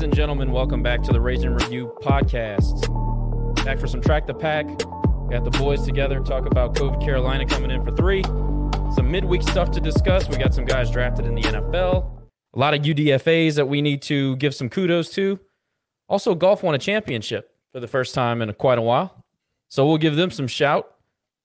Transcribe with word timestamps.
Ladies 0.00 0.12
and 0.12 0.16
gentlemen, 0.16 0.50
welcome 0.50 0.82
back 0.82 1.02
to 1.02 1.12
the 1.12 1.20
Raging 1.20 1.52
Review 1.52 1.94
podcast. 2.00 2.86
Back 3.66 3.78
for 3.78 3.86
some 3.86 4.00
track 4.00 4.26
the 4.26 4.32
pack. 4.32 4.66
Got 4.66 5.44
the 5.44 5.50
boys 5.58 5.84
together, 5.84 6.20
talk 6.20 6.46
about 6.46 6.74
COVID 6.74 7.04
Carolina 7.04 7.44
coming 7.44 7.70
in 7.70 7.84
for 7.84 7.94
three. 7.94 8.22
Some 8.94 9.10
midweek 9.10 9.42
stuff 9.42 9.70
to 9.72 9.78
discuss. 9.78 10.26
We 10.26 10.38
got 10.38 10.54
some 10.54 10.64
guys 10.64 10.90
drafted 10.90 11.26
in 11.26 11.34
the 11.34 11.42
NFL. 11.42 12.18
A 12.54 12.58
lot 12.58 12.72
of 12.72 12.80
UDFAs 12.80 13.56
that 13.56 13.66
we 13.66 13.82
need 13.82 14.00
to 14.04 14.36
give 14.36 14.54
some 14.54 14.70
kudos 14.70 15.10
to. 15.10 15.38
Also, 16.08 16.34
golf 16.34 16.62
won 16.62 16.74
a 16.74 16.78
championship 16.78 17.54
for 17.70 17.80
the 17.80 17.86
first 17.86 18.14
time 18.14 18.40
in 18.40 18.50
quite 18.54 18.78
a 18.78 18.82
while. 18.82 19.26
So 19.68 19.86
we'll 19.86 19.98
give 19.98 20.16
them 20.16 20.30
some 20.30 20.48
shout. 20.48 20.94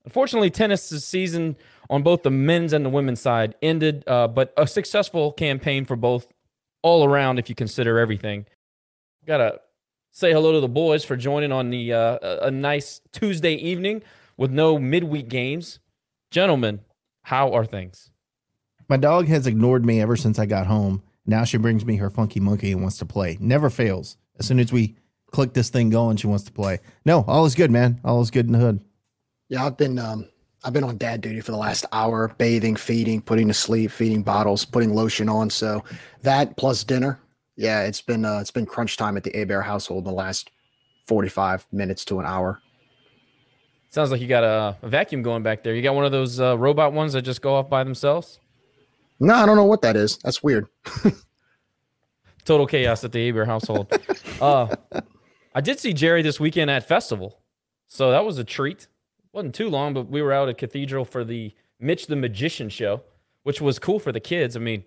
Unfortunately, 0.05 0.49
tennis 0.49 0.81
season 1.03 1.57
on 1.89 2.03
both 2.03 2.23
the 2.23 2.31
men's 2.31 2.71
and 2.71 2.85
the 2.85 2.89
women's 2.89 3.19
side 3.19 3.55
ended, 3.61 4.05
uh, 4.07 4.29
but 4.29 4.53
a 4.55 4.65
successful 4.65 5.33
campaign 5.33 5.83
for 5.83 5.97
both 5.97 6.27
all 6.85 7.03
around 7.03 7.39
if 7.39 7.49
you 7.49 7.55
consider 7.55 7.97
everything. 7.97 8.45
Gotta 9.25 9.59
say 10.11 10.31
hello 10.31 10.51
to 10.51 10.59
the 10.59 10.67
boys 10.67 11.03
for 11.03 11.15
joining 11.15 11.51
on 11.51 11.71
the 11.71 11.91
uh, 11.91 12.45
a 12.45 12.51
nice 12.51 13.01
Tuesday 13.11 13.55
evening 13.55 14.03
with 14.37 14.51
no 14.51 14.77
midweek 14.77 15.27
games. 15.27 15.79
Gentlemen, 16.29 16.81
how 17.23 17.53
are 17.53 17.65
things? 17.65 18.11
My 18.87 18.97
dog 18.97 19.27
has 19.29 19.47
ignored 19.47 19.83
me 19.83 19.99
ever 19.99 20.15
since 20.15 20.37
I 20.37 20.45
got 20.45 20.67
home. 20.67 21.01
Now 21.25 21.43
she 21.43 21.57
brings 21.57 21.83
me 21.83 21.95
her 21.95 22.11
funky 22.11 22.39
monkey 22.39 22.71
and 22.71 22.83
wants 22.83 22.99
to 22.99 23.05
play. 23.07 23.35
Never 23.41 23.71
fails. 23.71 24.17
As 24.37 24.45
soon 24.45 24.59
as 24.59 24.71
we 24.71 24.95
click 25.31 25.53
this 25.53 25.71
thing 25.71 25.89
going, 25.89 26.17
she 26.17 26.27
wants 26.27 26.43
to 26.43 26.51
play. 26.51 26.81
No, 27.03 27.25
all 27.27 27.45
is 27.45 27.55
good, 27.55 27.71
man. 27.71 27.99
All 28.05 28.21
is 28.21 28.29
good 28.29 28.45
in 28.45 28.51
the 28.51 28.59
hood. 28.59 28.79
Yeah, 29.49 29.65
I've 29.65 29.77
been 29.77 29.97
um 29.97 30.29
I've 30.65 30.73
been 30.73 30.83
on 30.83 30.97
dad 30.97 31.21
duty 31.21 31.41
for 31.41 31.51
the 31.51 31.57
last 31.57 31.85
hour, 31.91 32.33
bathing, 32.39 32.75
feeding, 32.75 33.21
putting 33.21 33.47
to 33.49 33.53
sleep, 33.53 33.91
feeding 33.91 34.23
bottles, 34.23 34.65
putting 34.65 34.95
lotion 34.95 35.29
on. 35.29 35.51
So 35.51 35.83
that 36.23 36.57
plus 36.57 36.83
dinner, 36.83 37.19
yeah, 37.55 37.83
it's 37.83 38.01
been 38.01 38.25
uh, 38.25 38.39
it's 38.39 38.49
been 38.49 38.65
crunch 38.65 38.97
time 38.97 39.15
at 39.15 39.23
the 39.23 39.31
Abear 39.39 39.61
household 39.61 40.05
the 40.05 40.11
last 40.11 40.49
forty 41.07 41.29
five 41.29 41.67
minutes 41.71 42.03
to 42.05 42.19
an 42.19 42.25
hour. 42.25 42.63
Sounds 43.89 44.09
like 44.09 44.19
you 44.19 44.27
got 44.27 44.43
a, 44.43 44.75
a, 44.81 44.89
vacuum 44.89 45.21
going 45.21 45.43
back 45.43 45.63
there. 45.63 45.75
You 45.75 45.83
got 45.83 45.93
one 45.93 46.03
of 46.03 46.11
those 46.11 46.39
uh, 46.41 46.57
robot 46.57 46.93
ones 46.93 47.13
that 47.13 47.21
just 47.21 47.43
go 47.43 47.53
off 47.53 47.69
by 47.69 47.83
themselves. 47.83 48.39
No, 49.19 49.35
I 49.35 49.45
don't 49.45 49.55
know 49.55 49.65
what 49.65 49.83
that 49.83 49.95
is. 49.95 50.17
That's 50.17 50.41
weird. 50.41 50.67
Total 52.43 52.65
chaos 52.65 53.03
at 53.03 53.11
the 53.11 53.29
Abear 53.29 53.45
household. 53.45 53.93
uh, 54.41 54.75
I 55.53 55.61
did 55.61 55.79
see 55.79 55.93
Jerry 55.93 56.23
this 56.23 56.39
weekend 56.39 56.71
at 56.71 56.87
festival, 56.87 57.39
so 57.87 58.09
that 58.09 58.25
was 58.25 58.39
a 58.39 58.43
treat 58.43 58.87
wasn't 59.35 59.53
too 59.53 59.69
long, 59.69 59.93
but 59.93 60.09
we 60.09 60.21
were 60.21 60.31
out 60.31 60.47
at 60.47 60.57
Cathedral 60.57 61.03
for 61.03 61.25
the 61.25 61.53
Mitch 61.79 62.07
the 62.07 62.15
Magician 62.15 62.69
show, 62.69 63.01
which 63.43 63.59
was 63.59 63.77
cool 63.77 63.99
for 63.99 64.13
the 64.13 64.19
kids. 64.19 64.55
I 64.55 64.59
mean, 64.59 64.85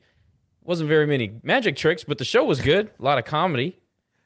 wasn't 0.65 0.89
very 0.89 1.07
many 1.07 1.33
magic 1.43 1.77
tricks, 1.77 2.03
but 2.03 2.17
the 2.17 2.25
show 2.25 2.45
was 2.45 2.61
good. 2.61 2.91
A 2.99 3.03
lot 3.03 3.19
of 3.19 3.27
comedy. 3.27 3.79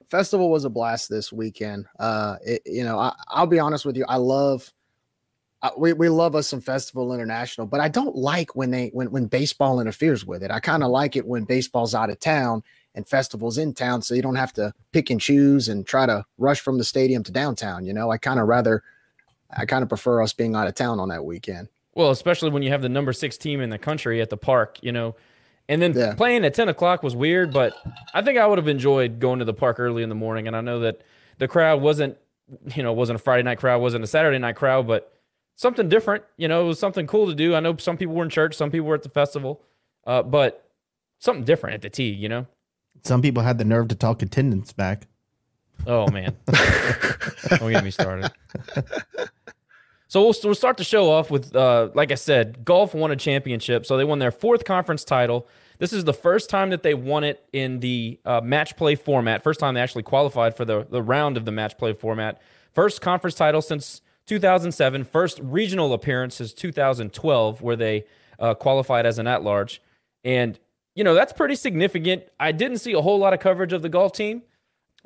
Festival 0.09 0.49
was 0.51 0.65
a 0.65 0.71
blast 0.71 1.09
this 1.11 1.33
weekend. 1.33 1.87
Uh, 1.99 2.37
it, 2.45 2.63
you 2.65 2.85
know, 2.85 2.99
I, 2.99 3.41
will 3.41 3.47
be 3.49 3.59
honest 3.59 3.85
with 3.85 3.97
you. 3.97 4.05
I 4.09 4.17
love, 4.17 4.73
uh, 5.63 5.71
we, 5.77 5.93
we 5.93 6.09
love 6.09 6.37
us 6.37 6.47
some 6.47 6.61
Festival 6.61 7.13
International, 7.13 7.67
but 7.67 7.81
I 7.81 7.89
don't 7.89 8.15
like 8.15 8.55
when 8.55 8.71
they 8.71 8.91
when 8.93 9.11
when 9.11 9.27
baseball 9.27 9.81
interferes 9.81 10.25
with 10.25 10.45
it. 10.45 10.53
I 10.53 10.61
kind 10.61 10.85
of 10.85 10.91
like 10.91 11.17
it 11.17 11.27
when 11.27 11.45
baseball's 11.45 11.95
out 11.95 12.11
of 12.11 12.21
town 12.21 12.63
and 12.95 13.09
festivals 13.09 13.59
in 13.59 13.73
town, 13.73 14.03
so 14.03 14.15
you 14.15 14.23
don't 14.23 14.37
have 14.37 14.53
to 14.53 14.73
pick 14.93 15.11
and 15.11 15.21
choose 15.21 15.69
and 15.69 15.85
try 15.85 16.07
to 16.07 16.25
rush 16.39 16.61
from 16.61 16.79
the 16.79 16.85
stadium 16.85 17.25
to 17.25 17.33
downtown. 17.33 17.85
You 17.85 17.93
know, 17.93 18.11
I 18.11 18.19
kind 18.19 18.39
of 18.39 18.47
rather 18.47 18.85
I 19.57 19.67
kind 19.67 19.83
of 19.83 19.89
prefer 19.89 20.23
us 20.23 20.33
being 20.33 20.55
out 20.55 20.67
of 20.67 20.75
town 20.75 21.01
on 21.01 21.09
that 21.09 21.25
weekend. 21.25 21.69
Well, 21.95 22.11
especially 22.11 22.51
when 22.51 22.63
you 22.63 22.71
have 22.71 22.83
the 22.83 22.89
number 22.89 23.13
six 23.13 23.37
team 23.37 23.61
in 23.61 23.71
the 23.71 23.79
country 23.79 24.21
at 24.21 24.31
the 24.31 24.37
park, 24.37 24.79
you 24.83 24.93
know. 24.93 25.15
And 25.69 25.81
then 25.81 25.97
yeah. 25.97 26.15
playing 26.15 26.45
at 26.45 26.55
10 26.55 26.69
o'clock 26.69 27.03
was 27.03 27.15
weird, 27.15 27.53
but 27.53 27.75
I 28.15 28.23
think 28.23 28.39
I 28.39 28.47
would 28.47 28.59
have 28.59 28.69
enjoyed 28.69 29.21
going 29.21 29.39
to 29.39 29.45
the 29.45 29.55
park 29.55 29.79
early 29.79 30.03
in 30.03 30.09
the 30.09 30.15
morning. 30.15 30.47
And 30.47 30.57
I 30.57 30.61
know 30.61 30.81
that 30.81 31.03
the 31.39 31.49
crowd 31.49 31.81
wasn't, 31.81 32.17
you 32.75 32.83
know, 32.83 32.93
wasn't 32.93 33.21
a 33.21 33.23
Friday 33.23 33.43
night 33.43 33.59
crowd, 33.59 33.81
wasn't 33.81 34.05
a 34.05 34.07
Saturday 34.07 34.39
night 34.39 34.57
crowd, 34.57 34.87
but 34.87 35.13
something 35.57 35.89
different. 35.89 36.25
You 36.37 36.49
know, 36.49 36.65
it 36.65 36.69
was 36.69 36.79
something 36.79 37.07
cool 37.07 37.27
to 37.27 37.35
do. 37.35 37.55
I 37.55 37.61
know 37.61 37.77
some 37.77 37.97
people 37.97 38.15
were 38.15 38.25
in 38.25 38.31
church, 38.31 38.57
some 38.57 38.71
people 38.71 38.87
were 38.89 38.95
at 38.95 39.03
the 39.03 39.09
festival, 39.09 39.63
uh, 40.07 40.23
but 40.23 40.69
something 41.19 41.45
different 41.45 41.75
at 41.75 41.83
the 41.83 41.91
T, 41.91 42.09
you 42.09 42.29
know? 42.29 42.47
Some 43.05 43.23
people 43.23 43.43
had 43.43 43.59
the 43.59 43.65
nerve 43.65 43.89
to 43.89 43.95
talk 43.95 44.23
attendance 44.23 44.73
back. 44.73 45.07
Oh, 45.87 46.09
man. 46.11 46.37
Don't 47.51 47.73
get 47.73 47.85
me 47.85 47.91
started. 47.91 48.31
So 50.13 50.21
we'll, 50.23 50.35
we'll 50.45 50.55
start 50.55 50.77
the 50.77 50.85
show 50.85 51.11
off 51.11 51.31
with, 51.31 51.57
uh, 51.57 51.89
like 51.95 52.13
I 52.13 52.17
said, 52.17 52.67
golf 52.67 52.93
won 52.95 53.11
a 53.11 53.17
championship. 53.17 53.87
So 53.87 53.97
they 53.97 54.05
won 54.05 54.19
their 54.19 54.31
fourth 54.31 54.67
conference 54.67 55.05
title. 55.05 55.49
This 55.79 55.91
is 55.91 56.05
the 56.05 56.13
first 56.13 56.51
time 56.51 56.69
that 56.69 56.83
they 56.83 56.93
won 56.93 57.25
it 57.25 57.43
in 57.55 57.81
the 57.81 58.21
uh, 58.27 58.43
match 58.43 58.77
play 58.77 58.95
format. 58.95 59.43
First 59.43 59.59
time 59.59 59.73
they 59.73 59.81
actually 59.81 60.03
qualified 60.03 60.55
for 60.55 60.67
the, 60.67 60.87
the 60.91 61.01
round 61.01 61.39
of 61.39 61.47
the 61.47 61.51
match 61.51 61.79
play 61.79 61.95
format. 61.95 62.43
First 62.75 63.01
conference 63.01 63.35
title 63.35 63.63
since 63.63 64.03
2007. 64.27 65.05
First 65.05 65.41
regional 65.43 65.95
appearance 65.95 66.43
is 66.43 66.53
2012, 66.53 67.63
where 67.63 67.77
they 67.77 68.05
uh, 68.39 68.53
qualified 68.53 69.07
as 69.07 69.19
an 69.19 69.27
at 69.27 69.43
large. 69.43 69.81
And, 70.25 70.59
you 70.95 71.05
know, 71.05 71.15
that's 71.15 71.33
pretty 71.33 71.55
significant. 71.55 72.25
I 72.39 72.53
didn't 72.53 72.79
see 72.79 72.93
a 72.93 73.01
whole 73.01 73.19
lot 73.19 73.33
of 73.33 73.41
coverage 73.41 73.73
of 73.73 73.81
the 73.81 73.89
golf 73.89 74.13
team. 74.13 74.43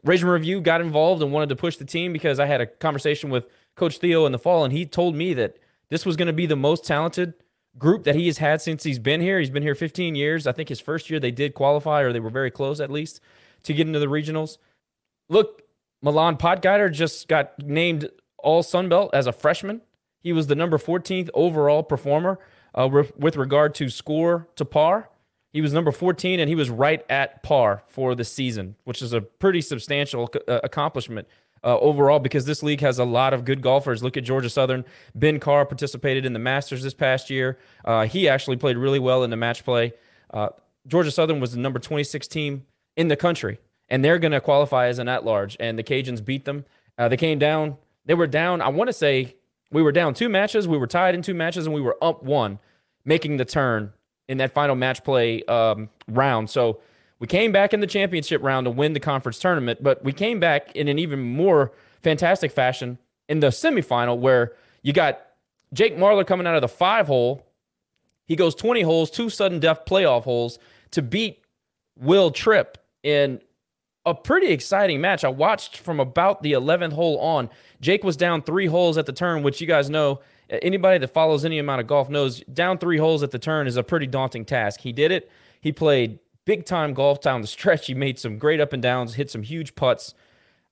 Raging 0.07 0.29
Review 0.29 0.61
got 0.61 0.81
involved 0.81 1.21
and 1.21 1.33
wanted 1.33 1.49
to 1.49 1.57
push 1.57 1.77
the 1.77 1.85
team 1.85 2.13
because 2.13 2.39
I 2.39 2.47
had 2.47 2.61
a 2.61 2.67
conversation 2.67 3.29
with 3.29 3.49
Coach 3.75 3.99
Theo 3.99 4.25
in 4.25 4.33
the 4.33 4.39
fall, 4.39 4.65
and 4.65 4.73
he 4.73 4.87
told 4.87 5.17
me 5.17 5.35
that 5.35 5.57
this 5.91 6.07
was 6.07 6.17
going 6.17 6.27
to 6.27 6.33
be 6.33 6.47
the 6.47 6.57
most 6.57 6.85
talented 6.85 7.35
group 7.77 8.05
that 8.05 8.15
he 8.15 8.27
has 8.27 8.39
had 8.39 8.63
since 8.63 8.85
he's 8.85 9.01
been 9.01 9.21
here. 9.21 9.41
He's 9.41 9.51
been 9.51 9.65
here 9.65 9.75
15 9.75 10.15
years. 10.15 10.47
I 10.47 10.53
think 10.53 10.69
his 10.69 10.81
first 10.81 11.11
year 11.11 11.19
they 11.19 11.33
did 11.33 11.55
qualify, 11.55 12.03
or 12.03 12.13
they 12.13 12.21
were 12.21 12.31
very 12.31 12.53
close 12.53 12.79
at 12.79 12.91
least 12.91 13.21
to 13.65 13.75
get 13.75 13.87
into 13.87 13.99
the 13.99 14.07
regionals. 14.07 14.59
Look, 15.29 15.63
Milan 16.03 16.37
Podgeider 16.37 16.91
just 16.93 17.27
got 17.27 17.59
named 17.59 18.09
All 18.39 18.63
Sun 18.63 18.89
Belt 18.89 19.11
as 19.13 19.27
a 19.27 19.33
freshman. 19.33 19.83
He 20.21 20.33
was 20.33 20.47
the 20.47 20.55
number 20.55 20.79
14th 20.79 21.31
overall 21.35 21.83
performer 21.83 22.39
uh, 22.79 22.89
re- 22.89 23.11
with 23.17 23.37
regard 23.37 23.75
to 23.77 23.89
score 23.89 24.49
to 24.55 24.65
par. 24.65 25.11
He 25.57 25.63
was 25.63 25.73
number 25.73 25.91
14, 25.91 26.39
and 26.39 26.51
he 26.51 26.55
was 26.55 26.69
right 26.69 27.03
at 27.09 27.43
par 27.43 27.83
for 27.87 28.15
the 28.15 28.25
season, 28.25 28.77
which 28.85 29.01
is 29.01 29.15
a 29.15 29.23
pretty 29.23 29.63
substantial 29.63 30.31
uh, 30.47 30.61
accomplishment 30.63 31.27
uh, 31.65 31.79
overall 31.79 32.19
because 32.19 32.45
this 32.45 32.63
league 32.63 32.83
has 32.83 32.99
a 32.99 33.07
lot 33.07 33.33
of 33.33 33.47
good 33.47 33.63
golfers. 33.63 34.03
Look 34.03 34.19
at 34.19 34.25
Georgia 34.25 34.51
Southern. 34.51 34.85
Ben 35.15 35.41
Carr 35.41 35.65
participated 35.65 36.27
in 36.27 36.35
the 36.35 36.39
Masters 36.39 36.83
this 36.83 36.93
past 36.93 37.31
year. 37.31 37.59
Uh, 37.87 38.05
he 38.05 38.29
actually 38.29 38.59
played 38.59 38.77
really 38.77 38.99
well 38.99 39.25
in 39.25 39.31
the 39.31 39.37
match 39.39 39.65
play. 39.65 39.95
Uh, 40.31 40.51
Georgia 40.87 41.11
Southern 41.11 41.41
was 41.41 41.53
the 41.53 41.59
number 41.59 41.79
26 41.79 42.29
team 42.29 42.67
in 42.95 43.09
the 43.09 43.17
country, 43.17 43.59
and 43.89 44.05
they're 44.05 44.19
going 44.19 44.33
to 44.33 44.43
qualify 44.43 44.89
as 44.89 44.99
an 44.99 45.09
at 45.09 45.25
large. 45.25 45.57
And 45.59 45.79
the 45.79 45.83
Cajuns 45.83 46.23
beat 46.23 46.45
them. 46.45 46.67
Uh, 46.99 47.09
they 47.09 47.17
came 47.17 47.39
down. 47.39 47.79
They 48.05 48.13
were 48.13 48.27
down. 48.27 48.61
I 48.61 48.69
want 48.69 48.89
to 48.89 48.93
say 48.93 49.37
we 49.73 49.81
were 49.81 49.91
down 49.91 50.13
two 50.13 50.29
matches. 50.29 50.69
We 50.69 50.77
were 50.77 50.87
tied 50.87 51.15
in 51.15 51.23
two 51.23 51.33
matches, 51.33 51.65
and 51.65 51.75
we 51.75 51.81
were 51.81 51.97
up 52.03 52.23
one, 52.23 52.59
making 53.07 53.39
the 53.39 53.47
turn 53.47 53.95
in 54.29 54.39
that 54.39 54.53
final 54.53 54.75
match 54.75 55.05
play 55.05 55.43
um, 55.45 55.89
round. 56.09 56.51
So 56.51 56.81
we 57.19 57.27
came 57.27 57.53
back 57.53 57.73
in 57.73 57.81
the 57.81 57.87
championship 57.87 58.43
round 58.43 58.67
to 58.67 58.71
win 58.71 58.93
the 58.93 59.01
conference 59.01 59.39
tournament, 59.39 59.83
but 59.83 60.05
we 60.05 60.13
came 60.13 60.41
back 60.41 60.75
in 60.75 60.89
an 60.89 60.99
even 60.99 61.21
more 61.21 61.73
fantastic 62.03 62.53
fashion 62.53 62.99
in 63.29 63.41
the 63.41 63.49
semifinal 63.49 64.19
where 64.19 64.53
you 64.83 64.93
got 64.93 65.21
Jake 65.73 65.97
Marler 65.97 66.27
coming 66.27 66.47
out 66.47 66.55
of 66.55 66.61
the 66.61 66.69
five 66.69 67.07
hole 67.07 67.47
He 68.27 68.37
goes 68.37 68.55
20 68.55 68.83
holes, 68.83 69.11
two 69.11 69.31
sudden 69.31 69.61
death 69.61 69.85
playoff 69.87 70.25
holes 70.25 70.59
to 70.93 71.03
beat 71.03 71.43
Will 71.99 72.31
Tripp 72.31 72.79
in 73.03 73.41
a 74.05 74.15
pretty 74.15 74.49
exciting 74.49 75.01
match. 75.01 75.25
I 75.25 75.29
watched 75.29 75.79
from 75.79 75.99
about 75.99 76.43
the 76.43 76.53
11th 76.53 76.93
hole 76.93 77.19
on. 77.19 77.51
Jake 77.81 78.05
was 78.05 78.17
down 78.17 78.43
three 78.43 78.67
holes 78.67 78.99
at 78.99 79.07
the 79.07 79.13
turn, 79.13 79.43
which 79.43 79.61
you 79.61 79.67
guys 79.67 79.91
know. 79.91 80.21
Anybody 80.49 80.99
that 80.99 81.09
follows 81.09 81.45
any 81.45 81.59
amount 81.59 81.81
of 81.81 81.87
golf 81.87 82.09
knows 82.09 82.41
down 82.53 82.79
three 82.79 82.99
holes 82.99 83.23
at 83.23 83.31
the 83.31 83.39
turn 83.39 83.67
is 83.67 83.77
a 83.77 83.83
pretty 83.83 84.07
daunting 84.07 84.45
task. 84.45 84.81
He 84.81 84.93
did 84.93 85.11
it. 85.11 85.31
He 85.61 85.73
played 85.73 86.19
big 86.45 86.65
time 86.65 86.95
golf 86.95 87.21
down 87.21 87.41
the 87.41 87.47
stretch. 87.47 87.87
He 87.87 87.95
made 87.95 88.19
some 88.19 88.39
great 88.39 88.61
up 88.61 88.73
and 88.73 88.83
downs, 88.83 89.15
hit 89.15 89.31
some 89.31 89.43
huge 89.43 89.75
putts. 89.75 90.15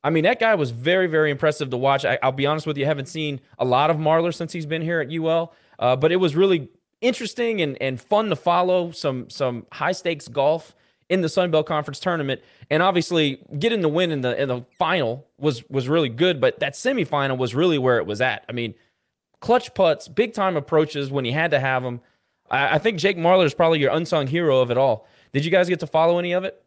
I 0.03 0.11
mean, 0.11 0.25
that 0.25 0.39
guy 0.39 0.55
was 0.55 0.71
very, 0.71 1.07
very 1.07 1.31
impressive 1.31 1.71
to 1.71 1.77
watch. 1.77 2.05
I, 2.05 2.19
will 2.23 2.33
be 2.33 2.47
honest 2.47 2.67
with 2.67 2.77
you, 2.77 2.85
I 2.85 2.89
haven't 2.89 3.09
seen 3.09 3.41
a 3.59 3.65
lot 3.65 3.91
of 3.91 3.97
Marler 3.97 4.35
since 4.35 4.53
he's 4.53 4.67
been 4.67 4.83
here 4.83 5.01
at 5.01 5.11
UL, 5.11 5.55
uh, 5.79 5.97
but 5.97 6.13
it 6.13 6.17
was 6.17 6.37
really 6.37 6.69
interesting 7.01 7.61
and, 7.63 7.81
and 7.81 8.01
fun 8.01 8.29
to 8.29 8.37
follow 8.37 8.91
some 8.91 9.29
some 9.31 9.67
high 9.73 9.93
stakes 9.93 10.29
golf 10.29 10.75
in 11.09 11.21
the 11.21 11.29
Sun 11.29 11.51
Belt 11.51 11.67
Conference 11.67 12.01
tournament, 12.01 12.43
and 12.71 12.83
obviously 12.83 13.43
getting 13.59 13.81
the 13.81 13.89
win 13.89 14.11
in 14.11 14.21
the 14.21 14.41
in 14.41 14.49
the 14.49 14.65
final 14.79 15.27
was 15.39 15.69
was 15.71 15.89
really 15.89 16.11
good. 16.11 16.41
But 16.41 16.61
that 16.61 16.75
semifinal 16.75 17.39
was 17.39 17.55
really 17.55 17.79
where 17.79 17.99
it 17.99 18.07
was 18.07 18.21
at. 18.21 18.45
I 18.49 18.53
mean, 18.53 18.75
clutch 19.41 19.75
putts, 19.75 20.09
big 20.09 20.35
time 20.35 20.57
approaches 20.57 21.11
when 21.11 21.25
he 21.25 21.33
had 21.33 21.51
to 21.51 21.61
have 21.61 21.83
them. 21.83 22.01
I, 22.51 22.75
I 22.75 22.79
think 22.79 22.99
Jake 22.99 23.17
Marler 23.17 23.45
is 23.45 23.55
probably 23.55 23.81
your 23.81 23.93
unsung 23.93 24.27
hero 24.27 24.61
of 24.61 24.71
it 24.71 24.79
all. 24.79 25.07
Did 25.33 25.45
you 25.45 25.51
guys 25.51 25.69
get 25.69 25.81
to 25.81 25.87
follow 25.87 26.19
any 26.19 26.33
of 26.33 26.45
it? 26.45 26.65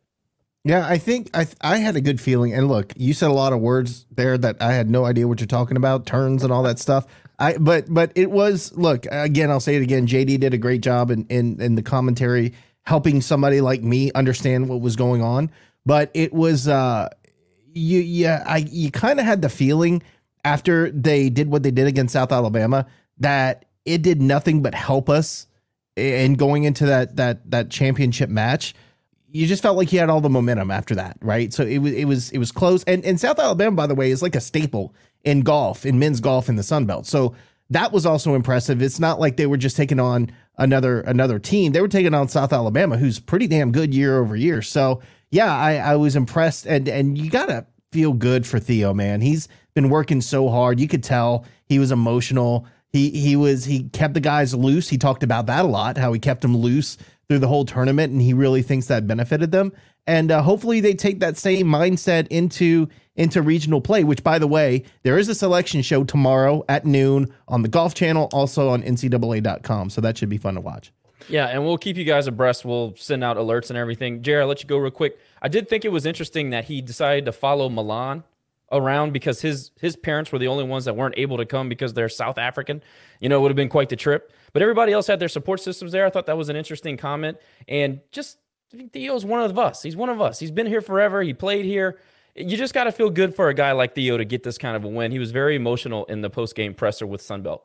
Yeah, 0.63 0.85
I 0.85 0.97
think 0.97 1.29
I 1.33 1.47
I 1.61 1.77
had 1.77 1.95
a 1.95 2.01
good 2.01 2.19
feeling. 2.19 2.53
And 2.53 2.67
look, 2.67 2.91
you 2.97 3.13
said 3.13 3.29
a 3.29 3.33
lot 3.33 3.53
of 3.53 3.61
words 3.61 4.05
there 4.11 4.37
that 4.37 4.61
I 4.61 4.73
had 4.73 4.89
no 4.89 5.05
idea 5.05 5.27
what 5.27 5.39
you're 5.39 5.47
talking 5.47 5.77
about, 5.77 6.05
turns 6.05 6.43
and 6.43 6.51
all 6.51 6.63
that 6.63 6.77
stuff. 6.77 7.07
I 7.39 7.57
but 7.57 7.85
but 7.87 8.11
it 8.15 8.31
was 8.31 8.75
look 8.75 9.05
again. 9.09 9.49
I'll 9.49 9.61
say 9.61 9.75
it 9.75 9.81
again. 9.81 10.07
JD 10.07 10.39
did 10.41 10.53
a 10.53 10.57
great 10.57 10.81
job 10.81 11.09
in 11.09 11.25
in, 11.27 11.61
in 11.61 11.75
the 11.75 11.83
commentary, 11.83 12.53
helping 12.83 13.21
somebody 13.21 13.61
like 13.61 13.81
me 13.81 14.11
understand 14.13 14.67
what 14.67 14.81
was 14.81 14.97
going 14.97 15.21
on. 15.21 15.51
But 15.85 16.11
it 16.13 16.33
was 16.33 16.67
uh, 16.67 17.09
you 17.73 17.99
yeah 17.99 18.43
I 18.45 18.57
you 18.57 18.91
kind 18.91 19.21
of 19.21 19.25
had 19.25 19.41
the 19.41 19.49
feeling 19.49 20.03
after 20.47 20.89
they 20.91 21.29
did 21.29 21.51
what 21.51 21.61
they 21.63 21.71
did 21.71 21.87
against 21.87 22.13
South 22.13 22.31
Alabama 22.31 22.85
that 23.17 23.65
it 23.83 24.01
did 24.01 24.21
nothing 24.21 24.61
but 24.61 24.73
help 24.73 25.09
us 25.09 25.47
in 25.97 26.35
going 26.35 26.63
into 26.63 26.85
that 26.85 27.17
that 27.17 27.51
that 27.51 27.69
championship 27.69 28.29
match 28.29 28.73
you 29.29 29.45
just 29.45 29.61
felt 29.61 29.75
like 29.75 29.89
he 29.89 29.97
had 29.97 30.09
all 30.09 30.21
the 30.21 30.29
momentum 30.29 30.71
after 30.71 30.95
that, 30.95 31.17
right? 31.21 31.53
So 31.53 31.63
it 31.63 31.79
was 31.79 31.91
it 31.91 32.05
was 32.05 32.31
it 32.31 32.37
was 32.37 32.51
close. 32.51 32.83
And 32.85 33.03
and 33.03 33.19
South 33.19 33.39
Alabama, 33.39 33.75
by 33.75 33.85
the 33.85 33.93
way, 33.93 34.09
is 34.09 34.21
like 34.21 34.35
a 34.35 34.41
staple 34.41 34.95
in 35.25 35.41
golf, 35.41 35.85
in 35.85 35.99
men's 35.99 36.21
golf 36.21 36.47
in 36.47 36.55
the 36.55 36.63
Sun 36.63 36.85
Belt. 36.85 37.05
So 37.05 37.35
that 37.69 37.91
was 37.91 38.05
also 38.05 38.35
impressive. 38.35 38.81
It's 38.81 38.99
not 38.99 39.19
like 39.19 39.35
they 39.35 39.45
were 39.45 39.57
just 39.57 39.75
taking 39.75 39.99
on 39.99 40.31
another 40.57 41.01
another 41.01 41.39
team. 41.39 41.73
They 41.73 41.81
were 41.81 41.89
taking 41.89 42.13
on 42.13 42.29
South 42.29 42.53
Alabama, 42.53 42.97
who's 42.97 43.19
pretty 43.19 43.47
damn 43.47 43.73
good 43.73 43.93
year 43.93 44.17
over 44.17 44.35
year. 44.35 44.61
So 44.61 45.01
yeah, 45.29 45.53
I, 45.53 45.75
I 45.75 45.95
was 45.97 46.15
impressed. 46.15 46.65
And 46.65 46.87
and 46.87 47.17
you 47.17 47.29
gotta 47.29 47.65
feel 47.91 48.13
good 48.13 48.47
for 48.47 48.59
Theo, 48.59 48.93
man. 48.93 49.21
He's 49.21 49.49
been 49.77 49.89
working 49.89 50.21
so 50.21 50.49
hard. 50.49 50.79
You 50.79 50.87
could 50.87 51.03
tell 51.03 51.45
he 51.67 51.77
was 51.77 51.91
emotional. 51.91 52.65
He 52.91 53.11
he 53.11 53.35
was 53.35 53.63
he 53.63 53.83
kept 53.89 54.15
the 54.15 54.19
guys 54.19 54.55
loose. 54.55 54.89
He 54.89 54.97
talked 54.97 55.21
about 55.21 55.45
that 55.45 55.65
a 55.65 55.67
lot, 55.67 55.99
how 55.99 56.11
he 56.13 56.19
kept 56.19 56.41
them 56.41 56.57
loose 56.57 56.97
through 57.29 57.39
the 57.39 57.47
whole 57.47 57.63
tournament, 57.63 58.11
and 58.11 58.19
he 58.19 58.33
really 58.33 58.63
thinks 58.63 58.87
that 58.87 59.05
benefited 59.05 59.51
them. 59.51 59.71
And 60.07 60.31
uh, 60.31 60.41
hopefully, 60.41 60.79
they 60.79 60.95
take 60.95 61.19
that 61.19 61.37
same 61.37 61.67
mindset 61.67 62.25
into 62.29 62.87
into 63.15 63.43
regional 63.43 63.79
play. 63.79 64.03
Which, 64.03 64.23
by 64.23 64.39
the 64.39 64.47
way, 64.47 64.83
there 65.03 65.19
is 65.19 65.29
a 65.29 65.35
selection 65.35 65.83
show 65.83 66.03
tomorrow 66.03 66.65
at 66.67 66.83
noon 66.83 67.31
on 67.47 67.61
the 67.61 67.67
Golf 67.67 67.93
Channel, 67.93 68.29
also 68.33 68.69
on 68.69 68.81
NCAA.com. 68.81 69.91
So 69.91 70.01
that 70.01 70.17
should 70.17 70.29
be 70.29 70.39
fun 70.39 70.55
to 70.55 70.61
watch. 70.61 70.91
Yeah, 71.29 71.49
and 71.49 71.63
we'll 71.63 71.77
keep 71.77 71.97
you 71.97 72.03
guys 72.03 72.25
abreast. 72.25 72.65
We'll 72.65 72.95
send 72.95 73.23
out 73.23 73.37
alerts 73.37 73.69
and 73.69 73.77
everything. 73.77 74.23
Jared, 74.23 74.41
I'll 74.41 74.47
let 74.47 74.63
you 74.63 74.67
go 74.67 74.77
real 74.77 74.89
quick. 74.89 75.19
I 75.39 75.49
did 75.49 75.69
think 75.69 75.85
it 75.85 75.91
was 75.91 76.07
interesting 76.07 76.49
that 76.49 76.65
he 76.65 76.81
decided 76.81 77.25
to 77.25 77.31
follow 77.31 77.69
Milan 77.69 78.23
around 78.71 79.13
because 79.13 79.41
his 79.41 79.71
his 79.79 79.95
parents 79.95 80.31
were 80.31 80.39
the 80.39 80.47
only 80.47 80.63
ones 80.63 80.85
that 80.85 80.95
weren't 80.95 81.15
able 81.17 81.37
to 81.37 81.45
come 81.45 81.69
because 81.69 81.93
they're 81.93 82.09
South 82.09 82.37
African. 82.37 82.81
You 83.19 83.29
know, 83.29 83.37
it 83.37 83.41
would 83.41 83.51
have 83.51 83.55
been 83.55 83.69
quite 83.69 83.89
the 83.89 83.95
trip. 83.95 84.33
But 84.53 84.61
everybody 84.61 84.91
else 84.91 85.07
had 85.07 85.19
their 85.19 85.29
support 85.29 85.61
systems 85.61 85.91
there. 85.91 86.05
I 86.05 86.09
thought 86.09 86.25
that 86.25 86.37
was 86.37 86.49
an 86.49 86.55
interesting 86.55 86.97
comment. 86.97 87.37
And 87.67 88.01
just 88.11 88.37
Theo's 88.91 89.25
one 89.25 89.41
of 89.41 89.57
us. 89.57 89.81
He's 89.81 89.95
one 89.95 90.09
of 90.09 90.21
us. 90.21 90.39
He's 90.39 90.51
been 90.51 90.67
here 90.67 90.81
forever. 90.81 91.21
He 91.21 91.33
played 91.33 91.65
here. 91.65 91.99
You 92.35 92.55
just 92.57 92.73
got 92.73 92.83
to 92.83 92.91
feel 92.91 93.09
good 93.09 93.35
for 93.35 93.49
a 93.49 93.53
guy 93.53 93.71
like 93.71 93.95
Theo 93.95 94.17
to 94.17 94.25
get 94.25 94.43
this 94.43 94.57
kind 94.57 94.75
of 94.75 94.83
a 94.83 94.87
win. 94.87 95.11
He 95.11 95.19
was 95.19 95.31
very 95.31 95.55
emotional 95.55 96.05
in 96.05 96.21
the 96.21 96.29
post 96.29 96.55
game 96.55 96.73
presser 96.73 97.07
with 97.07 97.21
Sunbelt. 97.21 97.61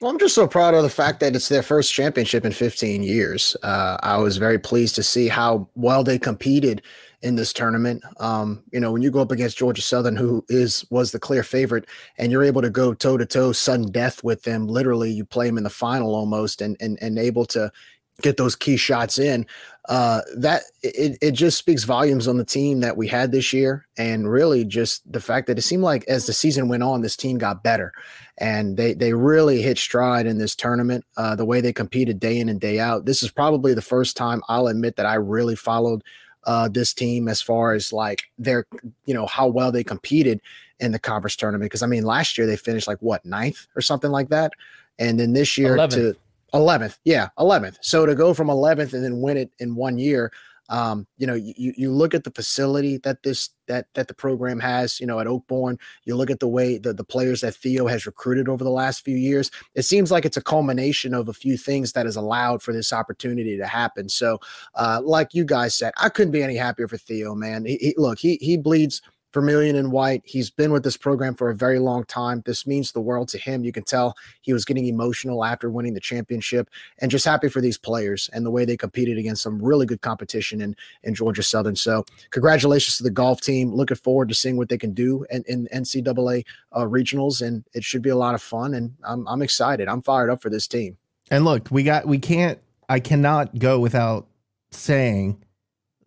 Well, 0.00 0.12
I'm 0.12 0.18
just 0.18 0.36
so 0.36 0.46
proud 0.46 0.74
of 0.74 0.84
the 0.84 0.90
fact 0.90 1.18
that 1.20 1.34
it's 1.34 1.48
their 1.48 1.62
first 1.62 1.92
championship 1.92 2.44
in 2.44 2.52
15 2.52 3.02
years. 3.02 3.56
Uh, 3.64 3.98
I 4.00 4.16
was 4.18 4.36
very 4.36 4.58
pleased 4.58 4.94
to 4.94 5.02
see 5.02 5.26
how 5.26 5.68
well 5.74 6.04
they 6.04 6.20
competed 6.20 6.82
in 7.22 7.36
this 7.36 7.52
tournament. 7.52 8.02
Um, 8.20 8.62
you 8.72 8.80
know, 8.80 8.92
when 8.92 9.02
you 9.02 9.10
go 9.10 9.20
up 9.20 9.32
against 9.32 9.58
Georgia 9.58 9.82
Southern, 9.82 10.16
who 10.16 10.44
is 10.48 10.84
was 10.90 11.12
the 11.12 11.18
clear 11.18 11.42
favorite, 11.42 11.86
and 12.16 12.30
you're 12.30 12.44
able 12.44 12.62
to 12.62 12.70
go 12.70 12.94
toe 12.94 13.16
to 13.16 13.26
toe, 13.26 13.52
sudden 13.52 13.90
death 13.90 14.22
with 14.22 14.42
them. 14.42 14.66
Literally, 14.66 15.10
you 15.10 15.24
play 15.24 15.46
them 15.46 15.58
in 15.58 15.64
the 15.64 15.70
final 15.70 16.14
almost, 16.14 16.60
and 16.60 16.76
and 16.80 16.98
and 17.00 17.18
able 17.18 17.44
to 17.46 17.72
get 18.20 18.36
those 18.36 18.56
key 18.56 18.76
shots 18.76 19.18
in. 19.18 19.46
Uh, 19.88 20.20
that 20.36 20.64
it, 20.82 21.16
it 21.22 21.30
just 21.30 21.56
speaks 21.56 21.84
volumes 21.84 22.28
on 22.28 22.36
the 22.36 22.44
team 22.44 22.80
that 22.80 22.96
we 22.96 23.08
had 23.08 23.32
this 23.32 23.52
year, 23.52 23.86
and 23.96 24.30
really 24.30 24.64
just 24.64 25.10
the 25.10 25.20
fact 25.20 25.46
that 25.46 25.58
it 25.58 25.62
seemed 25.62 25.82
like 25.82 26.04
as 26.08 26.26
the 26.26 26.32
season 26.32 26.68
went 26.68 26.82
on, 26.82 27.00
this 27.00 27.16
team 27.16 27.38
got 27.38 27.62
better, 27.62 27.92
and 28.36 28.76
they 28.76 28.92
they 28.92 29.12
really 29.14 29.62
hit 29.62 29.78
stride 29.78 30.26
in 30.26 30.38
this 30.38 30.54
tournament. 30.54 31.04
Uh, 31.16 31.34
the 31.34 31.44
way 31.44 31.60
they 31.60 31.72
competed 31.72 32.20
day 32.20 32.38
in 32.38 32.48
and 32.48 32.60
day 32.60 32.78
out. 32.78 33.06
This 33.06 33.22
is 33.22 33.30
probably 33.30 33.74
the 33.74 33.82
first 33.82 34.16
time 34.16 34.42
I'll 34.48 34.68
admit 34.68 34.96
that 34.96 35.06
I 35.06 35.14
really 35.14 35.56
followed 35.56 36.04
uh, 36.48 36.66
this 36.66 36.94
team 36.94 37.28
as 37.28 37.42
far 37.42 37.74
as 37.74 37.92
like 37.92 38.22
their, 38.38 38.66
you 39.04 39.12
know, 39.12 39.26
how 39.26 39.46
well 39.46 39.70
they 39.70 39.84
competed 39.84 40.40
in 40.80 40.92
the 40.92 40.98
conference 40.98 41.36
tournament. 41.36 41.66
Because 41.66 41.82
I 41.82 41.86
mean, 41.86 42.04
last 42.04 42.38
year 42.38 42.46
they 42.46 42.56
finished 42.56 42.88
like 42.88 42.98
what 43.00 43.24
ninth 43.26 43.66
or 43.76 43.82
something 43.82 44.10
like 44.10 44.30
that, 44.30 44.52
and 44.98 45.20
then 45.20 45.34
this 45.34 45.58
year 45.58 45.76
11th. 45.76 45.90
to 45.90 46.16
11th, 46.54 46.98
yeah, 47.04 47.28
11th. 47.38 47.76
So 47.82 48.06
to 48.06 48.14
go 48.14 48.32
from 48.32 48.48
11th 48.48 48.94
and 48.94 49.04
then 49.04 49.20
win 49.20 49.36
it 49.36 49.50
in 49.58 49.74
one 49.74 49.98
year, 49.98 50.32
um, 50.68 51.06
you 51.16 51.26
know, 51.26 51.34
you, 51.34 51.72
you 51.76 51.90
look 51.90 52.14
at 52.14 52.24
the 52.24 52.30
facility 52.30 52.98
that 52.98 53.22
this 53.22 53.50
that 53.68 53.86
that 53.94 54.08
the 54.08 54.14
program 54.14 54.60
has, 54.60 55.00
you 55.00 55.06
know, 55.06 55.20
at 55.20 55.26
Oakbourne. 55.26 55.78
You 56.04 56.14
look 56.16 56.30
at 56.30 56.40
the 56.40 56.48
way 56.48 56.78
the, 56.78 56.92
the 56.92 57.04
players 57.04 57.40
that 57.40 57.54
Theo 57.54 57.86
has 57.86 58.06
recruited 58.06 58.48
over 58.48 58.64
the 58.64 58.70
last 58.70 59.04
few 59.04 59.16
years. 59.16 59.50
It 59.74 59.82
seems 59.82 60.10
like 60.10 60.24
it's 60.24 60.36
a 60.36 60.42
culmination 60.42 61.14
of 61.14 61.28
a 61.28 61.32
few 61.32 61.56
things 61.56 61.92
that 61.92 62.06
has 62.06 62.16
allowed 62.16 62.62
for 62.62 62.72
this 62.72 62.92
opportunity 62.92 63.56
to 63.56 63.66
happen. 63.66 64.08
So, 64.08 64.40
uh, 64.74 65.00
like 65.02 65.34
you 65.34 65.44
guys 65.44 65.74
said, 65.74 65.92
I 65.98 66.08
couldn't 66.08 66.32
be 66.32 66.42
any 66.42 66.56
happier 66.56 66.88
for 66.88 66.98
Theo, 66.98 67.34
man. 67.34 67.64
He, 67.64 67.76
he, 67.76 67.94
look, 67.96 68.18
he 68.18 68.38
he 68.40 68.56
bleeds 68.56 69.00
Vermilion 69.32 69.76
and 69.76 69.92
White. 69.92 70.22
He's 70.24 70.50
been 70.50 70.72
with 70.72 70.82
this 70.82 70.96
program 70.96 71.34
for 71.34 71.50
a 71.50 71.54
very 71.54 71.78
long 71.78 72.04
time. 72.04 72.42
This 72.46 72.66
means 72.66 72.92
the 72.92 73.00
world 73.00 73.28
to 73.28 73.38
him. 73.38 73.64
You 73.64 73.72
can 73.72 73.84
tell 73.84 74.16
he 74.40 74.52
was 74.52 74.64
getting 74.64 74.86
emotional 74.86 75.44
after 75.44 75.70
winning 75.70 75.94
the 75.94 76.00
championship 76.00 76.70
and 76.98 77.10
just 77.10 77.24
happy 77.24 77.48
for 77.48 77.60
these 77.60 77.76
players 77.76 78.30
and 78.32 78.44
the 78.44 78.50
way 78.50 78.64
they 78.64 78.76
competed 78.76 79.18
against 79.18 79.42
some 79.42 79.62
really 79.62 79.86
good 79.86 80.00
competition 80.00 80.60
in, 80.60 80.74
in 81.02 81.14
Georgia 81.14 81.42
Southern. 81.42 81.76
So, 81.76 82.04
congratulations 82.30 82.96
to 82.96 83.02
the 83.02 83.10
golf 83.10 83.40
team. 83.40 83.72
Looking 83.72 83.96
forward 83.96 84.28
to 84.30 84.34
seeing 84.34 84.56
what 84.56 84.68
they 84.68 84.78
can 84.78 84.94
do 84.94 85.26
in, 85.30 85.44
in 85.46 85.68
NCAA 85.74 86.44
uh, 86.72 86.80
regionals, 86.80 87.46
and 87.46 87.64
it 87.74 87.84
should 87.84 88.02
be 88.02 88.10
a 88.10 88.16
lot 88.16 88.34
of 88.34 88.42
fun. 88.42 88.74
And 88.74 88.94
I'm, 89.04 89.26
I'm 89.28 89.42
excited. 89.42 89.88
I'm 89.88 90.02
fired 90.02 90.30
up 90.30 90.40
for 90.40 90.50
this 90.50 90.66
team. 90.66 90.96
And 91.30 91.44
look, 91.44 91.68
we 91.70 91.82
got, 91.82 92.06
we 92.06 92.18
can't, 92.18 92.58
I 92.88 93.00
cannot 93.00 93.58
go 93.58 93.78
without 93.78 94.26
saying 94.70 95.42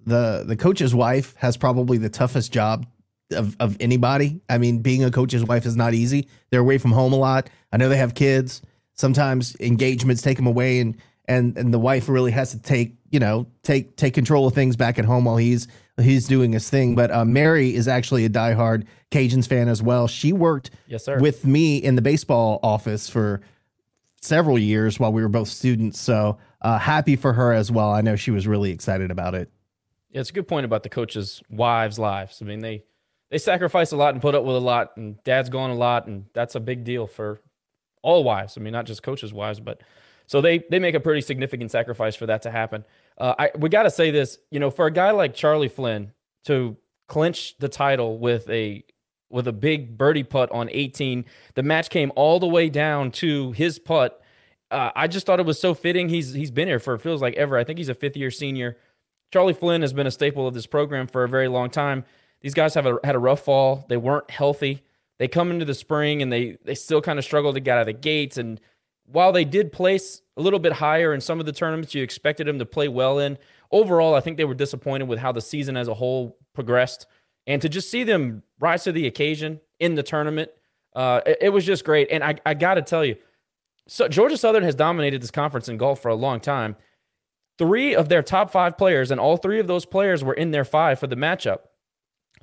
the 0.05 0.43
the 0.45 0.55
coach's 0.55 0.95
wife 0.95 1.35
has 1.37 1.57
probably 1.57 1.97
the 1.97 2.09
toughest 2.09 2.51
job 2.51 2.85
of, 3.31 3.55
of 3.59 3.77
anybody. 3.79 4.41
I 4.49 4.57
mean, 4.57 4.79
being 4.79 5.03
a 5.03 5.11
coach's 5.11 5.43
wife 5.43 5.65
is 5.65 5.75
not 5.75 5.93
easy. 5.93 6.27
They're 6.49 6.61
away 6.61 6.77
from 6.77 6.91
home 6.91 7.13
a 7.13 7.17
lot. 7.17 7.49
I 7.71 7.77
know 7.77 7.89
they 7.89 7.97
have 7.97 8.15
kids. 8.15 8.61
Sometimes 8.93 9.55
engagements 9.59 10.21
take 10.21 10.37
them 10.37 10.47
away, 10.47 10.79
and 10.79 10.97
and 11.27 11.57
and 11.57 11.73
the 11.73 11.79
wife 11.79 12.09
really 12.09 12.31
has 12.31 12.51
to 12.51 12.59
take 12.59 12.95
you 13.09 13.19
know 13.19 13.47
take 13.63 13.95
take 13.95 14.13
control 14.13 14.47
of 14.47 14.53
things 14.53 14.75
back 14.75 14.99
at 14.99 15.05
home 15.05 15.25
while 15.25 15.37
he's 15.37 15.67
he's 15.99 16.27
doing 16.27 16.51
his 16.51 16.69
thing. 16.69 16.95
But 16.95 17.11
uh, 17.11 17.25
Mary 17.25 17.73
is 17.73 17.87
actually 17.87 18.25
a 18.25 18.29
diehard 18.29 18.85
Cajuns 19.11 19.47
fan 19.47 19.67
as 19.67 19.81
well. 19.81 20.07
She 20.07 20.33
worked 20.33 20.71
yes, 20.87 21.05
sir. 21.05 21.19
with 21.19 21.45
me 21.45 21.77
in 21.77 21.95
the 21.95 22.01
baseball 22.01 22.59
office 22.63 23.09
for 23.09 23.41
several 24.21 24.57
years 24.57 24.99
while 24.99 25.11
we 25.11 25.21
were 25.21 25.29
both 25.29 25.47
students. 25.47 25.99
So 25.99 26.37
uh, 26.61 26.77
happy 26.77 27.15
for 27.15 27.33
her 27.33 27.53
as 27.53 27.71
well. 27.71 27.91
I 27.91 28.01
know 28.01 28.15
she 28.15 28.31
was 28.31 28.47
really 28.47 28.71
excited 28.71 29.11
about 29.11 29.35
it. 29.35 29.49
Yeah, 30.11 30.21
it's 30.21 30.29
a 30.29 30.33
good 30.33 30.47
point 30.47 30.65
about 30.65 30.83
the 30.83 30.89
coaches' 30.89 31.41
wives' 31.49 31.97
lives. 31.97 32.41
I 32.41 32.45
mean, 32.45 32.59
they 32.59 32.83
they 33.31 33.39
sacrifice 33.39 33.91
a 33.91 33.97
lot 33.97 34.13
and 34.13 34.21
put 34.21 34.35
up 34.35 34.43
with 34.43 34.55
a 34.55 34.59
lot, 34.59 34.95
and 34.97 35.21
dad's 35.23 35.49
gone 35.49 35.71
a 35.71 35.75
lot, 35.75 36.05
and 36.05 36.25
that's 36.33 36.53
a 36.55 36.59
big 36.59 36.83
deal 36.83 37.07
for 37.07 37.41
all 38.03 38.23
wives. 38.23 38.57
I 38.57 38.61
mean, 38.61 38.73
not 38.73 38.85
just 38.85 39.01
coaches' 39.01 39.33
wives, 39.33 39.59
but 39.59 39.81
so 40.27 40.41
they 40.41 40.59
they 40.69 40.77
make 40.77 40.95
a 40.95 40.99
pretty 40.99 41.21
significant 41.21 41.71
sacrifice 41.71 42.15
for 42.15 42.27
that 42.27 42.43
to 42.43 42.51
happen. 42.51 42.85
Uh, 43.17 43.33
I 43.39 43.51
we 43.57 43.69
got 43.69 43.83
to 43.83 43.91
say 43.91 44.11
this, 44.11 44.37
you 44.51 44.59
know, 44.59 44.69
for 44.69 44.85
a 44.85 44.91
guy 44.91 45.11
like 45.11 45.33
Charlie 45.33 45.69
Flynn 45.69 46.11
to 46.45 46.77
clinch 47.07 47.57
the 47.57 47.69
title 47.69 48.19
with 48.19 48.47
a 48.49 48.83
with 49.29 49.47
a 49.47 49.53
big 49.53 49.97
birdie 49.97 50.23
putt 50.23 50.51
on 50.51 50.69
18, 50.69 51.25
the 51.55 51.63
match 51.63 51.89
came 51.89 52.11
all 52.15 52.39
the 52.39 52.47
way 52.47 52.69
down 52.69 53.11
to 53.11 53.53
his 53.53 53.79
putt 53.79 54.21
uh, 54.71 54.89
I 54.95 55.07
just 55.07 55.25
thought 55.25 55.39
it 55.39 55.45
was 55.45 55.59
so 55.59 55.73
fitting. 55.73 56.07
He's 56.09 56.33
he's 56.33 56.49
been 56.49 56.67
here 56.67 56.79
for 56.79 56.95
it 56.95 56.99
feels 56.99 57.21
like 57.21 57.35
ever. 57.35 57.57
I 57.57 57.63
think 57.63 57.77
he's 57.77 57.89
a 57.89 57.93
fifth 57.93 58.15
year 58.15 58.31
senior. 58.31 58.77
Charlie 59.31 59.53
Flynn 59.53 59.81
has 59.81 59.93
been 59.93 60.07
a 60.07 60.11
staple 60.11 60.47
of 60.47 60.53
this 60.53 60.65
program 60.65 61.07
for 61.07 61.23
a 61.23 61.29
very 61.29 61.49
long 61.49 61.69
time. 61.69 62.05
These 62.41 62.53
guys 62.53 62.73
have 62.73 62.85
a, 62.85 62.99
had 63.03 63.15
a 63.15 63.19
rough 63.19 63.41
fall. 63.41 63.85
They 63.87 63.97
weren't 63.97 64.29
healthy. 64.29 64.83
They 65.19 65.27
come 65.27 65.51
into 65.51 65.65
the 65.65 65.75
spring 65.75 66.21
and 66.21 66.31
they 66.31 66.57
they 66.63 66.75
still 66.75 67.01
kind 67.01 67.19
of 67.19 67.25
struggle 67.25 67.53
to 67.53 67.59
get 67.59 67.77
out 67.77 67.81
of 67.81 67.85
the 67.87 67.93
gates. 67.93 68.37
And 68.37 68.59
while 69.05 69.31
they 69.31 69.45
did 69.45 69.71
place 69.71 70.21
a 70.37 70.41
little 70.41 70.59
bit 70.59 70.73
higher 70.73 71.13
in 71.13 71.21
some 71.21 71.39
of 71.39 71.45
the 71.45 71.51
tournaments 71.51 71.93
you 71.93 72.01
expected 72.01 72.47
them 72.47 72.57
to 72.59 72.65
play 72.65 72.87
well 72.87 73.19
in, 73.19 73.37
overall 73.71 74.15
I 74.15 74.19
think 74.21 74.37
they 74.37 74.45
were 74.45 74.55
disappointed 74.55 75.07
with 75.07 75.19
how 75.19 75.31
the 75.31 75.41
season 75.41 75.77
as 75.77 75.87
a 75.87 75.93
whole 75.93 76.37
progressed. 76.53 77.05
And 77.45 77.61
to 77.61 77.69
just 77.69 77.91
see 77.91 78.03
them 78.03 78.43
rise 78.59 78.83
to 78.85 78.91
the 78.91 79.07
occasion 79.07 79.59
in 79.79 79.95
the 79.95 80.03
tournament, 80.03 80.51
uh, 80.95 81.21
it, 81.25 81.37
it 81.41 81.49
was 81.49 81.65
just 81.65 81.85
great. 81.85 82.07
And 82.11 82.23
I, 82.23 82.35
I 82.45 82.53
got 82.53 82.75
to 82.75 82.81
tell 82.81 83.03
you, 83.05 83.15
so 83.87 84.07
Georgia 84.07 84.37
Southern 84.37 84.63
has 84.63 84.75
dominated 84.75 85.21
this 85.21 85.31
conference 85.31 85.67
in 85.67 85.77
golf 85.77 86.01
for 86.01 86.09
a 86.09 86.15
long 86.15 86.39
time. 86.39 86.75
Three 87.57 87.95
of 87.95 88.09
their 88.09 88.23
top 88.23 88.51
five 88.51 88.77
players, 88.77 89.11
and 89.11 89.19
all 89.19 89.37
three 89.37 89.59
of 89.59 89.67
those 89.67 89.85
players 89.85 90.23
were 90.23 90.33
in 90.33 90.51
their 90.51 90.63
five 90.63 90.99
for 90.99 91.07
the 91.07 91.15
matchup. 91.15 91.59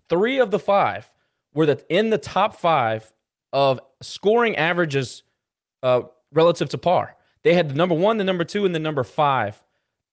Three 0.09 0.39
of 0.39 0.51
the 0.51 0.59
five 0.59 1.11
were 1.55 1.67
the, 1.67 1.85
in 1.89 2.11
the 2.11 2.19
top 2.19 2.57
five 2.57 3.13
of 3.53 3.81
scoring 4.03 4.57
averages 4.57 5.23
uh, 5.83 6.03
relative 6.33 6.69
to 6.71 6.79
par. 6.79 7.17
They 7.43 7.55
had 7.55 7.71
the 7.71 7.75
number 7.75 7.95
one, 7.95 8.19
the 8.19 8.25
number 8.25 8.45
two, 8.45 8.65
and 8.65 8.75
the 8.75 8.81
number 8.81 9.05
five 9.05 9.63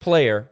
player 0.00 0.50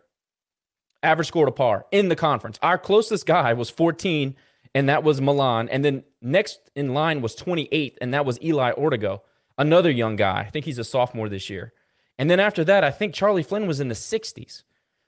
average 1.03 1.29
score 1.29 1.47
to 1.47 1.53
par 1.53 1.87
in 1.93 2.09
the 2.09 2.17
conference. 2.17 2.59
Our 2.63 2.79
closest 2.79 3.27
guy 3.27 3.53
was 3.53 3.71
14, 3.71 4.35
and 4.75 4.89
that 4.89 5.05
was 5.05 5.21
Milan. 5.21 5.69
And 5.69 5.85
then 5.85 6.05
next 6.21 6.71
in 6.75 6.95
line 6.95 7.21
was 7.21 7.35
28, 7.35 7.99
and 8.01 8.13
that 8.13 8.27
was 8.27 8.41
Eli 8.43 8.73
Ortego, 8.73 9.21
another 9.57 9.91
young 9.91 10.17
guy. 10.17 10.41
I 10.41 10.51
think 10.51 10.65
he's 10.65 10.79
a 10.79 10.85
sophomore 10.85 11.29
this 11.29 11.49
year. 11.49 11.73
And 12.19 12.31
then 12.31 12.41
after 12.41 12.65
that, 12.65 12.85
I 12.85 12.91
think 12.91 13.15
Charlie 13.15 13.43
Flynn 13.43 13.67
was 13.67 13.81
in 13.81 13.89
the 13.89 13.95
60s. 13.95 14.63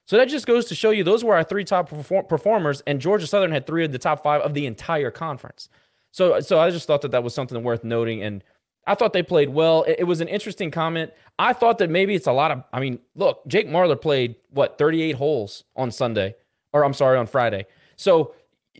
So 0.07 0.17
that 0.17 0.29
just 0.29 0.47
goes 0.47 0.67
to 0.67 0.75
show 0.75 0.91
you 0.91 1.03
those 1.03 1.25
were 1.25 1.35
our 1.35 1.43
three 1.43 1.65
top 1.65 1.89
perform- 1.89 2.27
performers, 2.27 2.83
and 2.87 3.01
Georgia 3.01 3.27
Southern 3.27 3.51
had 3.51 3.67
three 3.67 3.85
of 3.85 3.93
the 3.93 3.99
top 3.99 4.23
five 4.23 4.41
of 4.41 4.55
the 4.55 4.67
entire 4.67 5.11
conference. 5.11 5.69
So, 6.13 6.41
so 6.41 6.61
I 6.61 6.71
just 6.71 6.87
thought 6.87 7.03
that 7.03 7.11
that 7.11 7.25
was 7.25 7.35
something 7.35 7.63
worth 7.63 7.83
noting, 7.83 8.23
and 8.23 8.43
I 8.87 8.95
thought 8.95 9.13
they 9.13 9.23
played 9.23 9.49
well. 9.49 9.83
It, 9.83 9.97
it 10.01 10.05
was 10.05 10.21
an 10.21 10.29
interesting 10.29 10.71
comment. 10.71 11.13
I 11.39 11.53
thought 11.53 11.79
that 11.79 11.91
maybe 11.91 12.15
it's 12.15 12.29
a 12.29 12.33
lot 12.33 12.53
of. 12.53 12.63
I 12.73 12.79
mean, 12.81 13.01
look, 13.17 13.47
Jake 13.49 13.69
Marler 13.69 14.01
played 14.01 14.37
what 14.51 14.79
38 14.79 15.17
holes 15.17 15.65
on 15.75 15.91
Sunday, 15.91 16.37
or 16.73 16.85
I'm 16.85 16.95
sorry, 16.95 17.19
on 17.19 17.27
Friday. 17.27 17.67
So 17.97 18.35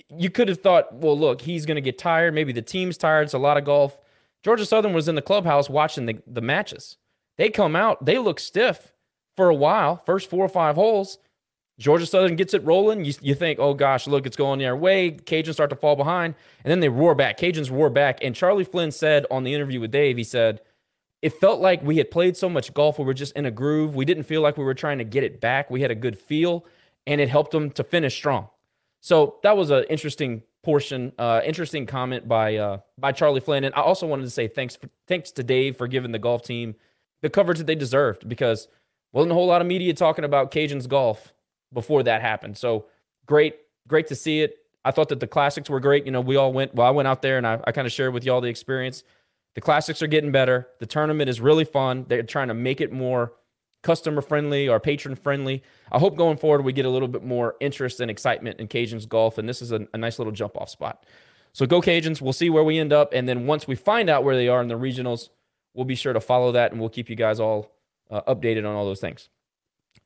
you 0.09 0.31
could 0.31 0.49
have 0.49 0.61
thought, 0.61 0.95
well, 0.95 1.19
look, 1.19 1.41
he's 1.41 1.67
going 1.67 1.77
to 1.77 1.81
get 1.81 1.99
tired. 1.99 2.35
Maybe 2.35 2.53
the 2.53 2.63
team's 2.63 2.97
tired. 2.97 3.23
It's 3.23 3.35
a 3.35 3.39
lot 3.39 3.57
of 3.57 3.65
golf. 3.65 4.01
Georgia 4.45 4.65
Southern 4.65 4.93
was 4.93 5.09
in 5.09 5.17
the 5.17 5.23
clubhouse 5.23 5.69
watching 5.69 6.07
the, 6.07 6.23
the 6.27 6.41
matches. 6.41 6.99
They 7.37 7.51
come 7.51 7.75
out, 7.75 8.05
they 8.05 8.19
look 8.19 8.39
stiff 8.39 8.93
for 9.37 9.49
a 9.49 9.55
while, 9.55 9.97
first 9.97 10.31
four 10.31 10.45
or 10.45 10.49
five 10.49 10.75
holes. 10.75 11.19
Georgia 11.79 12.07
Southern 12.07 12.37
gets 12.37 12.55
it 12.55 12.65
rolling. 12.65 13.05
You, 13.05 13.13
you 13.21 13.35
think, 13.35 13.59
oh 13.59 13.75
gosh, 13.75 14.07
look, 14.07 14.25
it's 14.25 14.37
going 14.37 14.61
their 14.61 14.75
way. 14.75 15.11
Cajuns 15.11 15.53
start 15.53 15.71
to 15.71 15.77
fall 15.77 15.95
behind, 15.95 16.35
and 16.65 16.71
then 16.71 16.81
they 16.81 16.89
roar 16.89 17.15
back. 17.15 17.39
Cajuns 17.39 17.71
roar 17.71 17.91
back. 17.91 18.19
And 18.23 18.35
Charlie 18.35 18.65
Flynn 18.65 18.91
said 18.91 19.27
on 19.31 19.45
the 19.45 19.55
interview 19.55 19.81
with 19.81 19.91
Dave, 19.91 20.17
he 20.17 20.25
said, 20.25 20.61
it 21.23 21.35
felt 21.35 21.61
like 21.61 21.83
we 21.83 21.99
had 21.99 22.11
played 22.11 22.37
so 22.37 22.49
much 22.49 22.73
golf. 22.73 22.99
We 22.99 23.05
were 23.05 23.15
just 23.15 23.37
in 23.37 23.47
a 23.47 23.51
groove. 23.51 23.95
We 23.95 24.05
didn't 24.05 24.25
feel 24.25 24.43
like 24.43 24.57
we 24.57 24.65
were 24.65 24.75
trying 24.75 24.99
to 24.99 25.05
get 25.05 25.25
it 25.25 25.41
back. 25.41 25.71
We 25.71 25.83
had 25.83 25.91
a 25.91 25.95
good 25.95 26.19
feel, 26.19 26.65
and 27.07 27.21
it 27.21 27.29
helped 27.29 27.51
them 27.51 27.71
to 27.73 27.85
finish 27.85 28.15
strong. 28.15 28.49
So 29.01 29.37
that 29.43 29.57
was 29.57 29.71
an 29.71 29.85
interesting 29.91 30.43
portion, 30.63 31.13
uh, 31.19 31.41
interesting 31.45 31.87
comment 31.87 32.27
by 32.27 32.57
uh, 32.57 32.79
by 32.99 33.13
Charlie 33.13 33.41
Flynn. 33.41 33.65
And 33.65 33.75
I 33.75 33.81
also 33.81 34.07
wanted 34.07 34.25
to 34.25 34.31
say 34.31 34.49
thanks 34.49 34.77
for, 34.77 34.89
thanks 35.07 35.31
to 35.33 35.43
Dave 35.43 35.77
for 35.77 35.89
giving 35.89 36.13
the 36.13 36.19
golf 36.19 36.43
team 36.43 36.75
the 37.23 37.31
coverage 37.31 37.59
that 37.59 37.67
they 37.67 37.75
deserved 37.75 38.29
because 38.29 38.69
wasn't 39.17 39.33
a 39.33 39.35
whole 39.35 39.47
lot 39.47 39.63
of 39.63 39.67
media 39.67 39.95
talking 39.95 40.25
about 40.27 40.51
Cajuns 40.51 40.87
golf 40.87 41.33
before 41.73 42.03
that 42.03 42.21
happened. 42.21 42.59
So 42.59 42.87
great, 43.25 43.57
great 43.89 44.09
to 44.09 44.15
see 44.15 44.43
it. 44.43 44.59
I 44.85 44.91
thought 44.91 45.09
that 45.09 45.21
the 45.21 45.27
classics 45.27 45.71
were 45.71 45.81
great. 45.81 46.05
You 46.05 46.13
know, 46.13 46.21
we 46.21 46.37
all 46.37 46.53
went, 46.53 46.75
well, 46.75 46.87
I 46.87 46.91
went 46.91 47.09
out 47.09 47.23
there 47.23 47.39
and 47.39 47.47
I, 47.47 47.59
I 47.65 47.73
kind 47.73 47.87
of 47.87 47.93
shared 47.93 48.13
with 48.13 48.25
y'all 48.25 48.43
the 48.43 48.49
experience. 48.49 49.03
The 49.55 49.63
classics 49.63 50.03
are 50.03 50.07
getting 50.07 50.33
better. 50.33 50.69
The 50.81 50.87
tournament 50.87 51.31
is 51.31 51.41
really 51.41 51.65
fun. 51.65 52.05
They're 52.09 52.23
trying 52.23 52.49
to 52.49 52.55
make 52.55 52.83
it 52.83 52.93
more 52.93 53.33
customer 53.83 54.21
friendly 54.21 54.69
or 54.69 54.79
patron 54.81 55.15
friendly. 55.15 55.63
I 55.91 55.99
hope 55.99 56.17
going 56.17 56.37
forward 56.37 56.63
we 56.63 56.75
get 56.75 56.85
a 56.85 56.91
little 56.91 57.09
bit 57.09 57.25
more 57.25 57.57
interest 57.59 58.01
and 58.01 58.11
excitement 58.11 58.61
in 58.61 58.69
Cajuns 58.69 59.09
golf. 59.09 59.39
And 59.39 59.49
this 59.49 59.63
is 59.63 59.73
a, 59.73 59.89
a 59.95 59.99
nice 59.99 60.19
little 60.19 60.33
jump 60.33 60.59
off 60.59 60.69
spot. 60.69 61.07
So 61.55 61.65
go 61.65 61.81
Cajuns. 61.81 62.21
We'll 62.21 62.35
see 62.35 62.51
where 62.51 62.65
we 62.65 62.79
end 62.79 62.93
up. 62.93 63.15
And 63.15 63.27
then 63.27 63.47
once 63.47 63.67
we 63.67 63.77
find 63.77 64.11
out 64.11 64.25
where 64.25 64.37
they 64.37 64.49
are 64.49 64.61
in 64.61 64.69
the 64.69 64.79
regionals, 64.79 65.31
we'll 65.73 65.87
be 65.87 65.95
sure 65.95 66.13
to 66.13 66.21
follow 66.21 66.53
that 66.53 66.73
and 66.73 66.81
we'll 66.81 66.91
keep 66.91 67.09
you 67.09 67.17
guys 67.17 67.41
all 67.41 67.76
uh, 68.11 68.23
updated 68.23 68.69
on 68.69 68.75
all 68.75 68.85
those 68.85 69.01
things. 69.01 69.29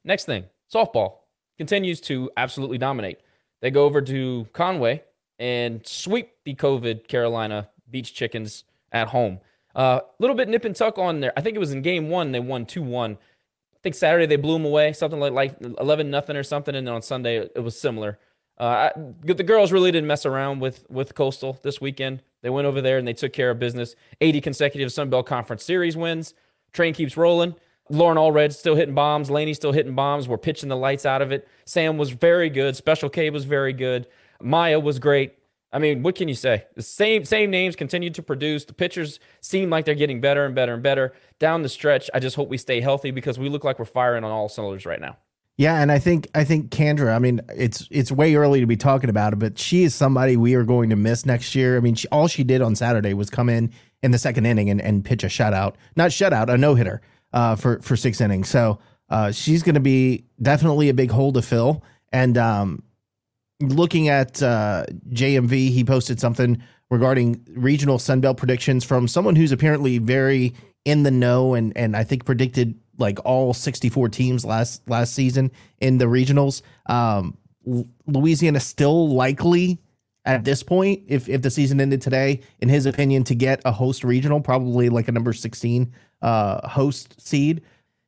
Next 0.04 0.24
thing 0.24 0.44
softball 0.72 1.18
continues 1.58 2.00
to 2.02 2.30
absolutely 2.36 2.78
dominate. 2.78 3.18
They 3.60 3.70
go 3.70 3.84
over 3.84 4.00
to 4.02 4.46
Conway 4.52 5.02
and 5.38 5.86
sweep 5.86 6.32
the 6.44 6.54
COVID 6.54 7.08
Carolina 7.08 7.68
Beach 7.90 8.14
Chickens 8.14 8.64
at 8.92 9.08
home. 9.08 9.40
A 9.74 9.78
uh, 9.78 10.00
little 10.18 10.36
bit 10.36 10.48
nip 10.48 10.64
and 10.64 10.74
tuck 10.74 10.98
on 10.98 11.20
there. 11.20 11.32
I 11.36 11.42
think 11.42 11.56
it 11.56 11.60
was 11.60 11.72
in 11.72 11.82
game 11.82 12.08
one, 12.08 12.32
they 12.32 12.40
won 12.40 12.66
2 12.66 12.82
1. 12.82 13.12
I 13.12 13.78
think 13.82 13.94
Saturday 13.94 14.26
they 14.26 14.36
blew 14.36 14.54
them 14.54 14.64
away, 14.64 14.92
something 14.92 15.20
like, 15.20 15.32
like 15.32 15.56
11 15.60 16.10
nothing 16.10 16.36
or 16.36 16.42
something. 16.42 16.74
And 16.74 16.86
then 16.86 16.94
on 16.94 17.02
Sunday 17.02 17.36
it 17.38 17.62
was 17.62 17.78
similar. 17.78 18.18
Uh, 18.58 18.90
I, 18.94 19.00
the 19.22 19.42
girls 19.42 19.72
really 19.72 19.90
didn't 19.90 20.06
mess 20.06 20.26
around 20.26 20.60
with 20.60 20.84
with 20.90 21.14
Coastal 21.14 21.58
this 21.62 21.80
weekend. 21.80 22.22
They 22.42 22.50
went 22.50 22.66
over 22.66 22.82
there 22.82 22.98
and 22.98 23.08
they 23.08 23.14
took 23.14 23.32
care 23.32 23.50
of 23.50 23.58
business. 23.58 23.96
80 24.20 24.42
consecutive 24.42 24.92
Sun 24.92 25.08
Belt 25.08 25.24
Conference 25.24 25.64
Series 25.64 25.96
wins. 25.96 26.34
Train 26.74 26.92
keeps 26.92 27.16
rolling. 27.16 27.54
Lauren 27.90 28.16
Allred 28.16 28.54
still 28.54 28.76
hitting 28.76 28.94
bombs. 28.94 29.30
Laney 29.30 29.52
still 29.52 29.72
hitting 29.72 29.94
bombs. 29.94 30.28
We're 30.28 30.38
pitching 30.38 30.68
the 30.68 30.76
lights 30.76 31.04
out 31.04 31.22
of 31.22 31.32
it. 31.32 31.46
Sam 31.66 31.98
was 31.98 32.10
very 32.10 32.48
good. 32.48 32.76
Special 32.76 33.10
K 33.10 33.30
was 33.30 33.44
very 33.44 33.72
good. 33.72 34.06
Maya 34.40 34.78
was 34.78 34.98
great. 34.98 35.34
I 35.72 35.78
mean, 35.78 36.02
what 36.02 36.14
can 36.14 36.28
you 36.28 36.34
say? 36.34 36.66
The 36.74 36.82
same 36.82 37.24
same 37.24 37.50
names 37.50 37.76
continue 37.76 38.10
to 38.10 38.22
produce. 38.22 38.64
The 38.64 38.72
pitchers 38.72 39.20
seem 39.40 39.70
like 39.70 39.84
they're 39.84 39.94
getting 39.94 40.20
better 40.20 40.44
and 40.44 40.54
better 40.54 40.74
and 40.74 40.82
better 40.82 41.12
down 41.38 41.62
the 41.62 41.68
stretch. 41.68 42.10
I 42.14 42.20
just 42.20 42.36
hope 42.36 42.48
we 42.48 42.58
stay 42.58 42.80
healthy 42.80 43.10
because 43.10 43.38
we 43.38 43.48
look 43.48 43.64
like 43.64 43.78
we're 43.78 43.84
firing 43.84 44.24
on 44.24 44.30
all 44.30 44.48
cylinders 44.48 44.86
right 44.86 45.00
now. 45.00 45.16
Yeah, 45.56 45.80
and 45.80 45.92
I 45.92 45.98
think 45.98 46.28
I 46.34 46.42
think 46.42 46.70
Kendra. 46.70 47.14
I 47.14 47.18
mean, 47.18 47.40
it's 47.50 47.86
it's 47.90 48.10
way 48.10 48.34
early 48.34 48.60
to 48.60 48.66
be 48.66 48.76
talking 48.76 49.10
about 49.10 49.32
it, 49.32 49.38
but 49.38 49.58
she 49.58 49.84
is 49.84 49.94
somebody 49.94 50.36
we 50.36 50.54
are 50.54 50.64
going 50.64 50.90
to 50.90 50.96
miss 50.96 51.26
next 51.26 51.54
year. 51.54 51.76
I 51.76 51.80
mean, 51.80 51.94
she, 51.94 52.08
all 52.08 52.28
she 52.28 52.42
did 52.42 52.62
on 52.62 52.74
Saturday 52.74 53.14
was 53.14 53.30
come 53.30 53.48
in 53.48 53.72
in 54.02 54.10
the 54.10 54.18
second 54.18 54.46
inning 54.46 54.70
and, 54.70 54.80
and 54.80 55.04
pitch 55.04 55.22
a 55.22 55.26
shutout, 55.26 55.74
not 55.94 56.10
shutout, 56.10 56.48
a 56.48 56.56
no 56.56 56.74
hitter 56.74 57.00
uh, 57.32 57.56
for 57.56 57.80
for 57.80 57.96
six 57.96 58.20
innings. 58.20 58.48
So 58.48 58.78
uh, 59.08 59.32
she's 59.32 59.62
going 59.62 59.74
to 59.74 59.80
be 59.80 60.24
definitely 60.40 60.88
a 60.88 60.94
big 60.94 61.10
hole 61.10 61.32
to 61.32 61.42
fill. 61.42 61.84
And 62.12 62.38
um, 62.38 62.82
looking 63.60 64.08
at 64.08 64.42
uh, 64.42 64.86
JMV, 65.10 65.70
he 65.70 65.84
posted 65.84 66.20
something 66.20 66.62
regarding 66.90 67.44
regional 67.50 67.98
Sunbelt 67.98 68.36
predictions 68.36 68.84
from 68.84 69.06
someone 69.06 69.36
who's 69.36 69.52
apparently 69.52 69.98
very 69.98 70.54
in 70.84 71.02
the 71.02 71.10
know 71.10 71.54
and 71.54 71.76
and 71.76 71.96
I 71.96 72.04
think 72.04 72.24
predicted 72.24 72.74
like 72.98 73.18
all 73.24 73.54
64 73.54 74.08
teams 74.10 74.44
last 74.44 74.88
last 74.88 75.14
season 75.14 75.50
in 75.80 75.98
the 75.98 76.06
regionals. 76.06 76.62
Um, 76.86 77.36
Louisiana 78.06 78.60
still 78.60 79.08
likely 79.08 79.78
at 80.24 80.44
this 80.44 80.62
point, 80.62 81.02
if 81.06 81.28
if 81.28 81.42
the 81.42 81.50
season 81.50 81.80
ended 81.80 82.02
today, 82.02 82.40
in 82.60 82.68
his 82.68 82.86
opinion, 82.86 83.24
to 83.24 83.34
get 83.34 83.60
a 83.64 83.72
host 83.72 84.04
regional, 84.04 84.40
probably 84.40 84.88
like 84.88 85.08
a 85.08 85.12
number 85.12 85.32
16 85.32 85.92
uh, 86.22 86.68
host 86.68 87.20
seed. 87.20 87.62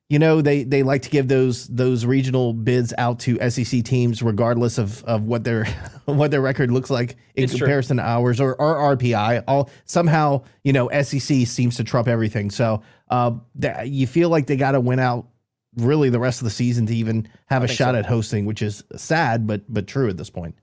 You 0.09 0.19
know, 0.19 0.43
they 0.43 0.65
they 0.65 0.83
like 0.83 1.01
to 1.03 1.11
give 1.11 1.29
those 1.29 1.67
those 1.69 2.05
regional 2.05 2.53
bids 2.53 2.93
out 2.99 3.19
to 3.21 3.51
SEC 3.51 3.83
teams, 3.83 4.23
regardless 4.23 4.77
of 4.77 5.03
of 5.05 5.27
what 5.27 5.45
their 5.45 5.65
what 6.05 6.31
their 6.31 6.43
record 6.43 6.71
looks 6.71 6.91
like 6.91 7.17
in 7.35 7.45
it's 7.45 7.55
comparison 7.55 7.97
true. 7.97 8.05
to 8.05 8.11
ours 8.11 8.39
or, 8.39 8.55
or 8.57 8.95
RPI. 8.95 9.45
All 9.49 9.71
somehow, 9.87 10.43
you 10.65 10.75
know, 10.75 10.91
SEC 11.03 11.47
seems 11.47 11.77
to 11.77 11.85
trump 11.85 12.09
everything. 12.09 12.51
So 12.51 12.83
uh, 13.09 13.33
that, 13.55 13.89
you 13.89 14.07
feel 14.07 14.29
like 14.29 14.47
they 14.47 14.57
got 14.57 14.73
to 14.73 14.81
win 14.81 14.99
out 14.99 15.29
really 15.77 16.11
the 16.11 16.21
rest 16.21 16.43
of 16.43 16.45
the 16.45 16.51
season 16.51 16.85
to 16.87 16.95
even 16.95 17.27
have 17.47 17.63
I 17.63 17.65
a 17.65 17.69
shot 17.69 17.95
so. 17.95 18.01
at 18.01 18.05
hosting, 18.05 18.45
which 18.45 18.61
is 18.61 18.85
sad 18.97 19.47
but 19.47 19.63
but 19.73 19.87
true 19.87 20.11
at 20.11 20.19
this 20.19 20.29
point. 20.29 20.55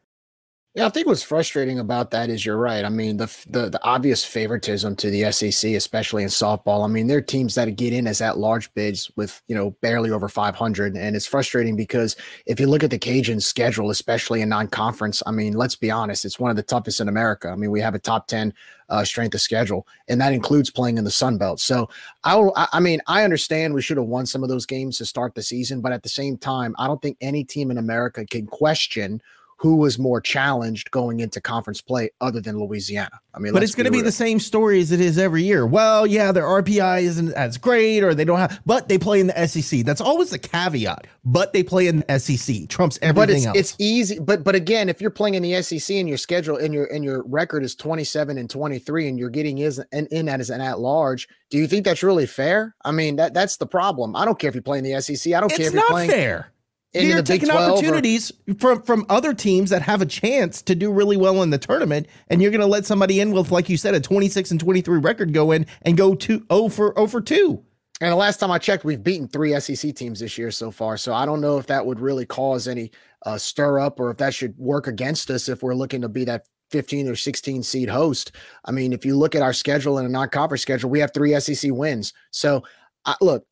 Yeah, 0.75 0.85
I 0.85 0.89
think 0.89 1.07
what's 1.07 1.23
frustrating 1.23 1.79
about 1.79 2.11
that 2.11 2.29
is 2.29 2.45
you're 2.45 2.55
right. 2.55 2.85
I 2.85 2.89
mean, 2.89 3.17
the, 3.17 3.25
the 3.49 3.69
the 3.69 3.83
obvious 3.83 4.23
favoritism 4.23 4.95
to 4.97 5.09
the 5.09 5.31
SEC, 5.31 5.71
especially 5.71 6.21
in 6.21 6.29
softball. 6.29 6.85
I 6.85 6.87
mean, 6.87 7.07
there 7.07 7.17
are 7.17 7.21
teams 7.21 7.55
that 7.55 7.75
get 7.75 7.91
in 7.91 8.05
as 8.05 8.21
at 8.21 8.37
large 8.37 8.71
bids 8.75 9.09
with 9.15 9.41
you 9.47 9.55
know 9.55 9.71
barely 9.81 10.11
over 10.11 10.29
500, 10.29 10.95
and 10.95 11.15
it's 11.15 11.25
frustrating 11.25 11.75
because 11.75 12.15
if 12.45 12.59
you 12.59 12.67
look 12.67 12.83
at 12.83 12.91
the 12.91 12.99
Cajun 12.99 13.39
schedule, 13.39 13.89
especially 13.89 14.41
in 14.41 14.49
non-conference, 14.49 15.23
I 15.25 15.31
mean, 15.31 15.53
let's 15.53 15.75
be 15.75 15.89
honest, 15.89 16.23
it's 16.23 16.39
one 16.39 16.51
of 16.51 16.55
the 16.55 16.61
toughest 16.61 17.01
in 17.01 17.09
America. 17.09 17.49
I 17.49 17.55
mean, 17.55 17.71
we 17.71 17.81
have 17.81 17.95
a 17.95 17.99
top 17.99 18.27
10 18.27 18.53
uh, 18.89 19.03
strength 19.03 19.33
of 19.33 19.41
schedule, 19.41 19.87
and 20.07 20.21
that 20.21 20.33
includes 20.33 20.69
playing 20.69 20.99
in 20.99 21.03
the 21.03 21.09
Sun 21.09 21.39
Belt. 21.39 21.59
So, 21.59 21.89
I, 22.23 22.67
I 22.73 22.79
mean, 22.79 23.01
I 23.07 23.23
understand 23.23 23.73
we 23.73 23.81
should 23.81 23.97
have 23.97 24.05
won 24.05 24.27
some 24.27 24.43
of 24.43 24.49
those 24.49 24.67
games 24.67 24.99
to 24.99 25.05
start 25.07 25.33
the 25.33 25.41
season, 25.41 25.81
but 25.81 25.93
at 25.93 26.03
the 26.03 26.09
same 26.09 26.37
time, 26.37 26.75
I 26.77 26.85
don't 26.85 27.01
think 27.01 27.17
any 27.21 27.43
team 27.43 27.71
in 27.71 27.79
America 27.79 28.23
can 28.23 28.45
question 28.45 29.19
who 29.59 29.75
was 29.75 29.99
more 29.99 30.21
challenged 30.21 30.89
going 30.89 31.19
into 31.19 31.41
conference 31.41 31.81
play 31.81 32.09
other 32.21 32.39
than 32.39 32.57
Louisiana. 32.57 33.19
I 33.33 33.39
mean, 33.39 33.51
but 33.51 33.61
it's 33.61 33.75
going 33.75 33.85
to 33.85 33.91
be, 33.91 33.97
be 33.97 34.03
the 34.03 34.11
same 34.11 34.39
story 34.39 34.79
as 34.79 34.93
it 34.93 35.01
is 35.01 35.17
every 35.17 35.43
year. 35.43 35.67
Well, 35.67 36.07
yeah, 36.07 36.31
their 36.31 36.45
RPI 36.45 37.01
isn't 37.01 37.33
as 37.33 37.57
great, 37.57 38.01
or 38.01 38.15
they 38.15 38.23
don't 38.23 38.39
have, 38.39 38.61
but 38.65 38.87
they 38.87 38.97
play 38.97 39.19
in 39.19 39.27
the 39.27 39.47
SEC. 39.47 39.81
That's 39.81 39.99
always 39.99 40.29
the 40.29 40.39
caveat. 40.39 41.07
But 41.25 41.51
they 41.51 41.61
play 41.61 41.87
in 41.87 42.05
the 42.07 42.19
SEC. 42.19 42.69
Trumps 42.69 42.97
everything 43.01 43.15
but 43.15 43.29
it's, 43.29 43.45
else. 43.45 43.57
It's 43.57 43.75
easy, 43.79 44.19
but 44.19 44.45
but 44.45 44.55
again, 44.55 44.87
if 44.87 45.01
you're 45.01 45.11
playing 45.11 45.33
in 45.33 45.43
the 45.43 45.61
SEC 45.61 45.93
and 45.97 46.07
your 46.07 46.17
schedule 46.17 46.55
and 46.55 46.73
your 46.73 46.85
and 46.85 47.03
your 47.03 47.23
record 47.23 47.63
is 47.63 47.75
27 47.75 48.37
and 48.37 48.49
23, 48.49 49.09
and 49.09 49.19
you're 49.19 49.29
getting 49.29 49.57
is 49.57 49.83
in, 49.91 50.07
in 50.07 50.29
as 50.29 50.49
an 50.49 50.61
at 50.61 50.79
large, 50.79 51.27
do 51.49 51.57
you 51.57 51.67
think 51.67 51.83
that's 51.83 52.01
really 52.01 52.27
fair? 52.27 52.75
I 52.85 52.91
mean, 52.91 53.17
that 53.17 53.33
that's 53.33 53.57
the 53.57 53.67
problem. 53.67 54.15
I 54.15 54.23
don't 54.23 54.39
care 54.39 54.47
if 54.47 54.55
you 54.55 54.61
play 54.61 54.77
in 54.77 54.85
the 54.85 55.01
SEC. 55.01 55.33
I 55.33 55.41
don't 55.41 55.51
it's 55.51 55.57
care 55.57 55.67
if 55.67 55.73
you're 55.73 55.87
playing 55.87 56.09
fair. 56.09 56.53
You're 56.93 57.21
taking 57.21 57.51
opportunities 57.51 58.31
or, 58.47 58.55
from 58.55 58.81
from 58.81 59.05
other 59.09 59.33
teams 59.33 59.69
that 59.69 59.83
have 59.83 60.01
a 60.01 60.05
chance 60.05 60.61
to 60.63 60.73
do 60.73 60.91
really 60.91 61.17
well 61.17 61.43
in 61.43 61.51
the 61.51 61.59
tournament, 61.59 62.07
and 62.29 62.41
you're 62.41 62.51
going 62.51 62.61
to 62.61 62.67
let 62.67 62.85
somebody 62.85 63.19
in 63.19 63.31
with, 63.31 63.51
like 63.51 63.69
you 63.69 63.77
said, 63.77 63.93
a 63.93 63.99
26 63.99 64.51
and 64.51 64.59
23 64.59 64.97
record 64.97 65.33
go 65.33 65.51
in 65.51 65.67
and 65.83 65.97
go 65.97 66.15
to 66.15 66.45
0 66.51 66.69
for 66.69 66.93
0 66.95 67.07
for 67.07 67.21
2. 67.21 67.63
And 68.01 68.11
the 68.11 68.15
last 68.15 68.37
time 68.37 68.49
I 68.49 68.57
checked, 68.57 68.85
we've 68.85 69.03
beaten 69.03 69.27
three 69.27 69.59
SEC 69.59 69.93
teams 69.93 70.21
this 70.21 70.37
year 70.37 70.51
so 70.51 70.71
far. 70.71 70.95
So 70.95 71.13
I 71.13 71.25
don't 71.25 71.41
know 71.41 71.57
if 71.57 71.67
that 71.67 71.85
would 71.85 71.99
really 71.99 72.25
cause 72.25 72.67
any 72.67 72.91
uh, 73.25 73.37
stir 73.37 73.79
up 73.79 73.99
or 73.99 74.09
if 74.09 74.17
that 74.17 74.33
should 74.33 74.57
work 74.57 74.87
against 74.87 75.29
us 75.29 75.49
if 75.49 75.61
we're 75.61 75.75
looking 75.75 76.01
to 76.01 76.09
be 76.09 76.23
that 76.23 76.45
15 76.71 77.09
or 77.09 77.15
16 77.15 77.61
seed 77.61 77.89
host. 77.89 78.31
I 78.63 78.71
mean, 78.71 78.93
if 78.93 79.05
you 79.05 79.17
look 79.17 79.35
at 79.35 79.41
our 79.41 79.51
schedule 79.53 79.97
and 79.97 80.07
a 80.07 80.11
non 80.11 80.29
conference 80.29 80.61
schedule, 80.61 80.89
we 80.89 80.99
have 80.99 81.13
three 81.13 81.37
SEC 81.39 81.71
wins. 81.73 82.13
So, 82.31 82.63
I, 83.05 83.15
look, 83.21 83.45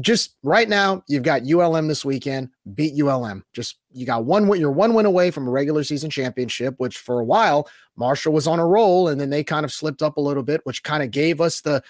just 0.00 0.36
right 0.42 0.68
now, 0.68 1.02
you've 1.08 1.22
got 1.22 1.42
ULM 1.42 1.88
this 1.88 2.04
weekend. 2.04 2.50
Beat 2.74 3.00
ULM. 3.00 3.44
Just 3.52 3.76
you 3.92 4.06
got 4.06 4.24
one 4.24 4.48
win. 4.48 4.60
You're 4.60 4.70
one 4.70 4.94
win 4.94 5.06
away 5.06 5.30
from 5.30 5.46
a 5.46 5.50
regular 5.50 5.84
season 5.84 6.10
championship, 6.10 6.74
which 6.78 6.98
for 6.98 7.20
a 7.20 7.24
while 7.24 7.68
Marshall 7.96 8.32
was 8.32 8.46
on 8.46 8.58
a 8.58 8.66
roll, 8.66 9.08
and 9.08 9.20
then 9.20 9.30
they 9.30 9.44
kind 9.44 9.64
of 9.64 9.72
slipped 9.72 10.02
up 10.02 10.16
a 10.16 10.20
little 10.20 10.42
bit, 10.42 10.60
which 10.64 10.82
kind 10.82 11.02
of 11.02 11.10
gave 11.10 11.40
us 11.40 11.60
the 11.60 11.82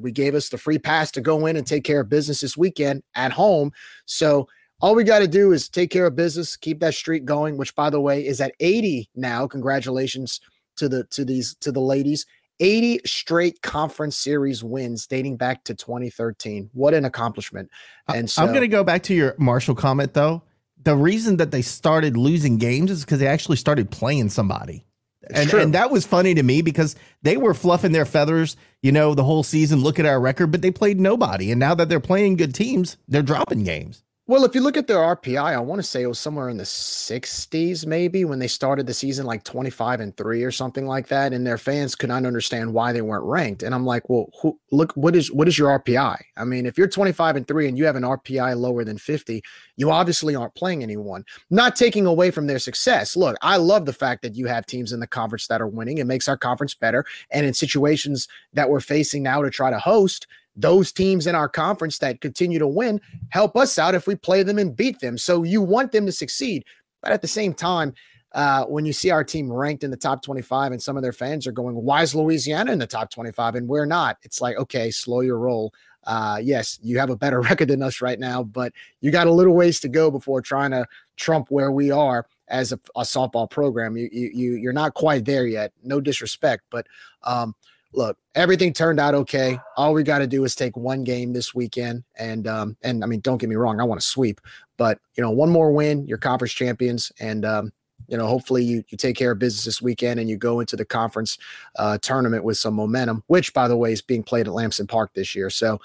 we 0.00 0.12
gave 0.12 0.34
us 0.34 0.48
the 0.48 0.58
free 0.58 0.78
pass 0.78 1.10
to 1.12 1.20
go 1.20 1.46
in 1.46 1.56
and 1.56 1.66
take 1.66 1.84
care 1.84 2.00
of 2.00 2.08
business 2.08 2.40
this 2.40 2.56
weekend 2.56 3.02
at 3.14 3.32
home. 3.32 3.72
So 4.06 4.48
all 4.80 4.94
we 4.94 5.04
got 5.04 5.18
to 5.18 5.28
do 5.28 5.52
is 5.52 5.68
take 5.68 5.90
care 5.90 6.06
of 6.06 6.16
business, 6.16 6.56
keep 6.56 6.80
that 6.80 6.94
streak 6.94 7.24
going, 7.24 7.56
which 7.56 7.74
by 7.74 7.90
the 7.90 8.00
way 8.00 8.26
is 8.26 8.40
at 8.40 8.54
80 8.58 9.08
now. 9.14 9.46
Congratulations 9.46 10.40
to 10.76 10.88
the 10.88 11.04
to 11.04 11.24
these 11.24 11.54
to 11.56 11.70
the 11.70 11.80
ladies. 11.80 12.26
80 12.62 13.00
straight 13.04 13.60
conference 13.60 14.16
series 14.16 14.62
wins 14.62 15.06
dating 15.06 15.36
back 15.36 15.64
to 15.64 15.74
2013. 15.74 16.70
What 16.72 16.94
an 16.94 17.04
accomplishment. 17.04 17.70
And 18.08 18.30
so, 18.30 18.42
I'm 18.42 18.48
going 18.48 18.60
to 18.60 18.68
go 18.68 18.84
back 18.84 19.02
to 19.04 19.14
your 19.14 19.34
Marshall 19.36 19.74
comment 19.74 20.14
though. 20.14 20.42
The 20.84 20.96
reason 20.96 21.36
that 21.36 21.50
they 21.50 21.62
started 21.62 22.16
losing 22.16 22.58
games 22.58 22.90
is 22.90 23.04
because 23.04 23.18
they 23.18 23.26
actually 23.26 23.56
started 23.56 23.90
playing 23.90 24.30
somebody. 24.30 24.86
And, 25.30 25.52
and, 25.54 25.74
that 25.74 25.90
was 25.90 26.04
funny 26.04 26.34
to 26.34 26.42
me 26.42 26.62
because 26.62 26.96
they 27.22 27.36
were 27.36 27.54
fluffing 27.54 27.92
their 27.92 28.04
feathers, 28.04 28.56
you 28.82 28.90
know, 28.90 29.14
the 29.14 29.22
whole 29.22 29.44
season. 29.44 29.80
Look 29.80 30.00
at 30.00 30.06
our 30.06 30.20
record, 30.20 30.50
but 30.50 30.62
they 30.62 30.72
played 30.72 30.98
nobody. 30.98 31.52
And 31.52 31.60
now 31.60 31.76
that 31.76 31.88
they're 31.88 32.00
playing 32.00 32.36
good 32.36 32.54
teams, 32.54 32.96
they're 33.06 33.22
dropping 33.22 33.62
games. 33.62 34.02
Well, 34.32 34.46
if 34.46 34.54
you 34.54 34.62
look 34.62 34.78
at 34.78 34.86
their 34.86 34.96
RPI, 34.96 35.36
I 35.36 35.58
want 35.58 35.78
to 35.78 35.82
say 35.82 36.00
it 36.00 36.06
was 36.06 36.18
somewhere 36.18 36.48
in 36.48 36.56
the 36.56 36.64
60s, 36.64 37.84
maybe 37.84 38.24
when 38.24 38.38
they 38.38 38.48
started 38.48 38.86
the 38.86 38.94
season, 38.94 39.26
like 39.26 39.44
25 39.44 40.00
and 40.00 40.16
three 40.16 40.42
or 40.42 40.50
something 40.50 40.86
like 40.86 41.08
that. 41.08 41.34
And 41.34 41.46
their 41.46 41.58
fans 41.58 41.94
could 41.94 42.08
not 42.08 42.24
understand 42.24 42.72
why 42.72 42.94
they 42.94 43.02
weren't 43.02 43.26
ranked. 43.26 43.62
And 43.62 43.74
I'm 43.74 43.84
like, 43.84 44.08
well, 44.08 44.30
who, 44.40 44.58
look, 44.70 44.94
what 44.94 45.14
is 45.14 45.30
what 45.30 45.48
is 45.48 45.58
your 45.58 45.78
RPI? 45.78 46.16
I 46.38 46.44
mean, 46.46 46.64
if 46.64 46.78
you're 46.78 46.88
25 46.88 47.36
and 47.36 47.46
three 47.46 47.68
and 47.68 47.76
you 47.76 47.84
have 47.84 47.94
an 47.94 48.04
RPI 48.04 48.56
lower 48.56 48.84
than 48.84 48.96
50, 48.96 49.42
you 49.76 49.90
obviously 49.90 50.34
aren't 50.34 50.54
playing 50.54 50.82
anyone. 50.82 51.26
Not 51.50 51.76
taking 51.76 52.06
away 52.06 52.30
from 52.30 52.46
their 52.46 52.58
success. 52.58 53.14
Look, 53.14 53.36
I 53.42 53.58
love 53.58 53.84
the 53.84 53.92
fact 53.92 54.22
that 54.22 54.34
you 54.34 54.46
have 54.46 54.64
teams 54.64 54.92
in 54.92 55.00
the 55.00 55.06
conference 55.06 55.46
that 55.48 55.60
are 55.60 55.68
winning. 55.68 55.98
It 55.98 56.06
makes 56.06 56.26
our 56.26 56.38
conference 56.38 56.72
better. 56.72 57.04
And 57.32 57.44
in 57.44 57.52
situations 57.52 58.28
that 58.54 58.70
we're 58.70 58.80
facing 58.80 59.24
now 59.24 59.42
to 59.42 59.50
try 59.50 59.70
to 59.70 59.78
host, 59.78 60.26
those 60.56 60.92
teams 60.92 61.26
in 61.26 61.34
our 61.34 61.48
conference 61.48 61.98
that 61.98 62.20
continue 62.20 62.58
to 62.58 62.66
win 62.66 63.00
help 63.30 63.56
us 63.56 63.78
out 63.78 63.94
if 63.94 64.06
we 64.06 64.14
play 64.14 64.42
them 64.42 64.58
and 64.58 64.76
beat 64.76 65.00
them. 65.00 65.16
So 65.16 65.42
you 65.42 65.62
want 65.62 65.92
them 65.92 66.06
to 66.06 66.12
succeed. 66.12 66.64
But 67.02 67.12
at 67.12 67.22
the 67.22 67.28
same 67.28 67.54
time, 67.54 67.94
uh, 68.34 68.64
when 68.64 68.86
you 68.86 68.92
see 68.92 69.10
our 69.10 69.24
team 69.24 69.52
ranked 69.52 69.84
in 69.84 69.90
the 69.90 69.96
top 69.96 70.22
25 70.22 70.72
and 70.72 70.82
some 70.82 70.96
of 70.96 71.02
their 71.02 71.12
fans 71.12 71.46
are 71.46 71.52
going, 71.52 71.74
why 71.74 72.02
is 72.02 72.14
Louisiana 72.14 72.72
in 72.72 72.78
the 72.78 72.86
top 72.86 73.10
25 73.10 73.56
and 73.56 73.68
we're 73.68 73.86
not? 73.86 74.18
It's 74.22 74.40
like, 74.40 74.56
okay, 74.56 74.90
slow 74.90 75.20
your 75.20 75.38
roll. 75.38 75.72
Uh, 76.04 76.38
yes, 76.42 76.78
you 76.82 76.98
have 76.98 77.10
a 77.10 77.16
better 77.16 77.40
record 77.42 77.68
than 77.68 77.82
us 77.82 78.00
right 78.00 78.18
now, 78.18 78.42
but 78.42 78.72
you 79.00 79.10
got 79.10 79.26
a 79.26 79.32
little 79.32 79.54
ways 79.54 79.80
to 79.80 79.88
go 79.88 80.10
before 80.10 80.40
trying 80.40 80.70
to 80.70 80.86
trump 81.16 81.50
where 81.50 81.70
we 81.70 81.90
are 81.90 82.26
as 82.48 82.72
a, 82.72 82.80
a 82.96 83.02
softball 83.02 83.50
program. 83.50 83.96
You, 83.96 84.08
you, 84.12 84.54
you're 84.54 84.72
not 84.72 84.94
quite 84.94 85.24
there 85.24 85.46
yet. 85.46 85.72
No 85.82 86.00
disrespect, 86.00 86.64
but 86.70 86.86
um, 87.24 87.54
look, 87.92 88.16
everything 88.34 88.72
turned 88.72 88.98
out 88.98 89.14
okay. 89.14 89.58
All 89.76 89.92
we 89.92 90.02
got 90.02 90.18
to 90.18 90.26
do 90.26 90.44
is 90.44 90.54
take 90.54 90.76
one 90.76 91.04
game 91.04 91.32
this 91.32 91.54
weekend, 91.54 92.04
and 92.16 92.46
um, 92.46 92.76
and 92.82 93.02
I 93.04 93.06
mean, 93.06 93.20
don't 93.20 93.38
get 93.38 93.48
me 93.48 93.56
wrong, 93.56 93.80
I 93.80 93.84
want 93.84 94.00
to 94.00 94.06
sweep, 94.06 94.40
but 94.76 94.98
you 95.14 95.22
know, 95.22 95.30
one 95.30 95.50
more 95.50 95.72
win, 95.72 96.06
you're 96.06 96.18
conference 96.18 96.52
champions, 96.52 97.12
and 97.20 97.44
um, 97.44 97.72
you 98.08 98.16
know, 98.16 98.26
hopefully 98.26 98.64
you 98.64 98.82
you 98.88 98.96
take 98.96 99.16
care 99.16 99.32
of 99.32 99.38
business 99.38 99.64
this 99.64 99.82
weekend 99.82 100.20
and 100.20 100.28
you 100.28 100.36
go 100.36 100.60
into 100.60 100.76
the 100.76 100.84
conference 100.84 101.38
uh, 101.78 101.98
tournament 101.98 102.44
with 102.44 102.58
some 102.58 102.74
momentum, 102.74 103.22
which 103.26 103.52
by 103.52 103.68
the 103.68 103.76
way 103.76 103.92
is 103.92 104.02
being 104.02 104.22
played 104.22 104.46
at 104.46 104.54
Lamson 104.54 104.86
Park 104.86 105.12
this 105.14 105.34
year. 105.34 105.50
So. 105.50 105.80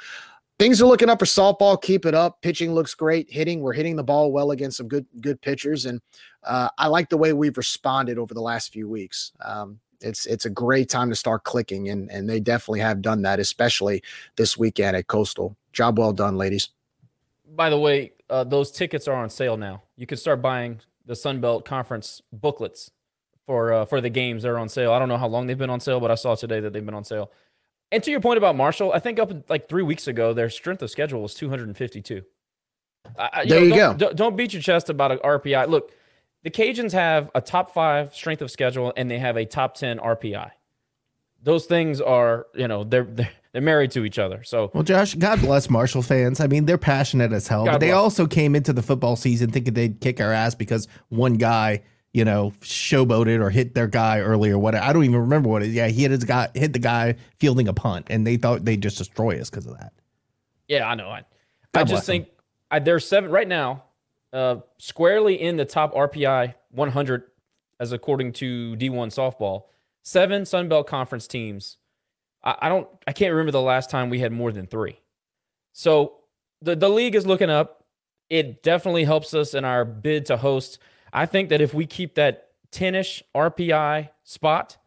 Things 0.59 0.81
are 0.81 0.87
looking 0.87 1.07
up 1.07 1.19
for 1.19 1.25
softball. 1.25 1.79
Keep 1.79 2.07
it 2.07 2.15
up. 2.15 2.41
Pitching 2.41 2.73
looks 2.73 2.95
great. 2.95 3.29
Hitting, 3.29 3.61
we're 3.61 3.73
hitting 3.73 3.95
the 3.95 4.03
ball 4.03 4.31
well 4.31 4.49
against 4.49 4.77
some 4.77 4.87
good 4.87 5.05
good 5.21 5.39
pitchers, 5.39 5.85
and 5.85 6.01
uh, 6.43 6.69
I 6.79 6.87
like 6.87 7.09
the 7.09 7.17
way 7.17 7.31
we've 7.31 7.57
responded 7.57 8.17
over 8.17 8.33
the 8.33 8.41
last 8.41 8.73
few 8.73 8.89
weeks. 8.89 9.33
Um, 9.39 9.79
it's 10.01 10.25
it's 10.25 10.45
a 10.45 10.49
great 10.49 10.89
time 10.89 11.09
to 11.09 11.15
start 11.15 11.43
clicking, 11.43 11.89
and 11.89 12.09
and 12.11 12.29
they 12.29 12.39
definitely 12.39 12.79
have 12.81 13.01
done 13.01 13.21
that, 13.23 13.39
especially 13.39 14.03
this 14.35 14.57
weekend 14.57 14.95
at 14.95 15.07
Coastal. 15.07 15.55
Job 15.73 15.97
well 15.99 16.13
done, 16.13 16.37
ladies. 16.37 16.69
By 17.55 17.69
the 17.69 17.79
way, 17.79 18.13
uh, 18.29 18.43
those 18.43 18.71
tickets 18.71 19.07
are 19.07 19.15
on 19.15 19.29
sale 19.29 19.57
now. 19.57 19.83
You 19.95 20.05
can 20.05 20.17
start 20.17 20.41
buying 20.41 20.79
the 21.05 21.15
Sun 21.15 21.41
Belt 21.41 21.65
Conference 21.65 22.21
booklets 22.31 22.91
for 23.45 23.73
uh, 23.73 23.85
for 23.85 24.01
the 24.01 24.09
games. 24.09 24.43
They're 24.43 24.59
on 24.59 24.69
sale. 24.69 24.91
I 24.91 24.99
don't 24.99 25.09
know 25.09 25.17
how 25.17 25.27
long 25.27 25.47
they've 25.47 25.57
been 25.57 25.69
on 25.69 25.79
sale, 25.79 25.99
but 25.99 26.11
I 26.11 26.15
saw 26.15 26.35
today 26.35 26.59
that 26.59 26.73
they've 26.73 26.85
been 26.85 26.93
on 26.93 27.05
sale. 27.05 27.31
And 27.91 28.03
to 28.03 28.11
your 28.11 28.19
point 28.19 28.37
about 28.37 28.55
Marshall, 28.55 28.91
I 28.91 28.99
think 28.99 29.17
up 29.17 29.31
like 29.49 29.69
three 29.69 29.83
weeks 29.83 30.07
ago, 30.07 30.33
their 30.33 30.49
strength 30.49 30.81
of 30.81 30.91
schedule 30.91 31.21
was 31.21 31.33
252. 31.33 32.21
I, 33.17 33.43
you 33.43 33.49
there 33.49 33.59
know, 33.59 33.65
you 33.65 33.75
don't, 33.75 33.97
go. 33.97 34.13
Don't 34.13 34.35
beat 34.35 34.51
your 34.51 34.61
chest 34.61 34.89
about 34.89 35.13
an 35.13 35.19
RPI. 35.19 35.69
Look, 35.69 35.93
the 36.47 36.51
Cajuns 36.51 36.93
have 36.93 37.29
a 37.35 37.41
top 37.41 37.73
five 37.73 38.15
strength 38.15 38.41
of 38.41 38.49
schedule 38.49 38.93
and 38.95 39.11
they 39.11 39.19
have 39.19 39.35
a 39.35 39.43
top 39.43 39.75
10 39.75 39.99
RPI. 39.99 40.49
Those 41.43 41.65
things 41.65 41.99
are, 41.99 42.47
you 42.55 42.69
know, 42.69 42.85
they're, 42.85 43.03
they're, 43.03 43.29
they're 43.51 43.61
married 43.61 43.91
to 43.91 44.05
each 44.05 44.17
other. 44.17 44.45
So, 44.45 44.71
well, 44.73 44.83
Josh, 44.83 45.13
God 45.15 45.41
bless 45.41 45.69
Marshall 45.69 46.03
fans. 46.03 46.39
I 46.39 46.47
mean, 46.47 46.65
they're 46.65 46.77
passionate 46.77 47.33
as 47.33 47.49
hell, 47.49 47.65
God 47.65 47.73
but 47.73 47.77
they 47.79 47.87
bless. 47.87 47.97
also 47.97 48.27
came 48.27 48.55
into 48.55 48.71
the 48.71 48.81
football 48.81 49.17
season 49.17 49.51
thinking 49.51 49.73
they'd 49.73 49.99
kick 49.99 50.21
our 50.21 50.31
ass 50.31 50.55
because 50.55 50.87
one 51.09 51.33
guy, 51.33 51.83
you 52.13 52.23
know, 52.23 52.53
showboated 52.61 53.41
or 53.41 53.49
hit 53.49 53.75
their 53.75 53.87
guy 53.87 54.19
earlier. 54.21 54.57
What 54.57 54.73
I 54.73 54.93
don't 54.93 55.03
even 55.03 55.19
remember 55.19 55.49
what 55.49 55.63
it. 55.63 55.71
Yeah, 55.71 55.87
he 55.87 56.03
hit 56.03 56.11
his 56.11 56.23
guy, 56.23 56.47
hit 56.53 56.71
the 56.71 56.79
guy 56.79 57.15
fielding 57.39 57.67
a 57.67 57.73
punt, 57.73 58.07
and 58.09 58.25
they 58.25 58.37
thought 58.37 58.63
they'd 58.63 58.81
just 58.81 58.97
destroy 58.97 59.37
us 59.41 59.49
because 59.49 59.65
of 59.65 59.77
that. 59.79 59.91
Yeah, 60.69 60.87
I 60.87 60.95
know. 60.95 61.09
I, 61.09 61.25
I 61.73 61.83
just 61.83 62.05
think 62.05 62.29
I, 62.71 62.79
there's 62.79 63.05
seven 63.05 63.31
right 63.31 63.47
now 63.47 63.83
uh, 64.37 64.59
squarely 64.77 65.41
in 65.41 65.57
the 65.57 65.65
top 65.65 65.95
RPI 65.95 66.53
100, 66.69 67.23
as 67.79 67.91
according 67.91 68.33
to 68.33 68.75
D1 68.75 69.07
softball. 69.07 69.63
Seven 70.03 70.45
Sun 70.45 70.69
Belt 70.69 70.85
Conference 70.85 71.27
teams. 71.27 71.77
I, 72.43 72.55
I 72.61 72.69
don't, 72.69 72.87
I 73.07 73.13
can't 73.13 73.31
remember 73.31 73.51
the 73.51 73.61
last 73.61 73.89
time 73.89 74.09
we 74.09 74.19
had 74.19 74.31
more 74.31 74.51
than 74.51 74.67
three. 74.67 74.99
So 75.73 76.17
the 76.61 76.75
the 76.75 76.89
league 76.89 77.15
is 77.15 77.25
looking 77.25 77.49
up. 77.49 77.83
It 78.29 78.61
definitely 78.61 79.05
helps 79.05 79.33
us 79.33 79.53
in 79.53 79.65
our 79.65 79.85
bid 79.85 80.27
to 80.27 80.37
host. 80.37 80.79
I 81.11 81.25
think 81.25 81.49
that 81.49 81.61
if 81.61 81.73
we 81.73 81.85
keep 81.85 82.15
that 82.15 82.49
10ish 82.71 83.23
RPI 83.35 84.09
spot 84.23 84.77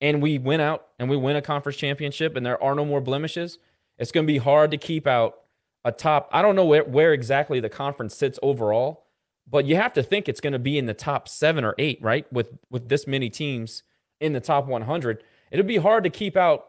and 0.00 0.20
we 0.20 0.38
win 0.38 0.60
out 0.60 0.88
and 0.98 1.08
we 1.08 1.16
win 1.16 1.36
a 1.36 1.42
conference 1.42 1.78
championship 1.78 2.36
and 2.36 2.44
there 2.44 2.62
are 2.62 2.74
no 2.74 2.84
more 2.84 3.00
blemishes, 3.00 3.58
it's 3.98 4.12
going 4.12 4.26
to 4.26 4.32
be 4.32 4.38
hard 4.38 4.72
to 4.72 4.76
keep 4.76 5.06
out 5.06 5.39
a 5.84 5.92
top. 5.92 6.28
I 6.32 6.42
don't 6.42 6.56
know 6.56 6.64
where, 6.64 6.84
where 6.84 7.12
exactly 7.12 7.60
the 7.60 7.68
conference 7.68 8.14
sits 8.14 8.38
overall, 8.42 9.04
but 9.48 9.64
you 9.64 9.76
have 9.76 9.92
to 9.94 10.02
think 10.02 10.28
it's 10.28 10.40
going 10.40 10.52
to 10.52 10.58
be 10.58 10.78
in 10.78 10.86
the 10.86 10.94
top 10.94 11.28
seven 11.28 11.64
or 11.64 11.74
eight, 11.78 12.00
right? 12.02 12.30
With 12.32 12.58
with 12.70 12.88
this 12.88 13.06
many 13.06 13.30
teams 13.30 13.82
in 14.20 14.32
the 14.32 14.40
top 14.40 14.66
100, 14.66 15.22
it'll 15.50 15.66
be 15.66 15.78
hard 15.78 16.04
to 16.04 16.10
keep 16.10 16.36
out 16.36 16.66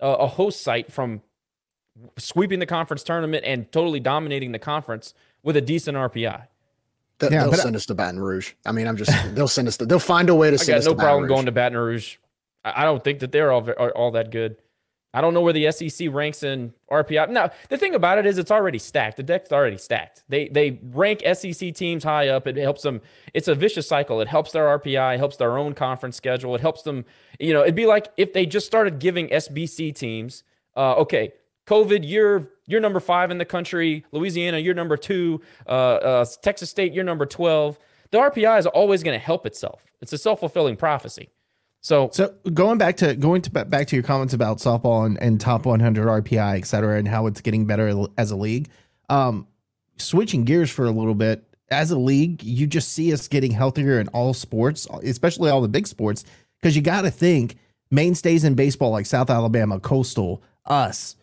a, 0.00 0.08
a 0.08 0.26
host 0.26 0.62
site 0.62 0.92
from 0.92 1.22
sweeping 2.18 2.58
the 2.58 2.66
conference 2.66 3.02
tournament 3.02 3.44
and 3.44 3.70
totally 3.72 4.00
dominating 4.00 4.52
the 4.52 4.58
conference 4.58 5.14
with 5.42 5.56
a 5.56 5.60
decent 5.60 5.96
RPI. 5.96 6.46
They, 7.18 7.30
yeah, 7.30 7.46
will 7.46 7.54
send 7.54 7.76
I, 7.76 7.78
us 7.78 7.86
to 7.86 7.94
Baton 7.94 8.18
Rouge. 8.18 8.52
I 8.64 8.72
mean, 8.72 8.86
I'm 8.86 8.96
just 8.96 9.12
they'll 9.34 9.48
send 9.48 9.68
us. 9.68 9.76
To, 9.78 9.86
they'll 9.86 9.98
find 9.98 10.30
a 10.30 10.34
way 10.34 10.50
to 10.50 10.54
I 10.60 10.64
send 10.64 10.78
us. 10.78 10.86
no 10.86 10.94
to 10.94 10.98
problem 10.98 11.28
going 11.28 11.46
to 11.46 11.52
Baton 11.52 11.76
Rouge. 11.76 12.16
I 12.64 12.84
don't 12.84 13.02
think 13.02 13.20
that 13.20 13.32
they're 13.32 13.52
all 13.52 13.68
all, 13.72 13.88
all 13.90 14.10
that 14.12 14.30
good. 14.30 14.56
I 15.12 15.20
don't 15.20 15.34
know 15.34 15.40
where 15.40 15.52
the 15.52 15.70
SEC 15.72 16.08
ranks 16.12 16.44
in 16.44 16.72
RPI. 16.90 17.30
Now, 17.30 17.50
the 17.68 17.76
thing 17.76 17.94
about 17.94 18.18
it 18.18 18.26
is 18.26 18.38
it's 18.38 18.52
already 18.52 18.78
stacked. 18.78 19.16
The 19.16 19.24
deck's 19.24 19.50
already 19.50 19.76
stacked. 19.76 20.22
They 20.28 20.48
they 20.48 20.78
rank 20.92 21.22
SEC 21.34 21.74
teams 21.74 22.04
high 22.04 22.28
up. 22.28 22.46
It 22.46 22.56
helps 22.56 22.82
them. 22.82 23.00
It's 23.34 23.48
a 23.48 23.54
vicious 23.54 23.88
cycle. 23.88 24.20
It 24.20 24.28
helps 24.28 24.52
their 24.52 24.78
RPI, 24.78 25.18
helps 25.18 25.36
their 25.36 25.58
own 25.58 25.74
conference 25.74 26.16
schedule. 26.16 26.54
It 26.54 26.60
helps 26.60 26.82
them, 26.82 27.04
you 27.40 27.52
know, 27.52 27.62
it'd 27.62 27.74
be 27.74 27.86
like 27.86 28.12
if 28.16 28.32
they 28.32 28.46
just 28.46 28.66
started 28.66 29.00
giving 29.00 29.28
SBC 29.28 29.94
teams, 29.94 30.44
uh, 30.76 30.94
okay, 30.94 31.32
COVID, 31.66 32.00
you're 32.02 32.50
you're 32.66 32.80
number 32.80 33.00
five 33.00 33.32
in 33.32 33.38
the 33.38 33.44
country. 33.44 34.04
Louisiana, 34.12 34.58
you're 34.58 34.74
number 34.74 34.96
two. 34.96 35.40
Uh, 35.66 35.70
uh, 35.70 36.24
Texas 36.40 36.70
State, 36.70 36.92
you're 36.92 37.04
number 37.04 37.26
12. 37.26 37.78
The 38.12 38.18
RPI 38.18 38.60
is 38.60 38.66
always 38.66 39.02
going 39.02 39.18
to 39.18 39.24
help 39.24 39.44
itself. 39.44 39.84
It's 40.00 40.12
a 40.12 40.18
self-fulfilling 40.18 40.76
prophecy. 40.76 41.30
So, 41.80 42.10
So 42.12 42.34
going 42.52 42.78
back 42.78 42.98
to 42.98 43.14
going 43.14 43.42
to 43.42 43.50
back 43.50 43.86
to 43.88 43.96
your 43.96 44.02
comments 44.02 44.34
about 44.34 44.58
softball 44.58 45.06
and, 45.06 45.20
and 45.22 45.40
top 45.40 45.64
100 45.64 46.06
RPI, 46.06 46.58
et 46.58 46.66
cetera, 46.66 46.98
and 46.98 47.08
how 47.08 47.26
it's 47.26 47.40
getting 47.40 47.66
better 47.66 48.06
as 48.18 48.30
a 48.30 48.36
league. 48.36 48.68
Um, 49.08 49.46
switching 49.96 50.44
gears 50.44 50.70
for 50.70 50.84
a 50.84 50.90
little 50.90 51.14
bit, 51.14 51.44
as 51.70 51.90
a 51.90 51.98
league, 51.98 52.42
you 52.42 52.66
just 52.66 52.92
see 52.92 53.12
us 53.12 53.28
getting 53.28 53.52
healthier 53.52 54.00
in 54.00 54.08
all 54.08 54.34
sports, 54.34 54.86
especially 55.02 55.50
all 55.50 55.60
the 55.60 55.68
big 55.68 55.86
sports, 55.86 56.24
because 56.60 56.76
you 56.76 56.82
got 56.82 57.02
to 57.02 57.10
think 57.10 57.56
mainstays 57.90 58.44
in 58.44 58.54
baseball 58.54 58.90
like 58.90 59.06
South 59.06 59.30
Alabama, 59.30 59.78
Coastal, 59.80 60.42
us, 60.66 61.16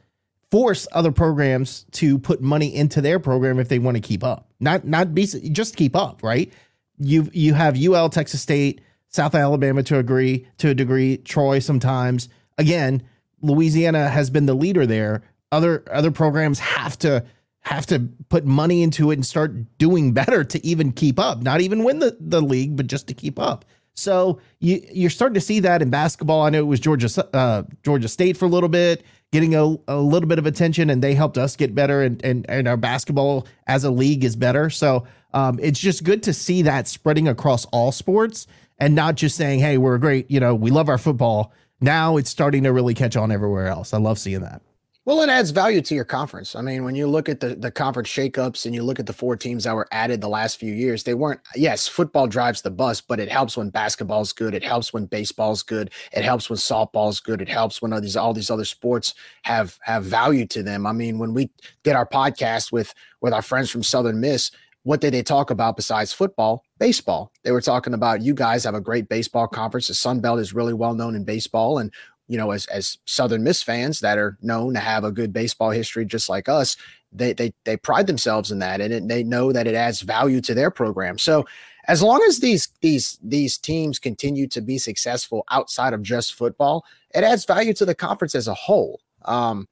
force 0.49 0.87
other 0.93 1.11
programs 1.11 1.85
to 1.91 2.17
put 2.17 2.41
money 2.41 2.73
into 2.73 3.01
their 3.01 3.19
program 3.19 3.59
if 3.59 3.69
they 3.69 3.79
want 3.79 3.95
to 3.95 4.01
keep 4.01 4.23
up. 4.23 4.49
Not 4.59 4.85
not 4.85 5.13
be 5.13 5.25
just 5.25 5.75
keep 5.75 5.95
up, 5.95 6.23
right? 6.23 6.51
You 6.97 7.29
you 7.33 7.53
have 7.53 7.77
UL, 7.77 8.09
Texas 8.09 8.41
State, 8.41 8.81
South 9.17 9.33
Alabama 9.33 9.81
to 9.81 9.97
agree 9.97 10.45
to 10.59 10.69
a 10.69 10.75
degree, 10.75 11.17
Troy 11.17 11.57
sometimes. 11.57 12.29
Again, 12.59 13.01
Louisiana 13.41 14.09
has 14.09 14.29
been 14.29 14.45
the 14.45 14.53
leader 14.53 14.85
there. 14.85 15.23
Other 15.51 15.83
other 15.91 16.11
programs 16.11 16.59
have 16.59 16.99
to 16.99 17.25
have 17.61 17.87
to 17.87 18.07
put 18.29 18.45
money 18.45 18.83
into 18.83 19.09
it 19.09 19.15
and 19.15 19.25
start 19.25 19.55
doing 19.79 20.13
better 20.13 20.43
to 20.43 20.63
even 20.63 20.91
keep 20.91 21.19
up. 21.19 21.41
Not 21.41 21.61
even 21.61 21.83
win 21.83 21.97
the, 21.97 22.15
the 22.19 22.41
league, 22.41 22.77
but 22.77 22.85
just 22.85 23.07
to 23.07 23.15
keep 23.15 23.39
up. 23.39 23.65
So 23.95 24.39
you 24.59 24.85
you're 24.93 25.09
starting 25.09 25.33
to 25.33 25.41
see 25.41 25.61
that 25.61 25.81
in 25.81 25.89
basketball. 25.89 26.43
I 26.43 26.51
know 26.51 26.59
it 26.59 26.67
was 26.67 26.79
Georgia 26.79 27.09
uh, 27.35 27.63
Georgia 27.81 28.07
State 28.07 28.37
for 28.37 28.45
a 28.45 28.49
little 28.49 28.69
bit, 28.69 29.03
getting 29.31 29.55
a, 29.55 29.77
a 29.87 29.97
little 29.97 30.29
bit 30.29 30.37
of 30.37 30.45
attention, 30.45 30.91
and 30.91 31.01
they 31.01 31.15
helped 31.15 31.39
us 31.39 31.55
get 31.55 31.73
better, 31.73 32.03
and 32.03 32.23
and, 32.23 32.45
and 32.47 32.67
our 32.67 32.77
basketball 32.77 33.47
as 33.65 33.83
a 33.83 33.89
league 33.89 34.23
is 34.23 34.35
better. 34.35 34.69
So 34.69 35.07
um, 35.33 35.57
it's 35.59 35.79
just 35.79 36.03
good 36.03 36.21
to 36.23 36.33
see 36.33 36.61
that 36.61 36.87
spreading 36.87 37.27
across 37.27 37.65
all 37.65 37.91
sports 37.91 38.45
and 38.79 38.95
not 38.95 39.15
just 39.15 39.35
saying, 39.35 39.59
"Hey, 39.59 39.77
we're 39.77 39.97
great," 39.97 40.29
you 40.29 40.39
know, 40.39 40.55
we 40.55 40.71
love 40.71 40.89
our 40.89 40.97
football. 40.97 41.53
Now 41.81 42.17
it's 42.17 42.29
starting 42.29 42.63
to 42.63 42.73
really 42.73 42.93
catch 42.93 43.15
on 43.15 43.31
everywhere 43.31 43.67
else. 43.67 43.93
I 43.93 43.97
love 43.97 44.17
seeing 44.17 44.41
that. 44.41 44.61
Well, 45.07 45.21
it 45.21 45.29
adds 45.29 45.51
value 45.51 45.81
to 45.83 45.95
your 45.95 46.03
conference. 46.03 46.53
I 46.53 46.59
mean, 46.59 46.83
when 46.83 46.93
you 46.93 47.07
look 47.07 47.29
at 47.29 47.39
the, 47.39 47.55
the 47.55 47.71
conference 47.71 48.09
shakeups 48.09 48.65
and 48.65 48.75
you 48.75 48.83
look 48.83 48.99
at 48.99 49.05
the 49.05 49.13
four 49.13 49.37
teams 49.37 49.63
that 49.63 49.73
were 49.73 49.87
added 49.93 50.19
the 50.19 50.27
last 50.27 50.59
few 50.59 50.73
years, 50.73 51.05
they 51.05 51.13
weren't, 51.13 51.39
yes, 51.55 51.87
football 51.87 52.27
drives 52.27 52.61
the 52.61 52.71
bus, 52.71 52.99
but 52.99 53.17
it 53.17 53.29
helps 53.29 53.55
when 53.55 53.69
basketball's 53.69 54.33
good. 54.33 54.53
It 54.53 54.65
helps 54.65 54.91
when 54.91 55.05
baseball's 55.05 55.63
good. 55.63 55.91
It 56.11 56.25
helps 56.25 56.49
when 56.49 56.57
softball's 56.57 57.21
good. 57.21 57.41
It 57.41 57.47
helps 57.47 57.81
when 57.81 57.93
all 57.93 58.01
these 58.01 58.17
all 58.17 58.33
these 58.33 58.51
other 58.51 58.65
sports 58.65 59.13
have 59.43 59.79
have 59.83 60.03
value 60.03 60.45
to 60.47 60.61
them. 60.61 60.85
I 60.85 60.91
mean, 60.91 61.19
when 61.19 61.33
we 61.33 61.49
did 61.83 61.95
our 61.95 62.05
podcast 62.05 62.73
with 62.73 62.93
with 63.21 63.31
our 63.31 63.41
friends 63.41 63.69
from 63.69 63.83
Southern 63.83 64.19
Miss, 64.19 64.51
what 64.87 65.01
did 65.01 65.13
they 65.13 65.21
talk 65.21 65.51
about 65.51 65.75
besides 65.75 66.13
football? 66.13 66.63
Baseball. 66.79 67.33
They 67.43 67.51
were 67.51 67.59
talking 67.59 67.93
about 67.93 68.21
you 68.21 68.33
guys 68.33 68.63
have 68.63 68.73
a 68.73 68.79
great 68.79 69.09
baseball 69.09 69.45
conference. 69.45 69.89
The 69.89 69.93
Sun 69.93 70.21
Belt 70.21 70.39
is 70.39 70.53
really 70.53 70.73
well 70.73 70.93
known 70.93 71.13
in 71.13 71.25
baseball, 71.25 71.77
and 71.77 71.91
you 72.29 72.37
know, 72.37 72.51
as 72.51 72.67
as 72.67 72.97
Southern 73.03 73.43
Miss 73.43 73.61
fans 73.61 73.99
that 73.99 74.17
are 74.17 74.37
known 74.41 74.75
to 74.75 74.79
have 74.79 75.03
a 75.03 75.11
good 75.11 75.33
baseball 75.33 75.71
history, 75.71 76.05
just 76.05 76.29
like 76.29 76.47
us, 76.47 76.77
they 77.11 77.33
they 77.33 77.53
they 77.65 77.75
pride 77.75 78.07
themselves 78.07 78.49
in 78.49 78.59
that, 78.59 78.79
and 78.79 78.93
it, 78.93 79.07
they 79.09 79.25
know 79.25 79.51
that 79.51 79.67
it 79.67 79.75
adds 79.75 79.99
value 79.99 80.39
to 80.39 80.53
their 80.53 80.71
program. 80.71 81.17
So, 81.17 81.45
as 81.89 82.01
long 82.01 82.23
as 82.25 82.39
these 82.39 82.69
these 82.79 83.19
these 83.21 83.57
teams 83.57 83.99
continue 83.99 84.47
to 84.47 84.61
be 84.61 84.77
successful 84.77 85.43
outside 85.51 85.91
of 85.91 86.01
just 86.01 86.33
football, 86.33 86.85
it 87.13 87.25
adds 87.25 87.43
value 87.43 87.73
to 87.73 87.85
the 87.85 87.93
conference 87.93 88.35
as 88.35 88.47
a 88.47 88.53
whole. 88.53 89.01
Um, 89.25 89.67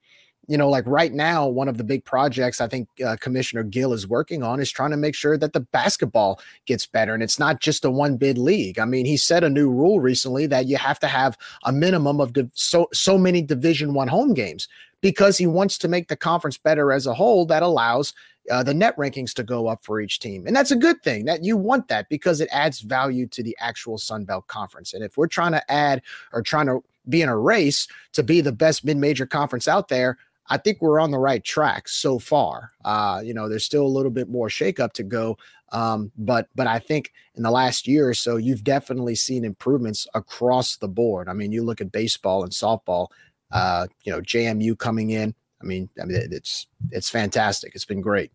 you 0.48 0.58
know, 0.58 0.70
like 0.70 0.86
right 0.86 1.14
now, 1.14 1.48
one 1.48 1.68
of 1.68 1.78
the 1.78 1.84
big 1.84 2.06
projects 2.06 2.62
I 2.62 2.68
think 2.68 2.88
uh, 3.06 3.18
Commissioner 3.20 3.64
Gill 3.64 3.94
is 3.94 4.08
working 4.08 4.44
on 4.44 4.60
is 4.60 4.72
trying 4.72 4.92
to 4.92 4.98
make 4.98 5.16
sure 5.16 5.38
that 5.38 5.54
the 5.54 5.60
basketball 5.60 6.40
gets 6.66 6.86
better. 6.86 7.14
And 7.14 7.24
it's 7.24 7.40
not 7.40 7.62
just 7.62 7.86
a 7.86 7.92
one 7.92 8.18
bid 8.18 8.38
league. 8.38 8.80
I 8.80 8.86
mean, 8.86 9.06
he 9.06 9.18
set 9.18 9.44
a 9.44 9.50
new 9.50 9.70
rule 9.70 10.00
recently 10.00 10.48
that 10.48 10.68
you 10.68 10.78
have 10.78 11.00
to 11.00 11.08
have 11.08 11.38
a 11.64 11.72
minimum 11.72 12.20
of 12.20 12.34
div- 12.34 12.52
so, 12.54 12.88
so 12.94 13.18
many 13.18 13.42
Division 13.42 13.94
One 13.94 14.08
home 14.08 14.34
games 14.34 14.68
because 15.02 15.38
he 15.38 15.48
wants 15.48 15.78
to 15.80 15.88
make 15.88 16.08
the 16.08 16.16
conference 16.16 16.58
better 16.58 16.92
as 16.92 17.08
a 17.08 17.14
whole. 17.14 17.46
That 17.46 17.64
allows 17.64 18.14
uh, 18.52 18.64
the 18.64 18.74
net 18.74 18.96
rankings 18.98 19.34
to 19.34 19.44
go 19.44 19.68
up 19.68 19.84
for 19.84 20.00
each 20.00 20.20
team. 20.20 20.46
And 20.46 20.56
that's 20.56 20.72
a 20.72 20.76
good 20.76 21.02
thing 21.04 21.26
that 21.26 21.44
you 21.44 21.58
want 21.58 21.88
that 21.88 22.10
because 22.10 22.42
it 22.42 22.50
adds 22.52 22.82
value 22.82 23.28
to 23.28 23.44
the 23.44 23.56
actual 23.60 23.98
Sun 23.98 24.26
Belt 24.26 24.48
Conference. 24.48 24.94
And 24.94 25.04
if 25.04 25.18
we're 25.18 25.28
trying 25.28 25.54
to 25.54 25.72
add 25.72 26.02
or 26.32 26.42
trying 26.42 26.68
to 26.68 26.84
be 27.10 27.22
in 27.22 27.30
a 27.30 27.38
race 27.38 27.88
to 28.14 28.24
be 28.24 28.42
the 28.42 28.52
best 28.52 28.86
mid 28.86 28.98
major 28.98 29.26
conference 29.26 29.68
out 29.68 29.88
there, 29.88 30.18
I 30.50 30.58
think 30.58 30.82
we're 30.82 31.00
on 31.00 31.12
the 31.12 31.18
right 31.18 31.44
track 31.44 31.88
so 31.88 32.20
far. 32.20 32.72
Uh, 32.84 33.22
you 33.24 33.34
know, 33.34 33.50
there's 33.50 33.66
still 33.66 33.86
a 33.86 33.88
little 33.88 34.12
bit 34.12 34.30
more 34.30 34.48
shakeup 34.48 34.94
to 34.94 35.04
go, 35.04 35.38
um, 35.72 36.12
but 36.18 36.48
but 36.56 36.68
I 36.68 36.80
think 36.80 37.12
in 37.36 37.44
the 37.44 37.52
last 37.52 37.88
year 37.88 38.08
or 38.08 38.14
so, 38.14 38.38
you've 38.38 38.64
definitely 38.64 39.16
seen 39.16 39.44
improvements 39.44 40.08
across 40.14 40.78
the 40.78 40.88
board. 40.88 41.28
I 41.28 41.34
mean, 41.34 41.52
you 41.52 41.64
look 41.64 41.82
at 41.82 41.92
baseball 41.92 42.44
and 42.44 42.52
softball. 42.52 43.08
Uh, 43.52 43.88
you 44.04 44.12
know, 44.12 44.22
JMU 44.22 44.78
coming 44.78 45.12
in. 45.12 45.34
I 45.62 45.66
mean, 45.66 45.90
I 46.02 46.06
mean, 46.06 46.18
it's 46.32 46.68
it's 46.92 47.10
fantastic. 47.10 47.74
It's 47.76 47.86
been 47.86 48.02
great. 48.02 48.32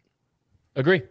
Agree. 0.77 1.03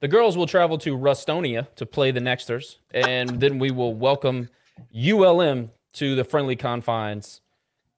The 0.00 0.08
girls 0.08 0.36
will 0.36 0.46
travel 0.46 0.78
to 0.78 0.96
Rustonia 0.96 1.66
to 1.76 1.86
play 1.86 2.10
the 2.10 2.20
Techsters, 2.20 2.76
and 2.92 3.40
then 3.40 3.58
we 3.58 3.70
will 3.70 3.94
welcome 3.94 4.48
ULM 4.94 5.70
to 5.94 6.14
the 6.14 6.24
friendly 6.24 6.56
confines 6.56 7.40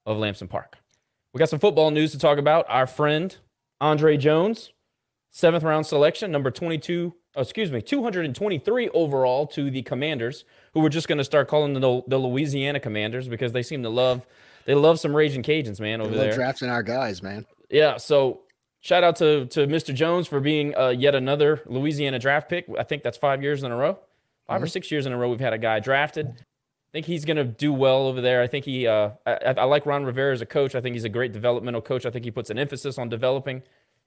of 0.05 0.17
Lamson 0.17 0.47
Park. 0.47 0.78
We 1.33 1.39
got 1.39 1.49
some 1.49 1.59
football 1.59 1.91
news 1.91 2.11
to 2.11 2.19
talk 2.19 2.37
about. 2.37 2.65
Our 2.69 2.87
friend 2.87 3.35
Andre 3.79 4.17
Jones, 4.17 4.71
seventh 5.31 5.63
round 5.63 5.85
selection, 5.85 6.31
number 6.31 6.49
22, 6.49 7.13
oh, 7.35 7.41
excuse 7.41 7.71
me, 7.71 7.81
223 7.81 8.89
overall 8.89 9.45
to 9.47 9.69
the 9.69 9.83
Commanders, 9.83 10.43
who 10.73 10.79
we're 10.79 10.89
just 10.89 11.07
going 11.07 11.19
to 11.19 11.23
start 11.23 11.47
calling 11.47 11.73
the, 11.73 12.01
the 12.07 12.17
Louisiana 12.17 12.79
Commanders 12.79 13.27
because 13.27 13.51
they 13.51 13.63
seem 13.63 13.83
to 13.83 13.89
love 13.89 14.25
they 14.65 14.75
love 14.75 14.99
some 14.99 15.15
raging 15.15 15.41
Cajuns, 15.41 15.79
man, 15.79 16.01
over 16.01 16.13
there. 16.13 16.33
drafting 16.33 16.69
our 16.69 16.83
guys, 16.83 17.23
man. 17.23 17.45
Yeah, 17.69 17.97
so 17.97 18.41
shout 18.81 19.03
out 19.03 19.15
to 19.17 19.45
to 19.47 19.67
Mr. 19.67 19.93
Jones 19.93 20.27
for 20.27 20.39
being 20.39 20.75
uh, 20.75 20.89
yet 20.89 21.13
another 21.15 21.61
Louisiana 21.67 22.17
draft 22.19 22.49
pick. 22.49 22.65
I 22.77 22.83
think 22.83 23.03
that's 23.03 23.17
five 23.17 23.43
years 23.43 23.63
in 23.63 23.71
a 23.71 23.75
row, 23.75 23.99
5 24.47 24.63
or 24.63 24.67
six 24.67 24.91
years 24.91 25.05
in 25.05 25.13
a 25.13 25.17
row 25.17 25.29
we've 25.29 25.39
had 25.39 25.53
a 25.53 25.57
guy 25.59 25.79
drafted. 25.79 26.43
I 26.89 26.91
think 26.91 27.05
he's 27.05 27.23
going 27.23 27.37
to 27.37 27.43
do 27.43 27.71
well 27.71 28.07
over 28.07 28.19
there. 28.19 28.41
I 28.41 28.47
think 28.47 28.65
he. 28.65 28.87
Uh, 28.87 29.11
I, 29.25 29.53
I 29.57 29.63
like 29.65 29.85
Ron 29.85 30.05
Rivera 30.05 30.33
as 30.33 30.41
a 30.41 30.45
coach. 30.45 30.73
I 30.73 30.81
think 30.81 30.95
he's 30.95 31.03
a 31.03 31.09
great 31.09 31.31
developmental 31.31 31.81
coach. 31.81 32.05
I 32.05 32.09
think 32.09 32.25
he 32.25 32.31
puts 32.31 32.49
an 32.49 32.57
emphasis 32.57 32.97
on 32.97 33.09
developing. 33.09 33.61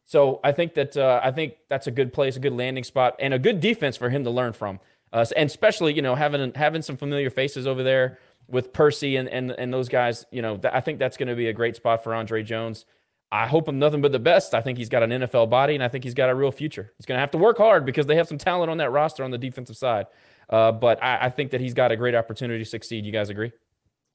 So 0.05 0.41
I 0.43 0.51
think 0.51 0.75
that 0.75 0.97
uh, 0.97 1.21
I 1.23 1.31
think 1.31 1.55
that's 1.69 1.87
a 1.87 1.93
good 1.93 2.13
place, 2.13 2.37
a 2.37 2.41
good 2.41 2.55
landing 2.55 2.83
spot, 2.83 3.15
and 3.21 3.33
a 3.33 3.39
good 3.39 3.61
defense 3.61 3.97
for 3.97 4.11
him 4.11 4.25
to 4.25 4.31
learn 4.31 4.53
from. 4.53 4.81
Uh, 5.13 5.25
and 5.37 5.49
especially, 5.49 5.95
you 5.95 6.03
know, 6.03 6.17
having 6.17 6.55
having 6.55 6.83
some 6.83 6.97
familiar 6.97 7.31
faces 7.31 7.69
over 7.69 7.85
there 7.85 8.19
with 8.49 8.73
Percy 8.73 9.15
and 9.15 9.29
and 9.29 9.53
and 9.53 9.73
those 9.73 9.89
guys. 9.89 10.27
You 10.33 10.43
know, 10.43 10.57
th- 10.57 10.75
I 10.75 10.81
think 10.81 10.99
that's 10.99 11.17
going 11.17 11.29
to 11.29 11.37
be 11.37 11.47
a 11.47 11.53
great 11.53 11.77
spot 11.77 12.03
for 12.03 12.15
Andre 12.15 12.43
Jones. 12.43 12.85
I 13.31 13.47
hope 13.47 13.69
him 13.69 13.79
nothing 13.79 14.03
but 14.03 14.13
the 14.13 14.19
best. 14.19 14.55
I 14.55 14.61
think 14.61 14.77
he's 14.77 14.91
got 14.91 15.05
an 15.05 15.11
NFL 15.11 15.49
body, 15.49 15.75
and 15.75 15.85
I 15.85 15.89
think 15.89 16.03
he's 16.03 16.15
got 16.15 16.29
a 16.31 16.35
real 16.35 16.51
future. 16.51 16.93
He's 16.99 17.07
going 17.07 17.17
to 17.17 17.21
have 17.21 17.31
to 17.31 17.39
work 17.39 17.57
hard 17.57 17.87
because 17.87 18.07
they 18.07 18.17
have 18.17 18.29
some 18.29 18.39
talent 18.39 18.71
on 18.71 18.77
that 18.79 18.91
roster 18.91 19.23
on 19.25 19.31
the 19.31 19.39
defensive 19.39 19.77
side. 19.77 20.07
Uh, 20.51 20.73
but 20.73 21.03
I, 21.03 21.27
I 21.27 21.31
think 21.31 21.51
that 21.53 21.61
he's 21.61 21.75
got 21.75 21.93
a 21.93 21.97
great 21.97 22.15
opportunity 22.15 22.63
to 22.63 22.69
succeed. 22.69 23.05
You 23.07 23.13
guys 23.13 23.31
agree? 23.31 23.53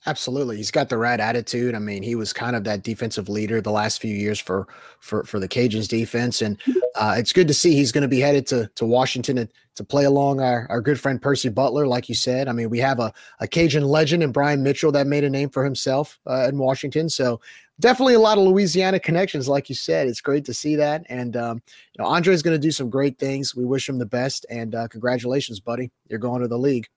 Absolutely. 0.08 0.56
He's 0.56 0.72
got 0.72 0.88
the 0.88 0.98
right 0.98 1.20
attitude. 1.20 1.76
I 1.76 1.80
mean, 1.80 2.02
he 2.02 2.16
was 2.16 2.32
kind 2.32 2.56
of 2.56 2.64
that 2.64 2.82
defensive 2.82 3.28
leader 3.28 3.60
the 3.60 3.72
last 3.72 4.00
few 4.00 4.16
years 4.16 4.40
for 4.40 4.66
for 5.02 5.26
for 5.26 5.38
the 5.38 5.50
Cajuns 5.50 5.90
defense. 5.90 6.42
And 6.42 6.58
uh, 6.96 7.16
it's 7.18 7.34
good 7.34 7.50
to 7.50 7.54
see 7.54 7.74
he's 7.74 7.92
going 7.92 8.04
to 8.04 8.08
be 8.08 8.22
headed 8.22 8.48
to 8.48 8.72
to 8.76 8.86
Washington 8.86 9.36
to, 9.36 9.50
to 9.76 9.84
play 9.84 10.06
along 10.06 10.40
our, 10.40 10.66
our 10.70 10.80
good 10.80 10.98
friend 10.98 11.22
Percy 11.22 11.50
Butler, 11.50 11.86
like 11.86 12.08
you 12.08 12.16
said. 12.16 12.48
I 12.48 12.54
mean, 12.54 12.70
we 12.70 12.80
have 12.80 13.02
a, 13.02 13.14
a 13.42 13.50
Cajun 13.50 13.84
legend 13.84 14.24
and 14.24 14.32
Brian 14.32 14.64
Mitchell 14.64 14.94
that 14.94 15.08
made 15.08 15.26
a 15.26 15.30
name 15.30 15.50
for 15.50 15.66
himself 15.66 16.18
uh, 16.26 16.48
in 16.48 16.58
Washington. 16.58 17.10
So 17.10 17.42
definitely 17.82 18.14
a 18.14 18.20
lot 18.20 18.38
of 18.38 18.46
Louisiana 18.46 19.02
connections, 19.02 19.50
like 19.50 19.68
you 19.68 19.76
said. 19.76 20.08
It's 20.08 20.22
great 20.22 20.46
to 20.46 20.54
see 20.54 20.78
that. 20.78 21.06
And 21.10 21.36
um, 21.36 21.62
you 21.98 22.02
know, 22.02 22.10
Andre 22.10 22.34
is 22.34 22.42
going 22.42 22.56
to 22.56 22.66
do 22.66 22.72
some 22.72 22.90
great 22.90 23.18
things. 23.18 23.58
We 23.58 23.66
wish 23.66 23.90
him 23.90 24.00
the 24.00 24.06
best. 24.06 24.46
And 24.50 24.74
uh, 24.74 24.88
congratulations, 24.88 25.60
buddy. 25.60 25.92
You're 26.08 26.20
going 26.20 26.44
to 26.44 26.48
the 26.48 26.58
league. 26.58 26.88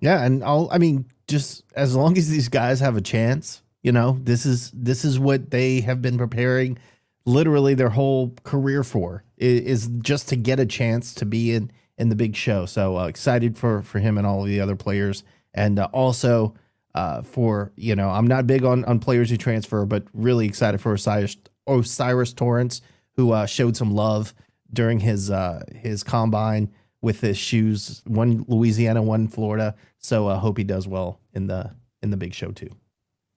Yeah, 0.00 0.22
and 0.24 0.44
I'll 0.44 0.68
I 0.70 0.78
mean, 0.78 1.06
just 1.26 1.64
as 1.74 1.94
long 1.94 2.16
as 2.18 2.28
these 2.28 2.48
guys 2.48 2.80
have 2.80 2.96
a 2.96 3.00
chance, 3.00 3.62
you 3.82 3.92
know, 3.92 4.18
this 4.22 4.46
is 4.46 4.70
this 4.72 5.04
is 5.04 5.18
what 5.18 5.50
they 5.50 5.80
have 5.80 6.00
been 6.02 6.18
preparing 6.18 6.78
literally 7.26 7.74
their 7.74 7.90
whole 7.90 8.34
career 8.44 8.84
for 8.84 9.24
is, 9.36 9.88
just 10.00 10.28
to 10.28 10.36
get 10.36 10.60
a 10.60 10.66
chance 10.66 11.14
to 11.14 11.26
be 11.26 11.54
in 11.54 11.70
in 11.98 12.08
the 12.08 12.16
big 12.16 12.34
show. 12.34 12.66
So 12.66 12.98
uh, 12.98 13.06
excited 13.06 13.56
for 13.56 13.82
for 13.82 13.98
him 13.98 14.18
and 14.18 14.26
all 14.26 14.42
of 14.42 14.48
the 14.48 14.60
other 14.60 14.76
players, 14.76 15.24
and 15.52 15.78
uh, 15.78 15.88
also 15.92 16.54
uh, 16.94 17.22
for 17.22 17.72
you 17.76 17.94
know 17.94 18.10
I'm 18.10 18.26
not 18.26 18.46
big 18.46 18.64
on 18.64 18.84
on 18.84 18.98
players 18.98 19.30
who 19.30 19.36
transfer, 19.36 19.84
but 19.84 20.04
really 20.12 20.46
excited 20.46 20.80
for 20.80 20.94
Osiris 20.94 21.36
O'Cyrus 21.66 22.32
Torrence, 22.32 22.82
who 23.16 23.32
uh, 23.32 23.46
showed 23.46 23.76
some 23.76 23.92
love 23.92 24.34
during 24.72 25.00
his 25.00 25.30
uh, 25.30 25.62
his 25.74 26.02
combine 26.02 26.70
with 27.04 27.20
his 27.20 27.36
shoes, 27.36 28.02
one 28.06 28.44
Louisiana, 28.48 29.02
one 29.02 29.28
Florida. 29.28 29.74
So 29.98 30.26
I 30.26 30.34
uh, 30.34 30.38
hope 30.38 30.56
he 30.56 30.64
does 30.64 30.88
well 30.88 31.20
in 31.34 31.46
the 31.46 31.70
in 32.02 32.10
the 32.10 32.16
big 32.16 32.34
show 32.34 32.50
too. 32.50 32.70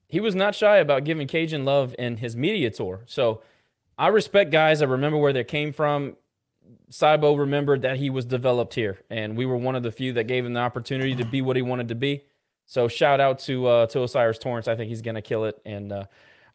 He 0.07 0.21
was 0.21 0.33
not 0.33 0.55
shy 0.55 0.77
about 0.77 1.03
giving 1.03 1.27
Cajun 1.27 1.65
love 1.65 1.93
in 1.99 2.17
his 2.17 2.35
media 2.35 2.71
tour. 2.71 3.01
So 3.05 3.41
I 3.97 4.07
respect 4.07 4.51
guys 4.51 4.79
that 4.79 4.87
remember 4.87 5.17
where 5.17 5.33
they 5.33 5.43
came 5.43 5.73
from. 5.73 6.15
Saibo 6.89 7.37
remembered 7.37 7.81
that 7.81 7.97
he 7.97 8.09
was 8.09 8.23
developed 8.23 8.73
here, 8.73 8.99
and 9.09 9.37
we 9.37 9.45
were 9.45 9.57
one 9.57 9.75
of 9.75 9.83
the 9.83 9.91
few 9.91 10.13
that 10.13 10.23
gave 10.25 10.45
him 10.45 10.53
the 10.53 10.61
opportunity 10.61 11.15
to 11.15 11.25
be 11.25 11.41
what 11.41 11.57
he 11.57 11.61
wanted 11.61 11.89
to 11.89 11.95
be. 11.95 12.23
So 12.65 12.87
shout 12.87 13.19
out 13.19 13.39
to 13.39 13.67
uh, 13.67 13.87
to 13.87 13.99
O'Cyrus 13.99 14.37
Torrence. 14.37 14.69
I 14.69 14.75
think 14.75 14.87
he's 14.89 15.01
gonna 15.01 15.21
kill 15.21 15.43
it, 15.43 15.59
and 15.65 15.91
uh, 15.91 16.05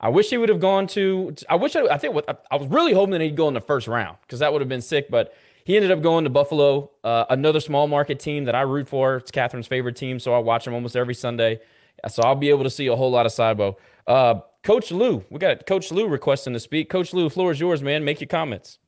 I 0.00 0.08
wish 0.08 0.30
he 0.30 0.38
would 0.38 0.48
have 0.48 0.60
gone 0.60 0.86
to. 0.88 1.34
I 1.48 1.56
wish 1.56 1.76
I, 1.76 1.82
I 1.86 1.98
think 1.98 2.14
what, 2.14 2.46
I 2.50 2.56
was 2.56 2.68
really 2.68 2.94
hoping 2.94 3.12
that 3.12 3.20
he'd 3.20 3.36
go 3.36 3.48
in 3.48 3.54
the 3.54 3.60
first 3.60 3.86
round 3.86 4.16
because 4.22 4.38
that 4.38 4.50
would 4.52 4.62
have 4.62 4.68
been 4.68 4.82
sick. 4.82 5.10
But 5.10 5.34
he 5.64 5.76
ended 5.76 5.90
up 5.90 6.02
going 6.02 6.24
to 6.24 6.30
Buffalo, 6.30 6.90
uh, 7.04 7.24
another 7.30 7.60
small 7.60 7.86
market 7.86 8.18
team 8.18 8.44
that 8.44 8.54
I 8.54 8.62
root 8.62 8.88
for. 8.88 9.16
It's 9.16 9.30
Catherine's 9.30 9.66
favorite 9.66 9.96
team, 9.96 10.18
so 10.18 10.34
I 10.34 10.38
watch 10.38 10.64
them 10.64 10.74
almost 10.74 10.96
every 10.96 11.14
Sunday. 11.14 11.60
So 12.08 12.22
I'll 12.22 12.34
be 12.34 12.50
able 12.50 12.64
to 12.64 12.70
see 12.70 12.88
a 12.88 12.96
whole 12.96 13.10
lot 13.10 13.26
of 13.26 13.32
Saibo. 13.32 13.76
Uh, 14.06 14.40
Coach 14.62 14.90
Lou, 14.90 15.24
we 15.30 15.38
got 15.38 15.66
Coach 15.66 15.90
Lou 15.90 16.08
requesting 16.08 16.52
to 16.52 16.60
speak. 16.60 16.88
Coach 16.88 17.12
Lou, 17.12 17.28
floor 17.28 17.52
is 17.52 17.60
yours, 17.60 17.82
man. 17.82 18.04
Make 18.04 18.20
your 18.20 18.28
comments. 18.28 18.78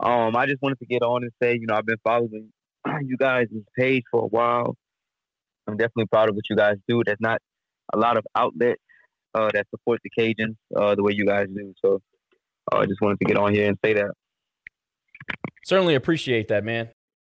Um, 0.00 0.34
I 0.36 0.46
just 0.46 0.60
wanted 0.62 0.78
to 0.80 0.86
get 0.86 1.02
on 1.02 1.22
and 1.22 1.32
say, 1.42 1.54
you 1.54 1.66
know, 1.66 1.74
I've 1.74 1.86
been 1.86 1.96
following 2.02 2.52
you 3.02 3.16
guys' 3.16 3.48
page 3.78 4.02
for 4.10 4.24
a 4.24 4.26
while. 4.26 4.76
I'm 5.66 5.76
definitely 5.76 6.06
proud 6.06 6.28
of 6.28 6.34
what 6.34 6.44
you 6.50 6.56
guys 6.56 6.76
do. 6.88 7.02
There's 7.04 7.20
not 7.20 7.40
a 7.92 7.98
lot 7.98 8.16
of 8.16 8.26
outlets 8.34 8.80
uh, 9.34 9.50
that 9.54 9.66
support 9.70 10.00
the 10.02 10.10
Cajuns 10.10 10.56
uh, 10.76 10.94
the 10.94 11.02
way 11.02 11.12
you 11.12 11.24
guys 11.24 11.46
do. 11.54 11.72
So 11.80 12.00
uh, 12.72 12.78
I 12.78 12.86
just 12.86 13.00
wanted 13.00 13.18
to 13.20 13.24
get 13.24 13.36
on 13.36 13.54
here 13.54 13.68
and 13.68 13.78
say 13.84 13.94
that. 13.94 14.10
Certainly 15.64 15.94
appreciate 15.94 16.48
that, 16.48 16.64
man. 16.64 16.88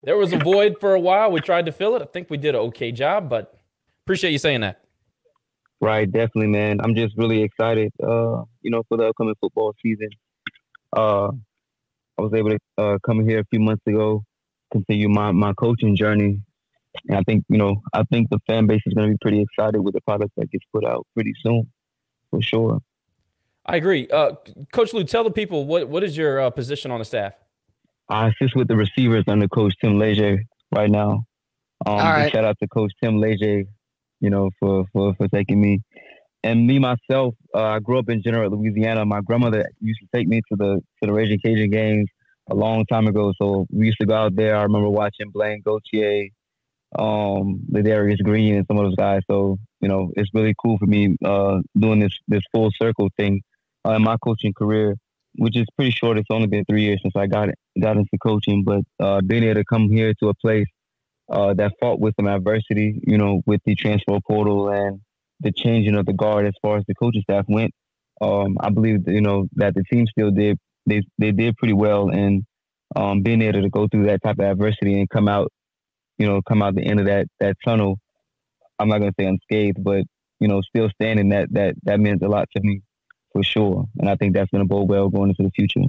There 0.02 0.16
was 0.16 0.32
a 0.32 0.38
void 0.38 0.76
for 0.80 0.94
a 0.94 1.00
while. 1.00 1.30
We 1.30 1.40
tried 1.40 1.66
to 1.66 1.72
fill 1.72 1.94
it. 1.96 2.02
I 2.02 2.06
think 2.06 2.30
we 2.30 2.36
did 2.36 2.54
an 2.54 2.60
okay 2.62 2.92
job, 2.92 3.28
but 3.28 3.54
appreciate 4.04 4.30
you 4.30 4.38
saying 4.38 4.60
that. 4.62 4.80
Right, 5.80 6.10
definitely, 6.10 6.48
man. 6.48 6.80
I'm 6.80 6.94
just 6.94 7.16
really 7.16 7.42
excited, 7.42 7.92
uh, 8.02 8.42
you 8.62 8.70
know, 8.70 8.82
for 8.88 8.96
the 8.96 9.08
upcoming 9.08 9.34
football 9.40 9.74
season. 9.82 10.10
Uh, 10.96 11.28
I 12.18 12.22
was 12.22 12.32
able 12.34 12.50
to 12.50 12.58
uh, 12.78 12.98
come 13.04 13.26
here 13.28 13.40
a 13.40 13.44
few 13.50 13.58
months 13.58 13.82
ago, 13.86 14.22
continue 14.72 15.08
my, 15.08 15.32
my 15.32 15.52
coaching 15.54 15.96
journey. 15.96 16.40
And 17.08 17.18
I 17.18 17.22
think, 17.22 17.44
you 17.48 17.58
know, 17.58 17.80
I 17.94 18.04
think 18.04 18.28
the 18.30 18.38
fan 18.46 18.66
base 18.66 18.82
is 18.86 18.94
going 18.94 19.08
to 19.08 19.14
be 19.14 19.18
pretty 19.20 19.40
excited 19.40 19.80
with 19.80 19.94
the 19.94 20.00
product 20.02 20.32
that 20.36 20.50
gets 20.50 20.64
put 20.72 20.84
out 20.84 21.06
pretty 21.14 21.32
soon, 21.42 21.70
for 22.30 22.40
sure. 22.42 22.80
I 23.64 23.76
agree. 23.76 24.08
Uh, 24.08 24.32
Coach 24.72 24.92
Lou, 24.92 25.04
tell 25.04 25.24
the 25.24 25.30
people 25.30 25.64
what, 25.64 25.88
what 25.88 26.04
is 26.04 26.16
your 26.16 26.40
uh, 26.40 26.50
position 26.50 26.90
on 26.90 26.98
the 26.98 27.04
staff? 27.04 27.34
I 28.08 28.28
assist 28.28 28.54
with 28.56 28.68
the 28.68 28.76
receivers 28.76 29.24
under 29.26 29.48
Coach 29.48 29.74
Tim 29.80 29.98
Leger 29.98 30.42
right 30.70 30.90
now. 30.90 31.24
Um, 31.86 31.96
right. 31.96 32.30
Shout 32.30 32.44
out 32.44 32.56
to 32.60 32.68
Coach 32.68 32.92
Tim 33.02 33.18
Leger 33.18 33.64
you 34.22 34.30
know, 34.30 34.50
for 34.58 34.86
for 34.92 35.14
for 35.16 35.28
taking 35.28 35.60
me. 35.60 35.82
And 36.44 36.66
me 36.66 36.78
myself, 36.78 37.34
uh, 37.54 37.62
I 37.62 37.78
grew 37.80 37.98
up 37.98 38.08
in 38.08 38.22
Jeanerette, 38.22 38.50
Louisiana. 38.50 39.04
My 39.04 39.20
grandmother 39.20 39.68
used 39.80 40.00
to 40.00 40.08
take 40.16 40.26
me 40.26 40.40
to 40.50 40.56
the 40.56 40.76
to 40.76 41.06
the 41.06 41.12
Raging 41.12 41.40
Cajun 41.44 41.70
games 41.70 42.08
a 42.50 42.54
long 42.54 42.86
time 42.86 43.06
ago. 43.06 43.32
So 43.40 43.66
we 43.70 43.86
used 43.86 44.00
to 44.00 44.06
go 44.06 44.14
out 44.14 44.34
there. 44.34 44.56
I 44.56 44.62
remember 44.62 44.88
watching 44.88 45.30
Blaine 45.30 45.62
Gautier, 45.64 46.28
um, 46.98 47.60
Darius 47.70 48.20
Green, 48.22 48.56
and 48.56 48.66
some 48.66 48.78
of 48.78 48.84
those 48.86 48.96
guys. 48.96 49.20
So 49.30 49.58
you 49.80 49.88
know, 49.88 50.10
it's 50.16 50.30
really 50.32 50.54
cool 50.60 50.78
for 50.78 50.86
me 50.86 51.16
uh, 51.24 51.58
doing 51.78 52.00
this 52.00 52.16
this 52.28 52.42
full 52.52 52.70
circle 52.80 53.10
thing 53.16 53.42
uh, 53.86 53.92
in 53.92 54.02
my 54.02 54.16
coaching 54.24 54.54
career, 54.54 54.96
which 55.36 55.56
is 55.56 55.66
pretty 55.76 55.90
short. 55.90 56.18
It's 56.18 56.28
only 56.30 56.46
been 56.46 56.64
three 56.64 56.82
years 56.82 57.00
since 57.02 57.14
I 57.16 57.26
got 57.26 57.48
got 57.80 57.96
into 57.96 58.18
coaching, 58.22 58.64
but 58.64 58.82
uh, 59.00 59.20
being 59.20 59.44
able 59.44 59.60
to 59.60 59.64
come 59.64 59.90
here 59.90 60.12
to 60.22 60.28
a 60.28 60.34
place 60.34 60.66
uh, 61.30 61.54
that 61.54 61.72
fought 61.80 62.00
with 62.00 62.14
some 62.18 62.28
adversity, 62.28 63.00
you 63.06 63.18
know, 63.18 63.42
with 63.46 63.60
the 63.64 63.74
transfer 63.74 64.18
portal 64.26 64.68
and 64.68 65.00
the 65.40 65.52
changing 65.52 65.96
of 65.96 66.06
the 66.06 66.12
guard 66.12 66.46
as 66.46 66.54
far 66.62 66.76
as 66.78 66.84
the 66.86 66.94
coaching 66.94 67.22
staff 67.22 67.44
went. 67.48 67.72
Um, 68.20 68.56
I 68.60 68.70
believe, 68.70 69.08
you 69.08 69.20
know, 69.20 69.48
that 69.54 69.74
the 69.74 69.82
team 69.90 70.06
still 70.06 70.30
did 70.30 70.58
they 70.86 71.02
they 71.18 71.32
did 71.32 71.56
pretty 71.56 71.74
well, 71.74 72.08
and 72.08 72.44
um, 72.96 73.22
being 73.22 73.42
able 73.42 73.62
to 73.62 73.70
go 73.70 73.88
through 73.88 74.06
that 74.06 74.22
type 74.22 74.38
of 74.38 74.44
adversity 74.44 74.98
and 74.98 75.08
come 75.08 75.28
out, 75.28 75.52
you 76.18 76.26
know, 76.26 76.40
come 76.42 76.62
out 76.62 76.74
the 76.74 76.84
end 76.84 77.00
of 77.00 77.06
that 77.06 77.26
that 77.40 77.56
tunnel. 77.64 77.98
I'm 78.78 78.88
not 78.88 78.98
to 78.98 79.12
say 79.18 79.26
unscathed, 79.26 79.82
but 79.82 80.04
you 80.40 80.48
know, 80.48 80.60
still 80.62 80.90
standing. 81.00 81.28
That 81.30 81.52
that 81.52 81.74
that 81.84 82.00
means 82.00 82.22
a 82.22 82.28
lot 82.28 82.48
to 82.56 82.62
me 82.62 82.82
for 83.32 83.42
sure, 83.42 83.86
and 83.98 84.08
I 84.08 84.16
think 84.16 84.34
that's 84.34 84.50
going 84.50 84.62
to 84.62 84.68
bode 84.68 84.88
well 84.88 85.08
going 85.08 85.30
into 85.30 85.42
the 85.42 85.50
future. 85.50 85.82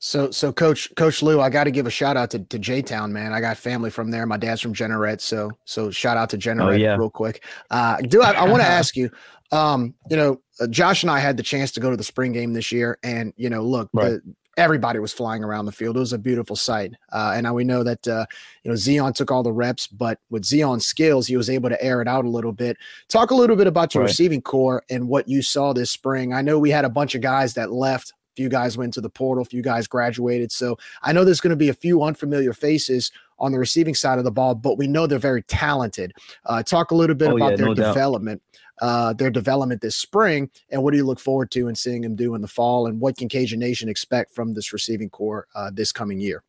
So, 0.00 0.30
so 0.30 0.52
Coach 0.52 0.94
Coach 0.96 1.22
Lou, 1.22 1.40
I 1.40 1.48
got 1.48 1.64
to 1.64 1.70
give 1.70 1.86
a 1.86 1.90
shout 1.90 2.16
out 2.18 2.30
to, 2.32 2.40
to 2.40 2.58
J 2.58 2.82
Town, 2.82 3.10
man. 3.12 3.32
I 3.32 3.40
got 3.40 3.56
family 3.56 3.88
from 3.88 4.10
there. 4.10 4.26
My 4.26 4.36
dad's 4.36 4.60
from 4.60 4.74
Jeanerette, 4.74 5.22
so 5.22 5.50
so 5.64 5.90
shout 5.90 6.18
out 6.18 6.28
to 6.30 6.38
Jeanerette 6.38 6.66
oh, 6.66 6.72
yeah. 6.72 6.96
real 6.96 7.08
quick. 7.08 7.42
Uh, 7.70 7.96
do 8.02 8.20
I, 8.20 8.32
I 8.32 8.44
want 8.48 8.62
to 8.62 8.68
ask 8.68 8.96
you, 8.96 9.10
um, 9.50 9.94
you 10.10 10.16
know, 10.18 10.42
uh, 10.60 10.66
Josh 10.66 11.04
and 11.04 11.10
I 11.10 11.20
had 11.20 11.38
the 11.38 11.42
chance 11.42 11.72
to 11.72 11.80
go 11.80 11.90
to 11.90 11.96
the 11.96 12.04
spring 12.04 12.32
game 12.32 12.52
this 12.52 12.70
year, 12.70 12.98
and 13.02 13.32
you 13.36 13.48
know, 13.48 13.62
look, 13.62 13.88
right. 13.94 14.10
the, 14.10 14.34
everybody 14.56 14.98
was 14.98 15.12
flying 15.12 15.42
around 15.42 15.66
the 15.66 15.72
field. 15.72 15.96
It 15.96 16.00
was 16.00 16.12
a 16.12 16.18
beautiful 16.18 16.56
sight. 16.56 16.94
Uh, 17.12 17.32
and 17.34 17.44
now 17.44 17.54
we 17.54 17.64
know 17.64 17.82
that 17.82 18.06
uh, 18.06 18.26
you 18.62 18.70
know 18.70 18.76
Zeon 18.76 19.14
took 19.14 19.30
all 19.30 19.42
the 19.42 19.52
reps, 19.52 19.86
but 19.86 20.18
with 20.30 20.44
Zeon's 20.44 20.86
skills, 20.86 21.26
he 21.26 21.36
was 21.36 21.50
able 21.50 21.68
to 21.68 21.82
air 21.82 22.00
it 22.00 22.08
out 22.08 22.24
a 22.24 22.28
little 22.28 22.52
bit. 22.52 22.76
Talk 23.08 23.30
a 23.30 23.34
little 23.34 23.56
bit 23.56 23.66
about 23.66 23.94
your 23.94 24.02
right. 24.02 24.08
receiving 24.08 24.42
corps 24.42 24.82
and 24.90 25.08
what 25.08 25.28
you 25.28 25.42
saw 25.42 25.72
this 25.72 25.90
spring. 25.90 26.32
I 26.32 26.42
know 26.42 26.58
we 26.58 26.70
had 26.70 26.84
a 26.84 26.90
bunch 26.90 27.14
of 27.14 27.20
guys 27.20 27.54
that 27.54 27.72
left 27.72 28.10
A 28.10 28.36
few 28.36 28.48
guys 28.48 28.76
went 28.76 28.94
to 28.94 29.00
the 29.00 29.10
portal, 29.10 29.42
a 29.42 29.44
few 29.44 29.62
guys 29.62 29.86
graduated. 29.86 30.52
So 30.52 30.78
I 31.02 31.12
know 31.12 31.24
there's 31.24 31.40
going 31.40 31.50
to 31.50 31.56
be 31.56 31.68
a 31.68 31.74
few 31.74 32.02
unfamiliar 32.02 32.52
faces 32.52 33.12
on 33.38 33.52
the 33.52 33.58
receiving 33.58 33.94
side 33.94 34.18
of 34.18 34.24
the 34.24 34.30
ball, 34.30 34.54
but 34.54 34.78
we 34.78 34.86
know 34.86 35.06
they're 35.06 35.18
very 35.18 35.42
talented. 35.42 36.12
Uh, 36.46 36.62
talk 36.62 36.92
a 36.92 36.94
little 36.94 37.16
bit 37.16 37.30
oh, 37.30 37.36
about 37.36 37.50
yeah, 37.50 37.56
their 37.56 37.66
no 37.66 37.74
development, 37.74 38.40
uh, 38.80 39.12
their 39.12 39.30
development 39.30 39.80
this 39.80 39.96
spring, 39.96 40.50
and 40.70 40.82
what 40.82 40.90
do 40.90 40.96
you 40.96 41.04
look 41.04 41.20
forward 41.20 41.50
to 41.52 41.68
and 41.68 41.78
seeing 41.78 42.02
them 42.02 42.16
do 42.16 42.34
in 42.34 42.40
the 42.40 42.48
fall, 42.48 42.86
and 42.86 43.00
what 43.00 43.16
can 43.16 43.28
Cajun 43.28 43.60
Nation 43.60 43.88
expect 43.88 44.34
from 44.34 44.54
this 44.54 44.72
receiving 44.72 45.10
corps 45.10 45.46
uh, 45.54 45.70
this 45.72 45.92
coming 45.92 46.20
year? 46.20 46.42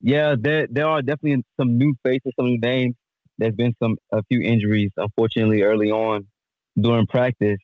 Yeah, 0.00 0.34
there 0.38 0.66
there 0.68 0.86
are 0.86 1.02
definitely 1.02 1.44
some 1.58 1.76
new 1.76 1.94
faces, 2.02 2.32
some 2.36 2.46
new 2.46 2.58
names. 2.58 2.94
There's 3.38 3.54
been 3.54 3.74
some 3.82 3.96
a 4.12 4.22
few 4.24 4.40
injuries, 4.40 4.90
unfortunately, 4.96 5.62
early 5.62 5.90
on 5.90 6.26
during 6.78 7.06
practice. 7.06 7.58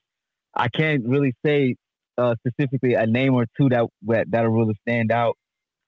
I 0.55 0.69
can't 0.69 1.05
really 1.07 1.35
say 1.45 1.77
uh, 2.19 2.35
specifically 2.47 2.95
a 2.95 3.07
name 3.07 3.35
or 3.35 3.47
two 3.59 3.69
that 3.71 3.87
that'll 4.29 4.51
really 4.51 4.77
stand 4.83 5.11
out. 5.11 5.37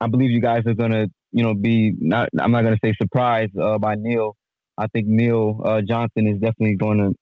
I 0.01 0.07
believe 0.07 0.31
you 0.31 0.41
guys 0.41 0.63
are 0.65 0.73
gonna, 0.73 1.07
you 1.31 1.43
know, 1.43 1.53
be 1.53 1.93
not. 1.99 2.29
I'm 2.39 2.51
not 2.51 2.63
gonna 2.63 2.79
say 2.83 2.93
surprised 2.99 3.57
uh, 3.57 3.77
by 3.77 3.95
Neal. 3.95 4.35
I 4.77 4.87
think 4.87 5.07
Neal 5.07 5.61
uh, 5.63 5.81
Johnson 5.81 6.27
is 6.27 6.39
definitely 6.39 6.75
going 6.75 6.99
to 6.99 7.13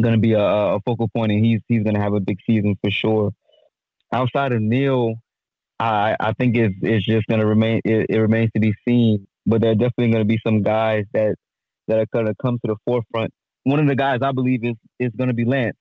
going 0.00 0.14
to 0.14 0.20
be 0.20 0.32
a, 0.32 0.40
a, 0.40 0.80
focal 0.80 1.08
point, 1.08 1.32
and 1.32 1.44
he's 1.44 1.60
he's 1.68 1.82
going 1.82 1.94
to 1.94 2.00
have 2.00 2.14
a 2.14 2.20
big 2.20 2.38
season 2.46 2.76
for 2.82 2.90
sure. 2.90 3.32
Outside 4.12 4.52
of 4.52 4.60
Neal, 4.60 5.16
I 5.78 6.16
I 6.18 6.32
think 6.32 6.56
it's 6.56 6.74
it's 6.82 7.06
just 7.06 7.26
going 7.26 7.40
to 7.40 7.46
remain. 7.46 7.80
It, 7.84 8.06
it, 8.10 8.18
remains 8.18 8.50
to 8.54 8.60
be 8.60 8.74
seen, 8.86 9.26
but 9.46 9.60
there 9.60 9.72
are 9.72 9.74
definitely 9.74 10.12
going 10.12 10.22
to 10.22 10.28
be 10.28 10.38
some 10.46 10.62
guys 10.62 11.04
that 11.12 11.36
that 11.88 11.98
are 11.98 12.06
going 12.12 12.26
to 12.26 12.34
come 12.40 12.58
to 12.64 12.72
the 12.72 12.76
forefront. 12.84 13.32
One 13.64 13.80
of 13.80 13.86
the 13.86 13.96
guys 13.96 14.20
I 14.22 14.32
believe 14.32 14.64
is 14.64 14.76
is 14.98 15.12
going 15.16 15.28
to 15.28 15.34
be 15.34 15.44
Lance. 15.44 15.76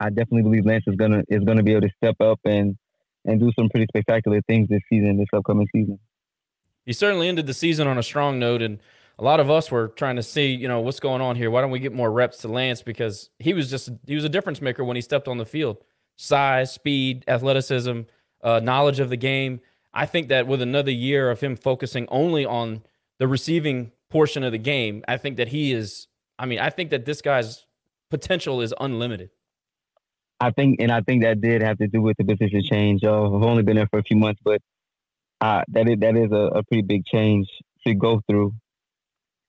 I 0.00 0.10
definitely 0.10 0.42
believe 0.42 0.64
Lance 0.64 0.84
is 0.86 0.96
gonna 0.96 1.24
is 1.28 1.42
gonna 1.44 1.62
be 1.62 1.72
able 1.72 1.82
to 1.82 1.90
step 1.96 2.20
up 2.20 2.38
and 2.44 2.76
and 3.24 3.40
do 3.40 3.50
some 3.58 3.68
pretty 3.68 3.86
spectacular 3.88 4.40
things 4.46 4.68
this 4.68 4.80
season, 4.88 5.16
this 5.16 5.26
upcoming 5.34 5.66
season. 5.74 5.98
He 6.86 6.92
certainly 6.92 7.28
ended 7.28 7.46
the 7.46 7.54
season 7.54 7.86
on 7.86 7.98
a 7.98 8.02
strong 8.02 8.38
note, 8.38 8.62
and 8.62 8.78
a 9.18 9.24
lot 9.24 9.40
of 9.40 9.50
us 9.50 9.70
were 9.70 9.88
trying 9.88 10.16
to 10.16 10.22
see, 10.22 10.52
you 10.52 10.68
know, 10.68 10.80
what's 10.80 11.00
going 11.00 11.20
on 11.20 11.36
here. 11.36 11.50
Why 11.50 11.60
don't 11.60 11.70
we 11.70 11.80
get 11.80 11.92
more 11.92 12.10
reps 12.10 12.38
to 12.38 12.48
Lance 12.48 12.82
because 12.82 13.30
he 13.38 13.52
was 13.52 13.70
just 13.70 13.90
he 14.06 14.14
was 14.14 14.24
a 14.24 14.28
difference 14.28 14.60
maker 14.60 14.84
when 14.84 14.96
he 14.96 15.02
stepped 15.02 15.28
on 15.28 15.38
the 15.38 15.46
field. 15.46 15.78
Size, 16.16 16.72
speed, 16.72 17.24
athleticism, 17.28 18.02
uh, 18.42 18.60
knowledge 18.60 19.00
of 19.00 19.10
the 19.10 19.16
game. 19.16 19.60
I 19.92 20.06
think 20.06 20.28
that 20.28 20.46
with 20.46 20.62
another 20.62 20.90
year 20.90 21.30
of 21.30 21.40
him 21.40 21.56
focusing 21.56 22.06
only 22.08 22.44
on 22.44 22.82
the 23.18 23.26
receiving 23.26 23.92
portion 24.10 24.42
of 24.42 24.52
the 24.52 24.58
game, 24.58 25.04
I 25.08 25.16
think 25.16 25.36
that 25.36 25.48
he 25.48 25.72
is. 25.72 26.06
I 26.38 26.46
mean, 26.46 26.60
I 26.60 26.70
think 26.70 26.90
that 26.90 27.04
this 27.04 27.20
guy's 27.20 27.66
potential 28.10 28.60
is 28.60 28.72
unlimited. 28.80 29.30
I 30.40 30.52
think, 30.52 30.76
and 30.80 30.92
I 30.92 31.00
think 31.00 31.24
that 31.24 31.40
did 31.40 31.62
have 31.62 31.78
to 31.78 31.88
do 31.88 32.00
with 32.00 32.16
the 32.16 32.24
position 32.24 32.62
change. 32.62 33.02
Uh, 33.02 33.24
I've 33.24 33.42
only 33.42 33.64
been 33.64 33.76
there 33.76 33.88
for 33.88 33.98
a 33.98 34.04
few 34.04 34.16
months, 34.16 34.40
but 34.44 34.60
uh, 35.40 35.62
that 35.68 35.88
is 35.88 35.98
that 35.98 36.16
is 36.16 36.30
a, 36.30 36.58
a, 36.58 36.62
pretty 36.64 36.82
big 36.82 37.04
change 37.06 37.48
to 37.86 37.94
go 37.94 38.20
through. 38.28 38.54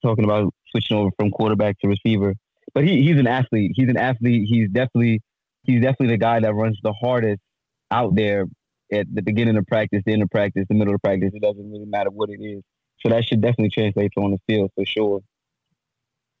Talking 0.02 0.24
about 0.24 0.54
switching 0.70 0.96
over 0.96 1.10
from 1.18 1.30
quarterback 1.30 1.78
to 1.80 1.88
receiver, 1.88 2.34
but 2.74 2.84
he, 2.84 3.02
he's 3.02 3.18
an 3.18 3.26
athlete. 3.26 3.72
He's 3.74 3.88
an 3.88 3.96
athlete. 3.96 4.48
He's 4.48 4.68
definitely 4.68 5.20
he's 5.64 5.82
definitely 5.82 6.08
the 6.08 6.18
guy 6.18 6.40
that 6.40 6.54
runs 6.54 6.78
the 6.82 6.92
hardest 6.92 7.40
out 7.90 8.14
there 8.14 8.46
at 8.92 9.06
the 9.12 9.22
beginning 9.22 9.56
of 9.56 9.66
practice, 9.66 10.02
the 10.04 10.12
end 10.12 10.22
of 10.22 10.30
practice, 10.30 10.64
the 10.68 10.74
middle 10.74 10.94
of 10.94 11.02
practice. 11.02 11.30
It 11.34 11.42
doesn't 11.42 11.70
really 11.70 11.86
matter 11.86 12.10
what 12.10 12.30
it 12.30 12.42
is. 12.42 12.62
So 13.00 13.08
that 13.08 13.24
should 13.24 13.40
definitely 13.40 13.70
translate 13.70 14.12
to 14.16 14.24
on 14.24 14.32
the 14.32 14.38
field 14.46 14.70
for 14.74 14.84
sure. 14.84 15.20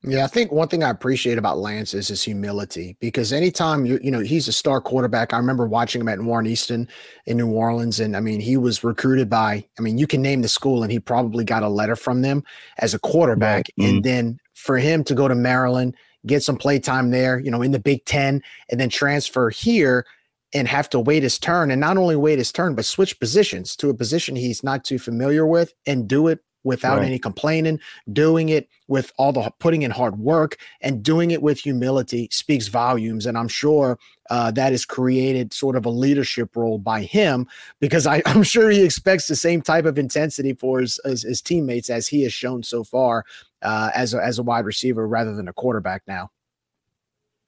Yeah, 0.02 0.24
I 0.24 0.28
think 0.28 0.50
one 0.50 0.68
thing 0.68 0.82
I 0.82 0.88
appreciate 0.88 1.36
about 1.36 1.58
Lance 1.58 1.92
is 1.92 2.08
his 2.08 2.22
humility 2.22 2.96
because 3.00 3.34
anytime 3.34 3.84
you 3.84 3.98
you 4.02 4.10
know 4.10 4.20
he's 4.20 4.48
a 4.48 4.52
star 4.52 4.80
quarterback. 4.80 5.34
I 5.34 5.36
remember 5.36 5.66
watching 5.66 6.00
him 6.00 6.08
at 6.08 6.22
Warren 6.22 6.46
Easton 6.46 6.88
in 7.26 7.36
New 7.36 7.50
Orleans, 7.50 8.00
and 8.00 8.16
I 8.16 8.20
mean 8.20 8.40
he 8.40 8.56
was 8.56 8.82
recruited 8.82 9.28
by. 9.28 9.66
I 9.78 9.82
mean 9.82 9.98
you 9.98 10.06
can 10.06 10.22
name 10.22 10.40
the 10.40 10.48
school, 10.48 10.82
and 10.82 10.90
he 10.90 10.98
probably 11.00 11.44
got 11.44 11.62
a 11.62 11.68
letter 11.68 11.96
from 11.96 12.22
them 12.22 12.42
as 12.78 12.94
a 12.94 12.98
quarterback, 12.98 13.56
right. 13.56 13.70
mm-hmm. 13.78 13.96
and 13.96 14.04
then 14.04 14.38
for 14.54 14.78
him 14.78 15.04
to 15.04 15.14
go 15.14 15.28
to 15.28 15.34
Maryland, 15.34 15.94
get 16.26 16.42
some 16.42 16.56
play 16.56 16.78
time 16.78 17.10
there, 17.10 17.38
you 17.38 17.50
know, 17.50 17.60
in 17.60 17.72
the 17.72 17.78
Big 17.78 18.04
Ten, 18.06 18.42
and 18.70 18.80
then 18.80 18.88
transfer 18.88 19.50
here 19.50 20.06
and 20.54 20.66
have 20.66 20.88
to 20.90 20.98
wait 20.98 21.22
his 21.22 21.38
turn, 21.38 21.70
and 21.70 21.80
not 21.80 21.98
only 21.98 22.16
wait 22.16 22.38
his 22.38 22.52
turn, 22.52 22.74
but 22.74 22.86
switch 22.86 23.20
positions 23.20 23.76
to 23.76 23.90
a 23.90 23.94
position 23.94 24.34
he's 24.34 24.64
not 24.64 24.82
too 24.82 24.98
familiar 24.98 25.46
with, 25.46 25.74
and 25.86 26.08
do 26.08 26.28
it 26.28 26.40
without 26.64 26.98
right. 26.98 27.06
any 27.06 27.18
complaining, 27.18 27.80
doing 28.12 28.48
it 28.48 28.68
with 28.88 29.12
all 29.16 29.32
the 29.32 29.50
putting 29.58 29.82
in 29.82 29.90
hard 29.90 30.18
work 30.18 30.56
and 30.80 31.02
doing 31.02 31.30
it 31.30 31.42
with 31.42 31.58
humility 31.58 32.28
speaks 32.30 32.68
volumes. 32.68 33.26
And 33.26 33.38
I'm 33.38 33.48
sure 33.48 33.98
uh, 34.30 34.50
that 34.52 34.72
has 34.72 34.84
created 34.84 35.52
sort 35.52 35.76
of 35.76 35.86
a 35.86 35.90
leadership 35.90 36.54
role 36.54 36.78
by 36.78 37.02
him 37.02 37.46
because 37.80 38.06
I, 38.06 38.22
am 38.26 38.42
sure 38.42 38.70
he 38.70 38.82
expects 38.82 39.26
the 39.26 39.36
same 39.36 39.62
type 39.62 39.84
of 39.84 39.98
intensity 39.98 40.52
for 40.52 40.80
his, 40.80 41.00
his, 41.04 41.22
his 41.22 41.42
teammates 41.42 41.90
as 41.90 42.08
he 42.08 42.22
has 42.22 42.32
shown 42.32 42.62
so 42.62 42.84
far 42.84 43.24
uh, 43.62 43.90
as, 43.94 44.14
a, 44.14 44.22
as 44.22 44.38
a 44.38 44.42
wide 44.42 44.64
receiver 44.64 45.06
rather 45.06 45.34
than 45.34 45.48
a 45.48 45.52
quarterback 45.52 46.02
now. 46.06 46.30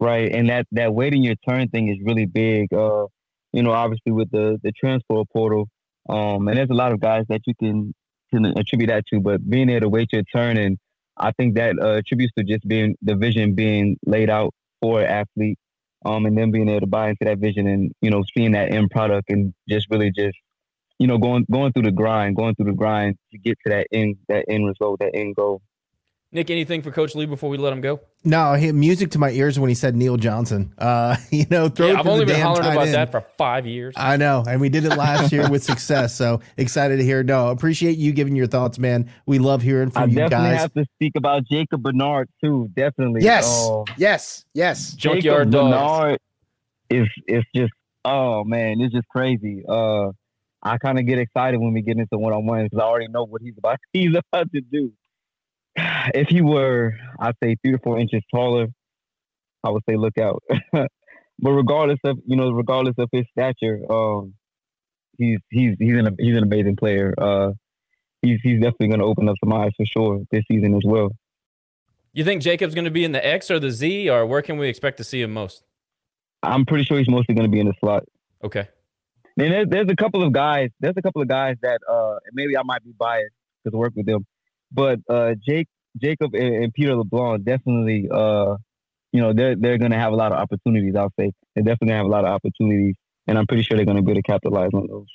Right. 0.00 0.32
And 0.32 0.48
that, 0.48 0.66
that 0.72 0.94
waiting 0.94 1.22
your 1.22 1.36
turn 1.48 1.68
thing 1.68 1.88
is 1.88 1.98
really 2.02 2.26
big. 2.26 2.72
Uh, 2.72 3.06
you 3.52 3.62
know, 3.62 3.72
obviously 3.72 4.12
with 4.12 4.30
the, 4.30 4.58
the 4.62 4.72
transfer 4.72 5.22
portal, 5.32 5.68
um, 6.08 6.48
and 6.48 6.56
there's 6.56 6.70
a 6.70 6.74
lot 6.74 6.90
of 6.90 7.00
guys 7.00 7.24
that 7.28 7.42
you 7.46 7.54
can 7.54 7.94
can 8.32 8.46
attribute 8.58 8.90
that 8.90 9.04
to, 9.12 9.20
but 9.20 9.48
being 9.48 9.70
able 9.70 9.82
to 9.82 9.88
wait 9.88 10.12
your 10.12 10.22
turn, 10.24 10.56
and 10.56 10.78
I 11.16 11.32
think 11.32 11.54
that 11.56 11.76
uh, 11.80 11.96
attributes 11.96 12.32
to 12.38 12.44
just 12.44 12.66
being 12.66 12.96
the 13.02 13.14
vision 13.14 13.54
being 13.54 13.96
laid 14.06 14.30
out 14.30 14.54
for 14.80 15.00
an 15.02 15.08
athlete, 15.08 15.58
um, 16.04 16.26
and 16.26 16.36
then 16.36 16.50
being 16.50 16.68
able 16.68 16.80
to 16.80 16.86
buy 16.86 17.10
into 17.10 17.24
that 17.24 17.38
vision 17.38 17.66
and 17.66 17.92
you 18.00 18.10
know 18.10 18.24
seeing 18.36 18.52
that 18.52 18.72
end 18.72 18.90
product 18.90 19.30
and 19.30 19.54
just 19.68 19.86
really 19.90 20.10
just 20.10 20.36
you 20.98 21.06
know 21.06 21.18
going 21.18 21.46
going 21.50 21.72
through 21.72 21.84
the 21.84 21.92
grind, 21.92 22.36
going 22.36 22.54
through 22.54 22.66
the 22.66 22.76
grind 22.76 23.16
to 23.32 23.38
get 23.38 23.56
to 23.64 23.70
that 23.70 23.86
end 23.92 24.16
that 24.28 24.44
end 24.48 24.66
result, 24.66 25.00
that 25.00 25.14
end 25.14 25.36
goal. 25.36 25.60
Nick, 26.34 26.48
anything 26.50 26.80
for 26.80 26.90
Coach 26.90 27.14
Lee 27.14 27.26
before 27.26 27.50
we 27.50 27.58
let 27.58 27.74
him 27.74 27.82
go? 27.82 28.00
No, 28.24 28.54
he 28.54 28.72
music 28.72 29.10
to 29.10 29.18
my 29.18 29.30
ears 29.30 29.58
when 29.58 29.68
he 29.68 29.74
said 29.74 29.94
Neal 29.94 30.16
Johnson. 30.16 30.72
Uh, 30.78 31.16
you 31.30 31.44
know, 31.50 31.68
throw 31.68 31.88
yeah, 31.88 32.00
I've 32.00 32.06
only 32.06 32.24
been 32.24 32.40
hollering 32.40 32.72
about 32.72 32.86
end. 32.86 32.94
that 32.94 33.10
for 33.10 33.22
five 33.36 33.66
years. 33.66 33.92
I 33.98 34.16
know, 34.16 34.42
and 34.48 34.58
we 34.58 34.70
did 34.70 34.86
it 34.86 34.96
last 34.96 35.30
year 35.30 35.50
with 35.50 35.62
success. 35.62 36.14
So 36.16 36.40
excited 36.56 36.96
to 36.96 37.04
hear. 37.04 37.22
No, 37.22 37.48
appreciate 37.48 37.98
you 37.98 38.12
giving 38.12 38.34
your 38.34 38.46
thoughts, 38.46 38.78
man. 38.78 39.10
We 39.26 39.38
love 39.40 39.60
hearing 39.60 39.90
from 39.90 40.04
I 40.04 40.06
you 40.06 40.16
definitely 40.16 40.50
guys. 40.50 40.60
have 40.60 40.74
to 40.74 40.86
speak 40.94 41.12
about 41.16 41.44
Jacob 41.44 41.82
Bernard 41.82 42.30
too. 42.42 42.70
Definitely. 42.74 43.22
Yes. 43.22 43.44
Oh, 43.46 43.84
yes. 43.98 44.46
Yes. 44.54 44.94
Junkyard 44.94 45.52
Jacob 45.52 45.70
Bernard 45.70 46.18
is 46.88 47.08
is 47.28 47.44
just 47.54 47.72
oh 48.06 48.42
man, 48.44 48.80
it's 48.80 48.94
just 48.94 49.08
crazy. 49.08 49.64
Uh, 49.68 50.12
I 50.62 50.78
kind 50.78 50.98
of 50.98 51.06
get 51.06 51.18
excited 51.18 51.60
when 51.60 51.74
we 51.74 51.82
get 51.82 51.98
into 51.98 52.16
one 52.16 52.32
on 52.32 52.46
one 52.46 52.64
because 52.64 52.78
I 52.78 52.84
already 52.84 53.08
know 53.08 53.24
what 53.26 53.42
he's 53.42 53.58
about. 53.58 53.78
He's 53.92 54.14
about 54.16 54.50
to 54.52 54.60
do 54.60 54.92
if 55.76 56.28
he 56.28 56.42
were, 56.42 56.94
I'd 57.18 57.34
say 57.42 57.56
three 57.62 57.74
or 57.74 57.78
four 57.78 57.98
inches 57.98 58.22
taller, 58.32 58.68
I 59.64 59.70
would 59.70 59.82
say 59.88 59.96
look 59.96 60.18
out. 60.18 60.42
but 60.72 60.88
regardless 61.50 61.98
of 62.04 62.18
you 62.26 62.36
know, 62.36 62.50
regardless 62.50 62.94
of 62.98 63.08
his 63.12 63.24
stature, 63.30 63.80
um, 63.90 64.34
he's 65.18 65.38
he's 65.50 65.76
he's 65.78 65.96
an 65.96 66.16
he's 66.18 66.36
an 66.36 66.42
amazing 66.42 66.76
player. 66.76 67.14
Uh, 67.16 67.52
he's 68.22 68.40
he's 68.42 68.60
definitely 68.60 68.88
going 68.88 69.00
to 69.00 69.06
open 69.06 69.28
up 69.28 69.36
some 69.42 69.52
eyes 69.52 69.72
for 69.76 69.86
sure 69.86 70.22
this 70.30 70.42
season 70.50 70.74
as 70.74 70.82
well. 70.84 71.10
You 72.12 72.24
think 72.24 72.42
Jacob's 72.42 72.74
going 72.74 72.84
to 72.84 72.90
be 72.90 73.04
in 73.04 73.12
the 73.12 73.26
X 73.26 73.50
or 73.50 73.58
the 73.58 73.70
Z, 73.70 74.10
or 74.10 74.26
where 74.26 74.42
can 74.42 74.58
we 74.58 74.68
expect 74.68 74.98
to 74.98 75.04
see 75.04 75.22
him 75.22 75.32
most? 75.32 75.64
I'm 76.42 76.66
pretty 76.66 76.84
sure 76.84 76.98
he's 76.98 77.08
mostly 77.08 77.34
going 77.34 77.46
to 77.46 77.50
be 77.50 77.60
in 77.60 77.68
the 77.68 77.74
slot. 77.80 78.04
Okay. 78.44 78.68
And 79.38 79.52
there's, 79.52 79.68
there's 79.68 79.88
a 79.88 79.96
couple 79.96 80.22
of 80.22 80.32
guys. 80.32 80.68
There's 80.80 80.96
a 80.98 81.02
couple 81.02 81.22
of 81.22 81.28
guys 81.28 81.56
that 81.62 81.80
uh, 81.90 82.16
maybe 82.34 82.56
I 82.56 82.62
might 82.64 82.84
be 82.84 82.92
biased 82.92 83.32
because 83.64 83.74
I 83.74 83.78
work 83.78 83.94
with 83.96 84.04
them 84.04 84.26
but 84.72 85.00
uh, 85.08 85.34
Jake, 85.46 85.68
Jacob, 86.00 86.34
and, 86.34 86.64
and, 86.64 86.72
Peter 86.72 86.96
LeBlanc 86.96 87.44
definitely, 87.44 88.08
uh, 88.10 88.56
you 89.12 89.20
know, 89.20 89.32
they're 89.32 89.56
they're 89.56 89.78
going 89.78 89.90
to 89.92 89.98
have 89.98 90.12
a 90.12 90.16
lot 90.16 90.32
of 90.32 90.38
opportunities. 90.38 90.94
I'll 90.96 91.12
say 91.18 91.32
they're 91.54 91.64
definitely 91.64 91.88
going 91.88 91.96
to 91.98 92.04
have 92.04 92.06
a 92.06 92.10
lot 92.10 92.24
of 92.24 92.30
opportunities, 92.30 92.94
and 93.26 93.38
I'm 93.38 93.46
pretty 93.46 93.62
sure 93.62 93.76
they're 93.76 93.86
going 93.86 93.98
to 93.98 94.02
be 94.02 94.12
able 94.12 94.22
to 94.22 94.30
capitalize 94.30 94.70
on 94.72 94.86
those. 94.88 95.06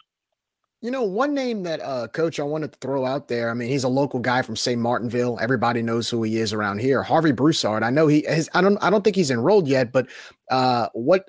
You 0.82 0.92
know, 0.92 1.02
one 1.02 1.34
name 1.34 1.64
that 1.64 1.82
uh, 1.82 2.08
coach 2.10 2.40
I 2.40 2.44
wanted 2.44 2.72
to 2.72 2.78
throw 2.78 3.04
out 3.04 3.30
there. 3.30 3.50
I 3.50 3.56
mean, 3.56 3.68
he's 3.68 3.84
a 3.84 3.90
local 3.90 4.20
guy 4.20 4.44
from 4.44 4.56
St. 4.56 4.80
Martinville. 4.80 5.40
Everybody 5.42 5.82
knows 5.82 6.08
who 6.08 6.22
he 6.22 6.38
is 6.38 6.54
around 6.54 6.82
here. 6.82 7.02
Harvey 7.02 7.32
Broussard. 7.32 7.82
I 7.82 7.90
know 7.90 8.06
he. 8.06 8.28
I 8.54 8.62
don't. 8.62 8.78
I 8.78 8.92
don't 8.92 9.04
think 9.04 9.16
he's 9.16 9.32
enrolled 9.32 9.68
yet, 9.68 9.92
but 9.92 10.08
uh, 10.52 10.90
what 10.94 11.28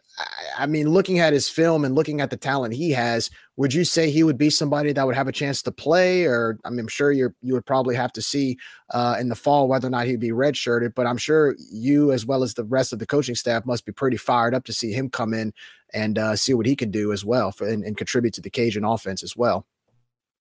I 0.59 0.67
mean, 0.67 0.91
looking 0.91 1.21
at 1.21 1.33
his 1.33 1.49
film 1.49 1.87
and 1.87 1.95
looking 1.95 2.21
at 2.21 2.29
the 2.29 2.37
talent 2.37 2.75
he 2.75 2.91
has, 2.91 3.31
would 3.59 3.75
you 3.75 3.85
say 3.85 4.09
he 4.09 4.23
would 4.23 4.39
be 4.39 4.51
somebody 4.51 4.93
that 4.93 5.05
would 5.05 5.17
have 5.17 5.27
a 5.27 5.33
chance 5.33 5.63
to 5.63 5.73
play? 5.73 6.25
Or 6.25 6.57
I 6.65 6.71
mean, 6.71 6.79
I'm 6.79 6.89
sure 6.89 7.11
you 7.11 7.35
you 7.43 7.55
would 7.55 7.67
probably 7.67 7.97
have 7.97 8.13
to 8.13 8.23
see 8.23 8.57
uh, 8.91 9.17
in 9.19 9.31
the 9.31 9.35
fall 9.35 9.67
whether 9.67 9.89
or 9.89 9.91
not 9.91 10.07
he'd 10.07 10.21
be 10.21 10.31
redshirted. 10.31 10.95
But 10.95 11.09
I'm 11.09 11.17
sure 11.17 11.57
you, 11.59 12.13
as 12.13 12.25
well 12.25 12.45
as 12.45 12.55
the 12.55 12.63
rest 12.63 12.93
of 12.93 13.01
the 13.01 13.07
coaching 13.07 13.35
staff, 13.35 13.67
must 13.67 13.85
be 13.85 13.91
pretty 13.91 14.17
fired 14.17 14.55
up 14.55 14.65
to 14.67 14.73
see 14.73 14.93
him 14.93 15.11
come 15.11 15.35
in 15.35 15.53
and 15.93 16.19
uh, 16.19 16.37
see 16.37 16.55
what 16.55 16.67
he 16.67 16.77
can 16.77 16.93
do 16.93 17.13
as 17.13 17.25
well 17.25 17.51
for, 17.51 17.67
and, 17.67 17.83
and 17.83 17.97
contribute 17.97 18.33
to 18.35 18.41
the 18.41 18.51
Cajun 18.51 18.85
offense 18.85 19.25
as 19.25 19.37
well. 19.37 19.67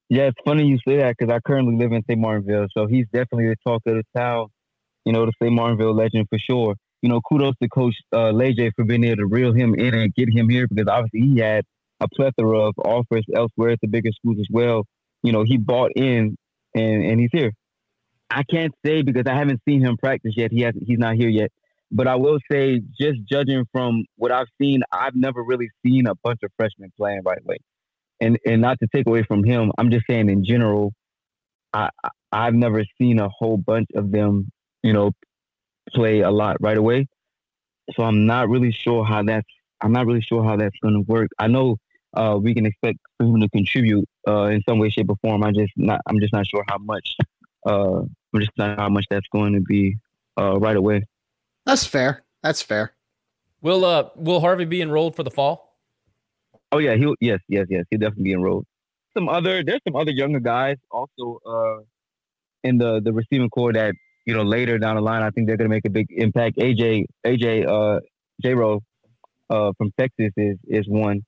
Yeah, 0.10 0.28
it's 0.28 0.38
funny 0.46 0.68
you 0.68 0.78
say 0.88 0.98
that 0.98 1.16
because 1.18 1.34
I 1.34 1.40
currently 1.40 1.76
live 1.76 1.92
in 1.94 2.04
St. 2.04 2.20
Martinville, 2.20 2.68
so 2.72 2.86
he's 2.86 3.08
definitely 3.12 3.48
the 3.48 3.56
talk 3.66 3.82
of 3.88 3.96
the 3.96 4.04
town. 4.16 4.48
You 5.06 5.14
know, 5.14 5.26
the 5.26 5.34
St. 5.42 5.52
Martinville 5.52 5.96
legend 5.96 6.28
for 6.30 6.38
sure 6.38 6.76
you 7.04 7.10
know, 7.10 7.22
kudos 7.22 7.54
to 7.62 7.70
Coach 7.70 7.94
uh, 8.12 8.32
Leje 8.32 8.72
for 8.76 8.84
being 8.84 9.04
able 9.04 9.18
to 9.18 9.28
reel 9.28 9.54
him 9.54 9.76
in 9.76 9.94
and 9.94 10.14
get 10.16 10.30
him 10.34 10.50
here 10.50 10.68
because 10.68 10.88
obviously 10.88 11.22
he 11.22 11.40
had 11.40 11.64
a 12.00 12.08
plethora 12.08 12.60
of 12.60 12.76
offers 12.78 13.26
elsewhere 13.36 13.72
at 13.72 13.82
the 13.82 13.88
bigger 13.88 14.12
schools 14.12 14.38
as 14.40 14.48
well. 14.52 14.86
You 15.24 15.32
know, 15.32 15.44
he 15.44 15.58
bought 15.58 15.92
in 15.96 16.38
and 16.76 17.04
and 17.04 17.20
he's 17.20 17.30
here. 17.32 17.52
I 18.30 18.44
can't 18.44 18.74
say 18.86 19.02
because 19.02 19.24
I 19.28 19.36
haven't 19.36 19.62
seen 19.68 19.82
him 19.82 19.98
practice 19.98 20.34
yet. 20.36 20.52
He 20.52 20.62
has 20.62 20.74
he's 20.86 21.00
not 21.00 21.16
here 21.16 21.30
yet. 21.30 21.52
But 21.90 22.08
I 22.08 22.16
will 22.16 22.40
say, 22.52 22.82
just 23.00 23.20
judging 23.30 23.66
from 23.72 24.04
what 24.18 24.32
I've 24.32 24.48
seen, 24.62 24.82
I've 24.92 25.16
never 25.16 25.42
really 25.42 25.70
seen 25.86 26.06
a 26.08 26.16
bunch 26.16 26.40
of 26.44 26.52
freshmen 26.58 26.92
playing 26.98 27.22
right 27.24 27.40
away. 27.42 27.58
And 28.20 28.38
and 28.46 28.62
not 28.62 28.80
to 28.80 28.88
take 28.94 29.08
away 29.08 29.24
from 29.24 29.44
him, 29.44 29.72
I'm 29.78 29.92
just 29.92 30.06
saying 30.10 30.30
in 30.30 30.44
general, 30.44 30.94
I 31.74 31.90
I've 32.32 32.56
never 32.56 32.84
seen 32.98 33.20
a 33.20 33.30
whole 33.30 33.58
bunch 33.58 33.88
of 33.96 34.12
them, 34.12 34.52
you 34.84 34.92
know, 34.92 35.12
play 35.94 36.22
a 36.22 36.32
lot 36.32 36.58
right 36.60 36.78
away. 36.78 37.08
So 37.96 38.04
I'm 38.04 38.26
not 38.26 38.50
really 38.50 38.72
sure 38.74 39.06
how 39.06 39.24
that's 39.24 39.48
I'm 39.82 39.94
not 39.94 40.08
really 40.08 40.22
sure 40.22 40.44
how 40.44 40.58
that's 40.58 40.78
going 40.82 40.96
to 40.96 41.02
work. 41.02 41.30
I 41.40 41.48
know 41.48 41.78
uh, 42.18 42.38
we 42.38 42.54
can 42.54 42.66
expect 42.66 43.00
for 43.18 43.26
him 43.26 43.40
to 43.42 43.50
contribute 43.50 44.08
uh, 44.28 44.46
in 44.46 44.62
some 44.68 44.80
way, 44.80 44.90
shape, 44.90 45.10
or 45.10 45.18
form. 45.22 45.44
I 45.44 45.52
just 45.52 45.74
not 45.76 46.02
I'm 46.08 46.20
just 46.20 46.34
not 46.34 46.48
sure 46.48 46.64
how 46.68 46.78
much. 46.78 47.16
Uh, 47.66 48.02
I'm 48.34 48.40
just 48.40 48.52
not 48.58 48.78
how 48.78 48.90
much 48.90 49.06
that's 49.10 49.28
going 49.32 49.54
to 49.54 49.62
be 49.62 49.98
uh, 50.40 50.58
right 50.60 50.76
away. 50.76 51.04
That's 51.66 51.86
fair. 51.86 52.24
That's 52.44 52.62
fair. 52.62 52.94
Will 53.62 53.84
uh 53.84 54.10
will 54.16 54.40
Harvey 54.40 54.66
be 54.66 54.82
enrolled 54.82 55.16
for 55.16 55.24
the 55.24 55.32
fall? 55.32 55.78
Oh 56.72 56.78
yeah, 56.78 56.96
he'll 56.96 57.16
yes, 57.20 57.40
yes, 57.48 57.68
yes. 57.70 57.86
He'll 57.90 58.00
definitely 58.00 58.26
be 58.26 58.34
enrolled. 58.34 58.66
Some 59.16 59.28
other 59.28 59.64
there's 59.64 59.82
some 59.88 59.96
other 59.96 60.12
younger 60.12 60.40
guys 60.40 60.78
also 60.92 61.40
uh 61.46 61.84
in 62.64 62.78
the 62.78 63.02
the 63.02 63.12
receiving 63.12 63.50
corps 63.50 63.74
that 63.74 63.96
you 64.28 64.34
know, 64.34 64.44
later 64.44 64.78
down 64.78 64.98
the 64.98 65.02
line, 65.02 65.24
I 65.24 65.32
think 65.32 65.48
they're 65.48 65.56
going 65.56 65.70
to 65.70 65.74
make 65.74 65.86
a 65.86 65.90
big 65.90 66.08
impact. 66.12 66.58
AJ, 66.58 67.06
AJ, 67.26 67.66
uh, 67.66 68.02
J. 68.44 68.54
Rowe, 68.54 68.84
uh, 69.50 69.72
from 69.78 69.92
Texas 69.98 70.34
is 70.36 70.58
is 70.68 70.86
one, 70.88 71.24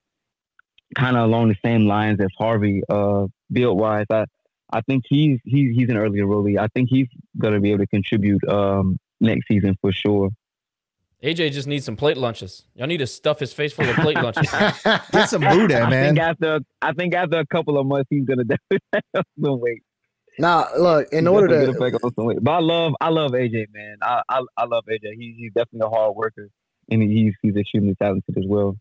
kind 0.95 1.17
of 1.17 1.25
along 1.25 1.49
the 1.49 1.55
same 1.63 1.87
lines 1.87 2.19
as 2.19 2.29
Harvey, 2.37 2.81
uh, 2.89 3.27
build 3.51 3.79
wise. 3.79 4.05
I 4.09 4.25
I 4.71 4.81
think 4.81 5.03
he's 5.07 5.39
he's 5.45 5.75
he's 5.75 5.89
an 5.89 5.97
early 5.97 6.19
enrollee. 6.19 6.59
I 6.59 6.67
think 6.67 6.89
he's 6.89 7.07
going 7.37 7.53
to 7.53 7.59
be 7.59 7.71
able 7.71 7.83
to 7.83 7.87
contribute 7.87 8.47
um, 8.47 8.99
next 9.19 9.47
season 9.47 9.75
for 9.81 9.91
sure. 9.91 10.29
AJ 11.23 11.51
just 11.51 11.67
needs 11.67 11.83
some 11.83 11.97
plate 11.97 12.15
lunches. 12.15 12.63
Y'all 12.75 12.87
need 12.87 12.99
to 12.99 13.07
stuff 13.07 13.39
his 13.39 13.51
face 13.51 13.73
full 13.73 13.89
of 13.89 13.95
plate 13.97 14.15
lunches. 14.23 14.49
Get 15.11 15.29
some 15.29 15.41
Buddha, 15.41 15.89
man. 15.89 15.93
I 15.93 16.07
think 16.07 16.19
after 16.19 16.59
I 16.81 16.93
think 16.93 17.13
after 17.13 17.39
a 17.39 17.45
couple 17.45 17.77
of 17.77 17.85
months, 17.85 18.07
he's 18.09 18.25
gonna 18.25 18.43
definitely 18.45 18.79
have 19.13 19.25
some 19.41 19.59
weight. 19.59 19.83
Now, 20.37 20.67
look, 20.77 21.09
in 21.11 21.27
order 21.27 21.65
to, 21.65 22.39
but 22.41 22.51
I 22.51 22.59
love, 22.59 22.93
I 23.01 23.09
love 23.09 23.31
AJ, 23.31 23.73
man. 23.73 23.97
I, 24.01 24.21
I, 24.29 24.41
I 24.55 24.65
love 24.65 24.85
AJ. 24.89 25.15
He, 25.17 25.35
he's 25.37 25.51
definitely 25.53 25.87
a 25.87 25.89
hard 25.89 26.15
worker, 26.15 26.47
and 26.89 27.03
he's 27.03 27.33
he's 27.41 27.57
extremely 27.57 27.95
talented 27.95 28.37
as 28.37 28.45
well. 28.47 28.77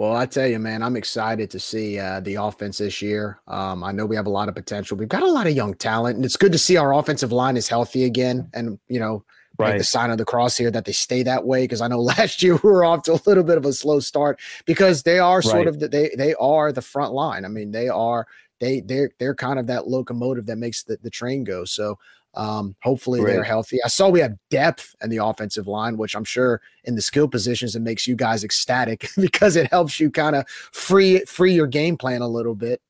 Well, 0.00 0.16
I 0.16 0.24
tell 0.24 0.46
you, 0.46 0.58
man, 0.58 0.82
I'm 0.82 0.96
excited 0.96 1.50
to 1.50 1.60
see 1.60 1.98
uh, 1.98 2.20
the 2.20 2.36
offense 2.36 2.78
this 2.78 3.02
year. 3.02 3.38
Um, 3.46 3.84
I 3.84 3.92
know 3.92 4.06
we 4.06 4.16
have 4.16 4.24
a 4.24 4.30
lot 4.30 4.48
of 4.48 4.54
potential. 4.54 4.96
We've 4.96 5.06
got 5.06 5.22
a 5.22 5.30
lot 5.30 5.46
of 5.46 5.52
young 5.52 5.74
talent, 5.74 6.16
and 6.16 6.24
it's 6.24 6.38
good 6.38 6.52
to 6.52 6.58
see 6.58 6.78
our 6.78 6.94
offensive 6.94 7.32
line 7.32 7.58
is 7.58 7.68
healthy 7.68 8.04
again. 8.04 8.48
And 8.54 8.78
you 8.88 8.98
know, 8.98 9.24
right. 9.58 9.76
the 9.76 9.84
sign 9.84 10.10
of 10.10 10.16
the 10.16 10.24
cross 10.24 10.56
here 10.56 10.70
that 10.70 10.86
they 10.86 10.92
stay 10.92 11.22
that 11.24 11.44
way 11.44 11.64
because 11.64 11.82
I 11.82 11.88
know 11.88 12.00
last 12.16 12.42
year 12.42 12.54
we 12.54 12.70
were 12.70 12.82
off 12.82 13.02
to 13.02 13.12
a 13.12 13.20
little 13.26 13.44
bit 13.44 13.58
of 13.58 13.66
a 13.66 13.74
slow 13.74 14.00
start 14.00 14.40
because 14.64 15.02
they 15.02 15.18
are 15.18 15.42
sort 15.42 15.56
right. 15.56 15.66
of 15.66 15.80
the, 15.80 15.88
they 15.88 16.10
they 16.16 16.32
are 16.36 16.72
the 16.72 16.80
front 16.80 17.12
line. 17.12 17.44
I 17.44 17.48
mean, 17.48 17.70
they 17.70 17.90
are 17.90 18.26
they 18.58 18.80
they're 18.80 19.10
they're 19.18 19.34
kind 19.34 19.58
of 19.58 19.66
that 19.66 19.86
locomotive 19.86 20.46
that 20.46 20.56
makes 20.56 20.82
the, 20.82 20.96
the 21.02 21.10
train 21.10 21.44
go. 21.44 21.66
So 21.66 21.98
um, 22.34 22.76
hopefully 22.82 23.20
Right. 23.20 23.32
they're 23.32 23.44
healthy. 23.44 23.78
I 23.84 23.88
saw 23.88 24.08
we 24.08 24.20
have 24.20 24.34
depth 24.50 24.94
in 25.02 25.10
the 25.10 25.18
offensive 25.18 25.66
line, 25.66 25.96
which 25.96 26.14
I'm 26.14 26.24
sure 26.24 26.60
in 26.84 26.94
the 26.94 27.02
skill 27.02 27.28
positions 27.28 27.74
it 27.74 27.82
makes 27.82 28.06
you 28.06 28.14
guys 28.16 28.44
ecstatic 28.44 29.08
because 29.20 29.56
it 29.56 29.70
helps 29.70 29.98
you 30.00 30.10
kind 30.10 30.36
of 30.36 30.48
free 30.48 31.20
free 31.26 31.52
your 31.54 31.66
game 31.66 31.96
plan 31.96 32.22
a 32.22 32.28
little 32.28 32.54
bit. 32.54 32.80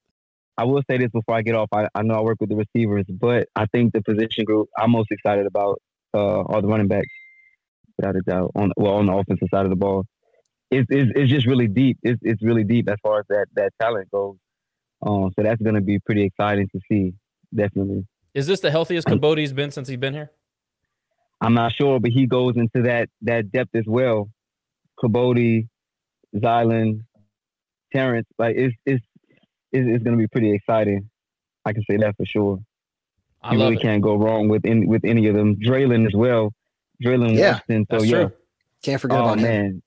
I 0.58 0.64
will 0.64 0.82
say 0.90 0.98
this 0.98 1.10
before 1.10 1.34
I 1.36 1.42
get 1.42 1.54
off. 1.54 1.68
I, 1.72 1.88
I 1.94 2.02
know 2.02 2.14
I 2.14 2.20
work 2.20 2.36
with 2.40 2.50
the 2.50 2.56
receivers, 2.56 3.06
but 3.08 3.48
I 3.56 3.64
think 3.66 3.94
the 3.94 4.02
position 4.02 4.44
group 4.44 4.68
I'm 4.76 4.90
most 4.90 5.10
excited 5.10 5.46
about 5.46 5.80
uh, 6.12 6.42
are 6.42 6.60
the 6.60 6.68
running 6.68 6.88
backs, 6.88 7.06
without 7.96 8.16
a 8.16 8.20
doubt. 8.22 8.50
On 8.56 8.70
well, 8.76 8.94
on 8.94 9.06
the 9.06 9.12
offensive 9.14 9.48
side 9.50 9.64
of 9.64 9.70
the 9.70 9.76
ball, 9.76 10.04
it's 10.70 10.86
it's, 10.90 11.10
it's 11.16 11.30
just 11.30 11.46
really 11.46 11.66
deep. 11.66 11.96
It's 12.02 12.20
it's 12.22 12.42
really 12.42 12.64
deep 12.64 12.90
as 12.90 12.96
far 13.02 13.20
as 13.20 13.24
that 13.30 13.46
that 13.54 13.72
talent 13.80 14.10
goes. 14.10 14.36
Um, 15.02 15.30
so 15.34 15.42
that's 15.42 15.62
going 15.62 15.76
to 15.76 15.80
be 15.80 15.98
pretty 16.00 16.24
exciting 16.24 16.68
to 16.74 16.80
see. 16.92 17.14
Definitely. 17.54 18.06
Is 18.34 18.46
this 18.46 18.60
the 18.60 18.70
healthiest 18.70 19.06
Kibodi's 19.08 19.52
been 19.52 19.70
since 19.70 19.88
he's 19.88 19.96
been 19.98 20.14
here? 20.14 20.30
I'm 21.40 21.54
not 21.54 21.72
sure, 21.72 21.98
but 22.00 22.10
he 22.10 22.26
goes 22.26 22.56
into 22.56 22.82
that 22.82 23.08
that 23.22 23.50
depth 23.50 23.74
as 23.74 23.84
well. 23.86 24.30
Kibodi, 25.02 25.68
Zylan, 26.36 27.04
Terrence, 27.92 28.26
like 28.38 28.56
it's 28.56 28.76
it's 28.86 29.04
it's, 29.72 29.86
it's 29.88 30.04
going 30.04 30.16
to 30.16 30.20
be 30.20 30.28
pretty 30.28 30.52
exciting. 30.52 31.08
I 31.64 31.72
can 31.72 31.82
say 31.84 31.96
that 31.98 32.16
for 32.16 32.26
sure. 32.26 32.58
I 33.42 33.52
you 33.52 33.58
love 33.58 33.70
really 33.70 33.80
it. 33.80 33.82
can't 33.82 34.02
go 34.02 34.16
wrong 34.16 34.48
with 34.48 34.64
any 34.66 34.86
with 34.86 35.04
any 35.04 35.26
of 35.28 35.34
them. 35.34 35.56
Dre'lyn 35.56 36.06
as 36.06 36.14
well. 36.14 36.52
Dre'lyn 37.02 37.34
Yeah, 37.36 37.52
Washington. 37.52 37.86
So 37.90 37.96
That's 37.98 38.10
yeah. 38.10 38.16
true. 38.18 38.32
Can't 38.82 39.00
forget 39.00 39.18
Oh 39.18 39.24
about 39.24 39.38
him. 39.38 39.44
man. 39.44 39.82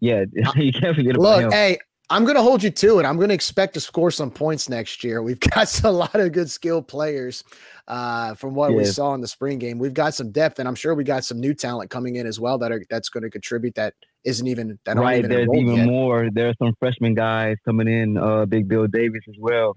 Yeah, 0.00 0.24
you 0.56 0.72
can't 0.72 0.94
forget 0.94 1.16
about 1.16 1.22
Look, 1.22 1.42
him. 1.44 1.50
hey, 1.52 1.78
I'm 2.08 2.22
going 2.22 2.36
to 2.36 2.42
hold 2.42 2.62
you 2.62 2.70
to 2.70 3.00
it. 3.00 3.04
I'm 3.04 3.16
going 3.16 3.30
to 3.30 3.34
expect 3.34 3.74
to 3.74 3.80
score 3.80 4.12
some 4.12 4.30
points 4.30 4.68
next 4.68 5.02
year. 5.02 5.22
We've 5.22 5.40
got 5.54 5.82
a 5.84 5.90
lot 5.90 6.14
of 6.14 6.30
good 6.32 6.48
skilled 6.50 6.86
players 6.86 7.42
uh, 7.88 8.34
from 8.34 8.54
what 8.54 8.74
we 8.74 8.84
saw 8.84 9.14
in 9.14 9.20
the 9.20 9.28
spring 9.28 9.58
game. 9.58 9.78
We've 9.78 9.94
got 9.94 10.14
some 10.14 10.30
depth, 10.30 10.58
and 10.58 10.68
I'm 10.68 10.76
sure 10.76 10.94
we 10.94 11.02
got 11.02 11.24
some 11.24 11.40
new 11.40 11.52
talent 11.52 11.90
coming 11.90 12.16
in 12.16 12.26
as 12.26 12.38
well 12.38 12.58
that 12.58 12.70
are 12.70 12.84
that's 12.88 13.08
going 13.08 13.24
to 13.24 13.30
contribute. 13.30 13.74
That 13.74 13.94
isn't 14.24 14.46
even 14.46 14.78
that 14.84 14.96
right, 14.96 15.18
even 15.18 15.30
there's 15.30 15.48
even 15.54 15.76
yet. 15.76 15.86
more. 15.86 16.30
There 16.32 16.48
are 16.48 16.54
some 16.62 16.74
freshman 16.78 17.14
guys 17.14 17.56
coming 17.64 17.88
in, 17.88 18.16
uh, 18.16 18.46
Big 18.46 18.68
Bill 18.68 18.86
Davis 18.86 19.22
as 19.28 19.36
well. 19.38 19.76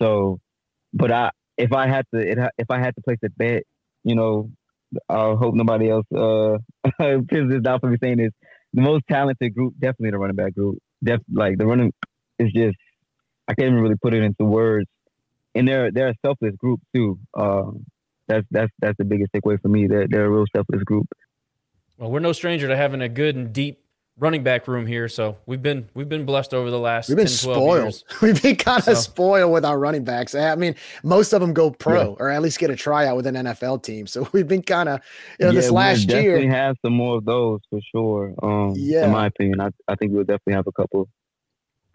So, 0.00 0.40
but 0.92 1.10
I, 1.10 1.30
if 1.56 1.72
I 1.72 1.88
had 1.88 2.04
to, 2.14 2.20
it, 2.20 2.38
if 2.58 2.70
I 2.70 2.78
had 2.78 2.94
to 2.96 3.02
place 3.02 3.18
a 3.24 3.30
bet, 3.30 3.64
you 4.04 4.14
know, 4.14 4.50
I 5.08 5.34
hope 5.34 5.54
nobody 5.54 5.90
else 5.90 6.06
uh 6.12 6.58
pins 7.00 7.50
this 7.50 7.62
down 7.62 7.80
for 7.80 7.90
me 7.90 7.96
saying 8.00 8.18
this. 8.18 8.32
The 8.74 8.82
most 8.82 9.04
talented 9.08 9.54
group, 9.54 9.74
definitely 9.74 10.10
the 10.10 10.18
running 10.18 10.36
back 10.36 10.54
group. 10.54 10.78
Def, 11.04 11.20
like 11.32 11.58
the 11.58 11.66
running 11.66 11.92
is 12.38 12.52
just, 12.52 12.76
I 13.46 13.54
can't 13.54 13.68
even 13.68 13.80
really 13.80 13.96
put 14.00 14.14
it 14.14 14.22
into 14.22 14.44
words. 14.44 14.86
And 15.54 15.68
they're 15.68 15.92
they're 15.92 16.08
a 16.08 16.14
selfless 16.24 16.56
group 16.56 16.80
too. 16.94 17.18
Um, 17.34 17.86
that's 18.26 18.46
that's 18.50 18.72
that's 18.80 18.96
the 18.98 19.04
biggest 19.04 19.32
takeaway 19.32 19.60
for 19.60 19.68
me. 19.68 19.86
They're 19.86 20.08
they're 20.08 20.26
a 20.26 20.30
real 20.30 20.46
selfless 20.54 20.82
group. 20.82 21.06
Well, 21.96 22.10
we're 22.10 22.20
no 22.20 22.32
stranger 22.32 22.66
to 22.66 22.76
having 22.76 23.02
a 23.02 23.08
good 23.08 23.36
and 23.36 23.52
deep 23.52 23.83
running 24.18 24.42
back 24.44 24.68
room 24.68 24.86
here, 24.86 25.08
so 25.08 25.36
we've 25.46 25.62
been 25.62 25.88
we've 25.94 26.08
been 26.08 26.24
blessed 26.24 26.54
over 26.54 26.70
the 26.70 26.78
last 26.78 27.08
We've 27.08 27.16
been 27.16 27.26
10, 27.26 27.36
12 27.36 27.56
spoiled. 27.56 27.82
years. 27.84 28.04
We've 28.22 28.40
been 28.42 28.56
kind 28.56 28.78
of 28.78 28.84
So- 28.84 28.94
spoiled 28.94 29.52
with 29.52 29.64
our 29.64 29.78
running 29.78 30.04
backs. 30.04 30.34
I 30.34 30.54
mean, 30.54 30.74
most 31.02 31.32
of 31.32 31.40
them 31.40 31.52
go 31.52 31.70
pro 31.70 32.00
Yeah. 32.10 32.16
or 32.20 32.30
at 32.30 32.40
least 32.42 32.58
get 32.58 32.70
a 32.70 32.76
tryout 32.76 33.16
with 33.16 33.26
an 33.26 33.34
NFL 33.34 33.82
team. 33.82 34.06
So 34.06 34.28
we've 34.32 34.46
been 34.46 34.62
kind 34.62 34.88
of, 34.88 35.00
you 35.40 35.46
know, 35.46 35.50
yeah, 35.52 35.56
this 35.56 35.66
we'll 35.66 35.74
last 35.74 36.06
definitely 36.06 36.42
year. 36.44 36.50
have 36.52 36.76
some 36.84 36.92
more 36.94 37.16
of 37.18 37.24
those 37.24 37.60
for 37.70 37.80
sure. 37.92 38.34
Um, 38.42 38.74
Yeah. 38.76 39.06
in 39.06 39.10
my 39.12 39.26
opinion, 39.26 39.60
I, 39.60 39.70
I 39.88 39.96
think 39.96 40.12
we'll 40.12 40.22
definitely 40.24 40.54
have 40.54 40.66
a 40.68 40.72
couple 40.72 41.08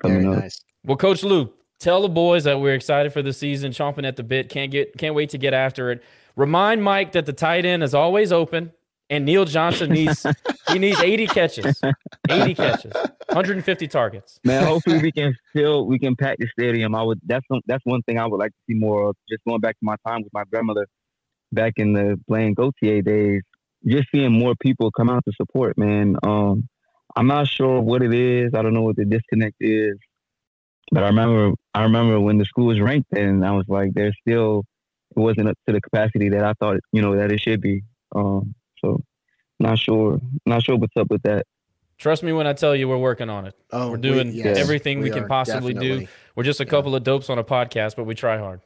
Very 0.03 0.15
coming 0.24 0.34
up. 0.38 0.43
nice. 0.43 0.61
Well, 0.84 0.97
Coach 0.97 1.24
Lou, 1.24 1.51
tell 1.80 2.01
the 2.01 2.09
boys 2.09 2.43
that 2.43 2.59
we're 2.59 2.76
excited 2.76 3.13
for 3.13 3.22
the 3.22 3.32
season, 3.34 3.72
chomping 3.72 4.05
at 4.07 4.17
the 4.17 4.24
bit, 4.24 4.49
can't 4.49 4.72
get 4.72 4.97
can't 4.97 5.15
wait 5.15 5.30
to 5.30 5.38
get 5.38 5.53
after 5.53 5.89
it. 5.91 6.03
Remind 6.36 6.84
Mike 6.84 7.13
that 7.13 7.26
the 7.26 7.34
tight 7.34 7.65
end 7.65 7.82
is 7.84 7.93
always 7.93 8.32
open, 8.32 8.72
and 9.10 9.26
Neal 9.26 9.45
Johnson 9.45 9.91
needs 9.91 10.26
he 10.70 10.80
needs 10.80 10.99
80 11.03 11.28
catches, 11.28 11.82
80 12.30 12.55
catches, 12.55 12.93
150 12.93 13.88
targets. 13.88 14.39
Man, 14.43 14.64
hopefully 14.64 14.99
we 15.01 15.12
can 15.12 15.36
still 15.49 15.86
we 15.86 15.99
can 15.99 16.16
pack 16.16 16.38
the 16.38 16.47
stadium. 16.47 16.95
I 16.95 17.03
would. 17.03 17.20
That's 17.26 17.45
one, 17.47 17.62
that's 17.66 17.84
one 17.86 18.01
thing 18.03 18.20
I 18.20 18.28
would 18.28 18.39
like 18.39 18.51
to 18.51 18.57
see 18.68 18.76
more 18.76 19.10
of. 19.10 19.16
Just 19.30 19.43
going 19.47 19.60
back 19.60 19.74
to 19.80 19.86
my 19.86 19.95
time 20.07 20.24
with 20.24 20.34
my 20.34 20.43
grandmother 20.51 20.88
back 21.51 21.74
in 21.78 21.93
the 21.93 22.20
Blaine 22.28 22.53
Gautier 22.53 23.01
days, 23.01 23.41
just 23.86 24.07
seeing 24.14 24.32
more 24.32 24.53
people 24.62 24.91
come 24.91 25.10
out 25.10 25.24
to 25.26 25.32
support. 25.34 25.78
Man, 25.78 26.16
um, 26.24 26.68
I'm 27.16 27.28
not 27.28 27.47
sure 27.47 27.82
what 27.82 28.03
it 28.03 28.14
is. 28.14 28.53
I 28.53 28.62
don't 28.62 28.74
know 28.74 28.84
what 28.84 28.95
the 28.95 29.05
disconnect 29.05 29.55
is, 29.60 29.97
but 30.91 31.03
I 31.03 31.07
remember 31.07 31.55
I 31.74 31.84
remember 31.84 32.20
when 32.20 32.38
the 32.38 32.45
school 32.45 32.68
was 32.68 32.80
ranked, 32.80 33.12
and 33.14 33.45
I 33.45 33.51
was 33.51 33.66
like, 33.68 33.93
there's 33.93 34.16
still 34.22 34.66
it 35.16 35.20
wasn't 35.20 35.49
up 35.49 35.57
to 35.68 35.74
the 35.74 35.82
capacity 35.82 36.30
that 36.30 36.43
I 36.43 36.53
thought 36.53 36.80
you 36.91 37.01
know 37.01 37.16
that 37.16 37.32
it 37.32 37.41
should 37.41 37.62
be. 37.62 37.82
Um, 38.16 38.53
so 38.84 39.01
not 39.59 39.77
sure, 39.80 40.19
not 40.45 40.63
sure 40.63 40.77
what's 40.77 40.95
up 40.97 41.07
with 41.09 41.21
that. 41.23 41.45
Trust 41.97 42.23
me 42.23 42.32
when 42.32 42.47
I 42.47 42.53
tell 42.53 42.75
you 42.75 42.88
we're 42.88 42.97
working 42.97 43.30
on 43.30 43.45
it. 43.45 43.55
Oh, 43.71 43.89
We're 43.89 43.95
we- 43.97 44.01
doing 44.01 44.32
yes, 44.32 44.57
everything 44.57 45.01
we, 45.01 45.09
can 45.09 45.23
are 45.23 45.27
possibly 45.27 45.73
do. 45.73 46.07
We're 46.36 46.43
just 46.43 46.61
a 46.61 46.65
couple 46.65 46.95
of 46.95 47.03
dopes 47.03 47.30
on 47.30 47.38
a 47.39 47.43
podcast, 47.43 47.95
but 47.97 48.05
we 48.05 48.15
try 48.15 48.38
hard. 48.38 48.61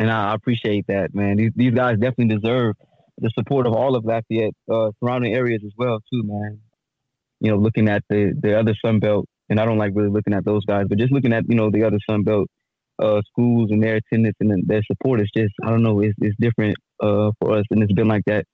and 0.00 0.10
I 0.10 0.34
appreciate 0.34 0.86
that, 0.88 1.14
man. 1.14 1.36
These 1.36 1.52
these 1.54 1.72
guys 1.74 1.98
definitely 1.98 2.36
deserve 2.36 2.74
the 3.18 3.30
support 3.30 3.66
of 3.66 3.72
all 3.72 3.94
of 3.96 4.04
Lafayette, 4.04 4.54
uh, 4.70 4.90
surrounding 5.00 5.34
areas 5.34 5.62
as 5.64 5.72
well, 5.76 6.00
too, 6.12 6.22
man. 6.24 6.60
You 7.40 7.52
know, 7.52 7.56
looking 7.56 7.88
at 7.88 8.02
the 8.10 8.32
the 8.40 8.58
other 8.58 8.74
Sun 8.84 8.98
Belt, 8.98 9.26
and 9.48 9.60
I 9.60 9.64
don't 9.64 9.78
like 9.78 9.92
really 9.94 10.10
looking 10.10 10.34
at 10.34 10.44
those 10.44 10.64
guys, 10.64 10.86
but 10.88 10.98
just 10.98 11.12
looking 11.12 11.32
at 11.32 11.44
you 11.48 11.54
know 11.54 11.70
the 11.70 11.84
other 11.84 11.98
Sun 12.10 12.24
Belt 12.24 12.48
uh, 13.00 13.22
schools 13.30 13.70
and 13.70 13.80
their 13.80 13.96
attendance 13.96 14.36
and 14.40 14.66
their 14.66 14.82
support 14.90 15.20
is 15.20 15.30
just 15.36 15.54
I 15.64 15.70
don't 15.70 15.84
know, 15.84 16.00
it's 16.00 16.14
it's 16.20 16.36
different 16.40 16.76
uh, 17.00 17.30
for 17.40 17.58
us, 17.58 17.64
and 17.70 17.80
it's 17.82 17.92
been 17.92 18.08
like 18.08 18.24
that. 18.26 18.44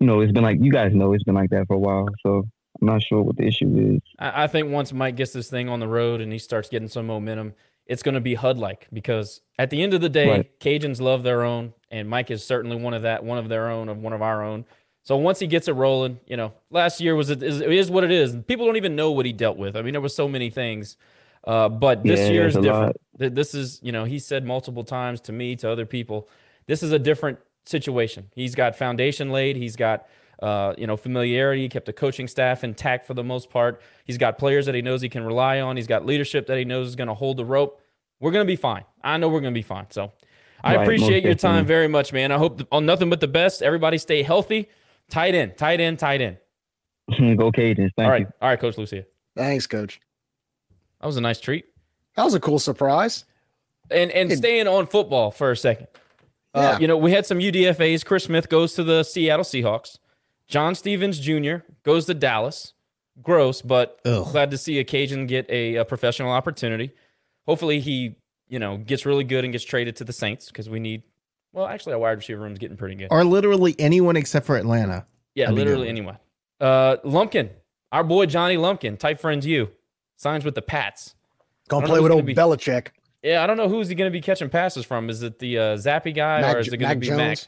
You 0.00 0.06
know, 0.06 0.20
it's 0.20 0.32
been 0.32 0.42
like 0.42 0.58
you 0.60 0.72
guys 0.72 0.94
know, 0.94 1.12
it's 1.12 1.24
been 1.24 1.34
like 1.34 1.50
that 1.50 1.66
for 1.66 1.74
a 1.74 1.78
while. 1.78 2.08
So 2.22 2.48
I'm 2.80 2.86
not 2.86 3.02
sure 3.02 3.22
what 3.22 3.36
the 3.36 3.46
issue 3.46 3.96
is. 3.96 4.00
I, 4.18 4.44
I 4.44 4.46
think 4.46 4.70
once 4.70 4.92
Mike 4.92 5.16
gets 5.16 5.32
this 5.32 5.50
thing 5.50 5.68
on 5.68 5.80
the 5.80 5.88
road 5.88 6.20
and 6.20 6.32
he 6.32 6.38
starts 6.38 6.68
getting 6.68 6.88
some 6.88 7.06
momentum, 7.06 7.54
it's 7.86 8.02
going 8.02 8.14
to 8.14 8.20
be 8.20 8.34
HUD 8.34 8.58
like 8.58 8.88
because 8.92 9.42
at 9.58 9.70
the 9.70 9.82
end 9.82 9.92
of 9.94 10.00
the 10.00 10.08
day, 10.08 10.28
Right. 10.28 10.60
Cajuns 10.60 11.00
love 11.00 11.22
their 11.22 11.42
own, 11.42 11.74
and 11.90 12.08
Mike 12.08 12.30
is 12.30 12.42
certainly 12.44 12.76
one 12.76 12.94
of 12.94 13.02
that, 13.02 13.24
one 13.24 13.38
of 13.38 13.48
their 13.48 13.68
own, 13.68 13.88
of 13.88 13.98
one 13.98 14.12
of 14.12 14.22
our 14.22 14.42
own. 14.42 14.64
So 15.02 15.16
once 15.16 15.38
he 15.38 15.46
gets 15.46 15.66
it 15.68 15.72
rolling, 15.72 16.20
you 16.26 16.36
know, 16.36 16.52
last 16.70 17.00
year 17.00 17.14
was 17.14 17.30
is, 17.30 17.60
it 17.60 17.72
is 17.72 17.90
what 17.90 18.04
it 18.04 18.10
is. 18.10 18.36
People 18.46 18.66
don't 18.66 18.76
even 18.76 18.96
know 18.96 19.10
what 19.12 19.26
he 19.26 19.32
dealt 19.32 19.56
with. 19.58 19.76
I 19.76 19.82
mean, 19.82 19.92
there 19.92 20.00
was 20.00 20.14
so 20.14 20.28
many 20.28 20.50
things, 20.50 20.96
uh, 21.44 21.68
but 21.68 22.04
this 22.04 22.20
Yeah, 22.20 22.34
year 22.34 22.46
is 22.46 22.54
different. 22.54 22.96
lot. 23.18 23.34
This 23.34 23.54
is, 23.54 23.80
you 23.82 23.92
know, 23.92 24.04
he 24.04 24.18
said 24.18 24.46
multiple 24.46 24.84
times 24.84 25.20
to 25.22 25.32
me, 25.32 25.56
to 25.56 25.70
other 25.70 25.84
people, 25.84 26.28
this 26.66 26.82
is 26.82 26.92
a 26.92 26.98
different 26.98 27.38
situation. 27.66 28.30
He's 28.34 28.54
got 28.54 28.76
foundation 28.76 29.30
laid. 29.30 29.56
He's 29.56 29.76
got, 29.76 30.06
uh, 30.42 30.74
you 30.78 30.86
know, 30.86 30.96
familiarity. 30.96 31.62
He 31.62 31.68
kept 31.68 31.86
the 31.86 31.92
coaching 31.92 32.28
staff 32.28 32.64
intact 32.64 33.06
for 33.06 33.14
the 33.14 33.24
most 33.24 33.50
part. 33.50 33.82
He's 34.04 34.18
got 34.18 34.38
players 34.38 34.66
that 34.66 34.74
he 34.74 34.82
knows 34.82 35.02
he 35.02 35.08
can 35.08 35.24
rely 35.24 35.60
on. 35.60 35.76
He's 35.76 35.86
got 35.86 36.06
leadership 36.06 36.46
that 36.46 36.58
he 36.58 36.64
knows 36.64 36.88
is 36.88 36.96
going 36.96 37.08
to 37.08 37.14
hold 37.14 37.36
the 37.36 37.44
rope. 37.44 37.80
We're 38.20 38.32
going 38.32 38.44
to 38.46 38.50
be 38.50 38.56
fine. 38.56 38.84
I 39.02 39.16
know 39.16 39.28
we're 39.28 39.40
going 39.40 39.54
to 39.54 39.58
be 39.58 39.62
fine. 39.62 39.86
So 39.90 40.12
I 40.62 40.76
Right, 40.76 40.82
appreciate 40.82 41.24
your 41.24 41.34
time 41.34 41.64
very 41.66 41.88
much, 41.88 42.12
man. 42.12 42.32
I 42.32 42.38
hope 42.38 42.58
th- 42.58 42.68
on 42.70 42.84
nothing 42.86 43.08
but 43.10 43.20
the 43.20 43.28
best. 43.28 43.62
Everybody 43.62 43.96
stay 43.98 44.22
healthy. 44.22 44.68
Tight 45.08 45.34
end, 45.34 45.56
tight 45.56 45.80
end, 45.80 45.98
tight 45.98 46.20
end. 46.20 46.36
Go 47.36 47.50
Cajuns! 47.50 47.90
Thank 47.96 47.98
All 47.98 48.10
right. 48.10 48.20
you. 48.20 48.26
All 48.40 48.48
right, 48.50 48.60
Coach 48.60 48.78
Lucia. 48.78 49.04
Thanks, 49.36 49.66
coach. 49.66 50.00
That 51.00 51.06
was 51.06 51.16
a 51.16 51.20
nice 51.20 51.40
treat. 51.40 51.64
That 52.14 52.24
was 52.24 52.34
a 52.34 52.40
cool 52.40 52.58
surprise. 52.58 53.24
And 53.90 54.10
and 54.12 54.28
Good. 54.28 54.38
staying 54.38 54.68
on 54.68 54.86
football 54.86 55.30
for 55.32 55.50
a 55.50 55.56
second. 55.56 55.88
Uh, 56.52 56.76
you 56.80 56.86
know, 56.88 56.96
we 56.96 57.12
had 57.12 57.26
some 57.26 57.38
UDFAs. 57.38 58.04
Chris 58.04 58.24
Smith 58.24 58.48
goes 58.48 58.74
to 58.74 58.82
the 58.84 59.02
Seattle 59.04 59.44
Seahawks. 59.44 59.98
John 60.48 60.74
Stephens 60.74 61.18
Jr. 61.20 61.56
goes 61.84 62.06
to 62.06 62.14
Dallas. 62.14 62.72
Gross, 63.22 63.60
but 63.60 64.00
Ugh. 64.06 64.26
glad 64.32 64.50
to 64.52 64.56
see 64.58 64.78
a 64.78 64.84
Cajun 64.84 65.26
get 65.26 65.48
a, 65.50 65.76
a 65.76 65.84
professional 65.84 66.30
opportunity. 66.30 66.92
Hopefully, 67.46 67.78
he 67.80 68.16
you 68.48 68.58
know 68.58 68.78
gets 68.78 69.04
really 69.04 69.24
good 69.24 69.44
and 69.44 69.52
gets 69.52 69.64
traded 69.64 69.96
to 69.96 70.04
the 70.04 70.12
Saints 70.12 70.46
because 70.46 70.70
we 70.70 70.80
need. 70.80 71.02
Well, 71.52 71.66
actually, 71.66 71.92
our 71.94 71.98
wide 71.98 72.12
receiver 72.12 72.40
room 72.40 72.52
is 72.52 72.58
getting 72.58 72.76
pretty 72.78 72.94
good. 72.94 73.08
Or 73.10 73.22
literally 73.24 73.74
anyone 73.78 74.16
except 74.16 74.46
for 74.46 74.56
Atlanta. 74.56 75.04
Yeah, 75.34 75.46
That'd 75.46 75.58
literally 75.58 75.84
good. 75.86 75.90
anyone. 75.90 76.18
Uh, 76.60 76.96
Lumpkin, 77.04 77.50
our 77.92 78.04
boy 78.04 78.24
Johnny 78.26 78.56
Lumpkin, 78.56 78.96
tight 78.96 79.20
friends 79.20 79.44
you, 79.46 79.70
signs 80.16 80.44
with 80.44 80.54
the 80.54 80.62
Pats. 80.62 81.14
Gonna 81.68 81.86
play 81.86 82.00
with 82.00 82.12
old 82.12 82.22
gonna 82.22 82.26
be- 82.26 82.34
Belichick. 82.34 82.88
Yeah, 83.22 83.42
I 83.42 83.46
don't 83.46 83.56
know 83.56 83.68
who's 83.68 83.88
he 83.88 83.94
going 83.94 84.10
to 84.10 84.16
be 84.16 84.20
catching 84.22 84.48
passes 84.48 84.84
from. 84.86 85.10
Is 85.10 85.22
it 85.22 85.38
the 85.38 85.58
uh, 85.58 85.62
Zappe 85.76 86.14
guy 86.14 86.40
Mac, 86.40 86.56
or 86.56 86.58
is 86.60 86.68
it 86.72 86.76
going 86.78 86.94
to 86.94 86.98
be 86.98 87.06
Jones. 87.08 87.18
Mac? 87.18 87.38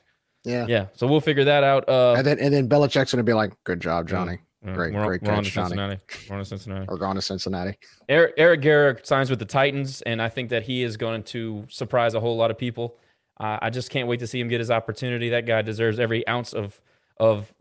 Yeah. 0.45 0.67
Yeah, 0.69 0.87
so 0.95 1.07
we'll 1.07 1.21
figure 1.21 1.45
that 1.45 1.63
out. 1.65 1.89
Uh, 1.89 2.15
And 2.17 2.27
then 2.27 2.39
and 2.41 2.53
then 2.53 2.69
Belichick's 2.69 3.13
gonna 3.13 3.23
be 3.23 3.33
like, 3.33 3.53
"Good 3.63 3.81
job, 3.81 4.09
Johnny. 4.09 4.39
uh, 4.67 4.73
Great, 4.73 4.93
we're 4.93 5.05
great 5.05 5.23
we're 5.23 5.29
catch, 5.37 5.53
Johnny." 5.53 5.69
Cincinnati. 5.69 5.99
We're 6.29 6.35
on 6.37 6.41
to 6.41 6.45
Cincinnati. 6.45 6.87
Or 6.89 6.99
gone 6.99 7.15
to 7.15 7.23
Cincinnati. 7.23 7.79
Eric, 8.09 8.35
Eric 8.37 8.61
Garror 8.61 9.07
signs 9.07 9.31
with 9.31 9.39
the 9.39 9.45
Titans, 9.45 10.03
and 10.03 10.21
I 10.21 10.29
think 10.29 10.51
that 10.51 10.65
he 10.65 10.83
is 10.83 10.97
going 10.97 11.23
to 11.25 11.65
surprise 11.69 12.15
a 12.15 12.21
whole 12.21 12.37
lot 12.37 12.51
of 12.51 12.59
people. 12.59 12.97
Uh, 13.39 13.59
I 13.63 13.71
just 13.71 13.91
can't 13.91 14.09
wait 14.09 14.19
to 14.21 14.27
see 14.27 14.41
him 14.41 14.49
get 14.49 14.59
his 14.59 14.71
opportunity. 14.71 15.29
That 15.29 15.47
guy 15.47 15.63
deserves 15.63 16.01
every 16.01 16.27
ounce 16.27 16.53
of 16.55 16.83
of. 17.19 17.55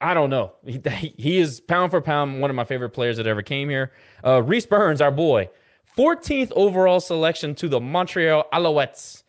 I 0.00 0.14
don't 0.14 0.30
know. 0.30 0.52
He, 0.66 0.80
he 1.16 1.38
is 1.38 1.60
pound 1.60 1.90
for 1.92 2.00
pound 2.00 2.40
one 2.40 2.50
of 2.50 2.56
my 2.56 2.64
favorite 2.64 2.90
players 2.90 3.18
that 3.18 3.26
ever 3.28 3.42
came 3.42 3.68
here. 3.68 3.92
Uh, 4.26 4.42
Rhys 4.42 4.66
Byrns, 4.66 5.00
our 5.00 5.10
boy, 5.12 5.48
14th 5.96 6.52
overall 6.54 7.00
selection 7.00 7.54
to 7.56 7.68
the 7.68 7.80
Montreal 7.80 8.46
Alouettes. 8.52 9.22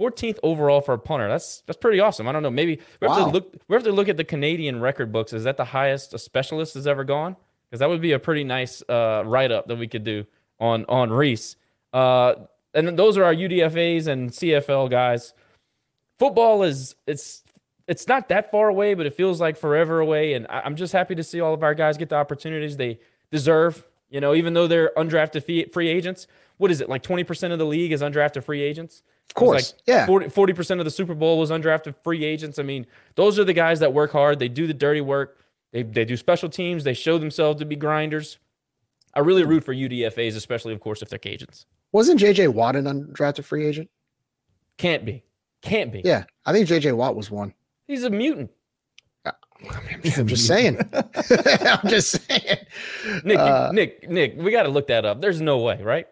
14th 0.00 0.38
overall 0.42 0.80
for 0.82 0.92
a 0.94 0.98
punter. 0.98 1.26
That's 1.28 1.62
that's 1.66 1.78
pretty 1.78 2.00
awesome. 2.00 2.28
I 2.28 2.32
don't 2.32 2.42
know. 2.42 2.50
Maybe 2.50 2.80
we 3.00 3.08
have 3.08 3.16
Wow. 3.16 3.24
to 3.26 3.30
look. 3.32 3.54
We 3.66 3.74
have 3.74 3.84
to 3.84 3.92
look 3.92 4.08
at 4.10 4.18
the 4.18 4.24
Canadian 4.24 4.80
record 4.80 5.10
books. 5.10 5.32
Is 5.32 5.44
that 5.44 5.56
the 5.56 5.64
highest 5.64 6.12
a 6.12 6.18
specialist 6.18 6.74
has 6.74 6.86
ever 6.86 7.02
gone? 7.02 7.34
Because 7.70 7.80
that 7.80 7.88
would 7.88 8.02
be 8.02 8.12
a 8.12 8.18
pretty 8.18 8.44
nice 8.44 8.82
uh, 8.90 9.22
write 9.24 9.50
up 9.50 9.66
that 9.68 9.76
we 9.76 9.88
could 9.88 10.04
do 10.04 10.26
on 10.60 10.84
on 10.86 11.10
Rhys. 11.10 11.56
Uh, 11.94 12.34
and 12.74 12.86
then 12.86 12.96
those 12.96 13.16
are 13.16 13.24
our 13.24 13.34
UDFA's 13.34 14.06
and 14.06 14.30
CFL 14.30 14.90
guys. 14.90 15.32
Football 16.18 16.62
is 16.62 16.94
it's 17.06 17.42
it's 17.88 18.06
not 18.06 18.28
that 18.28 18.50
far 18.50 18.68
away, 18.68 18.92
but 18.92 19.06
it 19.06 19.14
feels 19.14 19.40
like 19.40 19.56
forever 19.56 20.00
away. 20.00 20.34
And 20.34 20.46
I- 20.50 20.60
I'm 20.60 20.76
just 20.76 20.92
happy 20.92 21.14
to 21.14 21.22
see 21.22 21.40
all 21.40 21.54
of 21.54 21.62
our 21.62 21.72
guys 21.74 21.96
get 21.96 22.10
the 22.10 22.16
opportunities 22.16 22.76
they 22.76 22.98
deserve. 23.30 23.86
You 24.10 24.20
know, 24.20 24.34
even 24.34 24.54
though 24.54 24.66
they're 24.66 24.92
undrafted 24.96 25.72
free 25.72 25.88
agents, 25.88 26.26
what 26.58 26.70
is 26.70 26.80
it 26.80 26.88
like? 26.88 27.02
20% 27.02 27.52
of 27.52 27.58
the 27.58 27.66
league 27.66 27.92
is 27.92 28.02
undrafted 28.02 28.44
free 28.44 28.62
agents. 28.62 29.02
Of 29.28 29.34
course. 29.34 29.74
yeah. 29.86 30.06
40 30.06 30.52
percent 30.52 30.80
of 30.80 30.84
the 30.84 30.90
Super 30.90 31.14
Bowl 31.14 31.38
was 31.38 31.50
undrafted 31.50 31.96
free 32.04 32.24
agents. 32.24 32.58
I 32.58 32.62
mean, 32.62 32.86
those 33.16 33.38
are 33.38 33.44
the 33.44 33.52
guys 33.52 33.80
that 33.80 33.92
work 33.92 34.12
hard. 34.12 34.38
They 34.38 34.48
do 34.48 34.66
the 34.68 34.74
dirty 34.74 35.00
work. 35.00 35.38
They 35.72 35.82
they 35.82 36.04
do 36.04 36.16
special 36.16 36.48
teams. 36.48 36.84
They 36.84 36.94
show 36.94 37.18
themselves 37.18 37.58
to 37.58 37.64
be 37.66 37.74
grinders. 37.74 38.38
I 39.14 39.20
really 39.20 39.44
root 39.44 39.64
for 39.64 39.74
UDFA's, 39.74 40.36
especially 40.36 40.72
of 40.74 40.80
course 40.80 41.02
if 41.02 41.08
they're 41.08 41.18
Cajuns. 41.18 41.64
Wasn't 41.92 42.20
JJ 42.20 42.52
Watt 42.54 42.76
an 42.76 42.84
undrafted 42.84 43.44
free 43.44 43.66
agent? 43.66 43.90
Can't 44.78 45.04
be, 45.04 45.24
can't 45.62 45.90
be. 45.90 46.02
Yeah, 46.04 46.24
I 46.44 46.52
think 46.52 46.68
JJ 46.68 46.96
Watt 46.96 47.16
was 47.16 47.30
one. 47.30 47.52
he's 47.88 48.04
a 48.04 48.10
mutant. 48.10 48.50
I'm 50.16 50.26
just 50.26 50.46
saying. 50.46 50.78
I'm 50.92 51.88
just 51.88 52.10
saying. 52.26 52.58
Nick, 53.24 53.38
Uh, 53.38 53.70
Nick, 53.72 54.08
Nick, 54.08 54.34
we 54.36 54.50
got 54.50 54.64
to 54.64 54.68
look 54.68 54.88
that 54.88 55.04
up. 55.04 55.20
There's 55.20 55.40
no 55.40 55.58
way, 55.58 55.80
right? 55.82 56.06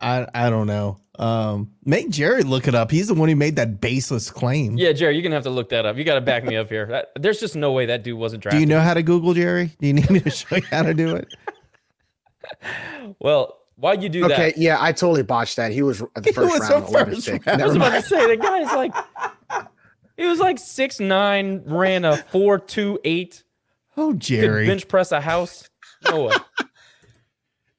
I 0.00 0.26
I 0.34 0.48
don't 0.50 0.66
know. 0.66 0.98
Um, 1.18 1.72
make 1.84 2.08
Jerry 2.08 2.42
look 2.42 2.66
it 2.66 2.74
up. 2.74 2.90
He's 2.90 3.08
the 3.08 3.14
one 3.14 3.28
who 3.28 3.36
made 3.36 3.56
that 3.56 3.80
baseless 3.82 4.30
claim. 4.30 4.78
Yeah, 4.78 4.92
Jerry, 4.92 5.14
you're 5.14 5.22
gonna 5.22 5.34
have 5.34 5.44
to 5.44 5.50
look 5.50 5.68
that 5.68 5.84
up. 5.84 5.98
You 5.98 6.04
got 6.04 6.14
to 6.14 6.22
back 6.22 6.42
me 6.44 6.56
up 6.56 6.70
here. 6.70 6.86
That, 6.86 7.08
there's 7.18 7.38
just 7.40 7.54
no 7.56 7.72
way 7.72 7.84
that 7.86 8.02
dude 8.02 8.18
wasn't 8.18 8.42
drafted. 8.42 8.56
Do 8.56 8.60
you 8.60 8.66
know 8.66 8.80
how 8.80 8.94
to 8.94 9.02
Google 9.02 9.34
Jerry? 9.34 9.70
Do 9.78 9.86
you 9.86 9.92
need 9.92 10.08
me 10.08 10.20
to 10.20 10.30
show 10.30 10.56
you 10.56 10.62
how 10.70 10.82
to 10.84 10.94
do 10.94 11.16
it? 11.16 11.28
Well, 13.18 13.58
why'd 13.76 14.02
you 14.02 14.08
do 14.08 14.22
that? 14.28 14.32
Okay, 14.32 14.52
yeah, 14.56 14.78
I 14.80 14.92
totally 14.92 15.22
botched 15.22 15.56
that. 15.56 15.72
He 15.72 15.82
was 15.82 15.98
the 15.98 16.32
first 16.32 16.38
was 16.38 16.70
round, 16.70 16.84
a 16.84 16.86
11th 16.86 17.14
first 17.14 17.46
round. 17.46 17.62
I 17.62 17.66
was 17.66 17.76
about 17.76 17.90
to 17.92 18.02
say 18.02 18.26
the 18.26 18.36
guy's 18.36 18.72
like 18.72 18.94
he 20.20 20.26
was 20.28 20.38
like 20.38 20.58
six 20.58 21.00
nine, 21.00 21.62
ran 21.66 22.04
a 22.04 22.16
four 22.16 22.58
two 22.58 22.98
eight, 23.04 23.42
Oh, 23.96 24.12
Jerry. 24.14 24.66
bench 24.66 24.86
press 24.88 25.12
a 25.12 25.20
house. 25.20 25.68
No 26.08 26.24
way. 26.26 26.34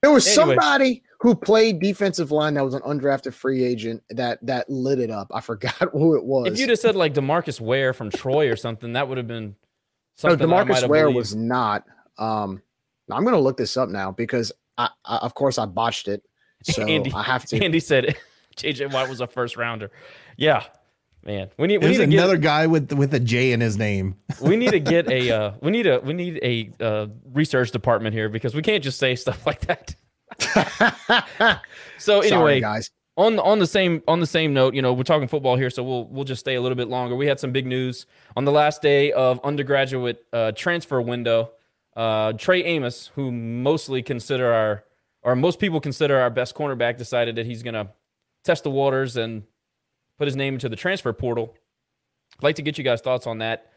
There 0.01 0.11
was 0.11 0.25
Anyway. 0.27 0.55
somebody 0.55 1.03
who 1.19 1.35
played 1.35 1.79
defensive 1.79 2.31
line 2.31 2.55
that 2.55 2.65
was 2.65 2.73
an 2.73 2.81
undrafted 2.81 3.33
free 3.35 3.63
agent 3.63 4.01
that 4.09 4.39
that 4.45 4.67
lit 4.67 4.97
it 4.99 5.11
up. 5.11 5.27
I 5.31 5.41
forgot 5.41 5.75
who 5.91 6.15
it 6.15 6.23
was. 6.23 6.47
If 6.47 6.57
you'd 6.59 6.69
have 6.69 6.79
said 6.79 6.95
like 6.95 7.13
Demarcus 7.13 7.61
Ware 7.61 7.93
from 7.93 8.09
Troy 8.09 8.49
or 8.49 8.55
something, 8.55 8.93
that 8.93 9.07
would 9.07 9.19
have 9.19 9.27
been 9.27 9.49
no, 9.49 9.55
something 10.15 10.39
that 10.49 10.55
I 10.55 10.63
might 10.63 10.67
Demarcus 10.73 10.81
have 10.81 10.89
Ware 10.89 11.03
believed. 11.03 11.17
was 11.17 11.35
not. 11.35 11.83
Um, 12.17 12.63
I'm 13.11 13.23
going 13.23 13.35
to 13.35 13.39
look 13.41 13.57
this 13.57 13.77
up 13.77 13.89
now 13.89 14.11
because 14.11 14.51
I, 14.77 14.89
I, 15.05 15.17
of 15.17 15.35
course, 15.35 15.57
I 15.59 15.65
botched 15.67 16.07
it. 16.07 16.23
So 16.63 16.83
Andy- 16.83 17.11
I 17.13 17.21
have 17.23 17.45
to. 17.47 17.63
Andy 17.63 17.79
said 17.79 18.15
JJ 18.57 18.91
Watt 18.91 19.07
was 19.09 19.19
a 19.21 19.27
first 19.27 19.55
rounder. 19.57 19.91
Yeah. 20.37 20.63
Man, 21.23 21.49
we 21.57 21.67
need 21.67 21.77
we 21.77 21.85
There's 21.85 21.99
need 21.99 22.17
another 22.17 22.35
get 22.35 22.43
guy 22.43 22.67
with 22.67 22.91
with 22.93 23.13
a 23.13 23.19
J 23.19 23.51
in 23.51 23.61
his 23.61 23.77
name. 23.77 24.15
we 24.41 24.55
need 24.55 24.71
to 24.71 24.79
get 24.79 25.09
a 25.09 25.31
uh, 25.37 25.51
we 25.61 25.69
need 25.69 25.85
a 25.85 25.99
we 25.99 26.13
need 26.13 26.39
a 26.41 26.71
uh, 26.83 27.07
research 27.31 27.71
department 27.71 28.15
here 28.15 28.27
because 28.27 28.55
we 28.55 28.63
can't 28.63 28.83
just 28.83 28.97
say 28.97 29.15
stuff 29.15 29.45
like 29.45 29.61
that. 29.61 29.95
so 31.99 32.21
Sorry, 32.21 32.31
anyway, 32.31 32.59
guys. 32.59 32.89
on 33.17 33.35
the 33.35 33.43
on 33.43 33.59
the 33.59 33.67
same 33.67 34.01
on 34.07 34.19
the 34.19 34.25
same 34.25 34.53
note, 34.53 34.73
you 34.73 34.81
know, 34.81 34.93
we're 34.93 35.03
talking 35.03 35.27
football 35.27 35.57
here, 35.57 35.69
so 35.69 35.83
we'll 35.83 36.05
we'll 36.05 36.23
just 36.23 36.39
stay 36.39 36.55
a 36.55 36.61
little 36.61 36.75
bit 36.75 36.87
longer. 36.87 37.15
We 37.15 37.27
had 37.27 37.39
some 37.39 37.51
big 37.51 37.67
news 37.67 38.07
on 38.35 38.45
the 38.45 38.51
last 38.51 38.81
day 38.81 39.11
of 39.11 39.39
undergraduate 39.43 40.25
uh, 40.33 40.53
transfer 40.53 41.01
window. 41.01 41.51
Uh, 41.95 42.33
Trey 42.33 42.63
Amos, 42.63 43.11
who 43.15 43.31
mostly 43.31 44.01
consider 44.01 44.51
our 44.51 44.85
or 45.21 45.35
most 45.35 45.59
people 45.59 45.79
consider 45.79 46.17
our 46.17 46.31
best 46.31 46.55
cornerback, 46.55 46.97
decided 46.97 47.35
that 47.35 47.45
he's 47.45 47.61
going 47.61 47.75
to 47.75 47.89
test 48.43 48.63
the 48.63 48.71
waters 48.71 49.17
and 49.17 49.43
put 50.21 50.27
his 50.27 50.35
name 50.35 50.53
into 50.53 50.69
the 50.69 50.75
transfer 50.75 51.11
portal. 51.13 51.55
I'd 52.37 52.43
like 52.43 52.57
to 52.57 52.61
get 52.61 52.77
you 52.77 52.83
guys' 52.83 53.01
thoughts 53.01 53.25
on 53.25 53.39
that. 53.39 53.71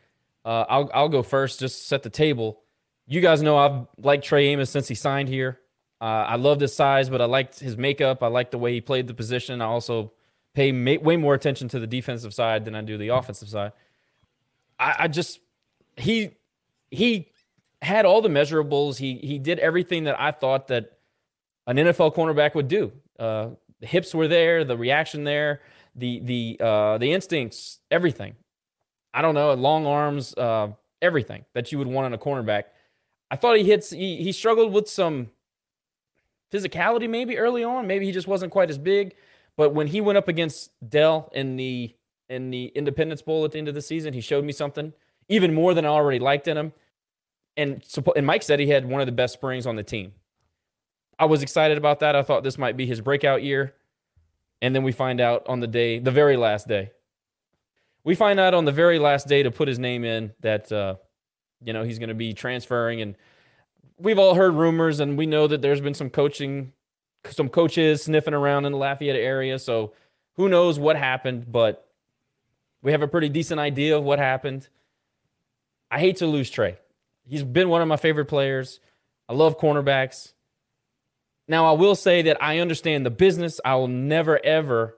Uh, 0.45 0.67
I'll 0.69 0.91
I'll 0.93 1.09
go 1.09 1.23
first, 1.23 1.59
just 1.59 1.89
set 1.89 2.03
the 2.03 2.11
table. 2.11 2.61
You 3.07 3.23
guys 3.23 3.41
know 3.41 3.57
I've 3.57 3.87
liked 3.97 4.27
Trey 4.27 4.49
Amos 4.49 4.69
since 4.69 4.87
he 4.87 4.95
signed 4.95 5.31
here. 5.31 5.59
Uh, 6.03 6.05
I 6.05 6.37
love 6.37 6.61
his 6.61 6.77
size, 6.77 7.09
but 7.09 7.23
I 7.23 7.25
liked 7.25 7.61
his 7.61 7.79
makeup. 7.79 8.23
I 8.23 8.27
liked 8.27 8.51
the 8.51 8.59
way 8.59 8.75
he 8.75 8.83
played 8.83 9.07
the 9.07 9.15
position. 9.15 9.63
I 9.63 9.65
also 9.65 10.13
pay 10.53 10.71
way 10.99 11.17
more 11.17 11.33
attention 11.33 11.69
to 11.69 11.81
the 11.81 11.87
defensive 11.87 12.35
side 12.35 12.67
than 12.67 12.75
I 12.75 12.83
do 12.83 12.99
the 12.99 13.09
offensive 13.09 13.49
side. 13.49 13.73
I, 14.79 14.97
I 14.99 15.09
just 15.09 15.41
he 15.97 16.33
he 16.91 17.33
had 17.81 18.05
all 18.05 18.21
the 18.21 18.29
measurables. 18.29 18.99
He 18.99 19.15
he 19.15 19.39
did 19.39 19.59
everything 19.61 20.05
that 20.05 20.21
I 20.21 20.31
thought 20.31 20.69
that 20.69 20.99
an 21.67 21.79
NFL 21.79 22.15
cornerback 22.15 22.55
would 22.55 22.69
do. 22.69 22.93
Uh, 23.19 23.49
the 23.81 23.87
hips 23.87 24.15
were 24.15 24.29
there, 24.29 24.63
the 24.65 24.77
reaction 24.77 25.25
there, 25.25 25.63
the 25.95 26.21
the 26.21 26.65
uh, 26.65 26.99
the 26.99 27.13
instincts, 27.13 27.81
everything. 27.91 28.37
I 29.13 29.23
don't 29.23 29.35
know, 29.35 29.55
long 29.55 29.87
arms, 29.87 30.35
uh, 30.35 30.69
everything 31.01 31.45
that 31.55 31.71
you 31.71 31.79
would 31.79 31.87
want 31.87 32.07
in 32.07 32.13
a 32.15 32.19
cornerback. 32.19 32.65
I 33.31 33.37
thought 33.37 33.57
he 33.57 33.65
hits. 33.65 33.91
He 33.91 34.23
he 34.23 34.33
struggled 34.33 34.73
with 34.73 34.89
some 34.89 35.31
physicality 36.53 37.09
maybe 37.09 37.39
early 37.39 37.65
on. 37.65 37.87
Maybe 37.87 38.07
he 38.07 38.13
just 38.13 38.29
wasn't 38.29 38.53
quite 38.53 38.71
as 38.71 38.79
big. 38.79 39.15
But 39.57 39.75
when 39.75 39.87
he 39.87 40.01
went 40.01 40.19
up 40.19 40.29
against 40.29 40.71
Dell 40.89 41.31
in 41.33 41.57
the 41.57 41.95
in 42.29 42.51
the 42.51 42.67
Independence 42.75 43.23
Bowl 43.23 43.45
at 43.45 43.53
the 43.53 43.59
end 43.59 43.69
of 43.69 43.75
the 43.75 43.83
season, 43.83 44.15
he 44.15 44.21
showed 44.21 44.45
me 44.45 44.53
something 44.53 44.93
even 45.29 45.55
more 45.55 45.75
than 45.75 45.85
I 45.85 45.89
already 45.89 46.19
liked 46.19 46.49
in 46.49 46.57
him. 46.57 46.73
And 47.57 47.85
and 48.17 48.27
Mike 48.27 48.43
said 48.43 48.59
he 48.59 48.69
had 48.69 48.89
one 48.89 49.01
of 49.01 49.07
the 49.07 49.13
best 49.13 49.35
springs 49.35 49.67
on 49.67 49.77
the 49.77 49.85
team. 49.85 50.13
I 51.19 51.27
was 51.27 51.43
excited 51.43 51.79
about 51.79 52.01
that. 52.01 52.17
I 52.17 52.23
thought 52.23 52.43
this 52.43 52.59
might 52.59 52.77
be 52.77 52.87
his 52.87 53.01
breakout 53.01 53.43
year. 53.45 53.75
And 54.65 54.75
then 54.75 54.83
we 54.83 54.93
find 54.93 55.21
out 55.21 55.47
on 55.47 55.61
the 55.61 55.67
day, 55.67 55.99
the 55.99 56.11
very 56.11 56.39
last 56.39 56.67
day. 56.67 56.91
We 58.03 58.15
find 58.15 58.41
out 58.41 58.55
on 58.55 58.65
the 58.65 58.73
very 58.73 58.99
last 58.99 59.29
day 59.29 59.43
to 59.43 59.51
put 59.51 59.69
his 59.69 59.79
name 59.79 60.05
in 60.05 60.33
that 60.41 60.73
uh, 60.73 60.95
you 61.63 61.75
know, 61.75 61.83
he's 61.83 61.99
going 61.99 62.09
to 62.09 62.15
be 62.15 62.33
transferring 62.33 63.03
and 63.03 63.15
we've 63.99 64.19
all 64.19 64.35
heard 64.35 64.55
rumors 64.55 65.01
and 65.01 65.19
we 65.19 65.27
know 65.27 65.47
that 65.47 65.61
there's 65.61 65.83
been 65.83 65.93
some 65.93 66.09
coaching 66.09 66.73
some 67.31 67.51
coaches 67.51 68.05
sniffing 68.05 68.33
around 68.33 68.65
in 68.65 68.73
the 68.73 68.79
Lafayette 68.79 69.17
area, 69.17 69.59
so 69.59 69.93
who 70.37 70.49
knows 70.49 70.79
what 70.79 70.97
happened, 70.97 71.51
but 71.53 71.87
we 72.83 72.93
have 72.93 73.03
a 73.03 73.09
pretty 73.09 73.29
decent 73.29 73.61
idea 73.61 73.97
of 73.97 74.03
what 74.05 74.19
happened. 74.19 74.69
I 75.91 76.01
hate 76.01 76.17
to 76.17 76.27
lose 76.27 76.49
Trey. 76.51 76.79
He's 77.27 77.43
been 77.43 77.69
one 77.69 77.83
of 77.83 77.89
my 77.89 77.97
favorite 77.97 78.27
players. 78.27 78.81
I 79.29 79.33
love 79.33 79.59
cornerbacks. 79.59 80.34
Now, 81.47 81.67
I 81.67 81.73
will 81.73 81.95
say 81.95 82.23
that 82.23 82.43
I 82.43 82.59
understand 82.59 83.05
the 83.05 83.11
business. 83.11 83.61
I 83.65 83.75
will 83.75 83.89
never, 83.89 84.43
ever, 84.45 84.97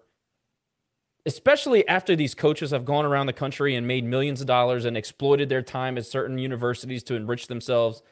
especially 1.24 1.86
after 1.88 2.14
these 2.14 2.34
coaches 2.34 2.70
have 2.70 2.84
gone 2.84 3.04
around 3.04 3.26
the 3.26 3.32
country 3.32 3.74
and 3.74 3.86
made 3.86 4.04
millions 4.04 4.40
of 4.40 4.46
dollars 4.46 4.84
and 4.84 4.96
exploited 4.96 5.48
their 5.48 5.62
time 5.62 5.98
at 5.98 6.06
certain 6.06 6.38
universities 6.38 7.02
to 7.04 7.14
enrich 7.14 7.48
themselves. 7.48 8.02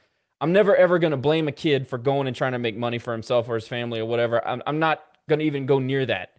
I'm 0.41 0.53
never, 0.53 0.75
ever 0.75 0.99
going 0.99 1.13
to 1.13 1.17
blame 1.17 1.47
a 1.47 1.53
kid 1.53 1.87
for 1.87 1.97
going 1.97 2.27
and 2.27 2.35
trying 2.35 2.53
to 2.53 2.59
make 2.59 2.77
money 2.77 2.99
for 2.99 3.13
himself 3.13 3.49
or 3.49 3.55
his 3.55 3.69
family 3.69 4.01
or 4.01 4.07
whatever. 4.07 4.47
I'm, 4.47 4.63
I'm 4.67 4.81
not 4.81 5.03
going 5.29 5.39
to 5.39 5.45
even 5.45 5.67
go 5.67 5.79
near 5.79 6.05
that. 6.07 6.33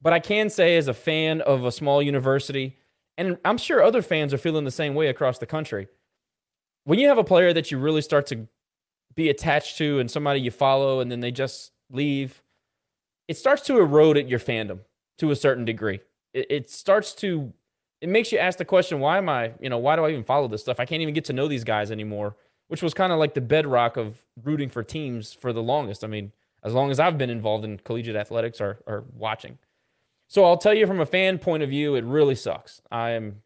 But 0.00 0.12
I 0.12 0.20
can 0.20 0.48
say, 0.48 0.76
as 0.76 0.86
a 0.86 0.94
fan 0.94 1.40
of 1.40 1.64
a 1.64 1.72
small 1.72 2.00
university, 2.00 2.78
and 3.16 3.36
I'm 3.44 3.58
sure 3.58 3.82
other 3.82 4.02
fans 4.02 4.32
are 4.32 4.38
feeling 4.38 4.64
the 4.64 4.70
same 4.70 4.94
way 4.94 5.08
across 5.08 5.38
the 5.38 5.46
country, 5.46 5.88
when 6.84 7.00
you 7.00 7.08
have 7.08 7.18
a 7.18 7.24
player 7.24 7.52
that 7.52 7.72
you 7.72 7.78
really 7.78 8.02
start 8.02 8.26
to 8.26 8.46
be 9.18 9.28
attached 9.28 9.76
to 9.76 9.98
and 9.98 10.08
somebody 10.08 10.40
you 10.40 10.50
follow 10.50 11.00
and 11.00 11.10
then 11.10 11.18
they 11.18 11.32
just 11.32 11.72
leave, 11.90 12.40
it 13.26 13.36
starts 13.36 13.62
to 13.62 13.76
erode 13.76 14.16
at 14.16 14.28
your 14.28 14.38
fandom 14.38 14.78
to 15.18 15.32
a 15.32 15.36
certain 15.36 15.64
degree. 15.64 15.98
It, 16.32 16.46
it 16.48 16.70
starts 16.70 17.12
to, 17.16 17.52
it 18.00 18.08
makes 18.08 18.30
you 18.30 18.38
ask 18.38 18.58
the 18.58 18.64
question, 18.64 19.00
why 19.00 19.18
am 19.18 19.28
I, 19.28 19.54
you 19.60 19.68
know, 19.68 19.78
why 19.78 19.96
do 19.96 20.04
I 20.04 20.10
even 20.10 20.22
follow 20.22 20.46
this 20.46 20.62
stuff? 20.62 20.78
I 20.78 20.84
can't 20.84 21.02
even 21.02 21.14
get 21.14 21.24
to 21.24 21.32
know 21.32 21.48
these 21.48 21.64
guys 21.64 21.90
anymore, 21.90 22.36
which 22.68 22.80
was 22.80 22.94
kind 22.94 23.12
of 23.12 23.18
like 23.18 23.34
the 23.34 23.40
bedrock 23.40 23.96
of 23.96 24.22
rooting 24.44 24.68
for 24.68 24.84
teams 24.84 25.32
for 25.32 25.52
the 25.52 25.64
longest. 25.64 26.04
I 26.04 26.06
mean, 26.06 26.30
as 26.62 26.72
long 26.72 26.92
as 26.92 27.00
I've 27.00 27.18
been 27.18 27.28
involved 27.28 27.64
in 27.64 27.78
collegiate 27.78 28.14
athletics 28.14 28.60
or, 28.60 28.78
or 28.86 29.04
watching. 29.12 29.58
So 30.28 30.44
I'll 30.44 30.58
tell 30.58 30.74
you 30.74 30.86
from 30.86 31.00
a 31.00 31.06
fan 31.06 31.38
point 31.38 31.64
of 31.64 31.70
view, 31.70 31.96
it 31.96 32.04
really 32.04 32.36
sucks. 32.36 32.80
I'm 32.92 33.42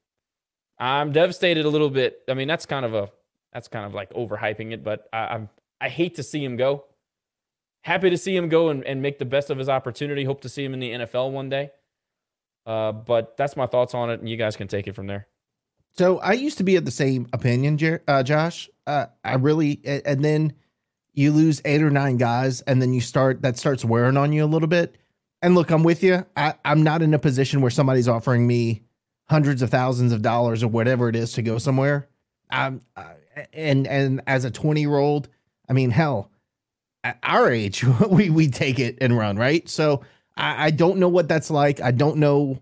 I'm 0.79 1.13
devastated 1.13 1.65
a 1.65 1.71
little 1.71 1.91
bit. 1.91 2.19
I 2.29 2.35
mean, 2.35 2.49
that's 2.49 2.67
kind 2.67 2.85
of 2.85 2.93
a 2.93 3.11
that's 3.55 3.69
kind 3.69 3.87
of 3.87 3.95
like 3.95 4.11
overhyping 4.11 4.73
it, 4.73 4.83
but 4.83 5.09
I, 5.13 5.27
I'm 5.29 5.49
I 5.83 5.89
hate 5.89 6.15
to 6.15 6.23
see 6.23 6.43
him 6.43 6.57
go. 6.57 6.85
Happy 7.83 8.09
to 8.09 8.17
see 8.17 8.37
him 8.37 8.49
go 8.49 8.69
and, 8.69 8.85
and 8.85 9.03
make 9.03 9.19
the 9.19 9.25
best 9.25 9.51
of 9.51 9.59
his 9.59 9.69
opportunity. 9.69 10.23
Hope 10.23 10.43
to 10.43 10.49
see 10.49 10.65
him 10.65 10.75
in 10.75 10.81
the 10.81 10.93
NFL 10.93 11.33
one 11.33 11.49
day. 11.49 11.73
Uh, 12.65 12.93
but 12.93 13.37
that's 13.37 13.57
my 13.57 13.67
thoughts 13.67 13.93
on 13.93 14.09
it, 14.09 14.21
and 14.21 14.29
you 14.29 14.37
guys 14.37 14.55
can 14.57 14.69
take 14.69 14.87
it 14.87 14.95
from 14.95 15.09
there. 15.09 15.27
So 15.99 16.21
I 16.21 16.35
used 16.35 16.59
to 16.59 16.65
be 16.65 16.77
of 16.77 16.85
the 16.85 16.93
same 16.93 17.27
opinion, 17.33 17.79
Jer- 17.79 18.05
uh, 18.07 18.23
Josh. 18.23 18.71
Uh, 18.87 19.07
I 19.25 19.35
really, 19.35 19.81
and 19.85 20.25
then 20.25 20.53
you 21.13 21.33
lose 21.33 21.61
eight 21.65 21.83
or 21.83 21.91
nine 21.91 22.17
guys, 22.17 22.61
and 22.63 22.81
then 22.81 22.95
you 22.95 23.01
start 23.01 23.43
that 23.43 23.59
starts 23.59 23.85
wearing 23.85 24.17
on 24.17 24.33
you 24.33 24.45
a 24.45 24.47
little 24.47 24.69
bit. 24.69 24.97
And 25.43 25.57
look, 25.57 25.73
I'm 25.73 25.83
with 25.83 26.05
you. 26.05 26.25
I, 26.37 26.55
I'm 26.65 26.85
not 26.85 27.03
in 27.03 27.13
a 27.13 27.19
position 27.19 27.61
where 27.61 27.71
somebody's 27.73 28.07
offering 28.07 28.47
me 28.47 28.83
hundreds 29.29 29.61
of 29.61 29.71
thousands 29.71 30.13
of 30.13 30.23
dollars 30.23 30.63
or 30.63 30.69
whatever 30.69 31.09
it 31.09 31.17
is 31.17 31.33
to 31.33 31.43
go 31.43 31.59
somewhere. 31.59 32.09
Um, 32.51 32.83
and 33.53 33.87
and 33.89 34.23
as 34.29 34.45
a 34.45 34.51
20 34.51 34.81
year 34.81 34.97
old, 34.97 35.29
I 35.73 35.75
mean, 35.75 35.91
hell, 35.91 36.31
at 37.03 37.19
our 37.23 37.51
age, 37.51 37.83
we 38.11 38.29
we 38.29 38.49
take 38.49 38.79
it 38.79 38.99
and 39.01 39.17
run, 39.17 39.39
right? 39.39 39.67
So 39.71 40.03
I, 40.37 40.67
I 40.67 40.71
don't 40.71 40.99
know 40.99 41.09
what 41.09 41.29
that's 41.29 41.51
like. 41.51 41.81
I 41.81 41.93
don't 41.93 42.19
know. 42.19 42.59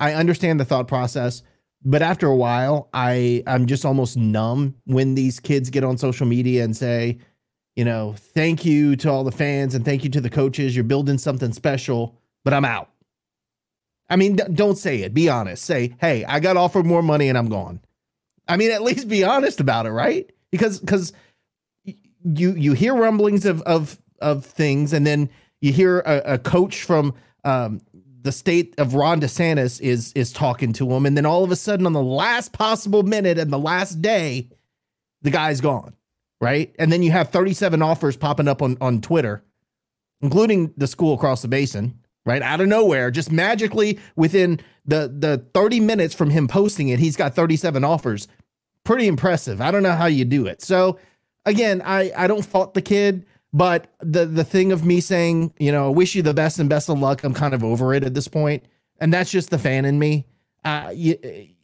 I 0.00 0.14
understand 0.14 0.58
the 0.58 0.64
thought 0.64 0.88
process, 0.88 1.44
but 1.84 2.02
after 2.02 2.26
a 2.26 2.34
while, 2.34 2.88
I 2.92 3.44
I'm 3.46 3.66
just 3.66 3.84
almost 3.84 4.16
numb 4.16 4.74
when 4.86 5.14
these 5.14 5.38
kids 5.38 5.70
get 5.70 5.84
on 5.84 5.98
social 5.98 6.26
media 6.26 6.64
and 6.64 6.76
say, 6.76 7.18
you 7.76 7.84
know, 7.84 8.16
thank 8.18 8.64
you 8.64 8.96
to 8.96 9.08
all 9.08 9.22
the 9.22 9.30
fans 9.30 9.76
and 9.76 9.84
thank 9.84 10.02
you 10.02 10.10
to 10.10 10.20
the 10.20 10.28
coaches. 10.28 10.74
You're 10.74 10.82
building 10.82 11.16
something 11.16 11.52
special, 11.52 12.16
but 12.44 12.52
I'm 12.52 12.64
out. 12.64 12.90
I 14.10 14.16
mean, 14.16 14.34
don't 14.52 14.78
say 14.78 15.02
it. 15.02 15.14
Be 15.14 15.28
honest. 15.28 15.64
Say, 15.64 15.94
hey, 16.00 16.24
I 16.24 16.40
got 16.40 16.56
offered 16.56 16.86
more 16.86 17.04
money 17.04 17.28
and 17.28 17.38
I'm 17.38 17.50
gone. 17.50 17.78
I 18.48 18.56
mean, 18.56 18.72
at 18.72 18.82
least 18.82 19.06
be 19.06 19.22
honest 19.22 19.60
about 19.60 19.86
it, 19.86 19.90
right? 19.90 20.28
Because 20.50 20.80
because 20.80 21.12
you 22.34 22.52
you 22.54 22.72
hear 22.72 22.94
rumblings 22.94 23.44
of 23.44 23.62
of 23.62 23.98
of 24.20 24.44
things, 24.44 24.92
and 24.92 25.06
then 25.06 25.30
you 25.60 25.72
hear 25.72 26.00
a, 26.00 26.34
a 26.34 26.38
coach 26.38 26.82
from 26.82 27.14
um, 27.44 27.80
the 28.22 28.32
state 28.32 28.74
of 28.78 28.94
Ron 28.94 29.20
DeSantis 29.20 29.80
is 29.80 30.12
is 30.14 30.32
talking 30.32 30.72
to 30.74 30.90
him, 30.92 31.06
and 31.06 31.16
then 31.16 31.26
all 31.26 31.44
of 31.44 31.50
a 31.50 31.56
sudden, 31.56 31.86
on 31.86 31.92
the 31.92 32.02
last 32.02 32.52
possible 32.52 33.02
minute 33.02 33.38
and 33.38 33.52
the 33.52 33.58
last 33.58 34.02
day, 34.02 34.48
the 35.22 35.30
guy's 35.30 35.60
gone 35.60 35.94
right? 36.40 36.74
And 36.78 36.92
then 36.92 37.02
you 37.02 37.10
have 37.10 37.30
37 37.30 37.82
offers 37.82 38.16
popping 38.16 38.48
up 38.48 38.62
on, 38.62 38.76
on 38.80 39.00
Twitter, 39.00 39.42
including 40.20 40.72
the 40.76 40.86
school 40.86 41.14
across 41.14 41.42
the 41.42 41.48
basin, 41.48 41.98
right? 42.24 42.42
Out 42.42 42.60
of 42.60 42.68
nowhere, 42.68 43.10
just 43.10 43.32
magically 43.32 43.98
within 44.16 44.60
the 44.84 45.12
the 45.14 45.44
30 45.54 45.80
minutes 45.80 46.14
from 46.14 46.30
him 46.30 46.48
posting 46.48 46.88
it, 46.88 46.98
he's 46.98 47.16
got 47.16 47.34
37 47.34 47.84
offers. 47.84 48.28
Pretty 48.84 49.06
impressive. 49.06 49.60
I 49.60 49.70
don't 49.70 49.82
know 49.82 49.92
how 49.92 50.06
you 50.06 50.24
do 50.24 50.46
it. 50.46 50.62
So 50.62 50.98
again, 51.44 51.82
I 51.84 52.12
I 52.16 52.26
don't 52.26 52.44
fault 52.44 52.74
the 52.74 52.82
kid, 52.82 53.26
but 53.52 53.92
the 54.00 54.26
the 54.26 54.44
thing 54.44 54.72
of 54.72 54.84
me 54.84 55.00
saying, 55.00 55.54
you 55.58 55.72
know, 55.72 55.90
wish 55.90 56.14
you 56.14 56.22
the 56.22 56.34
best 56.34 56.58
and 56.58 56.68
best 56.68 56.88
of 56.88 56.98
luck, 56.98 57.24
I'm 57.24 57.34
kind 57.34 57.54
of 57.54 57.64
over 57.64 57.94
it 57.94 58.04
at 58.04 58.14
this 58.14 58.28
point. 58.28 58.64
And 59.00 59.12
that's 59.12 59.30
just 59.30 59.50
the 59.50 59.58
fan 59.58 59.84
in 59.84 59.98
me. 59.98 60.26
Uh, 60.64 60.92
you, 60.94 61.16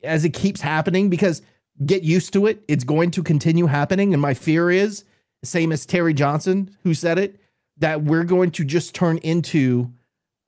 as 0.05 0.25
it 0.25 0.31
keeps 0.31 0.61
happening 0.61 1.11
because 1.11 1.43
get 1.85 2.03
used 2.03 2.33
to 2.35 2.47
it. 2.47 2.63
It's 2.69 2.85
going 2.85 3.11
to 3.13 3.23
continue 3.23 3.67
happening. 3.67 4.13
And 4.13 4.23
my 4.23 4.35
fear 4.35 4.71
is, 4.71 5.05
same 5.43 5.73
as 5.73 5.85
Terry 5.87 6.15
Johnson, 6.15 6.77
who 6.83 6.95
said 6.95 7.19
it, 7.19 7.41
that 7.79 8.03
we're 8.05 8.25
going 8.25 8.51
to 8.53 8.65
just 8.65 8.95
turn 8.95 9.19
into 9.19 9.91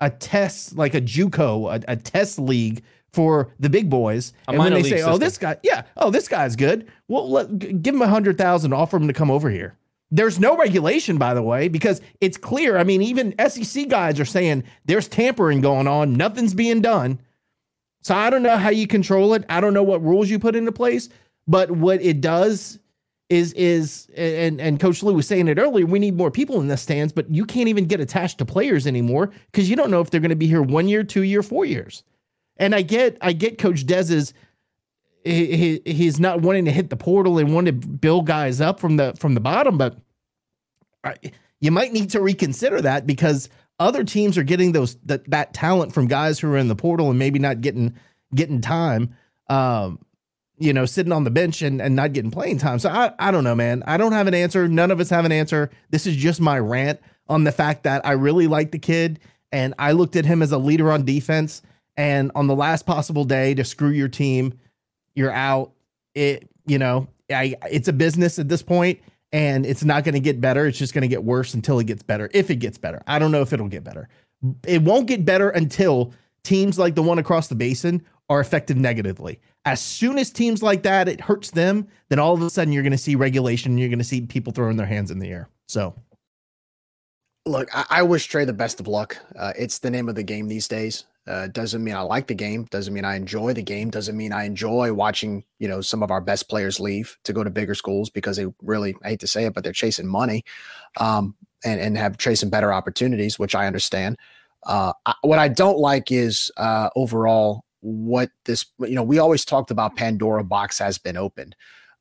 a 0.00 0.10
test, 0.10 0.76
like 0.76 0.94
a 0.94 1.00
JUCO, 1.00 1.74
a, 1.74 1.92
a 1.92 1.96
test 1.96 2.38
league 2.38 2.82
for 3.16 3.48
the 3.58 3.70
big 3.70 3.88
boys. 3.88 4.34
A 4.46 4.50
and 4.50 4.58
when 4.58 4.74
they 4.74 4.82
say, 4.82 4.98
system. 4.98 5.14
"Oh, 5.14 5.18
this 5.18 5.38
guy, 5.38 5.56
yeah, 5.62 5.84
oh, 5.96 6.10
this 6.10 6.28
guy's 6.28 6.54
good," 6.54 6.86
well, 7.08 7.28
let, 7.28 7.58
give 7.82 7.94
him 7.94 8.02
a 8.02 8.06
hundred 8.06 8.36
thousand, 8.36 8.74
offer 8.74 8.98
him 8.98 9.08
to 9.08 9.14
come 9.14 9.30
over 9.30 9.48
here. 9.48 9.74
There's 10.10 10.38
no 10.38 10.54
regulation, 10.56 11.16
by 11.16 11.32
the 11.32 11.42
way, 11.42 11.68
because 11.68 12.02
it's 12.20 12.36
clear. 12.36 12.76
I 12.76 12.84
mean, 12.84 13.00
even 13.00 13.34
SEC 13.48 13.88
guys 13.88 14.20
are 14.20 14.26
saying 14.26 14.64
there's 14.84 15.08
tampering 15.08 15.62
going 15.62 15.88
on, 15.88 16.12
nothing's 16.12 16.52
being 16.52 16.82
done. 16.82 17.18
So 18.02 18.14
I 18.14 18.28
don't 18.28 18.42
know 18.42 18.58
how 18.58 18.68
you 18.68 18.86
control 18.86 19.32
it. 19.32 19.44
I 19.48 19.60
don't 19.62 19.74
know 19.74 19.82
what 19.82 20.04
rules 20.04 20.28
you 20.28 20.38
put 20.38 20.54
into 20.54 20.70
place, 20.70 21.08
but 21.48 21.70
what 21.70 22.02
it 22.02 22.20
does 22.20 22.78
is 23.30 23.54
is 23.54 24.08
and 24.14 24.60
and 24.60 24.78
Coach 24.78 25.02
Lou 25.02 25.14
was 25.14 25.26
saying 25.26 25.48
it 25.48 25.58
earlier. 25.58 25.86
We 25.86 25.98
need 25.98 26.16
more 26.16 26.30
people 26.30 26.60
in 26.60 26.68
the 26.68 26.76
stands, 26.76 27.14
but 27.14 27.30
you 27.30 27.46
can't 27.46 27.68
even 27.68 27.86
get 27.86 27.98
attached 27.98 28.36
to 28.38 28.44
players 28.44 28.86
anymore 28.86 29.32
because 29.50 29.70
you 29.70 29.74
don't 29.74 29.90
know 29.90 30.02
if 30.02 30.10
they're 30.10 30.20
going 30.20 30.28
to 30.28 30.36
be 30.36 30.46
here 30.46 30.62
one 30.62 30.86
year, 30.86 31.02
two 31.02 31.22
year, 31.22 31.42
four 31.42 31.64
years. 31.64 32.04
And 32.56 32.74
I 32.74 32.82
get 32.82 33.18
I 33.20 33.32
get 33.32 33.58
Coach 33.58 33.86
Dez's 33.86 34.32
he, 35.24 35.80
he's 35.84 36.20
not 36.20 36.40
wanting 36.40 36.66
to 36.66 36.70
hit 36.70 36.88
the 36.90 36.96
portal 36.96 37.38
and 37.38 37.52
want 37.52 37.66
to 37.66 37.72
build 37.72 38.26
guys 38.26 38.60
up 38.60 38.78
from 38.78 38.96
the 38.96 39.14
from 39.18 39.34
the 39.34 39.40
bottom, 39.40 39.76
but 39.76 39.98
I, 41.02 41.16
you 41.60 41.70
might 41.70 41.92
need 41.92 42.10
to 42.10 42.20
reconsider 42.20 42.80
that 42.82 43.06
because 43.06 43.48
other 43.78 44.04
teams 44.04 44.38
are 44.38 44.42
getting 44.42 44.72
those 44.72 44.96
that 45.04 45.28
that 45.30 45.52
talent 45.52 45.92
from 45.92 46.06
guys 46.06 46.38
who 46.38 46.50
are 46.52 46.56
in 46.56 46.68
the 46.68 46.76
portal 46.76 47.10
and 47.10 47.18
maybe 47.18 47.38
not 47.38 47.60
getting 47.60 47.96
getting 48.34 48.60
time. 48.60 49.14
Um, 49.48 49.98
you 50.58 50.72
know, 50.72 50.86
sitting 50.86 51.12
on 51.12 51.24
the 51.24 51.30
bench 51.30 51.60
and, 51.60 51.82
and 51.82 51.94
not 51.94 52.14
getting 52.14 52.30
playing 52.30 52.56
time. 52.56 52.78
So 52.78 52.88
I, 52.88 53.12
I 53.18 53.30
don't 53.30 53.44
know, 53.44 53.54
man. 53.54 53.82
I 53.86 53.98
don't 53.98 54.12
have 54.12 54.26
an 54.26 54.32
answer. 54.32 54.66
None 54.66 54.90
of 54.90 55.00
us 55.00 55.10
have 55.10 55.26
an 55.26 55.32
answer. 55.32 55.70
This 55.90 56.06
is 56.06 56.16
just 56.16 56.40
my 56.40 56.58
rant 56.58 56.98
on 57.28 57.44
the 57.44 57.52
fact 57.52 57.82
that 57.82 58.06
I 58.06 58.12
really 58.12 58.46
like 58.46 58.70
the 58.70 58.78
kid 58.78 59.20
and 59.52 59.74
I 59.78 59.92
looked 59.92 60.16
at 60.16 60.24
him 60.24 60.40
as 60.42 60.52
a 60.52 60.58
leader 60.58 60.90
on 60.90 61.04
defense. 61.04 61.60
And 61.96 62.30
on 62.34 62.46
the 62.46 62.54
last 62.54 62.86
possible 62.86 63.24
day 63.24 63.54
to 63.54 63.64
screw 63.64 63.90
your 63.90 64.08
team, 64.08 64.58
you're 65.14 65.32
out. 65.32 65.72
It, 66.14 66.48
you 66.66 66.78
know, 66.78 67.08
I 67.30 67.56
it's 67.70 67.88
a 67.88 67.92
business 67.92 68.38
at 68.38 68.48
this 68.48 68.62
point 68.62 69.00
and 69.32 69.66
it's 69.66 69.84
not 69.84 70.04
going 70.04 70.14
to 70.14 70.20
get 70.20 70.40
better. 70.40 70.66
It's 70.66 70.78
just 70.78 70.94
going 70.94 71.02
to 71.02 71.08
get 71.08 71.24
worse 71.24 71.54
until 71.54 71.78
it 71.78 71.86
gets 71.86 72.02
better. 72.02 72.30
If 72.32 72.50
it 72.50 72.56
gets 72.56 72.78
better, 72.78 73.02
I 73.06 73.18
don't 73.18 73.32
know 73.32 73.42
if 73.42 73.52
it'll 73.52 73.68
get 73.68 73.84
better. 73.84 74.08
It 74.66 74.82
won't 74.82 75.06
get 75.06 75.24
better 75.24 75.50
until 75.50 76.12
teams 76.44 76.78
like 76.78 76.94
the 76.94 77.02
one 77.02 77.18
across 77.18 77.48
the 77.48 77.54
basin 77.54 78.02
are 78.28 78.40
affected 78.40 78.76
negatively. 78.76 79.40
As 79.64 79.80
soon 79.80 80.18
as 80.18 80.30
teams 80.30 80.62
like 80.62 80.82
that 80.84 81.08
it 81.08 81.20
hurts 81.20 81.50
them, 81.50 81.88
then 82.08 82.18
all 82.18 82.34
of 82.34 82.42
a 82.42 82.50
sudden 82.50 82.72
you're 82.72 82.82
going 82.82 82.92
to 82.92 82.98
see 82.98 83.14
regulation. 83.14 83.78
You're 83.78 83.88
going 83.88 83.98
to 83.98 84.04
see 84.04 84.20
people 84.20 84.52
throwing 84.52 84.76
their 84.76 84.86
hands 84.86 85.10
in 85.10 85.18
the 85.18 85.28
air. 85.28 85.48
So, 85.68 85.94
look, 87.44 87.68
I, 87.74 87.84
I 87.90 88.02
wish 88.02 88.26
Trey 88.26 88.44
the 88.44 88.52
best 88.52 88.78
of 88.78 88.86
luck. 88.86 89.16
Uh, 89.36 89.52
it's 89.58 89.78
the 89.78 89.90
name 89.90 90.08
of 90.08 90.14
the 90.14 90.22
game 90.22 90.48
these 90.48 90.68
days. 90.68 91.04
Uh, 91.26 91.48
doesn't 91.48 91.82
mean 91.82 91.94
I 91.94 92.02
like 92.02 92.28
the 92.28 92.34
game. 92.34 92.64
Doesn't 92.70 92.94
mean 92.94 93.04
I 93.04 93.16
enjoy 93.16 93.52
the 93.52 93.62
game. 93.62 93.90
Doesn't 93.90 94.16
mean 94.16 94.32
I 94.32 94.44
enjoy 94.44 94.92
watching, 94.92 95.44
you 95.58 95.66
know, 95.66 95.80
some 95.80 96.02
of 96.02 96.10
our 96.12 96.20
best 96.20 96.48
players 96.48 96.78
leave 96.78 97.18
to 97.24 97.32
go 97.32 97.42
to 97.42 97.50
bigger 97.50 97.74
schools 97.74 98.10
because 98.10 98.36
they 98.36 98.46
really, 98.62 98.94
I 99.02 99.10
hate 99.10 99.20
to 99.20 99.26
say 99.26 99.44
it, 99.44 99.54
but 99.54 99.64
they're 99.64 99.72
chasing 99.72 100.06
money, 100.06 100.44
um, 100.98 101.34
and 101.64 101.80
and 101.80 101.98
have 101.98 102.18
chasing 102.18 102.50
better 102.50 102.72
opportunities, 102.72 103.38
which 103.38 103.56
I 103.56 103.66
understand. 103.66 104.18
Uh, 104.64 104.92
I, 105.04 105.14
what 105.22 105.38
I 105.38 105.48
don't 105.48 105.78
like 105.78 106.12
is 106.12 106.50
uh, 106.56 106.90
overall 106.94 107.64
what 107.80 108.30
this. 108.44 108.64
You 108.78 108.94
know, 108.94 109.02
we 109.02 109.18
always 109.18 109.44
talked 109.44 109.72
about 109.72 109.96
Pandora 109.96 110.44
box 110.44 110.78
has 110.78 110.96
been 110.96 111.16
opened. 111.16 111.56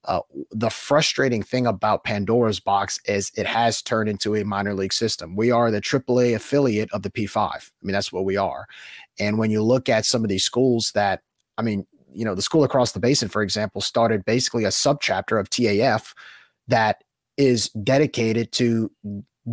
Uh, 0.07 0.21
the 0.51 0.69
frustrating 0.69 1.41
thing 1.41 1.65
about 1.65 2.03
Pandora's 2.03 2.59
box 2.59 2.99
is 3.05 3.31
it 3.35 3.47
has 3.47 3.81
turned 3.81 4.07
into 4.07 4.35
a 4.35 4.43
minor 4.43 4.73
league 4.73 4.93
system. 4.93 5.35
We 5.35 5.49
are 5.49 5.71
the 5.71 5.81
AAA 5.81 6.35
affiliate 6.35 6.91
of 6.91 7.01
the 7.01 7.09
P5. 7.09 7.37
I 7.37 7.59
mean, 7.81 7.93
that's 7.93 8.13
what 8.13 8.23
we 8.23 8.37
are. 8.37 8.67
And 9.19 9.37
when 9.37 9.51
you 9.51 9.61
look 9.61 9.89
at 9.89 10.05
some 10.05 10.23
of 10.23 10.29
these 10.29 10.43
schools 10.43 10.91
that, 10.93 11.21
I 11.57 11.61
mean, 11.61 11.85
you 12.11 12.25
know, 12.25 12.35
the 12.35 12.41
school 12.41 12.63
across 12.63 12.91
the 12.93 12.99
basin, 12.99 13.29
for 13.29 13.41
example, 13.41 13.81
started 13.81 14.25
basically 14.25 14.63
a 14.63 14.69
subchapter 14.69 15.39
of 15.39 15.49
TAF 15.49 16.13
that 16.67 17.03
is 17.37 17.69
dedicated 17.69 18.51
to 18.53 18.91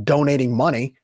donating 0.04 0.56
money 0.56 0.94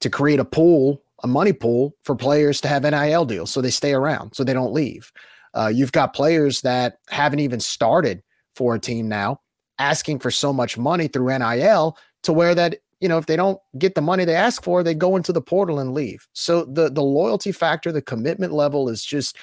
to 0.00 0.10
create 0.10 0.38
a 0.38 0.44
pool, 0.44 1.02
a 1.22 1.26
money 1.26 1.52
pool 1.52 1.94
for 2.02 2.14
players 2.14 2.60
to 2.60 2.68
have 2.68 2.82
NIL 2.82 3.24
deals 3.24 3.50
so 3.50 3.60
they 3.60 3.70
stay 3.70 3.94
around, 3.94 4.34
so 4.34 4.44
they 4.44 4.52
don't 4.52 4.72
leave. 4.72 5.10
Uh, 5.54 5.68
you've 5.68 5.92
got 5.92 6.12
players 6.14 6.60
that 6.60 6.98
haven't 7.08 7.40
even 7.40 7.60
started 7.60 8.22
for 8.54 8.74
a 8.74 8.78
team 8.78 9.08
now 9.08 9.40
asking 9.78 10.18
for 10.18 10.30
so 10.30 10.52
much 10.52 10.78
money 10.78 11.08
through 11.08 11.36
NIL 11.38 11.96
to 12.22 12.32
where 12.32 12.54
that 12.54 12.78
you 13.00 13.08
know, 13.08 13.18
if 13.18 13.26
they 13.26 13.36
don't 13.36 13.58
get 13.78 13.94
the 13.94 14.00
money 14.00 14.24
they 14.24 14.34
ask 14.34 14.62
for, 14.62 14.82
they 14.82 14.94
go 14.94 15.16
into 15.16 15.32
the 15.32 15.42
portal 15.42 15.78
and 15.78 15.92
leave. 15.92 16.26
So 16.32 16.64
the 16.64 16.90
the 16.90 17.02
loyalty 17.02 17.52
factor, 17.52 17.92
the 17.92 18.02
commitment 18.02 18.52
level 18.52 18.88
is 18.88 19.04
just 19.04 19.36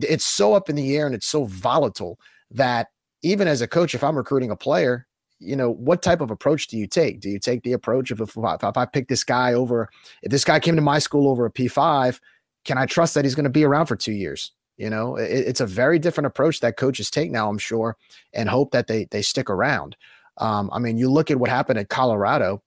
it's 0.00 0.24
so 0.24 0.54
up 0.54 0.68
in 0.68 0.76
the 0.76 0.96
air 0.96 1.06
and 1.06 1.14
it's 1.14 1.26
so 1.26 1.44
volatile 1.44 2.18
that 2.50 2.88
even 3.22 3.48
as 3.48 3.60
a 3.60 3.68
coach, 3.68 3.94
if 3.94 4.04
I'm 4.04 4.16
recruiting 4.16 4.50
a 4.50 4.56
player, 4.56 5.06
you 5.38 5.56
know, 5.56 5.70
what 5.70 6.02
type 6.02 6.20
of 6.20 6.30
approach 6.30 6.68
do 6.68 6.76
you 6.76 6.86
take? 6.86 7.20
Do 7.20 7.28
you 7.28 7.38
take 7.38 7.62
the 7.62 7.72
approach 7.72 8.10
of 8.10 8.20
if, 8.20 8.36
if 8.36 8.76
I 8.76 8.86
pick 8.86 9.08
this 9.08 9.24
guy 9.24 9.52
over, 9.52 9.88
if 10.22 10.30
this 10.30 10.44
guy 10.44 10.60
came 10.60 10.76
to 10.76 10.82
my 10.82 10.98
school 10.98 11.28
over 11.28 11.46
a 11.46 11.52
P5, 11.52 12.20
can 12.64 12.78
I 12.78 12.86
trust 12.86 13.14
that 13.14 13.24
he's 13.24 13.34
going 13.34 13.44
to 13.44 13.50
be 13.50 13.64
around 13.64 13.86
for 13.86 13.96
two 13.96 14.12
years? 14.12 14.52
You 14.76 14.90
know, 14.90 15.16
it, 15.16 15.30
it's 15.30 15.60
a 15.60 15.66
very 15.66 15.98
different 15.98 16.26
approach 16.26 16.60
that 16.60 16.76
coaches 16.76 17.10
take 17.10 17.30
now, 17.30 17.48
I'm 17.48 17.58
sure, 17.58 17.96
and 18.32 18.48
hope 18.48 18.72
that 18.72 18.86
they 18.86 19.06
they 19.10 19.22
stick 19.22 19.50
around. 19.50 19.96
Um, 20.38 20.68
I 20.72 20.78
mean, 20.78 20.98
you 20.98 21.10
look 21.10 21.30
at 21.30 21.38
what 21.38 21.50
happened 21.50 21.78
at 21.78 21.88
Colorado 21.88 22.62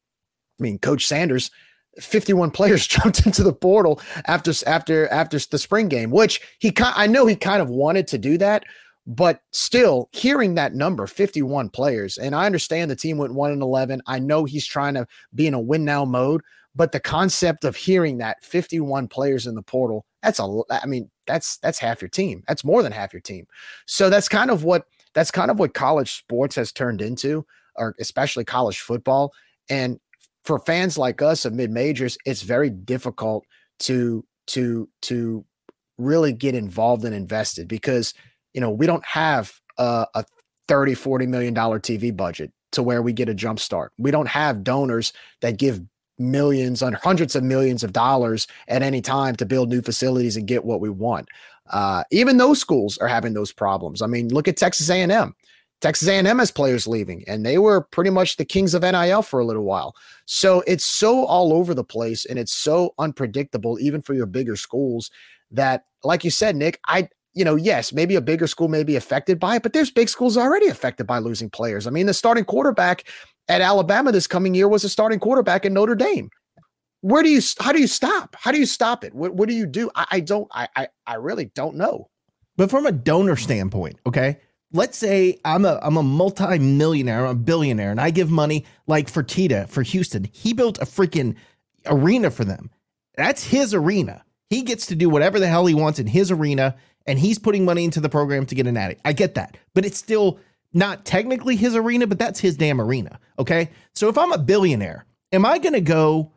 I 0.59 0.63
mean, 0.63 0.79
Coach 0.79 1.05
Sanders, 1.05 1.51
51 1.99 2.51
players 2.51 2.87
jumped 2.87 3.25
into 3.25 3.43
the 3.43 3.53
portal 3.53 4.01
after 4.25 4.51
after 4.65 5.07
after 5.09 5.39
the 5.39 5.57
spring 5.57 5.87
game, 5.87 6.11
which 6.11 6.41
he 6.59 6.73
I 6.79 7.07
know 7.07 7.25
he 7.25 7.35
kind 7.35 7.61
of 7.61 7.69
wanted 7.69 8.07
to 8.09 8.17
do 8.17 8.37
that, 8.37 8.65
but 9.05 9.41
still 9.51 10.09
hearing 10.11 10.55
that 10.55 10.75
number 10.75 11.07
51 11.07 11.69
players 11.69 12.17
and 12.17 12.35
I 12.35 12.45
understand 12.45 12.91
the 12.91 12.95
team 12.95 13.17
went 13.17 13.33
1 13.33 13.51
and 13.51 13.61
11. 13.61 14.01
I 14.05 14.19
know 14.19 14.45
he's 14.45 14.67
trying 14.67 14.95
to 14.95 15.07
be 15.33 15.47
in 15.47 15.53
a 15.53 15.59
win 15.59 15.85
now 15.85 16.05
mode, 16.05 16.41
but 16.75 16.91
the 16.91 16.99
concept 16.99 17.63
of 17.63 17.75
hearing 17.75 18.19
that 18.19 18.43
51 18.43 19.07
players 19.07 19.47
in 19.47 19.55
the 19.55 19.63
portal, 19.63 20.05
that's 20.21 20.39
a 20.39 20.61
I 20.69 20.85
mean, 20.85 21.09
that's 21.25 21.57
that's 21.57 21.79
half 21.79 22.01
your 22.01 22.09
team. 22.09 22.43
That's 22.47 22.63
more 22.63 22.83
than 22.83 22.91
half 22.91 23.13
your 23.13 23.21
team. 23.21 23.47
So 23.85 24.09
that's 24.09 24.29
kind 24.29 24.51
of 24.51 24.63
what 24.63 24.85
that's 25.13 25.31
kind 25.31 25.49
of 25.49 25.57
what 25.57 25.73
college 25.73 26.13
sports 26.13 26.55
has 26.55 26.71
turned 26.71 27.01
into 27.01 27.45
or 27.75 27.95
especially 27.99 28.43
college 28.45 28.79
football 28.79 29.33
and 29.69 29.99
for 30.47 30.59
fans 30.59 30.97
like 30.97 31.21
us 31.21 31.43
of 31.43 31.53
mid 31.53 31.69
majors, 31.71 32.17
it's 32.25 32.41
very 32.41 32.69
difficult 32.69 33.45
to 33.79 34.25
to 34.47 34.89
to 35.03 35.45
really 35.97 36.31
get 36.31 36.55
involved 36.55 37.03
and 37.03 37.13
invested 37.13 37.67
because 37.67 38.13
you 38.53 38.61
know 38.61 38.71
we 38.71 38.87
don't 38.87 39.05
have 39.05 39.59
a, 39.77 40.07
a 40.15 40.23
30 40.69 40.93
40 40.93 41.27
million 41.27 41.53
dollar 41.53 41.79
tv 41.79 42.15
budget 42.15 42.51
to 42.71 42.81
where 42.81 43.01
we 43.01 43.11
get 43.11 43.27
a 43.29 43.33
jump 43.33 43.59
start. 43.59 43.91
We 43.97 44.09
don't 44.09 44.29
have 44.29 44.63
donors 44.63 45.11
that 45.41 45.57
give 45.57 45.81
millions 46.17 46.81
and 46.81 46.95
hundreds 46.95 47.35
of 47.35 47.43
millions 47.43 47.83
of 47.83 47.91
dollars 47.91 48.47
at 48.69 48.81
any 48.81 49.01
time 49.01 49.35
to 49.35 49.45
build 49.45 49.69
new 49.69 49.81
facilities 49.81 50.37
and 50.37 50.47
get 50.47 50.65
what 50.65 50.79
we 50.79 50.89
want. 50.89 51.27
Uh, 51.69 52.03
even 52.11 52.37
those 52.37 52.59
schools 52.59 52.97
are 52.99 53.07
having 53.07 53.33
those 53.33 53.51
problems. 53.51 54.01
I 54.01 54.07
mean 54.07 54.29
look 54.29 54.47
at 54.47 54.55
texas 54.55 54.89
a&m 54.89 55.35
Texas 55.79 56.07
A&M 56.07 56.39
has 56.39 56.51
players 56.51 56.87
leaving, 56.87 57.23
and 57.27 57.45
they 57.45 57.57
were 57.57 57.81
pretty 57.81 58.09
much 58.09 58.37
the 58.37 58.45
kings 58.45 58.73
of 58.73 58.81
NIL 58.81 59.21
for 59.21 59.39
a 59.39 59.45
little 59.45 59.63
while. 59.63 59.95
So 60.25 60.63
it's 60.65 60.85
so 60.85 61.25
all 61.25 61.53
over 61.53 61.73
the 61.73 61.83
place, 61.83 62.25
and 62.25 62.39
it's 62.39 62.53
so 62.53 62.93
unpredictable, 62.97 63.77
even 63.79 64.01
for 64.01 64.13
your 64.13 64.25
bigger 64.25 64.55
schools. 64.55 65.11
That, 65.51 65.83
like 66.03 66.23
you 66.23 66.31
said, 66.31 66.55
Nick, 66.55 66.79
I, 66.87 67.07
you 67.33 67.45
know, 67.45 67.55
yes, 67.55 67.93
maybe 67.93 68.15
a 68.15 68.21
bigger 68.21 68.47
school 68.47 68.67
may 68.67 68.83
be 68.83 68.95
affected 68.95 69.39
by 69.39 69.57
it, 69.57 69.63
but 69.63 69.73
there's 69.73 69.91
big 69.91 70.09
schools 70.09 70.35
already 70.35 70.67
affected 70.67 71.05
by 71.05 71.19
losing 71.19 71.49
players. 71.49 71.85
I 71.87 71.91
mean, 71.91 72.07
the 72.07 72.13
starting 72.13 72.43
quarterback 72.43 73.07
at 73.47 73.61
Alabama 73.61 74.11
this 74.11 74.27
coming 74.27 74.55
year 74.55 74.67
was 74.67 74.83
a 74.83 74.89
starting 74.89 75.19
quarterback 75.19 75.63
in 75.63 75.73
Notre 75.73 75.95
Dame. 75.95 76.29
Where 77.01 77.21
do 77.21 77.29
you? 77.29 77.41
How 77.59 77.71
do 77.71 77.79
you 77.79 77.87
stop? 77.87 78.35
How 78.37 78.51
do 78.51 78.57
you 78.57 78.65
stop 78.65 79.03
it? 79.03 79.13
What, 79.13 79.35
what 79.35 79.47
do 79.47 79.55
you 79.55 79.67
do? 79.67 79.91
I, 79.95 80.05
I 80.11 80.19
don't. 80.19 80.47
I, 80.51 80.67
I 80.75 80.87
I 81.05 81.15
really 81.15 81.45
don't 81.55 81.75
know. 81.75 82.09
But 82.57 82.71
from 82.71 82.87
a 82.87 82.91
donor 82.91 83.35
standpoint, 83.35 83.99
okay, 84.07 84.39
let's 84.71 84.97
say 84.97 85.37
I'm 85.45 85.65
a 85.65 85.79
I'm 85.81 85.97
a 85.97 86.03
multi-millionaire, 86.03 87.25
I'm 87.25 87.31
a 87.31 87.35
billionaire, 87.35 87.91
and 87.91 88.01
I 88.01 88.09
give 88.09 88.29
money 88.29 88.65
like 88.87 89.11
Fertitta 89.11 89.67
for 89.69 89.83
Houston. 89.83 90.25
He 90.31 90.53
built 90.53 90.77
a 90.79 90.85
freaking 90.85 91.35
arena 91.85 92.31
for 92.31 92.45
them. 92.45 92.69
That's 93.15 93.43
his 93.43 93.73
arena. 93.73 94.23
He 94.49 94.61
gets 94.61 94.85
to 94.87 94.95
do 94.95 95.09
whatever 95.09 95.39
the 95.39 95.47
hell 95.47 95.65
he 95.65 95.73
wants 95.73 95.99
in 95.99 96.07
his 96.07 96.31
arena, 96.31 96.75
and 97.05 97.19
he's 97.19 97.39
putting 97.39 97.65
money 97.65 97.83
into 97.83 97.99
the 97.99 98.09
program 98.09 98.45
to 98.45 98.55
get 98.55 98.67
an 98.67 98.77
addict. 98.77 99.01
I 99.03 99.13
get 99.13 99.35
that, 99.35 99.57
but 99.73 99.85
it's 99.85 99.97
still 99.97 100.39
not 100.73 101.05
technically 101.05 101.55
his 101.55 101.75
arena, 101.75 102.07
but 102.07 102.19
that's 102.19 102.39
his 102.39 102.55
damn 102.55 102.79
arena. 102.79 103.19
Okay, 103.39 103.69
so 103.95 104.09
if 104.09 104.17
I'm 104.17 104.31
a 104.31 104.37
billionaire, 104.37 105.05
am 105.31 105.45
I 105.45 105.57
going 105.57 105.73
to 105.73 105.81
go? 105.81 106.31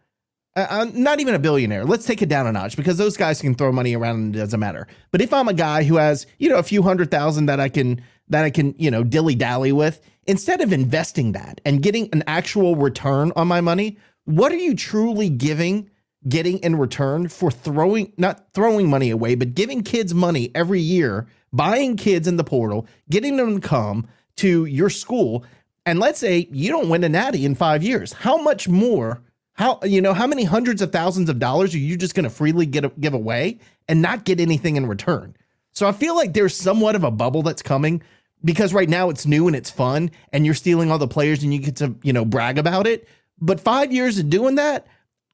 I'm 0.57 1.01
not 1.01 1.21
even 1.21 1.35
a 1.35 1.39
billionaire. 1.39 1.85
Let's 1.85 2.07
take 2.07 2.23
it 2.23 2.29
down 2.29 2.47
a 2.47 2.53
notch 2.53 2.77
because 2.77 2.99
those 2.99 3.17
guys 3.17 3.41
can 3.41 3.55
throw 3.55 3.71
money 3.71 3.95
around 3.95 4.17
and 4.17 4.37
it 4.37 4.39
doesn't 4.39 4.59
matter. 4.59 4.89
But 5.13 5.21
if 5.21 5.33
I'm 5.33 5.49
a 5.49 5.55
guy 5.55 5.85
who 5.85 5.97
has, 5.97 6.27
you 6.39 6.49
know, 6.49 6.57
a 6.57 6.63
few 6.65 6.83
hundred 6.83 7.11
thousand 7.11 7.47
that 7.47 7.61
I 7.61 7.69
can 7.69 8.03
that 8.31 8.45
I 8.45 8.51
can, 8.51 8.75
you 8.79 8.91
know, 8.91 9.05
dilly 9.05 9.35
dally 9.35 9.73
with, 9.73 10.01
instead 10.27 10.61
of 10.61 10.73
investing 10.73 11.33
that 11.33 11.61
and 11.65 11.83
getting 11.83 12.09
an 12.13 12.25
actual 12.27 12.77
return 12.77 13.33
on 13.37 13.49
my 13.49 13.61
money, 13.61 13.99
what 14.25 14.53
are 14.53 14.57
you 14.57 14.75
truly 14.75 15.29
giving, 15.29 15.91
getting 16.29 16.59
in 16.59 16.77
return 16.77 17.29
for 17.29 17.51
throwing, 17.51 18.13
not 18.17 18.53
throwing 18.55 18.89
money 18.89 19.11
away, 19.11 19.35
but 19.35 19.55
giving 19.55 19.83
kids 19.83 20.15
money 20.15 20.51
every 20.55 20.81
year, 20.81 21.27
buying 21.53 21.97
kids 21.97 22.29
in 22.29 22.37
the 22.37 22.45
portal, 22.45 22.87
getting 23.11 23.37
them 23.37 23.61
to 23.61 23.69
come 23.69 24.09
to 24.37 24.65
your 24.65 24.91
school? 24.91 25.45
And 25.85 25.99
let's 25.99 26.21
say 26.21 26.49
you 26.53 26.71
don't 26.71 26.89
win 26.89 27.05
a 27.05 27.09
natty 27.09 27.45
in 27.45 27.55
five 27.55 27.83
years. 27.83 28.13
How 28.13 28.41
much 28.41 28.69
more? 28.69 29.23
How 29.55 29.79
you 29.83 30.01
know 30.01 30.15
how 30.15 30.27
many 30.27 30.45
hundreds 30.45 30.81
of 30.81 30.93
thousands 30.93 31.29
of 31.29 31.39
dollars 31.39 31.75
are 31.75 31.79
you 31.79 31.97
just 31.97 32.15
going 32.15 32.25
to 32.25 32.31
freely 32.31 32.65
get 32.65 32.99
give 33.01 33.13
away 33.13 33.59
and 33.89 34.01
not 34.01 34.25
get 34.25 34.41
anything 34.41 34.77
in 34.77 34.87
return? 34.87 35.37
So 35.73 35.87
I 35.87 35.93
feel 35.93 36.15
like 36.15 36.33
there's 36.33 36.57
somewhat 36.57 36.95
of 36.95 37.05
a 37.05 37.11
bubble 37.11 37.43
that's 37.43 37.63
coming 37.63 38.03
because 38.45 38.73
right 38.73 38.89
now 38.89 39.11
it's 39.11 39.27
new 39.27 39.47
and 39.47 39.57
it's 39.57 39.71
fun 39.71 40.11
and 40.33 40.45
you're 40.45 40.55
stealing 40.55 40.91
all 40.91 40.99
the 40.99 41.09
players 41.09 41.43
and 41.43 41.53
you 41.53 41.61
get 41.61 41.77
to, 41.77 41.95
you 42.03 42.13
know, 42.13 42.25
brag 42.25 42.59
about 42.59 42.87
it. 42.87 43.09
But 43.41 43.61
five 43.61 43.93
years 43.93 44.19
of 44.19 44.31
doing 44.31 44.57
that, 44.57 44.87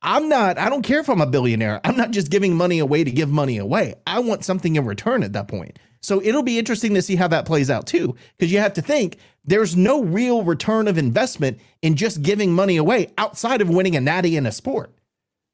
I'm 0.03 0.29
not, 0.29 0.59
I 0.59 0.69
don't 0.69 0.83
care 0.83 1.01
if 1.01 1.09
I'm 1.09 1.21
a 1.21 1.27
billionaire. 1.27 1.81
I'm 1.85 1.97
not 1.97 2.11
just 2.11 2.31
giving 2.31 2.55
money 2.55 2.79
away 2.79 3.05
to 3.05 3.11
give 3.11 3.31
money 3.31 3.59
away. 3.59 3.95
I 4.07 4.21
want 4.21 4.45
something 4.45 4.77
in 4.77 4.85
return 4.85 5.23
at 5.23 5.33
that 5.33 5.49
point. 5.49 5.79
So 6.01 6.23
it'll 6.23 6.43
be 6.43 6.59
interesting 6.59 6.95
to 6.95 7.03
see 7.03 7.17
how 7.17 7.27
that 7.29 7.47
plays 7.47 7.71
out 7.71 7.87
too, 7.87 8.15
because 8.37 8.53
you 8.53 8.61
have 8.61 8.75
to 8.75 8.83
think 8.83 9.19
there's 9.45 9.75
no 9.75 10.05
real 10.05 10.45
return 10.45 10.87
of 10.87 10.99
investment 10.99 11.59
in 11.83 11.97
just 11.97 12.23
giving 12.23 12.53
money 12.53 12.77
away 12.77 13.13
outside 13.19 13.61
of 13.61 13.69
winning 13.69 13.97
a 13.97 14.01
natty 14.01 14.37
in 14.37 14.47
a 14.47 14.53
sport. 14.53 14.93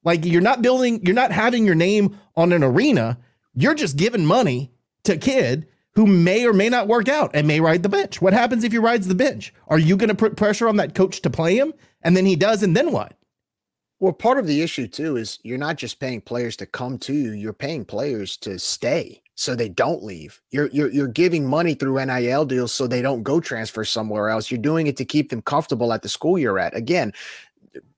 Like 0.05 0.25
you're 0.27 0.43
not 0.43 0.61
building, 0.61 1.01
you're 1.07 1.15
not 1.15 1.33
having 1.33 1.65
your 1.65 1.75
name 1.75 2.19
on 2.37 2.53
an 2.53 2.65
arena. 2.65 3.19
You're 3.55 3.75
just 3.75 3.97
giving 3.97 4.27
money 4.27 4.73
to 5.05 5.15
a 5.15 5.19
kid 5.19 5.69
who 5.95 6.07
may 6.07 6.47
or 6.47 6.53
may 6.53 6.69
not 6.69 6.89
work 6.89 7.09
out 7.09 7.31
and 7.35 7.47
may 7.47 7.61
ride 7.61 7.83
the 7.83 7.89
bench. 7.89 8.23
What 8.23 8.33
happens 8.33 8.65
if 8.65 8.73
he 8.73 8.79
rides 8.79 9.09
the 9.09 9.15
bench? 9.15 9.53
Are 9.69 9.79
you 9.79 9.97
going 9.97 10.09
to 10.09 10.15
put 10.15 10.37
pressure 10.37 10.69
on 10.69 10.77
that 10.77 10.95
coach 10.95 11.21
to 11.23 11.31
play 11.31 11.57
him? 11.57 11.75
And 12.03 12.17
then 12.17 12.27
he 12.27 12.37
does, 12.37 12.63
and 12.63 12.77
then 12.77 12.93
what? 12.93 13.15
Well, 14.01 14.13
part 14.13 14.39
of 14.39 14.49
the 14.49 14.63
issue 14.63 14.89
too 14.89 15.17
is 15.17 15.39
you're 15.45 15.59
not 15.59 15.77
just 15.77 16.01
paying 16.01 16.21
players 16.21 16.57
to 16.57 16.67
come 16.67 16.99
to 16.99 17.13
you, 17.13 17.33
you're 17.33 17.53
paying 17.53 17.85
players 17.85 18.37
to 18.39 18.59
stay 18.59 19.23
so 19.37 19.55
they 19.55 19.69
don't 19.69 20.03
leave. 20.03 20.41
You're 20.51 20.69
you're 20.71 20.91
you're 20.91 21.07
giving 21.07 21.47
money 21.47 21.75
through 21.75 22.05
NIL 22.05 22.45
deals 22.45 22.73
so 22.73 22.87
they 22.87 23.01
don't 23.01 23.23
go 23.23 23.39
transfer 23.39 23.85
somewhere 23.85 24.29
else. 24.29 24.51
You're 24.51 24.61
doing 24.61 24.89
it 24.89 24.97
to 24.97 25.05
keep 25.05 25.31
them 25.31 25.41
comfortable 25.43 25.93
at 25.93 26.03
the 26.03 26.09
school 26.09 26.37
you're 26.37 26.59
at. 26.59 26.77
Again, 26.77 27.13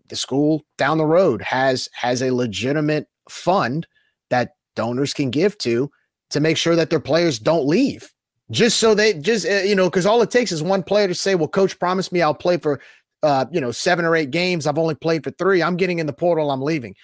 the 0.09 0.17
school 0.17 0.67
down 0.77 0.99
the 0.99 1.07
road 1.07 1.41
has 1.41 1.89
has 1.95 2.21
a 2.23 2.35
legitimate 2.35 3.09
fund 3.29 3.87
that 4.29 4.57
donors 4.77 5.15
can 5.15 5.31
give 5.31 5.57
to 5.59 5.91
to 6.35 6.41
make 6.41 6.57
sure 6.57 6.77
that 6.77 6.91
their 6.91 7.01
players 7.01 7.39
don't 7.39 7.67
leave. 7.67 8.13
Just 8.51 8.79
so 8.79 8.95
they 8.95 9.15
just 9.15 9.47
uh, 9.47 9.63
you 9.63 9.75
know, 9.75 9.89
because 9.89 10.05
all 10.05 10.21
it 10.21 10.31
takes 10.31 10.53
is 10.53 10.63
one 10.63 10.83
player 10.83 11.09
to 11.09 11.15
say, 11.15 11.35
"Well, 11.35 11.49
coach 11.49 11.79
promised 11.79 12.13
me 12.13 12.21
I'll 12.21 12.35
play 12.35 12.59
for 12.59 12.79
uh, 13.23 13.47
you 13.51 13.61
know 13.61 13.71
seven 13.71 14.05
or 14.05 14.15
eight 14.15 14.31
games. 14.31 14.67
I've 14.67 14.79
only 14.79 14.95
played 14.95 15.25
for 15.25 15.31
three. 15.31 15.63
I'm 15.63 15.77
getting 15.77 15.99
in 15.99 16.07
the 16.07 16.13
portal. 16.13 16.51
I'm 16.51 16.61
leaving." 16.61 16.95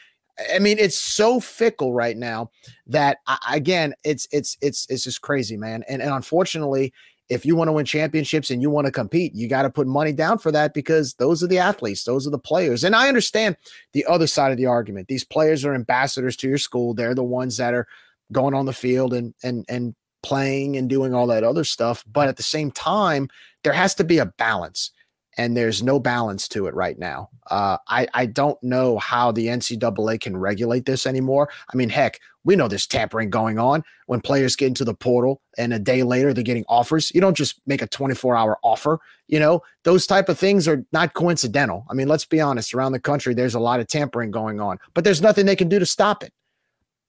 I 0.55 0.59
mean, 0.59 0.79
it's 0.79 0.99
so 0.99 1.41
fickle 1.41 1.93
right 1.93 2.17
now 2.17 2.51
that 2.87 3.19
again, 3.51 3.95
it's 4.05 4.29
it's 4.33 4.59
it's 4.61 4.87
it's 4.91 5.05
just 5.05 5.23
crazy, 5.23 5.57
man. 5.57 5.83
And 5.89 6.03
and 6.03 6.13
unfortunately, 6.13 6.93
if 7.31 7.47
you 7.47 7.57
want 7.57 7.69
to 7.69 7.73
win 7.73 7.87
championships 7.87 8.51
and 8.51 8.61
you 8.61 8.69
want 8.69 8.87
to 8.87 8.93
compete, 8.93 9.35
you 9.35 9.49
got 9.49 9.63
to 9.63 9.71
put 9.71 9.87
money 9.87 10.13
down 10.13 10.37
for 10.39 10.51
that 10.53 10.75
because 10.75 11.15
those 11.15 11.43
are 11.43 11.47
the 11.47 11.59
athletes, 11.59 12.05
those 12.05 12.27
are 12.27 12.31
the 12.31 12.39
players. 12.39 12.85
And 12.85 12.95
I 12.95 13.09
understand 13.09 13.57
the 13.93 14.05
other 14.07 14.27
side 14.27 14.51
of 14.51 14.59
the 14.59 14.67
argument. 14.67 15.09
These 15.09 15.25
players 15.25 15.65
are 15.65 15.75
ambassadors 15.75 16.37
to 16.39 16.49
your 16.49 16.59
school. 16.59 16.93
They're 16.93 17.15
the 17.15 17.25
ones 17.25 17.57
that 17.57 17.73
are 17.73 17.87
going 18.33 18.55
on 18.55 18.67
the 18.67 18.73
field 18.73 19.13
and 19.13 19.35
and 19.43 19.65
and 19.69 19.95
playing 20.23 20.77
and 20.77 20.89
doing 20.89 21.15
all 21.15 21.27
that 21.29 21.45
other 21.45 21.65
stuff. 21.65 22.05
But 22.11 22.29
at 22.29 22.37
the 22.37 22.43
same 22.43 22.71
time, 22.71 23.29
there 23.65 23.73
has 23.73 23.95
to 23.97 24.05
be 24.05 24.19
a 24.19 24.27
balance, 24.27 24.91
and 25.37 25.57
there's 25.57 25.83
no 25.83 25.99
balance 25.99 26.49
to 26.49 26.67
it 26.67 26.75
right 26.75 26.99
now. 26.99 27.31
Uh, 27.51 27.79
I 27.89 28.07
I 28.15 28.27
don't 28.27 28.63
know 28.63 28.99
how 28.99 29.33
the 29.33 29.47
NCAA 29.47 30.21
can 30.21 30.37
regulate 30.37 30.87
this 30.87 31.07
anymore. 31.07 31.49
I 31.73 31.77
mean, 31.77 31.89
heck, 31.89 32.21
we 32.45 32.57
know 32.57 32.69
there's 32.69 32.87
tampering 32.87 33.31
going 33.31 33.59
on 33.59 33.85
when 34.07 34.21
players 34.21 34.57
get 34.57 34.69
into 34.69 34.85
the 34.85 34.95
portal 34.95 35.43
and 35.59 35.73
a 35.73 35.79
day 35.79 36.03
later 36.03 36.33
they're 36.33 36.43
getting 36.43 36.65
offers. 36.69 37.13
You 37.15 37.21
don't 37.21 37.37
just 37.37 37.61
make 37.67 37.83
a 37.83 37.87
24 37.87 38.35
hour 38.35 38.59
offer. 38.63 38.99
You 39.29 39.39
know, 39.39 39.63
those 39.85 40.07
type 40.07 40.29
of 40.29 40.39
things 40.39 40.67
are 40.67 40.85
not 40.93 41.15
coincidental. 41.15 41.85
I 41.91 41.95
mean, 41.95 42.09
let's 42.09 42.25
be 42.25 42.41
honest. 42.41 42.73
Around 42.73 42.93
the 42.93 43.01
country, 43.01 43.35
there's 43.35 43.55
a 43.55 43.61
lot 43.61 43.81
of 43.81 43.89
tampering 43.89 44.31
going 44.31 44.61
on, 44.61 44.79
but 44.95 45.05
there's 45.05 45.21
nothing 45.21 45.47
they 45.47 45.57
can 45.57 45.69
do 45.69 45.79
to 45.79 45.87
stop 45.87 46.23
it 46.25 46.33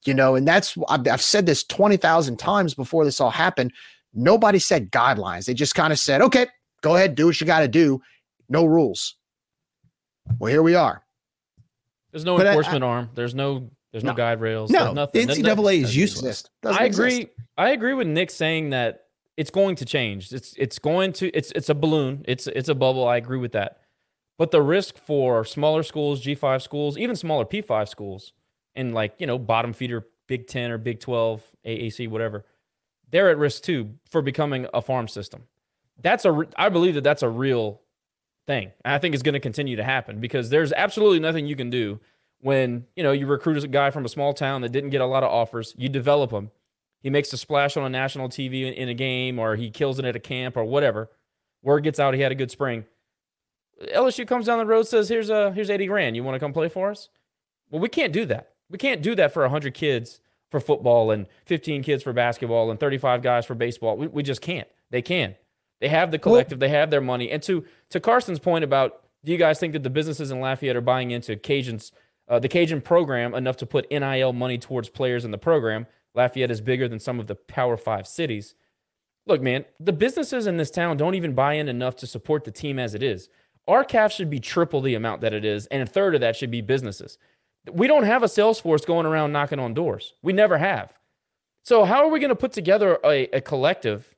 you 0.04 0.14
know, 0.14 0.34
and 0.34 0.46
that's 0.46 0.76
I've, 0.88 1.06
I've 1.06 1.22
said 1.22 1.46
this 1.46 1.64
20,000 1.64 2.36
times 2.38 2.74
before 2.74 3.04
this 3.04 3.20
all 3.20 3.30
happened. 3.30 3.72
Nobody 4.14 4.58
said 4.58 4.90
guidelines. 4.90 5.46
They 5.46 5.54
just 5.54 5.74
kind 5.74 5.92
of 5.92 5.98
said, 5.98 6.20
okay, 6.22 6.46
go 6.82 6.96
ahead, 6.96 7.14
do 7.14 7.26
what 7.26 7.40
you 7.40 7.46
got 7.46 7.60
to 7.60 7.68
do. 7.68 8.02
No 8.48 8.64
rules. 8.64 9.16
Well, 10.38 10.50
here 10.50 10.62
we 10.62 10.74
are. 10.74 11.02
There's 12.10 12.24
no 12.24 12.36
but 12.36 12.46
enforcement 12.46 12.84
I, 12.84 12.86
I, 12.86 12.90
arm. 12.90 13.10
There's 13.14 13.34
no 13.34 13.70
there's 13.92 14.04
no, 14.04 14.10
no 14.10 14.16
guide 14.16 14.40
rails. 14.40 14.70
No, 14.70 14.92
nothing. 14.92 15.26
the 15.26 15.34
NCAA 15.34 15.82
is 15.82 15.96
useless. 15.96 16.44
I 16.64 16.84
agree. 16.84 17.22
Exist. 17.22 17.28
I 17.56 17.70
agree 17.70 17.94
with 17.94 18.06
Nick 18.06 18.30
saying 18.30 18.70
that 18.70 19.06
it's 19.36 19.50
going 19.50 19.76
to 19.76 19.84
change. 19.84 20.32
It's 20.32 20.54
it's 20.58 20.78
going 20.78 21.12
to 21.14 21.28
it's 21.36 21.52
it's 21.52 21.68
a 21.68 21.74
balloon. 21.74 22.24
It's 22.26 22.46
it's 22.46 22.68
a 22.68 22.74
bubble. 22.74 23.06
I 23.06 23.16
agree 23.16 23.38
with 23.38 23.52
that. 23.52 23.78
But 24.38 24.50
the 24.50 24.62
risk 24.62 24.98
for 24.98 25.44
smaller 25.44 25.82
schools, 25.82 26.24
G5 26.24 26.62
schools, 26.62 26.98
even 26.98 27.16
smaller 27.16 27.44
P5 27.44 27.88
schools, 27.88 28.32
and 28.74 28.94
like 28.94 29.14
you 29.18 29.26
know 29.26 29.38
bottom 29.38 29.72
feeder 29.72 30.06
Big 30.26 30.46
Ten 30.46 30.70
or 30.70 30.78
Big 30.78 31.00
Twelve, 31.00 31.42
AAC, 31.64 32.08
whatever, 32.08 32.44
they're 33.10 33.30
at 33.30 33.38
risk 33.38 33.62
too 33.62 33.94
for 34.10 34.22
becoming 34.22 34.66
a 34.72 34.82
farm 34.82 35.08
system. 35.08 35.44
That's 36.00 36.24
a 36.24 36.46
I 36.56 36.68
believe 36.68 36.94
that 36.94 37.04
that's 37.04 37.22
a 37.22 37.28
real 37.28 37.80
thing. 38.46 38.72
I 38.84 38.98
think 38.98 39.14
it's 39.14 39.22
going 39.22 39.34
to 39.34 39.40
continue 39.40 39.76
to 39.76 39.84
happen 39.84 40.20
because 40.20 40.50
there's 40.50 40.72
absolutely 40.72 41.20
nothing 41.20 41.46
you 41.46 41.56
can 41.56 41.70
do 41.70 42.00
when 42.40 42.86
you 42.96 43.02
know 43.02 43.12
you 43.12 43.26
recruit 43.26 43.62
a 43.62 43.68
guy 43.68 43.90
from 43.90 44.04
a 44.04 44.08
small 44.08 44.34
town 44.34 44.62
that 44.62 44.72
didn't 44.72 44.90
get 44.90 45.00
a 45.00 45.06
lot 45.06 45.22
of 45.22 45.30
offers. 45.30 45.74
You 45.76 45.88
develop 45.88 46.30
him. 46.30 46.50
He 47.00 47.10
makes 47.10 47.32
a 47.32 47.36
splash 47.36 47.76
on 47.76 47.84
a 47.84 47.88
national 47.88 48.28
TV 48.28 48.74
in 48.74 48.88
a 48.88 48.94
game, 48.94 49.38
or 49.38 49.56
he 49.56 49.70
kills 49.70 49.98
it 49.98 50.04
at 50.04 50.14
a 50.14 50.20
camp, 50.20 50.56
or 50.56 50.64
whatever. 50.64 51.10
Word 51.62 51.82
gets 51.82 51.98
out 51.98 52.14
he 52.14 52.20
had 52.20 52.32
a 52.32 52.36
good 52.36 52.50
spring. 52.50 52.84
LSU 53.94 54.26
comes 54.26 54.46
down 54.46 54.58
the 54.58 54.66
road, 54.66 54.86
says, 54.86 55.08
"Here's 55.08 55.30
a 55.30 55.52
here's 55.52 55.70
eighty 55.70 55.86
grand. 55.86 56.16
You 56.16 56.24
want 56.24 56.36
to 56.36 56.40
come 56.40 56.52
play 56.52 56.68
for 56.68 56.90
us?" 56.90 57.08
Well, 57.70 57.80
we 57.80 57.88
can't 57.88 58.12
do 58.12 58.26
that. 58.26 58.51
We 58.72 58.78
can't 58.78 59.02
do 59.02 59.14
that 59.14 59.32
for 59.32 59.42
100 59.42 59.74
kids 59.74 60.20
for 60.50 60.58
football 60.58 61.10
and 61.10 61.26
15 61.46 61.82
kids 61.82 62.02
for 62.02 62.12
basketball 62.12 62.70
and 62.70 62.80
35 62.80 63.22
guys 63.22 63.46
for 63.46 63.54
baseball. 63.54 63.96
We, 63.96 64.08
we 64.08 64.22
just 64.22 64.40
can't. 64.40 64.66
They 64.90 65.02
can. 65.02 65.36
They 65.80 65.88
have 65.88 66.10
the 66.10 66.18
collective, 66.18 66.58
they 66.58 66.68
have 66.70 66.90
their 66.90 67.00
money. 67.00 67.30
And 67.30 67.42
to 67.44 67.64
to 67.90 68.00
Carson's 68.00 68.38
point 68.38 68.64
about 68.64 69.04
do 69.24 69.32
you 69.32 69.38
guys 69.38 69.60
think 69.60 69.72
that 69.74 69.82
the 69.82 69.90
businesses 69.90 70.30
in 70.30 70.40
Lafayette 70.40 70.76
are 70.76 70.80
buying 70.80 71.10
into 71.10 71.36
Cajuns, 71.36 71.92
uh, 72.28 72.38
the 72.38 72.48
Cajun 72.48 72.80
program 72.80 73.34
enough 73.34 73.56
to 73.58 73.66
put 73.66 73.90
NIL 73.90 74.32
money 74.32 74.58
towards 74.58 74.88
players 74.88 75.24
in 75.24 75.30
the 75.30 75.38
program? 75.38 75.86
Lafayette 76.14 76.50
is 76.50 76.60
bigger 76.60 76.88
than 76.88 76.98
some 76.98 77.20
of 77.20 77.26
the 77.26 77.34
Power 77.34 77.76
Five 77.76 78.06
cities. 78.06 78.54
Look, 79.26 79.40
man, 79.40 79.64
the 79.78 79.92
businesses 79.92 80.46
in 80.46 80.56
this 80.56 80.70
town 80.70 80.96
don't 80.96 81.14
even 81.14 81.34
buy 81.34 81.54
in 81.54 81.68
enough 81.68 81.96
to 81.96 82.06
support 82.06 82.44
the 82.44 82.50
team 82.50 82.78
as 82.78 82.94
it 82.94 83.02
is. 83.02 83.28
Our 83.68 83.84
CAF 83.84 84.10
should 84.10 84.28
be 84.28 84.40
triple 84.40 84.80
the 84.80 84.96
amount 84.96 85.20
that 85.20 85.32
it 85.32 85.44
is, 85.44 85.66
and 85.66 85.82
a 85.82 85.86
third 85.86 86.16
of 86.16 86.20
that 86.20 86.34
should 86.34 86.50
be 86.50 86.60
businesses. 86.60 87.18
We 87.70 87.86
don't 87.86 88.04
have 88.04 88.22
a 88.22 88.28
sales 88.28 88.60
force 88.60 88.84
going 88.84 89.06
around 89.06 89.32
knocking 89.32 89.58
on 89.58 89.74
doors. 89.74 90.14
We 90.22 90.32
never 90.32 90.58
have. 90.58 90.98
So, 91.62 91.84
how 91.84 92.04
are 92.04 92.08
we 92.08 92.18
going 92.18 92.30
to 92.30 92.36
put 92.36 92.52
together 92.52 92.98
a, 93.04 93.28
a, 93.36 93.40
collective 93.40 94.16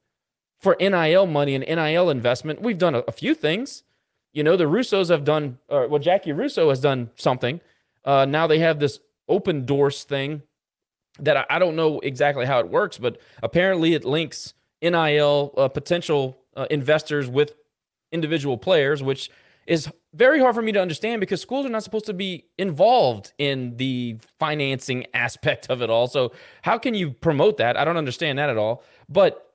for 0.60 0.76
NIL 0.80 1.26
money 1.26 1.54
and 1.54 1.64
NIL 1.64 2.08
investment? 2.08 2.62
We've 2.62 2.78
done 2.78 2.94
a, 2.94 3.00
a 3.00 3.12
few 3.12 3.34
things. 3.34 3.82
You 4.32 4.42
know, 4.42 4.56
the 4.56 4.64
Russos 4.64 5.10
have 5.10 5.24
done, 5.24 5.58
or, 5.68 5.86
well, 5.88 6.00
Jackie 6.00 6.32
Russo 6.32 6.70
has 6.70 6.80
done 6.80 7.10
something. 7.16 7.60
Uh, 8.04 8.24
now 8.24 8.46
they 8.46 8.60
have 8.60 8.78
this 8.78 8.98
open 9.28 9.66
doors 9.66 10.04
thing 10.04 10.42
that 11.20 11.36
I, 11.36 11.44
I, 11.50 11.58
don't 11.58 11.76
know 11.76 12.00
exactly 12.00 12.46
how 12.46 12.60
it 12.60 12.68
works, 12.68 12.98
but 12.98 13.18
apparently 13.42 13.94
it 13.94 14.04
links 14.04 14.54
NIL 14.82 15.54
uh, 15.56 15.68
potential 15.68 16.38
uh, 16.56 16.66
investors 16.70 17.28
with 17.28 17.54
individual 18.10 18.58
players, 18.58 19.02
which 19.02 19.30
is 19.66 19.88
very 20.14 20.40
hard 20.40 20.54
for 20.54 20.62
me 20.62 20.72
to 20.72 20.80
understand 20.80 21.20
because 21.20 21.40
schools 21.42 21.66
are 21.66 21.70
not 21.70 21.82
supposed 21.82 22.06
to 22.06 22.14
be 22.14 22.46
involved 22.56 23.32
in 23.38 23.76
the 23.76 24.18
financing 24.38 25.06
aspect 25.14 25.68
of 25.68 25.82
it 25.82 25.90
all. 25.90 26.06
So, 26.06 26.32
how 26.62 26.78
can 26.78 26.94
you 26.94 27.10
promote 27.10 27.56
that? 27.58 27.76
I 27.76 27.84
don't 27.84 27.96
understand 27.96 28.38
that 28.38 28.48
at 28.48 28.56
all. 28.56 28.82
But 29.08 29.52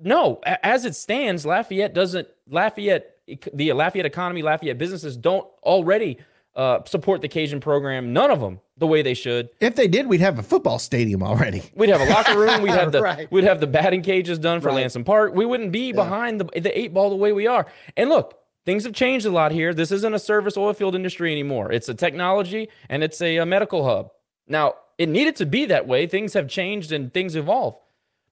no, 0.00 0.40
as 0.44 0.84
it 0.84 0.94
stands, 0.94 1.44
Lafayette 1.44 1.94
doesn't, 1.94 2.28
Lafayette, 2.48 3.16
the 3.52 3.72
Lafayette 3.72 4.06
economy, 4.06 4.42
Lafayette 4.42 4.78
businesses 4.78 5.16
don't 5.16 5.46
already 5.62 6.18
uh, 6.54 6.84
support 6.84 7.20
the 7.20 7.28
Cajun 7.28 7.60
program. 7.60 8.12
None 8.12 8.30
of 8.30 8.40
them 8.40 8.60
the 8.78 8.86
way 8.86 9.02
they 9.02 9.14
should. 9.14 9.48
If 9.60 9.74
they 9.74 9.88
did, 9.88 10.06
we'd 10.06 10.20
have 10.20 10.38
a 10.38 10.42
football 10.42 10.78
stadium 10.78 11.22
already. 11.22 11.62
We'd 11.74 11.90
have 11.90 12.00
a 12.00 12.10
locker 12.10 12.38
room. 12.38 12.62
We'd 12.62 12.72
have 12.72 12.92
the 12.92 13.00
right. 13.00 13.30
we'd 13.30 13.44
have 13.44 13.60
the 13.60 13.66
batting 13.66 14.02
cages 14.02 14.38
done 14.38 14.60
for 14.60 14.68
right. 14.68 14.76
Lamson 14.76 15.04
Park. 15.04 15.34
We 15.34 15.46
wouldn't 15.46 15.72
be 15.72 15.88
yeah. 15.88 15.94
behind 15.94 16.40
the 16.40 16.60
the 16.60 16.76
eight 16.78 16.92
ball 16.92 17.10
the 17.10 17.16
way 17.16 17.32
we 17.32 17.46
are. 17.46 17.66
And 17.96 18.10
look, 18.10 18.41
things 18.64 18.84
have 18.84 18.92
changed 18.92 19.26
a 19.26 19.30
lot 19.30 19.52
here. 19.52 19.74
This 19.74 19.92
isn't 19.92 20.14
a 20.14 20.18
service 20.18 20.56
oil 20.56 20.72
field 20.72 20.94
industry 20.94 21.32
anymore. 21.32 21.72
It's 21.72 21.88
a 21.88 21.94
technology 21.94 22.68
and 22.88 23.02
it's 23.02 23.20
a, 23.20 23.38
a 23.38 23.46
medical 23.46 23.84
hub. 23.84 24.10
Now, 24.46 24.74
it 24.98 25.08
needed 25.08 25.36
to 25.36 25.46
be 25.46 25.66
that 25.66 25.86
way. 25.86 26.06
Things 26.06 26.34
have 26.34 26.48
changed 26.48 26.92
and 26.92 27.12
things 27.12 27.36
evolve. 27.36 27.78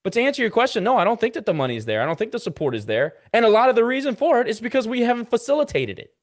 But 0.03 0.13
to 0.15 0.21
answer 0.23 0.43
your 0.43 0.51
question, 0.51 0.85
no, 0.85 0.97
I 0.97 1.05
don't 1.05 1.21
think 1.21 1.35
that 1.35 1.47
the 1.47 1.55
money 1.55 1.77
is 1.77 1.85
there. 1.85 2.03
I 2.03 2.07
don't 2.07 2.19
think 2.19 2.33
the 2.33 2.39
support 2.39 2.75
is 2.75 2.87
there. 2.87 3.15
And 3.33 3.45
a 3.45 3.51
lot 3.51 3.69
of 3.69 3.75
the 3.75 3.85
reason 3.85 4.17
for 4.17 4.41
it 4.41 4.49
is 4.49 4.61
because 4.61 4.89
we 4.89 5.03
haven't 5.03 5.29
facilitated 5.29 5.99
it. 5.99 6.15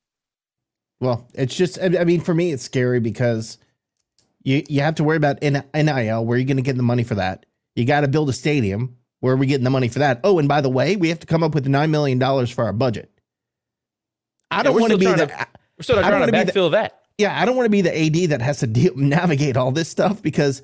Well, 0.99 1.27
it's 1.35 1.55
just, 1.55 1.77
I 1.79 2.03
mean, 2.03 2.21
for 2.21 2.33
me, 2.33 2.51
it's 2.51 2.63
scary 2.63 2.99
because 2.99 3.59
you, 4.43 4.63
you 4.67 4.81
have 4.81 4.95
to 4.95 5.03
worry 5.03 5.17
about 5.17 5.41
NIL. 5.43 6.25
Where 6.25 6.35
are 6.35 6.39
you 6.39 6.45
going 6.45 6.57
to 6.57 6.63
get 6.63 6.75
the 6.75 6.83
money 6.83 7.03
for 7.03 7.15
that? 7.15 7.45
You 7.75 7.85
got 7.85 8.01
to 8.01 8.07
build 8.07 8.29
a 8.29 8.33
stadium. 8.33 8.97
Where 9.19 9.33
are 9.33 9.37
we 9.37 9.45
getting 9.45 9.63
the 9.63 9.69
money 9.69 9.89
for 9.89 9.99
that? 9.99 10.21
Oh, 10.23 10.39
and 10.39 10.47
by 10.47 10.61
the 10.61 10.69
way, 10.69 10.95
we 10.95 11.09
have 11.09 11.19
to 11.19 11.27
come 11.27 11.43
up 11.43 11.53
with 11.53 11.67
$9 11.67 11.89
million 11.89 12.19
for 12.47 12.65
our 12.65 12.73
budget. 12.73 13.11
I 14.51 14.63
don't 14.63 14.75
yeah, 14.75 14.79
want 14.79 14.91
to 14.93 14.97
be 14.97 15.05
the. 15.05 15.27
To, 15.27 15.47
we're 15.77 15.83
still 15.83 15.99
trying 15.99 16.25
to 16.25 16.31
backfill 16.31 16.53
the, 16.53 16.69
that. 16.69 17.01
Yeah, 17.17 17.39
I 17.39 17.45
don't 17.45 17.55
want 17.55 17.65
to 17.65 17.71
be 17.71 17.81
the 17.81 18.23
AD 18.23 18.29
that 18.29 18.41
has 18.41 18.59
to 18.59 18.67
deal, 18.67 18.93
navigate 18.95 19.57
all 19.57 19.71
this 19.71 19.89
stuff 19.89 20.21
because 20.21 20.61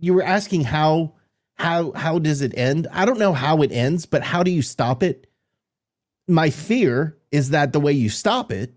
you 0.00 0.14
were 0.14 0.22
asking 0.22 0.64
how 0.64 1.14
how 1.54 1.92
how 1.92 2.18
does 2.18 2.42
it 2.42 2.56
end? 2.56 2.86
I 2.92 3.04
don't 3.04 3.18
know 3.18 3.32
how 3.32 3.62
it 3.62 3.72
ends, 3.72 4.06
but 4.06 4.22
how 4.22 4.42
do 4.42 4.50
you 4.50 4.62
stop 4.62 5.02
it? 5.02 5.26
My 6.28 6.50
fear 6.50 7.16
is 7.30 7.50
that 7.50 7.72
the 7.72 7.80
way 7.80 7.92
you 7.92 8.08
stop 8.08 8.52
it 8.52 8.74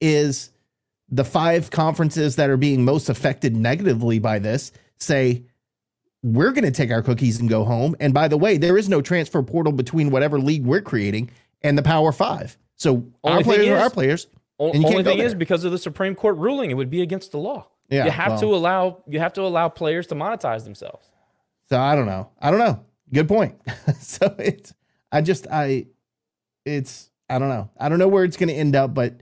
is 0.00 0.50
the 1.10 1.24
five 1.24 1.70
conferences 1.70 2.36
that 2.36 2.50
are 2.50 2.56
being 2.56 2.84
most 2.84 3.08
affected 3.08 3.56
negatively 3.56 4.18
by 4.18 4.38
this 4.38 4.72
say 4.96 5.44
we're 6.22 6.52
going 6.52 6.64
to 6.64 6.70
take 6.70 6.90
our 6.90 7.02
cookies 7.02 7.40
and 7.40 7.48
go 7.48 7.64
home. 7.64 7.96
And 7.98 8.12
by 8.12 8.28
the 8.28 8.36
way, 8.36 8.58
there 8.58 8.76
is 8.76 8.88
no 8.88 9.00
transfer 9.00 9.42
portal 9.42 9.72
between 9.72 10.10
whatever 10.10 10.38
league 10.38 10.64
we're 10.64 10.82
creating 10.82 11.30
and 11.62 11.76
the 11.76 11.82
Power 11.82 12.12
Five. 12.12 12.56
So 12.76 13.04
only 13.22 13.38
our 13.38 13.42
players 13.42 13.66
is, 13.66 13.70
are 13.70 13.78
our 13.78 13.90
players. 13.90 14.26
only 14.58 15.04
thing 15.04 15.18
is 15.18 15.34
because 15.34 15.64
of 15.64 15.72
the 15.72 15.78
Supreme 15.78 16.14
Court 16.14 16.36
ruling, 16.36 16.70
it 16.70 16.74
would 16.74 16.90
be 16.90 17.02
against 17.02 17.32
the 17.32 17.38
law. 17.38 17.66
Yeah, 17.88 18.04
you 18.04 18.10
have 18.10 18.32
well, 18.32 18.40
to 18.40 18.46
allow 18.54 19.02
you 19.08 19.18
have 19.18 19.32
to 19.34 19.42
allow 19.42 19.68
players 19.68 20.06
to 20.08 20.14
monetize 20.14 20.64
themselves. 20.64 21.08
So 21.68 21.78
I 21.78 21.94
don't 21.94 22.06
know. 22.06 22.30
I 22.40 22.50
don't 22.50 22.60
know. 22.60 22.84
Good 23.12 23.28
point. 23.28 23.60
so 24.00 24.34
it's 24.38 24.72
I 25.10 25.20
just 25.20 25.46
I 25.50 25.86
it's 26.64 27.10
I 27.28 27.38
don't 27.38 27.48
know. 27.48 27.70
I 27.78 27.88
don't 27.88 27.98
know 27.98 28.08
where 28.08 28.24
it's 28.24 28.36
going 28.36 28.48
to 28.48 28.54
end 28.54 28.76
up, 28.76 28.94
but 28.94 29.20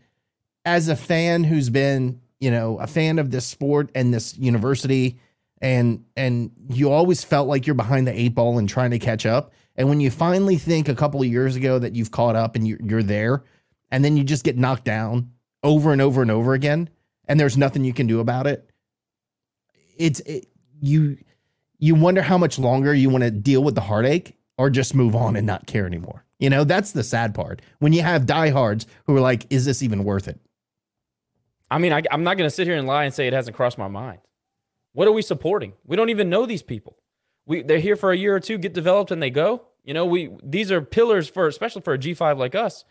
as 0.65 0.89
a 0.89 0.97
fan 0.97 1.45
who's 1.45 1.71
been, 1.71 2.21
you 2.41 2.51
know, 2.51 2.79
a 2.79 2.87
fan 2.87 3.19
of 3.19 3.31
this 3.31 3.47
sport 3.47 3.91
and 3.95 4.13
this 4.13 4.37
university 4.37 5.19
and 5.61 6.05
and 6.17 6.51
you 6.69 6.91
always 6.91 7.25
felt 7.25 7.49
like 7.49 7.67
you're 7.67 7.75
behind 7.75 8.07
the 8.07 8.19
eight 8.19 8.35
ball 8.35 8.59
and 8.59 8.69
trying 8.69 8.91
to 8.93 8.99
catch 8.99 9.27
up 9.27 9.53
and 9.79 9.89
when 9.89 10.01
you 10.01 10.11
finally 10.11 10.57
think 10.57 10.89
a 10.89 10.95
couple 10.95 11.23
of 11.23 11.29
years 11.29 11.55
ago 11.55 11.79
that 11.79 11.95
you've 11.95 12.11
caught 12.11 12.35
up 12.35 12.57
and 12.57 12.67
you're, 12.67 12.81
you're 12.83 13.03
there, 13.03 13.45
and 13.93 14.05
then 14.05 14.17
you 14.17 14.25
just 14.25 14.45
get 14.45 14.59
knocked 14.59 14.85
down 14.85 15.31
over 15.63 15.93
and 15.93 16.03
over 16.03 16.21
and 16.21 16.33
over 16.33 16.53
again, 16.53 16.91
and 17.29 17.39
there's 17.39 17.57
nothing 17.57 17.85
you 17.85 17.95
can 17.95 18.09
do 18.09 18.19
about 18.19 18.49
it, 18.49 18.69
it's 19.97 20.21
it, 20.21 20.49
you 20.81 21.17
you 21.79 21.95
wonder 21.95 22.23
how 22.23 22.37
much 22.37 22.59
longer 22.59 22.93
you 22.93 23.09
want 23.09 23.23
to 23.23 23.31
deal 23.31 23.63
with 23.63 23.77
the 23.77 23.81
heartache 23.81 24.37
or 24.59 24.69
just 24.69 24.97
move 24.97 25.15
on 25.15 25.37
and 25.37 25.47
not 25.47 25.67
care 25.67 25.87
anymore. 25.87 26.25
You 26.41 26.51
know, 26.51 26.65
that's 26.65 26.91
the 26.91 27.05
sad 27.05 27.35
part. 27.35 27.63
When 27.79 27.93
you 27.93 28.03
have 28.03 28.27
diehards 28.27 28.87
who 29.07 29.17
are 29.17 29.21
like, 29.21 29.47
is 29.51 29.65
this 29.65 29.83
even 29.83 30.03
worth 30.03 30.27
it? 30.27 30.41
I 31.71 31.79
mean, 31.79 31.93
I, 31.93 32.03
am 32.11 32.25
not 32.25 32.37
going 32.37 32.49
to 32.49 32.55
sit 32.55 32.67
here 32.67 32.77
and 32.77 32.87
lie 32.87 33.05
and 33.05 33.15
say 33.15 33.29
it 33.29 33.33
hasn't 33.33 33.57
crossed 33.57 33.79
my 33.79 33.89
mind. 33.89 34.19
What 34.93 35.07
are 35.07 35.13
we 35.13 35.23
supporting? 35.23 35.75
We 35.85 35.97
don't 35.97 36.11
even 36.11 36.31
know 36.31 36.47
these 36.47 36.63
people. 36.63 36.99
We 37.47 37.63
they're 37.63 37.79
here 37.79 37.97
for 37.97 38.11
a 38.11 38.17
year 38.17 38.35
or 38.35 38.41
two, 38.41 38.59
get 38.59 38.75
developed, 38.75 39.11
and 39.11 39.23
they 39.23 39.31
go. 39.31 39.68
You 39.89 39.95
know, 39.95 40.05
we 40.05 40.29
these 40.45 40.71
are 40.71 40.83
pillars 40.83 41.31
for 41.31 41.49
especially 41.49 41.81
for 41.81 41.95
a 41.95 41.99
G5 41.99 42.37
like 42.37 42.55
us. 42.55 42.85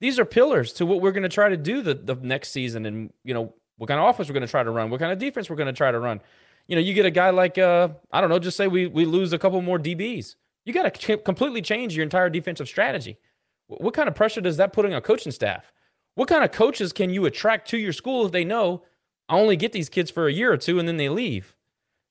These 0.00 0.18
are 0.18 0.24
pillars 0.24 0.72
to 0.74 0.86
what 0.86 1.02
we're 1.02 1.12
going 1.12 1.24
to 1.24 1.28
try 1.28 1.50
to 1.50 1.58
do 1.58 1.82
the, 1.82 1.92
the 1.92 2.14
next 2.14 2.52
season 2.52 2.86
and 2.86 3.12
you 3.22 3.34
know, 3.34 3.52
what 3.76 3.88
kind 3.88 4.00
of 4.00 4.08
offense 4.08 4.30
we're 4.30 4.32
going 4.32 4.46
to 4.46 4.50
try 4.50 4.62
to 4.62 4.70
run, 4.70 4.88
what 4.88 4.98
kind 4.98 5.12
of 5.12 5.18
defense 5.18 5.50
we're 5.50 5.56
going 5.56 5.66
to 5.66 5.74
try 5.74 5.90
to 5.90 5.98
run. 5.98 6.22
You 6.66 6.76
know, 6.76 6.80
you 6.80 6.94
get 6.94 7.04
a 7.04 7.10
guy 7.10 7.28
like 7.28 7.58
uh 7.58 7.88
I 8.10 8.22
don't 8.22 8.30
know, 8.30 8.38
just 8.38 8.56
say 8.56 8.66
we 8.66 8.86
we 8.86 9.04
lose 9.04 9.34
a 9.34 9.38
couple 9.38 9.60
more 9.60 9.78
DBs. 9.78 10.36
You 10.64 10.72
got 10.72 10.94
to 10.94 11.18
completely 11.18 11.60
change 11.60 11.94
your 11.94 12.02
entire 12.02 12.30
defensive 12.30 12.66
strategy. 12.66 13.18
What 13.66 13.92
kind 13.92 14.08
of 14.08 14.14
pressure 14.14 14.40
does 14.40 14.56
that 14.56 14.72
put 14.72 14.86
on 14.86 14.92
a 14.94 15.02
coaching 15.02 15.32
staff? 15.32 15.70
What 16.14 16.28
kind 16.28 16.44
of 16.44 16.50
coaches 16.50 16.94
can 16.94 17.10
you 17.10 17.26
attract 17.26 17.68
to 17.68 17.78
your 17.78 17.92
school 17.92 18.24
if 18.24 18.32
they 18.32 18.44
know 18.44 18.84
I 19.28 19.36
only 19.36 19.56
get 19.56 19.72
these 19.72 19.90
kids 19.90 20.10
for 20.10 20.26
a 20.26 20.32
year 20.32 20.50
or 20.50 20.56
two 20.56 20.78
and 20.78 20.88
then 20.88 20.96
they 20.96 21.10
leave? 21.10 21.54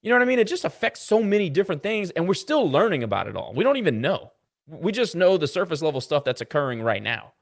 You 0.02 0.10
know 0.10 0.16
what 0.16 0.22
I 0.22 0.26
mean? 0.26 0.39
It 0.39 0.48
just 0.48 0.66
affects 0.66 1.02
so 1.02 1.22
many 1.22 1.50
different 1.50 1.84
things, 1.84 2.12
and 2.12 2.28
we're 2.28 2.34
still 2.34 2.70
learning 2.70 3.04
about 3.04 3.28
it 3.28 3.36
all. 3.36 3.54
We 3.54 3.64
don't 3.64 3.78
even 3.78 4.02
know. 4.02 4.32
We 4.68 4.91
just 4.91 5.16
know 5.16 5.38
the 5.38 5.48
surface 5.48 5.82
level 5.82 6.02
stuff 6.02 6.24
that's 6.24 6.41
occurring 6.41 6.82
right 6.82 7.02
now. 7.02 7.34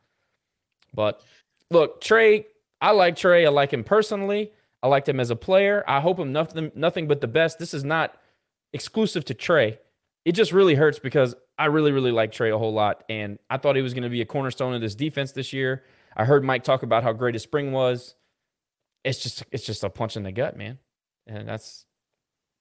But 0.94 1.22
look, 1.70 2.02
Trey, 2.02 2.46
I 2.82 2.92
like 2.92 3.16
Trey. 3.16 3.46
I 3.46 3.50
like 3.50 3.74
him 3.74 3.84
personally. 3.84 4.52
I 4.82 4.88
liked 4.88 5.10
him 5.10 5.20
as 5.20 5.32
a 5.32 5.36
player. 5.36 5.84
I 5.88 6.00
hope 6.00 6.20
him 6.20 6.32
nothing 6.32 6.72
nothing 6.76 7.08
but 7.08 7.22
the 7.22 7.28
best. 7.28 7.58
This 7.60 7.74
is 7.74 7.84
not 7.84 8.18
exclusive 8.74 9.26
to 9.26 9.34
Trey. 9.34 9.80
It 10.26 10.34
just 10.34 10.52
really 10.52 10.76
hurts 10.76 11.00
because 11.00 11.36
I 11.58 11.66
really, 11.66 11.92
really 11.92 12.12
like 12.12 12.32
Trey 12.32 12.52
a 12.52 12.58
whole 12.58 12.74
lot. 12.74 13.04
And 13.10 13.40
I 13.50 13.58
thought 13.58 13.76
he 13.76 13.82
was 13.82 13.94
going 13.94 14.04
to 14.04 14.10
be 14.10 14.22
a 14.22 14.26
cornerstone 14.26 14.74
of 14.74 14.82
this 14.82 14.96
defense 14.96 15.32
this 15.32 15.54
year. 15.54 15.84
I 16.16 16.26
heard 16.26 16.44
Mike 16.44 16.64
talk 16.64 16.84
about 16.84 17.04
how 17.04 17.14
great 17.14 17.36
his 17.36 17.44
spring 17.44 17.72
was. 17.72 18.16
It's 19.04 19.22
just 19.22 19.44
it's 19.52 19.66
just 19.66 19.84
a 19.84 19.90
punch 19.90 20.18
in 20.18 20.24
the 20.24 20.32
gut, 20.32 20.58
man. 20.58 20.80
And 21.28 21.48
that's 21.48 21.85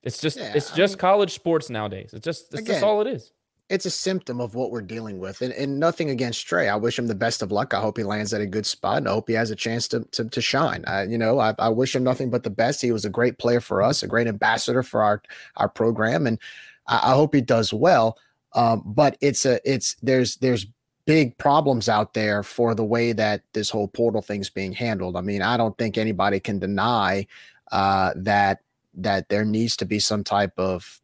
it's 0.05 0.21
just 0.21 0.39
yeah, 0.39 0.53
it's 0.55 0.71
just 0.71 0.93
I 0.93 0.97
mean, 0.97 1.01
college 1.01 1.33
sports 1.33 1.71
nowadays. 1.71 2.11
It's 2.13 2.25
just 2.25 2.53
it's 2.53 2.63
again, 2.63 2.85
all 2.85 3.01
it 3.01 3.07
is. 3.07 3.33
It's 3.71 3.87
a 3.87 3.91
symptom 3.91 4.41
of 4.41 4.55
what 4.55 4.71
we're 4.71 4.83
dealing 4.83 5.19
with, 5.19 5.41
and, 5.41 5.53
and 5.55 5.81
nothing 5.81 6.11
against 6.11 6.47
Trey. 6.47 6.69
I 6.69 6.77
wish 6.77 6.99
him 6.99 7.07
the 7.07 7.15
best 7.15 7.41
of 7.41 7.51
luck. 7.51 7.73
I 7.73 7.81
hope 7.81 7.97
he 7.97 8.05
lands 8.05 8.35
at 8.35 8.43
a 8.43 8.47
good 8.47 8.67
spot, 8.67 8.99
and 8.99 9.09
I 9.09 9.13
hope 9.13 9.29
he 9.29 9.35
has 9.35 9.51
a 9.51 9.57
chance 9.57 9.89
to 9.89 10.01
to, 10.13 10.27
to 10.27 10.41
shine. 10.41 10.85
I, 10.87 11.05
you 11.05 11.17
know, 11.17 11.39
I, 11.41 11.55
I 11.59 11.71
wish 11.71 11.97
him 11.97 12.05
nothing 12.05 12.29
but 12.29 12.43
the 12.43 12.51
best. 12.51 12.83
He 12.83 12.93
was 12.93 13.07
a 13.07 13.11
great 13.11 13.39
player 13.39 13.61
for 13.61 13.83
us, 13.83 14.03
a 14.03 14.07
great 14.07 14.27
ambassador 14.27 14.83
for 14.83 15.03
our 15.03 15.23
our 15.57 15.69
program, 15.69 16.27
and 16.27 16.39
I, 16.87 16.97
I 16.97 17.15
hope 17.15 17.35
he 17.35 17.41
does 17.41 17.73
well. 17.73 18.19
Um, 18.55 18.83
but 18.85 19.17
it's 19.21 19.47
a 19.47 19.59
it's 19.69 19.95
there's 20.03 20.37
there's 20.37 20.67
big 21.07 21.37
problems 21.39 21.89
out 21.89 22.15
there 22.15 22.43
for 22.43 22.75
the 22.75 22.85
way 22.85 23.13
that 23.13 23.43
this 23.53 23.71
whole 23.71 23.89
portal 23.89 24.23
thing's 24.23 24.51
being 24.51 24.73
handled. 24.73 25.17
I 25.17 25.21
mean, 25.21 25.43
I 25.43 25.57
don't 25.57 25.77
think 25.77 25.99
anybody 25.99 26.41
can 26.41 26.59
deny 26.59 27.27
uh, 27.73 28.13
that 28.17 28.61
that 28.97 29.29
there 29.29 29.45
needs 29.45 29.77
to 29.77 29.85
be 29.85 29.99
some 29.99 30.25
type 30.25 30.53
of 30.59 31.01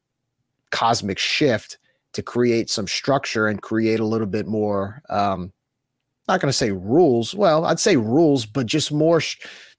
cosmic 0.71 1.19
shift 1.19 1.79
to 2.13 2.23
create 2.23 2.71
some 2.71 2.87
structure 2.87 3.47
and 3.49 3.63
create 3.63 4.01
a 4.01 4.05
little 4.05 4.27
bit 4.27 4.47
more 4.47 5.03
um 5.09 5.53
not 6.29 6.41
going 6.41 6.49
to 6.49 6.57
say 6.57 6.71
rules 6.71 7.35
well 7.35 7.65
i'd 7.67 7.81
say 7.81 7.97
rules 7.97 8.47
but 8.47 8.67
just 8.67 8.93
more 8.93 9.21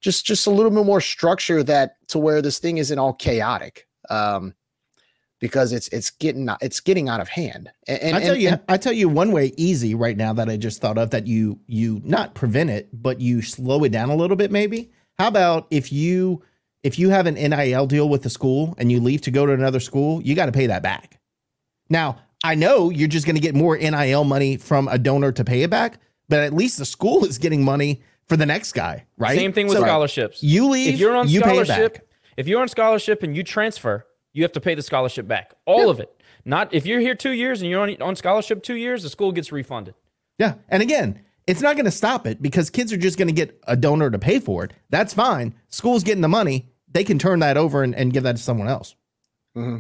just 0.02 0.26
just 0.26 0.48
a 0.48 0.52
little 0.52 0.72
bit 0.72 0.86
more 0.86 1.02
structure 1.02 1.64
that 1.64 1.96
to 2.08 2.20
where 2.20 2.42
this 2.42 2.60
thing 2.60 2.78
isn't 2.78 3.00
all 3.00 3.14
chaotic 3.14 3.88
um 4.10 4.54
because 5.42 5.74
it's 5.74 5.88
it's 5.90 6.12
getting 6.12 6.48
it's 6.62 6.80
getting 6.80 7.10
out 7.10 7.20
of 7.20 7.28
hand. 7.28 7.70
And, 7.88 8.02
and 8.02 8.16
I 8.16 8.22
tell 8.22 8.36
you, 8.36 8.50
and- 8.50 8.62
I 8.70 8.78
tell 8.78 8.94
you 8.94 9.10
one 9.10 9.34
way 9.34 9.52
easy 9.58 9.94
right 9.96 10.16
now 10.16 10.32
that 10.34 10.48
I 10.48 10.56
just 10.56 10.80
thought 10.80 10.98
of 10.98 11.10
that 11.10 11.28
you 11.28 11.60
you 11.68 12.00
not 12.06 12.36
prevent 12.36 12.70
it, 12.70 12.90
but 12.94 13.20
you 13.20 13.42
slow 13.42 13.84
it 13.84 13.92
down 13.92 14.10
a 14.10 14.16
little 14.16 14.38
bit. 14.38 14.52
Maybe. 14.52 14.92
How 15.20 15.28
about 15.28 15.68
if 15.72 15.92
you 15.92 16.44
if 16.84 16.98
you 16.98 17.10
have 17.10 17.28
an 17.28 17.36
NIL 17.36 17.88
deal 17.88 18.10
with 18.10 18.24
the 18.24 18.30
school 18.30 18.74
and 18.78 18.92
you 18.92 19.00
leave 19.00 19.22
to 19.22 19.32
go 19.32 19.46
to 19.46 19.54
another 19.54 19.80
school, 19.80 20.22
you 20.22 20.36
got 20.36 20.48
to 20.48 20.52
pay 20.52 20.68
that 20.68 20.82
back. 20.82 21.20
Now 21.90 22.18
I 22.44 22.56
know 22.56 22.90
you're 22.90 23.08
just 23.08 23.26
going 23.26 23.36
to 23.36 23.42
get 23.42 23.54
more 23.54 23.78
NIL 23.78 24.24
money 24.24 24.58
from 24.58 24.88
a 24.88 24.98
donor 24.98 25.32
to 25.34 25.44
pay 25.44 25.62
it 25.64 25.70
back, 25.70 26.00
but 26.28 26.40
at 26.40 26.54
least 26.54 26.78
the 26.78 26.86
school 26.86 27.26
is 27.26 27.38
getting 27.38 27.64
money 27.64 28.02
for 28.28 28.38
the 28.38 28.46
next 28.46 28.72
guy, 28.74 29.06
right? 29.18 29.38
Same 29.38 29.54
thing 29.54 29.68
with 29.68 29.78
So 29.78 29.84
scholarships. 29.84 30.42
You 30.42 30.70
leave, 30.70 30.96
if 30.96 31.00
you're 31.00 31.16
on 31.16 31.28
you 31.28 31.40
scholarship, 31.42 31.94
back. 31.94 32.04
if 32.38 32.48
you're 32.48 32.62
on 32.62 32.68
scholarship 32.68 33.24
and 33.24 33.36
you 33.36 33.44
transfer, 33.44 34.06
you 34.34 34.44
have 34.44 34.54
to 34.54 34.62
pay 34.62 34.74
the 34.74 34.82
scholarship 34.82 35.28
back, 35.28 35.54
all 35.66 35.90
of 35.90 36.00
it. 36.00 36.16
Not 36.46 36.74
if 36.74 36.86
you're 36.86 37.02
here 37.02 37.14
two 37.14 37.32
years 37.32 37.62
and 37.62 37.70
you're 37.70 37.82
on 37.82 38.02
on 38.02 38.16
scholarship 38.16 38.64
two 38.64 38.76
years, 38.76 39.04
the 39.04 39.10
school 39.10 39.32
gets 39.32 39.52
refunded. 39.52 39.94
Yeah. 40.40 40.56
And 40.70 40.82
again, 40.82 41.22
it's 41.46 41.62
not 41.62 41.76
going 41.76 41.86
to 41.86 41.92
stop 41.92 42.26
it 42.26 42.42
because 42.42 42.70
kids 42.70 42.92
are 42.94 42.98
just 42.98 43.18
going 43.18 43.28
to 43.28 43.34
get 43.34 43.60
a 43.68 43.76
donor 43.76 44.10
to 44.10 44.18
pay 44.18 44.40
for 44.40 44.64
it. 44.64 44.74
That's 44.90 45.14
fine. 45.14 45.54
School's 45.70 46.04
getting 46.04 46.22
the 46.22 46.30
money. 46.30 46.71
They 46.92 47.04
can 47.04 47.18
turn 47.20 47.40
that 47.40 47.58
over 47.58 47.84
and, 47.84 47.96
and 47.96 48.12
give 48.14 48.24
that 48.24 48.36
to 48.38 48.42
someone 48.42 48.68
else. 48.68 48.96
Mm-hmm. 49.56 49.78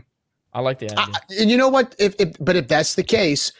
I 0.53 0.59
like 0.61 0.79
the 0.79 0.91
idea. 0.91 1.15
and 1.39 1.49
you 1.49 1.57
know 1.57 1.69
what? 1.69 1.95
If, 1.99 2.15
if 2.19 2.35
but 2.39 2.55
if 2.55 2.67
that's 2.67 2.95
the 2.95 3.03
case, 3.03 3.53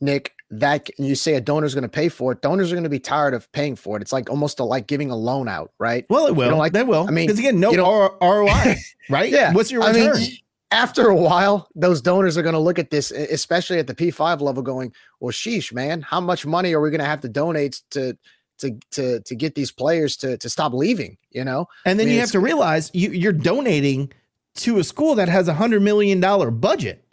Nick, 0.00 0.34
that 0.50 0.88
you 0.98 1.14
say 1.14 1.34
a 1.34 1.40
donor's 1.40 1.74
going 1.74 1.82
to 1.82 1.88
pay 1.88 2.08
for 2.08 2.32
it, 2.32 2.42
donors 2.42 2.70
are 2.70 2.74
going 2.74 2.84
to 2.84 2.90
be 2.90 2.98
tired 2.98 3.32
of 3.34 3.50
paying 3.52 3.76
for 3.76 3.96
it. 3.96 4.02
It's 4.02 4.12
like 4.12 4.28
almost 4.28 4.60
a, 4.60 4.64
like 4.64 4.86
giving 4.86 5.10
a 5.10 5.16
loan 5.16 5.48
out, 5.48 5.72
right? 5.78 6.04
Well, 6.10 6.26
it 6.26 6.36
will. 6.36 6.50
don't 6.50 6.58
like- 6.58 6.72
they 6.72 6.82
will. 6.82 7.06
I 7.08 7.10
mean, 7.10 7.26
because 7.26 7.38
again, 7.38 7.58
no 7.60 7.70
you 7.70 7.78
don't- 7.78 7.86
R- 7.86 8.16
ROI, 8.20 8.76
right? 9.10 9.30
Yeah. 9.30 9.52
What's 9.52 9.70
your 9.70 9.82
I 9.82 9.90
return? 9.92 10.16
mean, 10.18 10.30
after 10.70 11.08
a 11.08 11.16
while, 11.16 11.68
those 11.74 12.00
donors 12.02 12.36
are 12.36 12.42
going 12.42 12.54
to 12.54 12.58
look 12.58 12.78
at 12.78 12.90
this, 12.90 13.10
especially 13.10 13.78
at 13.78 13.86
the 13.86 13.94
P5 13.94 14.40
level, 14.40 14.62
going, 14.62 14.92
"Well, 15.20 15.30
sheesh, 15.32 15.72
man, 15.72 16.02
how 16.02 16.20
much 16.20 16.44
money 16.44 16.72
are 16.74 16.80
we 16.80 16.90
going 16.90 17.00
to 17.00 17.06
have 17.06 17.20
to 17.22 17.28
donate 17.28 17.80
to 17.90 18.18
to 18.58 18.78
to 18.92 19.20
to 19.20 19.34
get 19.34 19.54
these 19.54 19.70
players 19.72 20.16
to 20.18 20.36
to 20.38 20.48
stop 20.48 20.72
leaving?" 20.72 21.16
You 21.30 21.44
know, 21.44 21.66
and 21.84 21.98
then 21.98 22.06
I 22.06 22.08
mean, 22.08 22.14
you 22.14 22.20
have 22.20 22.30
to 22.32 22.40
realize 22.40 22.90
you, 22.94 23.10
you're 23.10 23.32
donating 23.32 24.12
to 24.56 24.78
a 24.78 24.84
school 24.84 25.14
that 25.16 25.28
has 25.28 25.48
a 25.48 25.54
hundred 25.54 25.82
million 25.82 26.20
dollar 26.20 26.50
budget. 26.50 27.04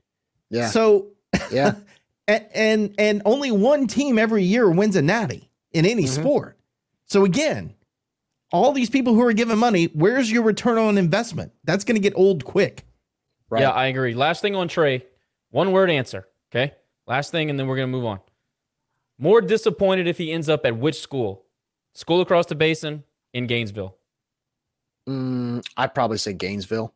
yeah, 0.50 0.70
So 0.70 1.08
yeah, 1.52 1.74
and, 2.28 2.46
and 2.54 2.96
and 2.98 3.22
only 3.26 3.52
one 3.52 3.88
team 3.88 4.20
every 4.20 4.44
year 4.44 4.70
wins 4.70 4.96
a 4.96 5.02
natty 5.02 5.50
in 5.72 5.86
any 5.86 6.04
Mhm. 6.04 6.10
sport. 6.10 6.58
So 7.06 7.26
again, 7.26 7.74
all 8.52 8.72
these 8.74 8.90
people 8.90 9.14
who 9.16 9.22
are 9.24 9.34
giving 9.34 9.58
money, 9.58 9.86
where's 9.94 10.32
your 10.32 10.44
return 10.44 10.78
on 10.78 10.98
investment? 10.98 11.52
That's 11.64 11.84
going 11.84 11.96
to 11.96 12.02
get 12.02 12.14
old 12.16 12.44
quick. 12.46 12.86
right. 13.50 13.62
Yeah, 13.62 13.72
I 13.72 13.88
agree. 13.88 14.14
Last 14.14 14.42
thing 14.42 14.56
on 14.56 14.68
Trey, 14.68 15.04
one 15.50 15.72
word 15.72 15.90
answer. 15.90 16.28
Okay. 16.54 16.74
Last 17.08 17.32
thing, 17.32 17.50
and 17.50 17.60
then 17.60 17.68
we're 17.68 17.76
gonna 17.76 17.88
move 17.88 18.06
on. 18.06 18.20
More 19.22 19.40
disappointed 19.40 20.08
if 20.08 20.18
he 20.18 20.32
ends 20.34 20.50
up 20.50 20.66
at 20.66 20.76
which 20.76 21.00
school? 21.00 21.46
School 21.94 22.22
across 22.22 22.48
the 22.48 22.56
basin 22.56 23.04
in 23.34 23.46
Gainesville. 23.46 23.96
Mm, 25.08 25.64
I'd 25.78 25.94
probably 25.94 26.18
say 26.18 26.34
Gainesville. 26.34 26.94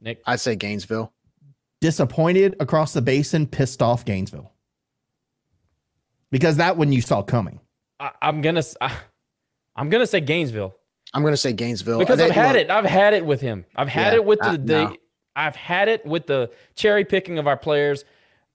Nick. 0.00 0.22
I'd 0.26 0.38
say 0.40 0.54
Gainesville. 0.54 1.12
Disappointed 1.80 2.54
across 2.60 2.92
the 2.92 3.02
basin, 3.02 3.46
pissed 3.48 3.82
off 3.82 4.04
Gainesville. 4.04 4.52
Because 6.30 6.56
that 6.58 6.76
one 6.76 6.92
you 6.92 7.00
saw 7.00 7.20
coming. 7.22 7.60
I, 7.98 8.12
I'm 8.22 8.40
gonna 8.40 8.60
s- 8.60 8.76
I, 8.80 8.92
am 9.76 9.90
gonna 9.90 10.06
say 10.06 10.20
Gainesville 10.20 10.74
I'm 11.14 11.22
going 11.22 11.32
to 11.32 11.36
say 11.38 11.52
Gainesville 11.52 12.00
because 12.00 12.18
They- 12.18 12.24
I've 12.24 12.30
had 12.32 12.56
look, 12.56 12.64
it. 12.64 12.70
I've 12.70 12.84
had 12.84 13.14
it 13.14 13.24
with 13.24 13.40
him. 13.40 13.64
I've 13.76 13.86
had 13.88 14.12
Yeah, 14.14 14.18
it 14.18 14.24
with 14.24 14.40
the, 14.40 14.46
uh, 14.46 14.52
the 14.52 14.58
no. 14.84 14.96
I've 15.36 15.54
had 15.54 15.88
it 15.88 16.04
with 16.04 16.26
the 16.26 16.50
cherry 16.74 17.04
picking 17.04 17.38
of 17.38 17.46
our 17.46 17.56
players. 17.56 18.04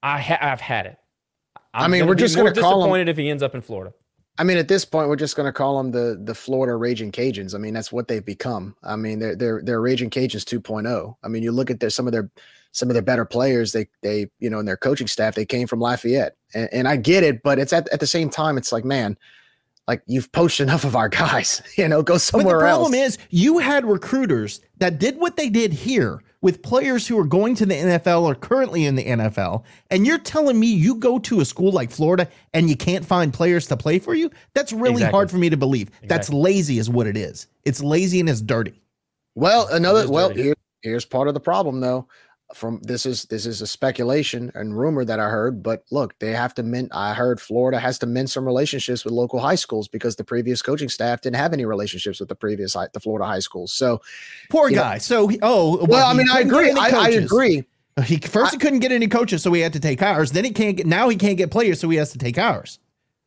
I 0.03 0.19
ha- 0.19 0.39
I've 0.41 0.59
had 0.59 0.85
it. 0.85 0.98
I 1.73 1.85
I'm 1.85 1.91
mean, 1.91 2.07
we're 2.07 2.15
be 2.15 2.21
just 2.21 2.35
gonna 2.35 2.53
call 2.53 2.81
him- 2.83 2.87
disappointed 2.89 3.09
if 3.09 3.17
he 3.17 3.29
ends 3.29 3.43
up 3.43 3.55
in 3.55 3.61
Florida. 3.61 3.93
I 4.37 4.43
mean, 4.45 4.57
at 4.57 4.69
this 4.69 4.85
point, 4.85 5.09
we're 5.09 5.17
just 5.17 5.35
going 5.35 5.47
to 5.47 5.51
call 5.51 5.77
them 5.77 5.91
the 5.91 6.17
the 6.23 6.33
Florida 6.33 6.73
Raging 6.77 7.11
Cajuns. 7.11 7.53
I 7.53 7.57
mean, 7.57 7.73
that's 7.73 7.91
what 7.91 8.07
they've 8.07 8.23
become. 8.25 8.73
I 8.83 8.95
mean, 8.95 9.19
they're 9.19 9.35
they're 9.35 9.61
they're 9.61 9.81
Raging 9.81 10.09
Cajuns 10.09 10.45
2.0. 10.45 11.15
I 11.21 11.27
mean, 11.27 11.43
you 11.43 11.51
look 11.51 11.69
at 11.69 11.81
their 11.81 11.89
some 11.89 12.07
of 12.07 12.13
their 12.13 12.31
some 12.71 12.89
of 12.89 12.93
their 12.93 13.03
better 13.03 13.25
players. 13.25 13.73
They 13.73 13.87
they 14.01 14.27
you 14.39 14.49
know, 14.49 14.59
in 14.59 14.65
their 14.65 14.77
coaching 14.77 15.07
staff, 15.07 15.35
they 15.35 15.45
came 15.45 15.67
from 15.67 15.81
Lafayette, 15.81 16.37
and, 16.53 16.69
and 16.71 16.87
I 16.87 16.95
get 16.95 17.23
it, 17.23 17.43
but 17.43 17.59
it's 17.59 17.73
at 17.73 17.89
at 17.89 17.99
the 17.99 18.07
same 18.07 18.29
time, 18.29 18.57
it's 18.57 18.71
like, 18.71 18.85
man, 18.85 19.17
like 19.89 20.01
you've 20.07 20.31
poached 20.31 20.61
enough 20.61 20.85
of 20.85 20.95
our 20.95 21.09
guys. 21.23 21.61
You 21.75 21.89
know, 21.89 22.01
go 22.01 22.17
somewhere 22.17 22.55
else. 22.55 22.61
but 22.63 22.65
the 22.65 22.69
else. 22.69 22.77
problem 22.77 22.93
is, 22.93 23.17
you 23.31 23.57
had 23.57 23.83
recruiters 23.83 24.61
that 24.77 24.99
did 24.99 25.17
what 25.17 25.35
they 25.35 25.49
did 25.49 25.73
here 25.73 26.23
with 26.41 26.61
players 26.61 27.05
who 27.07 27.17
are 27.19 27.25
going 27.25 27.53
to 27.55 27.65
the 27.65 27.75
NFL 27.75 28.21
or 28.23 28.33
currently 28.35 28.85
in 28.85 28.95
the 28.95 29.03
NFL, 29.03 29.63
and 29.91 30.07
you're 30.07 30.17
telling 30.17 30.59
me 30.59 30.67
you 30.67 30.95
go 30.95 31.19
to 31.19 31.41
a 31.41 31.45
school 31.45 31.71
like 31.71 31.91
Florida 31.91 32.27
and 32.53 32.69
you 32.69 32.77
can't 32.77 33.05
find 33.05 33.33
players 33.33 33.67
to 33.67 33.77
play 33.77 33.99
for 33.99 34.15
you? 34.15 34.31
That's 34.53 34.71
really 34.71 34.93
Exactly. 34.93 35.11
hard 35.15 35.31
for 35.31 35.37
me 35.37 35.49
to 35.49 35.57
believe. 35.57 35.89
That's 36.03 36.29
lazy, 36.29 36.77
is 36.79 36.89
what 36.89 37.07
it 37.07 37.17
is. 37.17 37.47
It's 37.65 37.81
lazy 37.83 38.19
and 38.19 38.29
it's 38.29 38.41
dirty. 38.41 38.81
Well, 39.35 39.67
another, 39.71 40.09
well, 40.09 40.29
dirty. 40.29 40.43
here, 40.43 40.55
here's 40.81 41.05
part 41.05 41.27
of 41.27 41.33
the 41.33 41.39
problem 41.39 41.79
though. 41.81 42.07
From 42.55 42.79
this 42.81 43.05
is 43.05 43.25
this 43.25 43.45
is 43.45 43.61
a 43.61 43.67
speculation 43.67 44.51
and 44.55 44.75
rumor 44.77 45.05
that 45.05 45.19
I 45.19 45.29
heard, 45.29 45.61
but 45.61 45.83
look, 45.91 46.17
they 46.17 46.31
have 46.33 46.53
to 46.55 46.63
mint. 46.63 46.89
I 46.93 47.13
heard 47.13 47.39
Florida 47.39 47.79
has 47.79 47.99
to 47.99 48.07
mend 48.07 48.31
some 48.31 48.43
relationships 48.45 49.05
with 49.05 49.13
local 49.13 49.39
high 49.39 49.53
schools 49.55 49.87
because 49.87 50.15
the 50.15 50.23
previous 50.23 50.61
coaching 50.63 50.89
staff 50.89 51.21
didn't 51.21 51.35
have 51.35 51.53
any 51.53 51.65
relationships 51.65 52.19
with 52.19 52.27
the 52.29 52.35
previous 52.35 52.73
high, 52.73 52.87
the 52.91 52.99
Florida 52.99 53.25
high 53.27 53.39
schools. 53.39 53.71
So, 53.71 54.01
Poor 54.49 54.69
You 54.69 54.77
know- 54.77 54.81
guy. 54.81 54.97
so, 54.97 55.29
oh, 55.43 55.77
what, 55.77 55.89
well, 55.89 56.07
I 56.07 56.13
mean, 56.13 56.27
I 56.31 56.39
agree. 56.39 56.71
I, 56.71 56.89
I 56.89 57.09
agree. 57.09 57.65
Uh, 57.97 58.01
he 58.01 58.17
first 58.17 58.51
he 58.53 58.57
couldn't 58.57 58.79
get 58.79 58.91
any 58.91 59.07
coaches, 59.07 59.43
so 59.43 59.51
he 59.53 59.61
had 59.61 59.73
to 59.73 59.79
take 59.79 60.01
ours. 60.01 60.31
Then 60.31 60.43
he 60.45 60.51
can't 60.51 60.75
get 60.77 60.87
now 60.87 61.07
he 61.09 61.17
can't 61.17 61.37
get 61.37 61.51
players, 61.51 61.79
so 61.79 61.87
he 61.89 61.97
has 61.97 62.11
to 62.13 62.17
take 62.17 62.37
ours. 62.39 62.79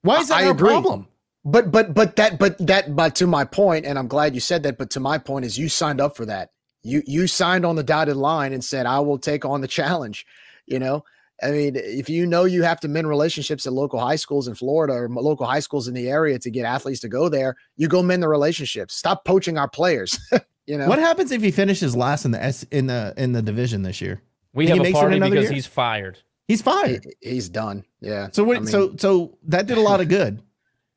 Why 0.02 0.18
is 0.20 0.28
that 0.28 0.38
I 0.38 0.42
a 0.44 0.50
agree. 0.50 0.70
problem? 0.70 1.06
But 1.44 1.70
but 1.70 1.94
but 1.94 2.16
that 2.16 2.38
but 2.38 2.56
that 2.66 2.96
but 2.96 3.14
to 3.16 3.26
my 3.26 3.44
point, 3.44 3.84
and 3.86 3.98
I'm 3.98 4.08
glad 4.08 4.34
you 4.34 4.40
said 4.40 4.62
that. 4.64 4.78
But 4.78 4.90
to 4.90 5.00
my 5.00 5.18
point 5.18 5.44
is, 5.44 5.58
you 5.58 5.68
signed 5.68 6.00
up 6.00 6.16
for 6.16 6.24
that. 6.26 6.50
You 6.82 7.02
you 7.06 7.26
signed 7.26 7.64
on 7.64 7.76
the 7.76 7.82
dotted 7.82 8.16
line 8.16 8.52
and 8.52 8.64
said, 8.64 8.86
"I 8.86 9.00
will 9.00 9.18
take 9.18 9.44
on 9.44 9.60
the 9.60 9.68
challenge." 9.68 10.26
You 10.66 10.78
know, 10.78 11.04
I 11.42 11.50
mean, 11.50 11.76
if 11.76 12.08
you 12.08 12.26
know 12.26 12.44
you 12.44 12.62
have 12.62 12.80
to 12.80 12.88
mend 12.88 13.08
relationships 13.08 13.66
at 13.66 13.72
local 13.72 14.00
high 14.00 14.16
schools 14.16 14.48
in 14.48 14.54
Florida 14.54 14.92
or 14.94 15.08
local 15.08 15.46
high 15.46 15.60
schools 15.60 15.86
in 15.88 15.94
the 15.94 16.08
area 16.08 16.38
to 16.40 16.50
get 16.50 16.64
athletes 16.64 17.00
to 17.00 17.08
go 17.08 17.28
there, 17.28 17.56
you 17.76 17.88
go 17.88 18.02
mend 18.02 18.22
the 18.22 18.28
relationships. 18.28 18.96
Stop 18.96 19.24
poaching 19.24 19.58
our 19.58 19.68
players. 19.68 20.18
you 20.66 20.76
know 20.78 20.88
What 20.88 20.98
happens 20.98 21.30
if 21.32 21.42
he 21.42 21.50
finishes 21.50 21.94
last 21.96 22.24
in 22.24 22.30
the 22.32 22.42
S 22.42 22.64
in 22.70 22.86
the 22.86 23.14
in 23.16 23.32
the 23.32 23.42
division 23.42 23.82
this 23.82 24.00
year? 24.00 24.20
We 24.54 24.68
And 24.70 24.78
have 24.78 24.86
a 24.86 24.92
party 24.92 25.18
because 25.18 25.44
year? 25.44 25.52
he's 25.52 25.66
fired. 25.66 26.18
He's 26.48 26.60
He- 26.60 26.64
fired. 26.64 27.06
he's 27.20 27.48
done. 27.48 27.84
Yeah. 28.00 28.28
So 28.32 28.44
what? 28.44 28.56
I 28.56 28.60
mean, 28.60 28.68
so 28.68 28.94
so 28.98 29.38
that 29.44 29.66
did 29.66 29.78
a 29.78 29.80
lot 29.80 30.00
of 30.00 30.08
good, 30.08 30.42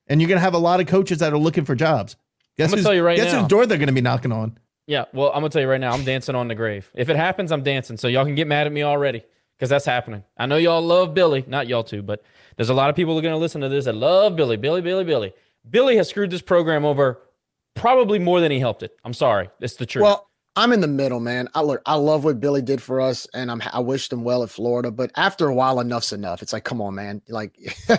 and 0.08 0.20
you're 0.20 0.28
gonna 0.30 0.42
have 0.42 0.56
a 0.56 0.60
lot 0.60 0.80
of 0.80 0.88
coaches 0.88 1.20
that 1.20 1.32
are 1.32 1.38
looking 1.38 1.64
for 1.66 1.76
jobs. 1.76 2.16
Guess 2.58 2.70
gonna 2.72 2.78
who's- 2.78 2.86
tell 2.86 2.94
you 2.96 3.04
right 3.04 3.18
guess 3.18 3.32
now. 3.34 3.42
whose 3.42 3.50
door 3.50 3.66
they're 3.66 3.78
gonna 3.78 3.92
be 3.92 4.02
knocking 4.02 4.32
on? 4.32 4.58
Yeah, 4.88 5.06
well, 5.14 5.30
I'm 5.30 5.36
gonna 5.36 5.50
tell 5.50 5.62
you 5.62 5.70
right 5.70 5.82
now, 5.82 5.92
I'm 5.92 6.04
dancing 6.04 6.36
on 6.36 6.48
the 6.48 6.56
grave. 6.56 6.92
If 6.94 7.10
it 7.10 7.16
happens, 7.16 7.52
I'm 7.52 7.64
dancing. 7.64 7.98
So 7.98 8.08
y'all 8.08 8.26
can 8.26 8.36
get 8.36 8.48
mad 8.48 8.68
at 8.68 8.74
me 8.74 8.84
already 8.84 9.24
because 9.58 9.70
that's 9.70 9.86
happening. 9.86 10.24
I 10.38 10.46
know 10.46 10.58
y'all 10.58 10.82
love 10.82 11.14
Billy, 11.14 11.44
not 11.48 11.68
y'all 11.68 11.84
two, 11.84 12.04
but 12.04 12.24
there's 12.56 12.70
a 12.70 12.74
lot 12.74 12.90
of 12.90 12.96
people 12.96 13.14
who 13.14 13.20
are 13.20 13.24
gonna 13.24 13.38
listen 13.38 13.62
to 13.62 13.70
this 13.70 13.86
that 13.86 13.96
love 13.96 14.36
Billy, 14.36 14.58
Billy, 14.58 14.82
Billy, 14.82 15.04
Billy. 15.04 15.34
Billy 15.70 15.98
has 15.98 16.10
screwed 16.10 16.30
this 16.30 16.42
program 16.42 16.86
over 16.86 17.22
probably 17.74 18.20
more 18.20 18.40
than 18.40 18.52
he 18.52 18.60
helped 18.60 18.84
it. 18.84 18.96
I'm 19.04 19.14
sorry, 19.14 19.50
it's 19.60 19.76
the 19.76 19.86
truth. 19.86 20.04
Well, 20.04 20.30
I'm 20.58 20.72
in 20.72 20.80
the 20.80 20.88
middle, 20.88 21.20
man. 21.20 21.50
I 21.54 21.62
look, 21.62 21.82
I 21.86 21.96
love 21.96 22.24
what 22.24 22.40
Billy 22.40 22.62
did 22.62 22.82
for 22.82 23.02
us, 23.02 23.28
and 23.34 23.52
I'm 23.52 23.62
I 23.74 23.80
wish 23.80 24.08
them 24.08 24.24
well 24.24 24.42
at 24.44 24.50
Florida. 24.50 24.90
But 24.90 25.12
after 25.16 25.48
a 25.48 25.54
while, 25.54 25.80
enough's 25.80 26.14
enough. 26.14 26.42
It's 26.42 26.54
like, 26.54 26.64
come 26.64 26.80
on, 26.80 26.96
man. 26.96 27.22
Like, 27.28 27.58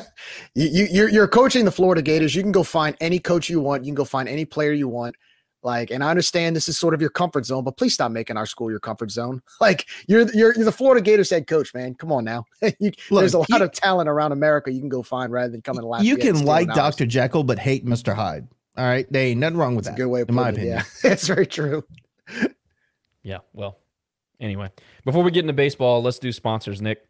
you, 0.54 0.66
you 0.66 0.86
you're 0.90 1.08
you're 1.10 1.28
coaching 1.28 1.66
the 1.66 1.72
Florida 1.72 2.00
Gators. 2.00 2.34
You 2.34 2.42
can 2.42 2.52
go 2.52 2.62
find 2.62 2.96
any 3.00 3.18
coach 3.18 3.50
you 3.50 3.60
want. 3.60 3.84
You 3.84 3.90
can 3.90 3.96
go 3.96 4.04
find 4.04 4.28
any 4.28 4.44
player 4.44 4.72
you 4.72 4.88
want. 4.88 5.16
Like, 5.62 5.90
and 5.90 6.04
I 6.04 6.10
understand 6.10 6.54
this 6.54 6.68
is 6.68 6.78
sort 6.78 6.94
of 6.94 7.00
your 7.00 7.10
comfort 7.10 7.44
zone, 7.44 7.64
but 7.64 7.76
please 7.76 7.94
stop 7.94 8.12
making 8.12 8.36
our 8.36 8.46
school 8.46 8.70
your 8.70 8.78
comfort 8.80 9.10
zone. 9.10 9.42
Like, 9.60 9.86
you're 10.06 10.30
you're, 10.32 10.54
you're 10.54 10.64
the 10.64 10.70
Florida 10.72 11.00
Gators 11.00 11.30
head 11.30 11.46
coach, 11.46 11.74
man. 11.74 11.94
Come 11.94 12.12
on 12.12 12.24
now. 12.24 12.44
you, 12.78 12.92
Look, 13.10 13.20
there's 13.22 13.34
a 13.34 13.38
lot 13.38 13.48
you- 13.48 13.62
of 13.62 13.72
talent 13.72 14.08
around 14.08 14.32
America 14.32 14.70
you 14.70 14.78
can 14.80 14.88
go 14.88 15.02
find 15.02 15.32
rather 15.32 15.50
than 15.50 15.62
coming 15.62 15.80
to 15.82 15.86
Lafayette. 15.88 16.06
you 16.06 16.16
can 16.18 16.44
like 16.44 16.68
ours. 16.68 16.76
Dr. 16.76 17.06
Jekyll 17.06 17.42
but 17.42 17.58
hate 17.58 17.84
Mr. 17.84 18.14
Hyde. 18.14 18.46
All 18.76 18.84
right, 18.84 19.10
there 19.10 19.24
ain't 19.26 19.40
nothing 19.40 19.56
wrong 19.56 19.74
with 19.74 19.86
That's 19.86 19.96
that. 19.96 20.02
a 20.02 20.04
good 20.04 20.10
way 20.10 20.20
of 20.20 20.28
in 20.28 20.34
my 20.34 20.50
it. 20.50 20.52
opinion. 20.54 20.76
Yeah, 20.76 20.82
it's 21.12 21.26
very 21.26 21.46
true. 21.46 21.82
Yeah, 23.22 23.38
well, 23.54 23.78
anyway, 24.38 24.70
before 25.04 25.22
we 25.24 25.30
get 25.30 25.40
into 25.40 25.52
baseball, 25.52 26.02
let's 26.02 26.18
do 26.18 26.30
sponsors, 26.30 26.80
Nick. 26.82 27.02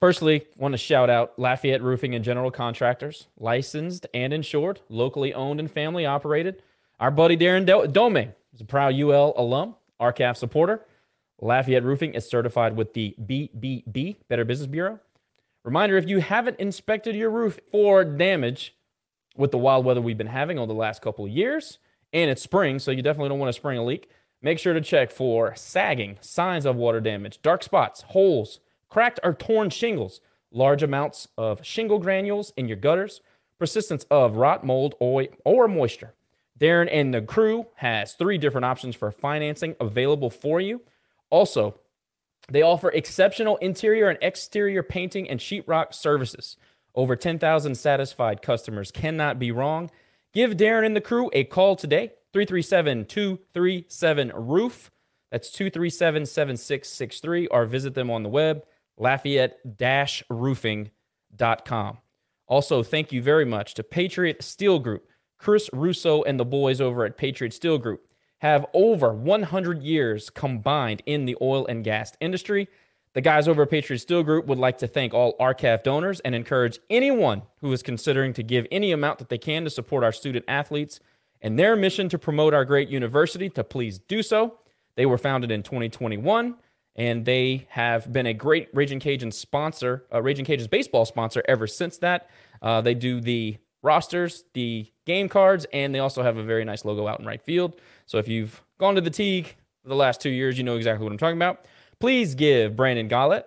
Firstly, 0.00 0.46
want 0.58 0.72
to 0.72 0.78
shout 0.78 1.08
out 1.08 1.32
Lafayette 1.38 1.82
Roofing 1.82 2.14
and 2.14 2.22
General 2.24 2.50
Contractors, 2.50 3.26
licensed 3.38 4.06
and 4.12 4.32
insured, 4.32 4.80
locally 4.90 5.32
owned 5.32 5.58
and 5.58 5.70
family 5.70 6.04
operated. 6.04 6.62
Our 6.98 7.10
buddy 7.10 7.36
Darren 7.36 7.66
Do- 7.66 7.86
Dome 7.86 8.16
is 8.16 8.60
a 8.60 8.64
proud 8.64 8.94
UL 8.94 9.34
alum, 9.36 9.74
RCAF 10.00 10.36
supporter. 10.36 10.86
Lafayette 11.40 11.84
Roofing 11.84 12.14
is 12.14 12.28
certified 12.28 12.76
with 12.76 12.94
the 12.94 13.14
BBB, 13.20 14.16
Better 14.28 14.44
Business 14.44 14.66
Bureau. 14.66 15.00
Reminder 15.64 15.96
if 15.98 16.08
you 16.08 16.20
haven't 16.20 16.58
inspected 16.58 17.14
your 17.14 17.30
roof 17.30 17.60
for 17.70 18.04
damage 18.04 18.74
with 19.36 19.50
the 19.50 19.58
wild 19.58 19.84
weather 19.84 20.00
we've 20.00 20.16
been 20.16 20.26
having 20.28 20.58
over 20.58 20.68
the 20.68 20.78
last 20.78 21.02
couple 21.02 21.26
of 21.26 21.30
years, 21.30 21.78
and 22.12 22.30
it's 22.30 22.40
spring, 22.40 22.78
so 22.78 22.90
you 22.90 23.02
definitely 23.02 23.28
don't 23.28 23.38
want 23.38 23.48
to 23.50 23.58
spring 23.60 23.76
a 23.76 23.84
leak, 23.84 24.08
Make 24.42 24.58
sure 24.58 24.74
to 24.74 24.80
check 24.80 25.10
for 25.10 25.54
sagging, 25.56 26.18
signs 26.20 26.66
of 26.66 26.76
water 26.76 27.00
damage, 27.00 27.40
dark 27.42 27.62
spots, 27.62 28.02
holes, 28.02 28.60
cracked 28.88 29.18
or 29.24 29.32
torn 29.32 29.70
shingles, 29.70 30.20
large 30.52 30.82
amounts 30.82 31.28
of 31.38 31.64
shingle 31.64 31.98
granules 31.98 32.52
in 32.56 32.68
your 32.68 32.76
gutters, 32.76 33.22
persistence 33.58 34.04
of 34.10 34.36
rot, 34.36 34.62
mold, 34.62 34.94
or, 35.00 35.26
or 35.44 35.66
moisture. 35.66 36.14
Darren 36.58 36.88
and 36.90 37.12
the 37.12 37.22
crew 37.22 37.66
has 37.76 38.14
three 38.14 38.38
different 38.38 38.64
options 38.64 38.96
for 38.96 39.10
financing 39.10 39.76
available 39.78 40.30
for 40.30 40.60
you. 40.60 40.82
Also, 41.30 41.78
they 42.48 42.62
offer 42.62 42.90
exceptional 42.90 43.56
interior 43.58 44.08
and 44.08 44.18
exterior 44.22 44.82
painting 44.82 45.28
and 45.28 45.40
sheetrock 45.40 45.92
services. 45.92 46.56
Over 46.94 47.16
10,000 47.16 47.74
satisfied 47.74 48.40
customers 48.40 48.90
cannot 48.90 49.38
be 49.38 49.52
wrong. 49.52 49.90
Give 50.32 50.52
Darren 50.52 50.86
and 50.86 50.96
the 50.96 51.00
crew 51.00 51.30
a 51.32 51.44
call 51.44 51.76
today, 51.76 52.12
337 52.32 53.06
237 53.06 54.32
Roof. 54.34 54.90
That's 55.30 55.50
237 55.50 56.24
7663, 56.24 57.48
or 57.48 57.66
visit 57.66 57.94
them 57.94 58.10
on 58.10 58.22
the 58.22 58.28
web, 58.28 58.64
Lafayette 58.96 59.58
roofing.com. 60.30 61.98
Also, 62.48 62.82
thank 62.82 63.12
you 63.12 63.20
very 63.20 63.44
much 63.44 63.74
to 63.74 63.82
Patriot 63.82 64.42
Steel 64.42 64.78
Group. 64.78 65.08
Chris 65.38 65.68
Russo 65.72 66.22
and 66.22 66.38
the 66.40 66.44
boys 66.44 66.80
over 66.80 67.04
at 67.04 67.16
Patriot 67.16 67.52
Steel 67.52 67.78
Group 67.78 68.06
have 68.38 68.66
over 68.74 69.12
100 69.12 69.82
years 69.82 70.30
combined 70.30 71.02
in 71.06 71.24
the 71.24 71.36
oil 71.40 71.66
and 71.66 71.84
gas 71.84 72.12
industry. 72.20 72.68
The 73.14 73.20
guys 73.22 73.48
over 73.48 73.62
at 73.62 73.70
Patriot 73.70 74.00
Steel 74.00 74.22
Group 74.22 74.46
would 74.46 74.58
like 74.58 74.78
to 74.78 74.86
thank 74.86 75.14
all 75.14 75.36
RCAF 75.38 75.82
donors 75.82 76.20
and 76.20 76.34
encourage 76.34 76.78
anyone 76.90 77.42
who 77.60 77.72
is 77.72 77.82
considering 77.82 78.34
to 78.34 78.42
give 78.42 78.66
any 78.70 78.92
amount 78.92 79.18
that 79.20 79.30
they 79.30 79.38
can 79.38 79.64
to 79.64 79.70
support 79.70 80.04
our 80.04 80.12
student 80.12 80.44
athletes 80.46 81.00
and 81.40 81.58
their 81.58 81.76
mission 81.76 82.08
to 82.10 82.18
promote 82.18 82.52
our 82.52 82.64
great 82.64 82.88
university 82.88 83.48
to 83.50 83.64
please 83.64 83.98
do 83.98 84.22
so. 84.22 84.58
They 84.96 85.06
were 85.06 85.18
founded 85.18 85.50
in 85.50 85.62
2021 85.62 86.56
and 86.96 87.24
they 87.24 87.66
have 87.70 88.12
been 88.12 88.26
a 88.26 88.34
great 88.34 88.68
Raging 88.72 89.00
Cajun 89.00 89.30
sponsor, 89.30 90.04
uh, 90.12 90.20
Raging 90.22 90.46
Cajuns 90.46 90.68
baseball 90.68 91.04
sponsor 91.04 91.42
ever 91.46 91.66
since 91.66 91.98
that. 91.98 92.28
Uh, 92.62 92.80
they 92.80 92.94
do 92.94 93.20
the 93.20 93.58
rosters, 93.86 94.44
the 94.52 94.90
game 95.06 95.28
cards, 95.28 95.66
and 95.72 95.94
they 95.94 96.00
also 96.00 96.22
have 96.22 96.36
a 96.36 96.42
very 96.42 96.64
nice 96.64 96.84
logo 96.84 97.06
out 97.06 97.20
in 97.20 97.26
right 97.26 97.42
field. 97.42 97.80
So 98.04 98.18
if 98.18 98.28
you've 98.28 98.62
gone 98.78 98.96
to 98.96 99.00
the 99.00 99.10
Tigue 99.10 99.54
for 99.82 99.88
the 99.88 99.94
last 99.94 100.20
two 100.20 100.30
years, 100.30 100.58
you 100.58 100.64
know 100.64 100.76
exactly 100.76 101.04
what 101.04 101.12
I'm 101.12 101.18
talking 101.18 101.38
about. 101.38 101.64
Please 101.98 102.34
give 102.34 102.76
Brandon 102.76 103.08
Gollett 103.08 103.46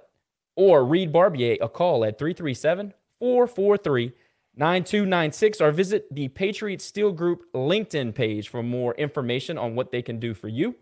or 0.55 0.83
Reed 0.83 1.11
Barbier 1.11 1.57
a 1.61 1.69
call 1.69 2.03
at 2.03 2.17
337 2.17 2.93
443 3.19 4.13
9296 4.55 5.61
or 5.61 5.71
visit 5.71 6.13
the 6.13 6.27
Patriot 6.29 6.81
Steel 6.81 7.11
Group 7.11 7.43
LinkedIn 7.53 8.15
page 8.15 8.49
for 8.49 8.63
more 8.63 8.93
information 8.95 9.57
on 9.57 9.75
what 9.75 9.91
they 9.91 10.01
can 10.01 10.19
do 10.19 10.33
for 10.33 10.47
you. 10.47 10.75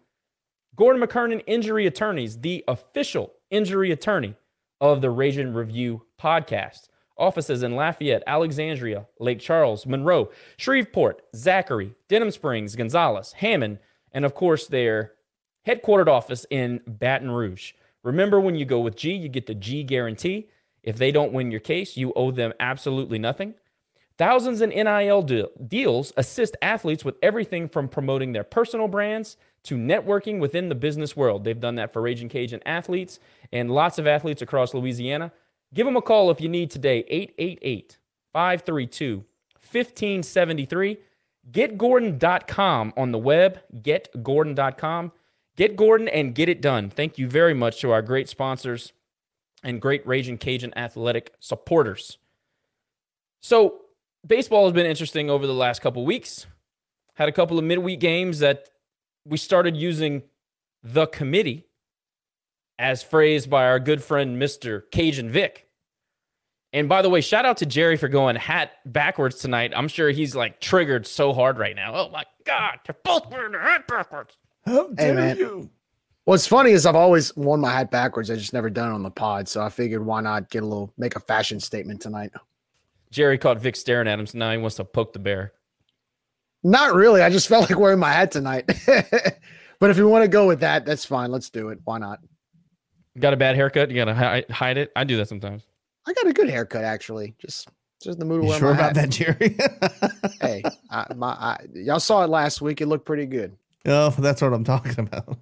Gordon 0.75 1.01
McKernan 1.01 1.43
Injury 1.47 1.87
Attorneys, 1.87 2.39
the 2.39 2.63
official 2.67 3.33
injury 3.49 3.91
attorney 3.91 4.35
of 4.79 5.01
the 5.01 5.09
Raging 5.09 5.53
Review 5.53 6.03
podcast. 6.21 6.87
Offices 7.17 7.63
in 7.63 7.75
Lafayette, 7.75 8.23
Alexandria, 8.27 9.07
Lake 9.19 9.39
Charles, 9.39 9.85
Monroe, 9.85 10.29
Shreveport, 10.57 11.21
Zachary, 11.35 11.93
Denham 12.07 12.31
Springs, 12.31 12.75
Gonzales, 12.75 13.33
Hammond, 13.33 13.79
and 14.11 14.25
of 14.25 14.35
course 14.35 14.67
their 14.67 15.13
headquartered 15.67 16.07
office 16.07 16.45
in 16.49 16.81
Baton 16.87 17.31
Rouge. 17.31 17.73
Remember, 18.03 18.39
when 18.39 18.55
you 18.55 18.65
go 18.65 18.79
with 18.79 18.95
G, 18.95 19.13
you 19.13 19.29
get 19.29 19.47
the 19.47 19.55
G 19.55 19.83
guarantee. 19.83 20.49
If 20.83 20.97
they 20.97 21.11
don't 21.11 21.33
win 21.33 21.51
your 21.51 21.59
case, 21.59 21.97
you 21.97 22.13
owe 22.15 22.31
them 22.31 22.53
absolutely 22.59 23.19
nothing. 23.19 23.55
Thousands 24.17 24.61
in 24.61 24.69
NIL 24.69 25.21
deal, 25.21 25.49
deals 25.67 26.11
assist 26.17 26.55
athletes 26.61 27.05
with 27.05 27.17
everything 27.21 27.69
from 27.69 27.87
promoting 27.87 28.31
their 28.31 28.43
personal 28.43 28.87
brands 28.87 29.37
to 29.63 29.75
networking 29.75 30.39
within 30.39 30.69
the 30.69 30.75
business 30.75 31.15
world. 31.15 31.43
They've 31.43 31.59
done 31.59 31.75
that 31.75 31.93
for 31.93 32.01
Raging 32.01 32.29
Cajun 32.29 32.61
athletes 32.65 33.19
and 33.51 33.69
lots 33.69 33.99
of 33.99 34.07
athletes 34.07 34.41
across 34.41 34.73
Louisiana. 34.73 35.31
Give 35.73 35.85
them 35.85 35.97
a 35.97 36.01
call 36.01 36.31
if 36.31 36.39
you 36.41 36.49
need 36.49 36.71
today, 36.71 37.03
888 37.07 37.97
532 38.33 39.25
1573. 39.71 40.97
GetGordon.com 41.51 42.93
on 42.97 43.11
the 43.11 43.17
web, 43.17 43.61
getgordon.com. 43.73 45.11
Get 45.55 45.75
Gordon 45.75 46.07
and 46.09 46.35
get 46.35 46.49
it 46.49 46.61
done. 46.61 46.89
Thank 46.89 47.17
you 47.17 47.27
very 47.27 47.53
much 47.53 47.81
to 47.81 47.91
our 47.91 48.01
great 48.01 48.29
sponsors 48.29 48.93
and 49.63 49.81
great 49.81 50.05
Raging 50.05 50.37
Cajun 50.37 50.73
athletic 50.77 51.33
supporters. 51.39 52.17
So, 53.41 53.81
baseball 54.25 54.65
has 54.65 54.73
been 54.73 54.85
interesting 54.85 55.29
over 55.29 55.47
the 55.47 55.53
last 55.53 55.81
couple 55.81 56.05
weeks. 56.05 56.45
Had 57.15 57.29
a 57.29 57.31
couple 57.31 57.57
of 57.57 57.65
midweek 57.65 57.99
games 57.99 58.39
that 58.39 58.69
we 59.25 59.37
started 59.37 59.75
using 59.75 60.23
the 60.83 61.07
committee 61.07 61.66
as 62.79 63.03
phrased 63.03 63.49
by 63.49 63.65
our 63.65 63.79
good 63.79 64.03
friend 64.03 64.41
Mr. 64.41 64.83
Cajun 64.91 65.29
Vic. 65.29 65.65
And 66.73 66.89
by 66.89 67.01
the 67.01 67.09
way, 67.09 67.21
shout 67.21 67.45
out 67.45 67.57
to 67.57 67.65
Jerry 67.65 67.97
for 67.97 68.07
going 68.07 68.35
hat 68.35 68.71
backwards 68.85 69.37
tonight. 69.37 69.71
I'm 69.75 69.87
sure 69.87 70.09
he's 70.09 70.35
like 70.35 70.59
triggered 70.59 71.07
so 71.07 71.33
hard 71.33 71.57
right 71.57 71.75
now. 71.75 71.93
Oh 71.95 72.09
my 72.09 72.25
God, 72.45 72.79
they're 72.85 72.95
both 73.03 73.29
wearing 73.31 73.53
their 73.53 73.61
hat 73.61 73.87
backwards. 73.87 74.37
How 74.65 74.87
dare 74.89 75.07
Hey, 75.07 75.13
man. 75.13 75.37
you? 75.37 75.69
What's 76.25 76.45
funny 76.45 76.71
is 76.71 76.85
I've 76.85 76.95
always 76.95 77.33
worn 77.37 77.61
my 77.61 77.71
hat 77.71 77.89
backwards. 77.89 78.29
I 78.29 78.35
just 78.35 78.51
never 78.51 78.69
done 78.69 78.91
it 78.91 78.95
on 78.95 79.01
the 79.03 79.09
pod, 79.09 79.47
so 79.47 79.61
I 79.61 79.69
figured 79.69 80.05
why 80.05 80.19
not 80.19 80.49
get 80.49 80.61
a 80.61 80.65
little 80.65 80.93
make 80.97 81.15
a 81.15 81.21
fashion 81.21 81.61
statement 81.61 82.01
tonight. 82.01 82.31
Jerry 83.11 83.37
caught 83.37 83.59
Vic 83.61 83.77
staring 83.77 84.09
at 84.09 84.19
him, 84.19 84.27
so 84.27 84.37
now 84.37 84.51
he 84.51 84.57
wants 84.57 84.75
to 84.75 84.83
poke 84.83 85.13
the 85.13 85.19
bear. 85.19 85.53
Not 86.63 86.93
really. 86.95 87.21
I 87.21 87.29
just 87.29 87.47
felt 87.47 87.69
like 87.69 87.79
wearing 87.79 87.99
my 87.99 88.11
hat 88.11 88.31
tonight. 88.31 88.65
but 89.79 89.89
if 89.89 89.95
you 89.95 90.09
want 90.09 90.25
to 90.25 90.27
go 90.27 90.47
with 90.47 90.59
that, 90.59 90.85
that's 90.85 91.05
fine. 91.05 91.31
Let's 91.31 91.49
do 91.49 91.69
it. 91.69 91.79
Why 91.85 91.97
not? 91.97 92.19
Got 93.19 93.33
a 93.33 93.37
bad 93.37 93.55
haircut? 93.55 93.89
You 93.89 93.95
gotta 93.95 94.13
hi- 94.13 94.45
hide 94.49 94.77
it. 94.77 94.91
I 94.95 95.03
do 95.03 95.17
that 95.17 95.27
sometimes. 95.27 95.63
I 96.05 96.13
got 96.13 96.27
a 96.27 96.33
good 96.33 96.49
haircut 96.49 96.83
actually. 96.83 97.35
Just 97.39 97.69
just 98.01 98.15
in 98.15 98.19
the 98.19 98.25
mood 98.25 98.39
of 98.39 98.43
You 98.43 98.49
wearing 98.49 98.59
sure 98.59 98.71
about 98.73 98.95
hat. 98.95 99.09
that, 99.09 99.09
Jerry? 99.09 99.57
hey, 100.41 100.63
I, 100.91 101.13
my 101.15 101.29
I, 101.29 101.57
y'all 101.73 101.99
saw 101.99 102.23
it 102.23 102.29
last 102.29 102.61
week. 102.61 102.79
It 102.81 102.85
looked 102.87 103.05
pretty 103.05 103.25
good. 103.25 103.57
oh, 103.85 104.09
that's 104.11 104.41
what 104.41 104.53
I'm 104.53 104.63
talking 104.63 104.99
about. 104.99 105.37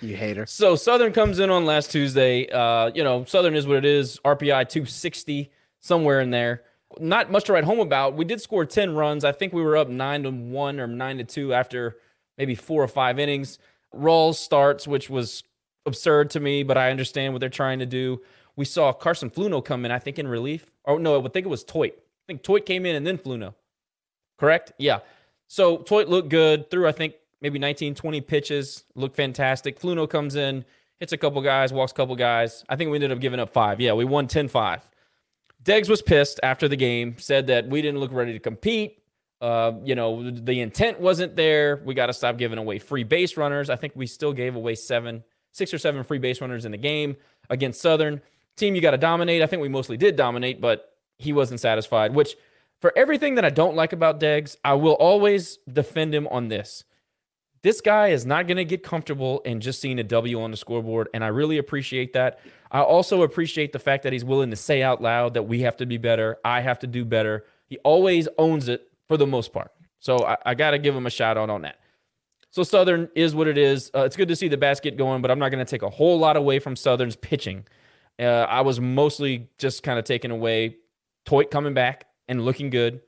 You 0.00 0.16
hater. 0.16 0.46
So 0.46 0.74
Southern 0.74 1.12
comes 1.12 1.38
in 1.38 1.48
on 1.50 1.64
last 1.64 1.92
Tuesday. 1.92 2.48
Uh, 2.50 2.90
you 2.92 3.04
know, 3.04 3.24
Southern 3.24 3.54
is 3.54 3.68
what 3.68 3.76
it 3.76 3.84
is. 3.84 4.18
RPI 4.24 4.68
260, 4.68 5.52
somewhere 5.78 6.20
in 6.20 6.30
there. 6.30 6.64
Not 6.98 7.30
much 7.30 7.44
to 7.44 7.52
write 7.52 7.62
home 7.62 7.78
about. 7.78 8.16
We 8.16 8.24
did 8.24 8.40
score 8.40 8.64
10 8.66 8.96
runs. 8.96 9.24
I 9.24 9.30
think 9.30 9.52
we 9.52 9.62
were 9.62 9.76
up 9.76 9.88
nine 9.88 10.24
to 10.24 10.30
one 10.30 10.80
or 10.80 10.88
nine 10.88 11.18
to 11.18 11.24
two 11.24 11.54
after 11.54 11.96
maybe 12.36 12.56
four 12.56 12.82
or 12.82 12.88
five 12.88 13.20
innings. 13.20 13.60
Rawls 13.94 14.34
starts, 14.34 14.88
which 14.88 15.08
was 15.08 15.44
absurd 15.86 16.30
to 16.30 16.40
me, 16.40 16.62
but 16.62 16.78
I 16.78 16.90
understand 16.90 17.32
what 17.32 17.40
they're 17.40 17.48
trying 17.48 17.78
to 17.80 17.86
do. 17.86 18.20
We 18.56 18.64
saw 18.64 18.92
Carson 18.92 19.30
Fluno 19.30 19.64
come 19.64 19.84
in, 19.84 19.90
I 19.90 19.98
think, 19.98 20.18
in 20.18 20.28
relief. 20.28 20.72
Or 20.84 20.98
no, 20.98 21.14
I 21.14 21.18
would 21.18 21.32
think 21.32 21.46
it 21.46 21.50
was 21.50 21.64
Theut. 21.64 21.92
I 21.92 22.26
think 22.26 22.42
Theut 22.42 22.66
came 22.66 22.86
in 22.86 22.96
and 22.96 23.06
then 23.06 23.18
Fluno. 23.18 23.54
Correct? 24.38 24.72
Yeah. 24.78 25.00
So 25.48 25.78
Theut 25.78 26.08
looked 26.08 26.28
good 26.28 26.70
through, 26.70 26.88
I 26.88 26.92
think, 26.92 27.14
maybe 27.40 27.58
19, 27.58 27.94
20 27.94 28.20
pitches, 28.20 28.84
looked 28.94 29.16
fantastic. 29.16 29.80
Fluno 29.80 30.08
comes 30.08 30.36
in, 30.36 30.64
hits 31.00 31.12
a 31.12 31.18
couple 31.18 31.42
guys, 31.42 31.72
walks 31.72 31.92
a 31.92 31.94
couple 31.94 32.14
guys. 32.16 32.64
I 32.68 32.76
think 32.76 32.90
we 32.90 32.96
ended 32.96 33.12
up 33.12 33.20
giving 33.20 33.40
up 33.40 33.50
five. 33.50 33.80
Yeah, 33.80 33.92
we 33.94 34.04
won 34.04 34.28
10 34.28 34.48
5. 34.48 34.90
Deggs 35.62 35.88
was 35.88 36.02
pissed 36.02 36.40
after 36.42 36.68
the 36.68 36.76
game, 36.76 37.16
said 37.18 37.46
that 37.48 37.68
we 37.68 37.82
didn't 37.82 38.00
look 38.00 38.12
ready 38.12 38.32
to 38.32 38.38
compete. 38.38 38.98
Uh, 39.40 39.72
you 39.84 39.94
know, 39.94 40.30
the 40.30 40.60
intent 40.60 41.00
wasn't 41.00 41.34
there. 41.34 41.82
We 41.84 41.94
got 41.94 42.06
to 42.06 42.12
stop 42.12 42.38
giving 42.38 42.58
away 42.58 42.78
free 42.78 43.02
base 43.02 43.36
runners. 43.36 43.70
I 43.70 43.76
think 43.76 43.94
we 43.96 44.06
still 44.06 44.32
gave 44.32 44.54
away 44.54 44.76
seven, 44.76 45.24
six 45.52 45.72
or 45.72 45.78
seven 45.78 46.02
free 46.02 46.18
base 46.18 46.40
runners 46.40 46.64
in 46.64 46.72
the 46.72 46.78
game 46.78 47.16
against 47.48 47.80
Southern. 47.80 48.20
Team, 48.56 48.74
you 48.74 48.80
got 48.80 48.90
to 48.90 48.98
dominate. 48.98 49.42
I 49.42 49.46
think 49.46 49.62
we 49.62 49.68
mostly 49.68 49.96
did 49.96 50.16
dominate, 50.16 50.60
but 50.60 50.96
he 51.18 51.32
wasn't 51.32 51.60
satisfied, 51.60 52.14
which 52.14 52.36
for 52.80 52.92
everything 52.96 53.36
that 53.36 53.44
I 53.44 53.50
don't 53.50 53.76
like 53.76 53.92
about 53.92 54.18
Deggs, 54.20 54.56
I 54.64 54.74
will 54.74 54.94
always 54.94 55.58
defend 55.72 56.14
him 56.14 56.26
on 56.28 56.48
this. 56.48 56.84
This 57.62 57.80
guy 57.80 58.08
is 58.08 58.26
not 58.26 58.48
going 58.48 58.56
to 58.56 58.64
get 58.64 58.82
comfortable 58.82 59.40
in 59.44 59.60
just 59.60 59.80
seeing 59.80 60.00
a 60.00 60.02
W 60.02 60.42
on 60.42 60.50
the 60.50 60.56
scoreboard, 60.56 61.08
and 61.14 61.22
I 61.22 61.28
really 61.28 61.58
appreciate 61.58 62.12
that. 62.14 62.40
I 62.72 62.80
also 62.80 63.22
appreciate 63.22 63.72
the 63.72 63.78
fact 63.78 64.02
that 64.02 64.12
he's 64.12 64.24
willing 64.24 64.50
to 64.50 64.56
say 64.56 64.82
out 64.82 65.00
loud 65.00 65.34
that 65.34 65.44
we 65.44 65.60
have 65.60 65.76
to 65.76 65.86
be 65.86 65.96
better. 65.96 66.38
I 66.44 66.60
have 66.60 66.80
to 66.80 66.88
do 66.88 67.04
better. 67.04 67.44
He 67.66 67.78
always 67.78 68.26
owns 68.36 68.68
it 68.68 68.90
for 69.06 69.16
the 69.16 69.28
most 69.28 69.52
part. 69.52 69.70
So 70.00 70.18
I, 70.26 70.36
I 70.44 70.54
got 70.54 70.72
to 70.72 70.78
give 70.78 70.96
him 70.96 71.06
a 71.06 71.10
shout 71.10 71.38
out 71.38 71.50
on 71.50 71.62
that. 71.62 71.78
So 72.52 72.62
Southern 72.62 73.08
is 73.14 73.34
what 73.34 73.48
it 73.48 73.56
is. 73.56 73.90
Uh, 73.94 74.00
it's 74.00 74.14
good 74.14 74.28
to 74.28 74.36
see 74.36 74.46
the 74.46 74.58
basket 74.58 74.98
going, 74.98 75.22
but 75.22 75.30
I'm 75.30 75.38
not 75.38 75.50
going 75.50 75.64
to 75.64 75.70
take 75.70 75.82
a 75.82 75.88
whole 75.88 76.18
lot 76.18 76.36
away 76.36 76.58
from 76.58 76.76
Southern's 76.76 77.16
pitching. 77.16 77.64
Uh, 78.20 78.24
I 78.24 78.60
was 78.60 78.78
mostly 78.78 79.48
just 79.58 79.82
kind 79.82 79.98
of 79.98 80.04
taking 80.04 80.30
away 80.30 80.76
Theut 81.26 81.50
coming 81.50 81.72
back 81.72 82.04
and 82.28 82.44
looking 82.44 82.68
good, 82.68 83.00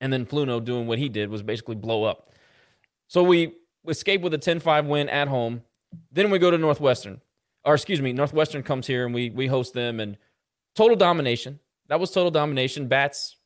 and 0.00 0.10
then 0.10 0.24
Fluno 0.24 0.64
doing 0.64 0.86
what 0.86 0.98
he 0.98 1.10
did 1.10 1.28
was 1.28 1.42
basically 1.42 1.74
blow 1.74 2.04
up. 2.04 2.30
So 3.06 3.22
we 3.22 3.54
escape 3.86 4.22
with 4.22 4.32
a 4.32 4.38
10-5 4.38 4.86
win 4.86 5.10
at 5.10 5.28
home. 5.28 5.62
Then 6.10 6.30
we 6.30 6.38
go 6.38 6.50
to 6.50 6.56
Northwestern. 6.56 7.20
Or 7.66 7.74
excuse 7.74 8.00
me, 8.00 8.14
Northwestern 8.14 8.62
comes 8.62 8.86
here 8.86 9.04
and 9.04 9.14
we 9.14 9.30
we 9.30 9.46
host 9.46 9.72
them 9.72 10.00
and 10.00 10.18
total 10.74 10.96
domination. 10.96 11.60
That 11.88 12.00
was 12.00 12.10
total 12.10 12.30
domination. 12.30 12.88
Bats 12.88 13.36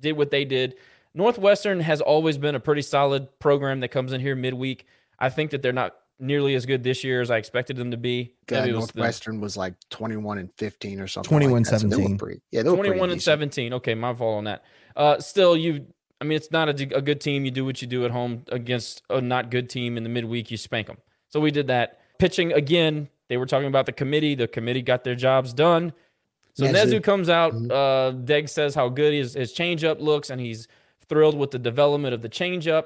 did 0.00 0.16
what 0.16 0.30
they 0.30 0.44
did. 0.44 0.74
Northwestern 1.14 1.80
has 1.80 2.00
always 2.00 2.38
been 2.38 2.54
a 2.54 2.60
pretty 2.60 2.82
solid 2.82 3.28
program 3.38 3.80
that 3.80 3.88
comes 3.88 4.12
in 4.12 4.20
here 4.20 4.36
midweek. 4.36 4.86
I 5.18 5.30
think 5.30 5.50
that 5.50 5.62
they're 5.62 5.72
not 5.72 5.94
nearly 6.20 6.54
as 6.54 6.66
good 6.66 6.82
this 6.82 7.04
year 7.04 7.20
as 7.20 7.30
I 7.30 7.38
expected 7.38 7.76
them 7.76 7.90
to 7.92 7.96
be. 7.96 8.34
God, 8.46 8.60
Maybe 8.60 8.70
it 8.70 8.76
was 8.76 8.86
the- 8.88 8.98
Northwestern 8.98 9.40
was 9.40 9.56
like 9.56 9.74
21 9.90 10.38
and 10.38 10.50
15 10.58 11.00
or 11.00 11.06
something. 11.06 11.28
21 11.28 11.62
like 11.62 11.70
that. 11.70 11.80
So 11.80 11.86
they 11.88 11.96
were 11.96 12.02
17. 12.02 12.18
pretty- 12.18 12.40
yeah, 12.50 12.62
they 12.62 12.70
were 12.70 12.76
21 12.76 13.10
and 13.10 13.18
decent. 13.18 13.22
17. 13.24 13.72
Okay, 13.74 13.94
my 13.94 14.14
fault 14.14 14.38
on 14.38 14.44
that. 14.44 14.64
Uh, 14.96 15.18
still, 15.18 15.56
you. 15.56 15.86
I 16.20 16.24
mean, 16.24 16.34
it's 16.34 16.50
not 16.50 16.68
a 16.68 16.72
good 16.74 17.20
team. 17.20 17.44
You 17.44 17.52
do 17.52 17.64
what 17.64 17.80
you 17.80 17.86
do 17.86 18.04
at 18.04 18.10
home 18.10 18.42
against 18.50 19.02
a 19.08 19.20
not 19.20 19.50
good 19.52 19.70
team 19.70 19.96
in 19.96 20.02
the 20.02 20.08
midweek. 20.08 20.50
You 20.50 20.56
spank 20.56 20.88
them. 20.88 20.96
So 21.28 21.38
we 21.38 21.52
did 21.52 21.68
that. 21.68 22.00
Pitching 22.18 22.52
again. 22.52 23.08
They 23.28 23.36
were 23.36 23.46
talking 23.46 23.68
about 23.68 23.86
the 23.86 23.92
committee. 23.92 24.34
The 24.34 24.48
committee 24.48 24.82
got 24.82 25.04
their 25.04 25.14
jobs 25.14 25.52
done. 25.52 25.92
So 26.54 26.64
Yeah, 26.64 26.72
Nezuh 26.72 27.04
comes 27.04 27.28
out. 27.28 27.52
Mhm. 27.52 27.70
Uh, 27.70 28.12
Deggs 28.24 28.48
says 28.48 28.74
how 28.74 28.88
good 28.88 29.12
his 29.14 29.34
his 29.34 29.52
changeup 29.54 30.00
looks, 30.00 30.28
and 30.30 30.40
he's 30.40 30.66
thrilled 31.08 31.36
with 31.38 31.50
the 31.50 31.58
development 31.58 32.14
of 32.14 32.22
the 32.22 32.28
changeup. 32.28 32.84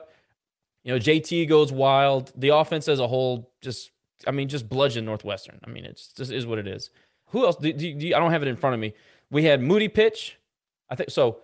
You 0.84 0.92
know, 0.92 0.98
JT 0.98 1.48
goes 1.48 1.72
wild. 1.72 2.32
The 2.36 2.48
offense 2.48 2.88
as 2.88 3.00
a 3.00 3.06
whole 3.06 3.50
just, 3.60 3.90
I 4.26 4.30
mean, 4.30 4.48
just 4.48 4.68
bludgeon 4.68 5.04
Northwestern. 5.04 5.60
I 5.64 5.70
mean, 5.70 5.84
it's 5.84 6.08
just 6.08 6.32
is 6.32 6.46
what 6.46 6.58
it 6.58 6.66
is. 6.66 6.90
Who 7.26 7.44
else? 7.44 7.56
Do, 7.56 7.72
do, 7.72 7.94
do, 7.94 8.14
I 8.14 8.18
don't 8.18 8.32
have 8.32 8.42
it 8.42 8.48
in 8.48 8.56
front 8.56 8.74
of 8.74 8.80
me. 8.80 8.94
We 9.30 9.44
had 9.44 9.62
Moody 9.62 9.88
pitch. 9.88 10.38
I 10.90 10.94
think 10.94 11.10
so. 11.10 11.38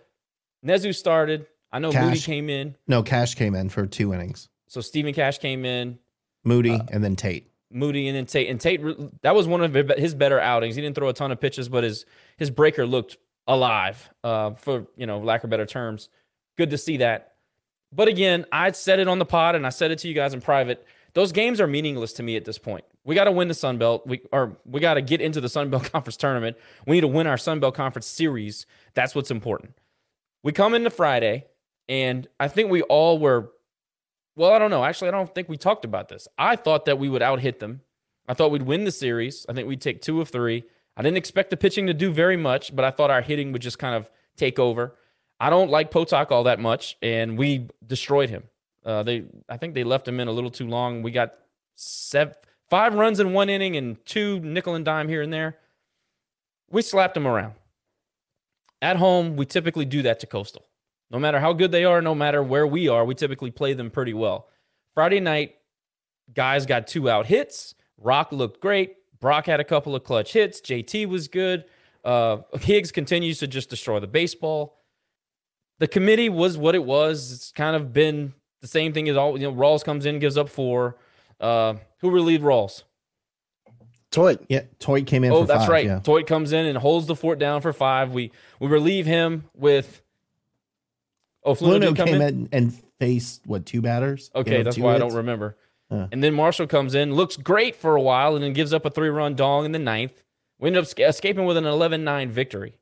Nezuh 0.65 0.93
started. 0.93 1.47
I 1.71 1.79
know 1.79 1.91
Moody 1.91 2.19
came 2.19 2.49
in. 2.49 2.75
No, 2.87 3.01
Cash 3.03 3.35
came 3.35 3.55
in 3.55 3.69
for 3.69 3.85
two 3.85 4.13
innings. 4.13 4.49
So 4.67 4.81
Stephen 4.81 5.13
Cash 5.13 5.39
came 5.39 5.65
in. 5.65 5.99
Moody 6.43 6.71
Uh, 6.73 6.83
and 6.91 7.03
then 7.03 7.15
Tate. 7.15 7.51
Moody 7.71 8.07
and 8.07 8.17
then 8.17 8.25
Tate. 8.25 8.49
And 8.49 8.59
Tate, 8.59 8.81
that 9.21 9.35
was 9.35 9.47
one 9.47 9.61
of 9.61 9.73
his 9.97 10.15
better 10.15 10.39
outings. 10.39 10.75
He 10.75 10.81
didn't 10.81 10.95
throw 10.95 11.09
a 11.09 11.13
ton 11.13 11.31
of 11.31 11.39
pitches, 11.39 11.69
but 11.69 11.83
his 11.83 12.05
his 12.37 12.49
breaker 12.49 12.85
looked 12.85 13.17
alive, 13.47 14.09
uh, 14.23 14.51
for 14.51 14.87
you 14.95 15.05
know 15.05 15.19
lack 15.19 15.43
of 15.43 15.49
better 15.49 15.65
terms. 15.65 16.09
Good 16.59 16.71
to 16.71 16.77
see 16.77 16.97
that. 16.97 17.35
But 17.89 18.09
again, 18.09 18.45
I 18.51 18.69
said 18.73 18.99
it 18.99 19.07
on 19.07 19.17
the 19.17 19.23
pod 19.23 19.55
and 19.55 19.65
I 19.65 19.69
said 19.69 19.91
it 19.91 19.99
to 19.99 20.09
you 20.09 20.13
guys 20.13 20.33
in 20.33 20.41
private. 20.41 20.85
Those 21.13 21.31
games 21.31 21.61
are 21.61 21.67
meaningless 21.67 22.11
to 22.13 22.23
me 22.23 22.35
at 22.35 22.43
this 22.43 22.57
point. 22.57 22.83
We 23.05 23.15
got 23.15 23.23
to 23.23 23.31
win 23.31 23.47
the 23.47 23.53
Sun 23.53 23.77
Belt. 23.77 24.05
We 24.05 24.23
or 24.33 24.57
we 24.65 24.81
got 24.81 24.95
to 24.95 25.01
get 25.01 25.21
into 25.21 25.39
the 25.39 25.47
Sun 25.47 25.69
Belt 25.69 25.83
Conference 25.93 26.17
tournament. 26.17 26.57
We 26.85 26.97
need 26.97 27.01
to 27.01 27.07
win 27.07 27.27
our 27.27 27.37
Sun 27.37 27.61
Belt 27.61 27.75
Conference 27.75 28.07
series. 28.07 28.65
That's 28.93 29.15
what's 29.15 29.31
important. 29.31 29.71
We 30.43 30.51
come 30.51 30.73
into 30.73 30.89
Friday, 30.89 31.45
and 31.87 32.27
I 32.41 32.49
think 32.49 32.69
we 32.69 32.81
all 32.81 33.19
were 33.19 33.51
well, 34.35 34.51
I 34.51 34.59
don't 34.59 34.69
know. 34.69 34.83
Actually, 34.83 35.07
I 35.07 35.11
don't 35.11 35.33
think 35.33 35.47
we 35.47 35.55
talked 35.55 35.85
about 35.85 36.09
this. 36.09 36.27
I 36.37 36.57
thought 36.57 36.83
that 36.87 36.99
we 36.99 37.07
would 37.07 37.21
out 37.21 37.39
hit 37.39 37.59
them. 37.59 37.83
I 38.27 38.33
thought 38.33 38.51
we'd 38.51 38.63
win 38.63 38.83
the 38.83 38.91
series. 38.91 39.45
I 39.47 39.53
think 39.53 39.65
we'd 39.65 39.79
take 39.79 40.01
two 40.01 40.19
of 40.19 40.27
three. 40.27 40.65
I 40.97 41.03
didn't 41.03 41.17
expect 41.17 41.51
the 41.51 41.57
pitching 41.57 41.87
to 41.87 41.93
do 41.93 42.11
very 42.11 42.35
much, 42.35 42.75
but 42.75 42.83
I 42.83 42.91
thought 42.91 43.11
our 43.11 43.21
hitting 43.21 43.53
would 43.53 43.61
just 43.61 43.79
kind 43.79 43.95
of 43.95 44.11
take 44.35 44.59
over. 44.59 44.97
I 45.39 45.49
don't 45.49 45.69
like 45.69 45.91
Potok 45.91 46.31
all 46.31 46.43
that 46.43 46.59
much, 46.59 46.97
and 47.01 47.37
we 47.37 47.69
destroyed 47.85 48.29
him. 48.29 48.43
Uh, 48.85 49.03
they, 49.03 49.25
I 49.47 49.57
think 49.57 49.73
they 49.73 49.83
left 49.83 50.07
him 50.07 50.19
in 50.19 50.27
a 50.27 50.31
little 50.31 50.51
too 50.51 50.67
long. 50.67 51.01
We 51.01 51.11
got 51.11 51.35
seven, 51.75 52.35
five 52.69 52.93
runs 52.93 53.19
in 53.19 53.33
one 53.33 53.49
inning 53.49 53.75
and 53.75 54.03
two 54.05 54.39
nickel 54.39 54.75
and 54.75 54.83
dime 54.83 55.07
here 55.07 55.21
and 55.21 55.31
there. 55.31 55.57
We 56.69 56.81
slapped 56.81 57.15
him 57.15 57.27
around. 57.27 57.53
At 58.81 58.97
home, 58.97 59.35
we 59.35 59.45
typically 59.45 59.85
do 59.85 60.01
that 60.03 60.19
to 60.21 60.27
Coastal. 60.27 60.65
No 61.11 61.19
matter 61.19 61.39
how 61.39 61.53
good 61.53 61.71
they 61.71 61.85
are, 61.85 62.01
no 62.01 62.13
matter 62.13 62.43
where 62.43 62.67
we 62.67 62.87
are, 62.87 63.03
we 63.03 63.15
typically 63.15 63.51
play 63.51 63.73
them 63.73 63.89
pretty 63.89 64.13
well. 64.13 64.47
Friday 64.93 65.19
night, 65.19 65.55
guys 66.33 66.65
got 66.65 66.87
two 66.87 67.09
out 67.09 67.25
hits. 67.25 67.75
Rock 67.97 68.31
looked 68.31 68.61
great. 68.61 68.95
Brock 69.19 69.45
had 69.45 69.59
a 69.59 69.63
couple 69.63 69.95
of 69.95 70.03
clutch 70.03 70.33
hits. 70.33 70.61
JT 70.61 71.07
was 71.07 71.27
good. 71.27 71.65
Uh, 72.05 72.37
Higgs 72.61 72.91
continues 72.91 73.39
to 73.39 73.47
just 73.47 73.69
destroy 73.69 73.99
the 73.99 74.07
baseball. 74.07 74.78
The 75.79 75.87
committee 75.87 76.29
was 76.29 76.57
what 76.57 76.75
it 76.75 76.83
was. 76.83 77.31
It's 77.31 77.51
kind 77.51 77.75
of 77.75 77.91
been 77.93 78.33
the 78.61 78.67
same 78.67 78.93
thing 78.93 79.09
as 79.09 79.17
all. 79.17 79.39
You 79.39 79.51
know, 79.51 79.53
Rawls 79.53 79.83
comes 79.83 80.05
in, 80.05 80.19
gives 80.19 80.37
up 80.37 80.49
four. 80.49 80.97
Uh, 81.39 81.75
who 81.99 82.11
relieved 82.11 82.43
Rawls? 82.43 82.83
Theut. 84.11 84.43
Yeah, 84.49 84.61
Theut 84.79 85.05
came 85.07 85.23
in 85.23 85.31
Oh, 85.31 85.41
for 85.41 85.47
that's 85.47 85.61
five, 85.63 85.69
right. 85.69 85.85
Yeah. 85.85 85.99
Theut 85.99 86.25
comes 86.27 86.51
in 86.51 86.65
and 86.65 86.77
holds 86.77 87.07
the 87.07 87.15
fort 87.15 87.39
down 87.39 87.61
for 87.61 87.71
five. 87.73 88.11
We 88.11 88.31
we 88.59 88.67
relieve 88.67 89.05
him 89.05 89.45
with. 89.55 90.01
Oh, 91.43 91.53
Fluno, 91.55 91.93
Fluno 91.93 91.95
came 92.05 92.15
in. 92.15 92.21
in 92.21 92.49
and 92.51 92.83
faced 92.99 93.41
what 93.45 93.65
two 93.65 93.81
batters? 93.81 94.29
Okay, 94.35 94.61
that's 94.63 94.75
two 94.75 94.83
why 94.83 94.95
I 94.95 94.97
don't 94.97 95.13
remember. 95.13 95.55
Uh. 95.89 96.07
And 96.11 96.23
then 96.23 96.33
Marshall 96.33 96.67
comes 96.67 96.93
in, 96.93 97.13
looks 97.13 97.37
great 97.37 97.75
for 97.75 97.95
a 97.95 98.01
while, 98.01 98.35
and 98.35 98.43
then 98.43 98.53
gives 98.53 98.73
up 98.73 98.85
a 98.85 98.89
three 98.89 99.09
run 99.09 99.35
dong 99.35 99.65
in 99.65 99.71
the 99.71 99.79
ninth. 99.79 100.23
We 100.59 100.67
ended 100.67 100.81
up 100.83 100.87
sca- 100.87 101.07
escaping 101.07 101.45
with 101.45 101.55
an 101.55 101.65
11 101.65 102.03
9 102.03 102.29
victory. 102.31 102.75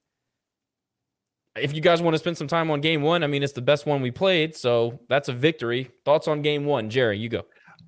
If 1.59 1.73
you 1.73 1.81
guys 1.81 2.01
want 2.01 2.13
to 2.13 2.19
spend 2.19 2.37
some 2.37 2.47
time 2.47 2.71
on 2.71 2.81
game 2.81 3.01
one, 3.01 3.23
I 3.23 3.27
mean, 3.27 3.43
it's 3.43 3.53
the 3.53 3.61
best 3.61 3.85
one 3.85 4.01
we 4.01 4.11
played, 4.11 4.55
so 4.55 4.99
that's 5.09 5.29
a 5.29 5.33
victory. 5.33 5.89
Thoughts 6.05 6.27
on 6.27 6.41
game 6.41 6.65
one? 6.65 6.89
Jerry, 6.89 7.17
you 7.17 7.29
go. 7.29 7.43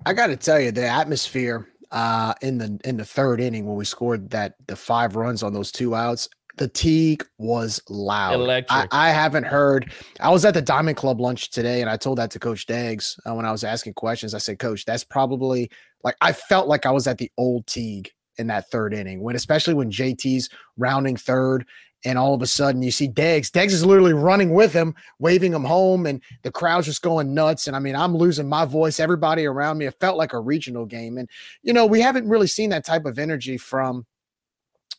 I 0.06 0.12
got 0.12 0.28
to 0.28 0.36
tell 0.36 0.60
you, 0.60 0.72
the 0.72 0.86
atmosphere 0.86 1.68
uh, 1.90 2.34
in 2.42 2.58
the 2.58 2.78
in 2.84 2.96
the 2.96 3.04
third 3.04 3.40
inning 3.40 3.66
when 3.66 3.76
we 3.76 3.84
scored 3.84 4.30
that 4.30 4.54
the 4.66 4.76
five 4.76 5.16
runs 5.16 5.42
on 5.42 5.52
those 5.52 5.72
two 5.72 5.94
outs, 5.94 6.28
the 6.56 6.68
Tigue 6.68 7.24
was 7.38 7.80
loud. 7.88 8.34
Electric. 8.34 8.92
I, 8.92 9.08
I 9.08 9.10
haven't 9.10 9.44
heard. 9.44 9.92
I 10.20 10.30
was 10.30 10.44
at 10.44 10.54
the 10.54 10.62
Diamond 10.62 10.96
Club 10.96 11.20
lunch 11.20 11.50
today, 11.50 11.80
and 11.80 11.90
I 11.90 11.96
told 11.96 12.18
that 12.18 12.30
to 12.32 12.38
Coach 12.38 12.66
Deggs 12.66 13.18
uh, 13.26 13.34
when 13.34 13.46
I 13.46 13.52
was 13.52 13.64
asking 13.64 13.94
questions. 13.94 14.34
I 14.34 14.38
said, 14.38 14.58
Coach, 14.58 14.84
that's 14.84 15.04
probably 15.04 15.70
like 16.04 16.16
I 16.20 16.32
felt 16.32 16.68
like 16.68 16.86
I 16.86 16.90
was 16.90 17.06
at 17.06 17.18
the 17.18 17.30
old 17.36 17.66
Tigue 17.66 18.10
in 18.38 18.46
that 18.46 18.70
third 18.70 18.94
inning 18.94 19.20
when, 19.20 19.36
especially 19.36 19.74
when 19.74 19.90
JT's 19.90 20.48
rounding 20.76 21.16
third. 21.16 21.66
And 22.04 22.18
all 22.18 22.34
of 22.34 22.40
a 22.40 22.46
sudden, 22.46 22.82
you 22.82 22.90
see 22.90 23.08
Deggs. 23.08 23.50
Deggs 23.50 23.72
is 23.72 23.84
literally 23.84 24.14
running 24.14 24.54
with 24.54 24.72
him, 24.72 24.94
waving 25.18 25.52
him 25.52 25.64
home, 25.64 26.06
and 26.06 26.22
the 26.42 26.50
crowd's 26.50 26.86
just 26.86 27.02
going 27.02 27.34
nuts. 27.34 27.66
And 27.66 27.76
I 27.76 27.78
mean, 27.78 27.94
I'm 27.94 28.16
losing 28.16 28.48
my 28.48 28.64
voice. 28.64 28.98
Everybody 28.98 29.44
around 29.44 29.78
me, 29.78 29.86
it 29.86 30.00
felt 30.00 30.16
like 30.16 30.32
a 30.32 30.40
regional 30.40 30.86
game. 30.86 31.18
And 31.18 31.28
you 31.62 31.72
know, 31.72 31.84
we 31.84 32.00
haven't 32.00 32.28
really 32.28 32.46
seen 32.46 32.70
that 32.70 32.86
type 32.86 33.04
of 33.04 33.18
energy 33.18 33.58
from 33.58 34.06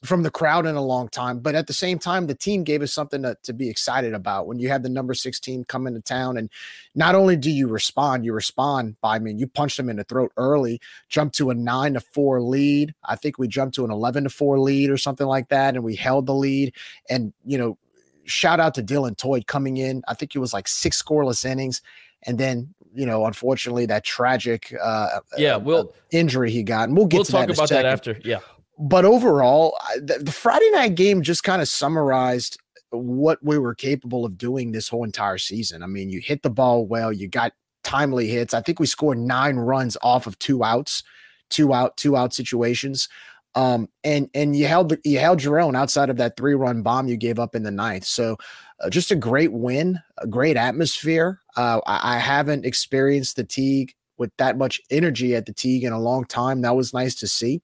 from 0.04 0.24
the 0.24 0.32
crowd 0.32 0.66
in 0.66 0.76
a 0.76 0.84
long 0.84 1.08
time. 1.10 1.40
But 1.40 1.54
at 1.54 1.68
the 1.68 1.74
same 1.74 2.00
time, 2.00 2.26
the 2.26 2.34
team 2.34 2.64
gave 2.64 2.82
us 2.82 2.92
something 2.92 3.22
to, 3.22 3.38
to 3.44 3.54
be 3.54 3.70
excited 3.70 4.14
about. 4.14 4.48
When 4.48 4.58
you 4.58 4.70
have 4.70 4.82
the 4.82 4.90
number 4.90 5.14
six 5.14 5.40
team 5.40 5.64
come 5.64 5.86
into 5.86 6.02
town, 6.02 6.38
and 6.38 6.50
not 6.96 7.14
only 7.14 7.36
do 7.36 7.52
you 7.52 7.68
respond, 7.68 8.26
you 8.26 8.34
respond 8.34 9.00
by 9.02 9.16
I 9.16 9.20
mean, 9.20 9.38
you 9.38 9.46
punch 9.46 9.78
them 9.78 9.90
in 9.90 9.98
the 9.98 10.04
throat 10.04 10.32
early, 10.38 10.82
jump 11.08 11.34
to 11.34 11.52
a 11.52 11.54
nine 11.54 11.94
to 11.94 12.00
four 12.00 12.42
lead. 12.42 12.96
I 13.06 13.16
think 13.16 13.38
we 13.38 13.48
jumped 13.48 13.76
to 13.76 13.86
an 13.86 13.92
eleven 13.92 14.24
to 14.24 14.30
four 14.30 14.60
lead 14.60 14.90
or 14.90 14.98
something 14.98 15.28
like 15.28 15.50
that, 15.50 15.76
and 15.76 15.84
we 15.84 15.96
held 15.96 16.26
the 16.26 16.34
lead. 16.34 16.74
And 17.10 17.34
you 17.46 17.58
know, 17.58 17.78
shout 18.26 18.60
out 18.60 18.74
to 18.76 18.84
Dylan 18.84 19.16
Theut 19.16 19.46
coming 19.46 19.78
in. 19.78 20.02
I 20.08 20.16
think 20.16 20.36
it 20.36 20.40
was 20.40 20.54
like 20.54 20.68
six 20.68 21.02
scoreless 21.02 21.46
innings. 21.46 21.82
And 22.24 22.38
then, 22.38 22.74
you 22.94 23.06
know, 23.06 23.26
unfortunately, 23.26 23.88
that 23.88 24.04
tragic 24.04 24.76
uh, 24.82 25.20
Yeah, 25.38 25.56
uh, 25.56 25.60
we'll 25.60 25.94
injury 26.12 26.52
he 26.52 26.64
got, 26.64 26.88
and 26.88 26.96
we'll 26.96 27.08
get 27.08 27.18
we'll 27.18 27.26
to 27.26 27.32
talk 27.32 27.42
that 27.42 27.50
in 27.50 27.52
a 27.52 27.54
about 27.54 27.70
that 27.70 27.86
after. 27.86 28.20
Yeah. 28.24 28.40
But 28.82 29.06
overall, 29.06 29.78
the, 29.96 30.18
the 30.20 30.32
Friday 30.32 30.70
night 30.72 30.96
game 30.96 31.22
just 31.22 31.44
kind 31.44 31.62
of 31.62 31.68
summarized 31.68 32.58
what 32.90 33.38
we 33.44 33.60
were 33.60 33.76
capable 33.76 34.26
of 34.26 34.40
doing 34.40 34.72
this 34.72 34.90
whole 34.90 35.04
entire 35.04 35.38
season. 35.38 35.84
I 35.84 35.88
mean, 35.88 36.10
you 36.10 36.20
hit 36.20 36.42
the 36.42 36.50
ball 36.50 36.88
well, 36.88 37.14
you 37.14 37.28
got 37.28 37.54
timely 37.84 38.28
hits. 38.28 38.56
I 38.56 38.62
think 38.62 38.80
we 38.80 38.88
scored 38.88 39.20
nine 39.20 39.58
runs 39.58 39.98
off 40.02 40.26
of 40.26 40.38
two 40.40 40.64
outs, 40.64 41.04
two 41.52 41.74
out, 41.74 41.96
two 41.96 42.18
out 42.18 42.34
situations. 42.34 43.08
Um, 43.54 43.88
and 44.04 44.30
and 44.34 44.56
you 44.56 44.66
held 44.66 44.96
you 45.04 45.20
held 45.20 45.44
your 45.44 45.60
own 45.60 45.76
outside 45.76 46.10
of 46.10 46.18
that 46.18 46.38
three 46.38 46.56
run 46.56 46.82
bomb 46.82 47.08
you 47.08 47.18
gave 47.18 47.38
up 47.38 47.54
in 47.54 47.64
the 47.64 47.72
ninth. 47.72 48.06
So 48.06 48.38
uh, 48.80 48.90
just 48.90 49.12
a 49.12 49.16
great 49.16 49.52
win, 49.52 50.00
a 50.18 50.26
great 50.26 50.58
atmosphere. 50.58 51.40
Uh, 51.56 51.82
I, 51.86 52.16
I 52.16 52.18
haven't 52.18 52.66
experienced 52.66 53.36
the 53.36 53.44
Tigue 53.44 53.94
with 54.18 54.32
that 54.38 54.58
much 54.58 54.80
energy 54.90 55.36
at 55.36 55.46
the 55.46 55.54
Tigue 55.54 55.84
in 55.84 55.92
a 55.92 56.00
long 56.00 56.26
time. 56.26 56.62
That 56.62 56.76
was 56.76 56.94
nice 56.94 57.14
to 57.16 57.28
see 57.28 57.62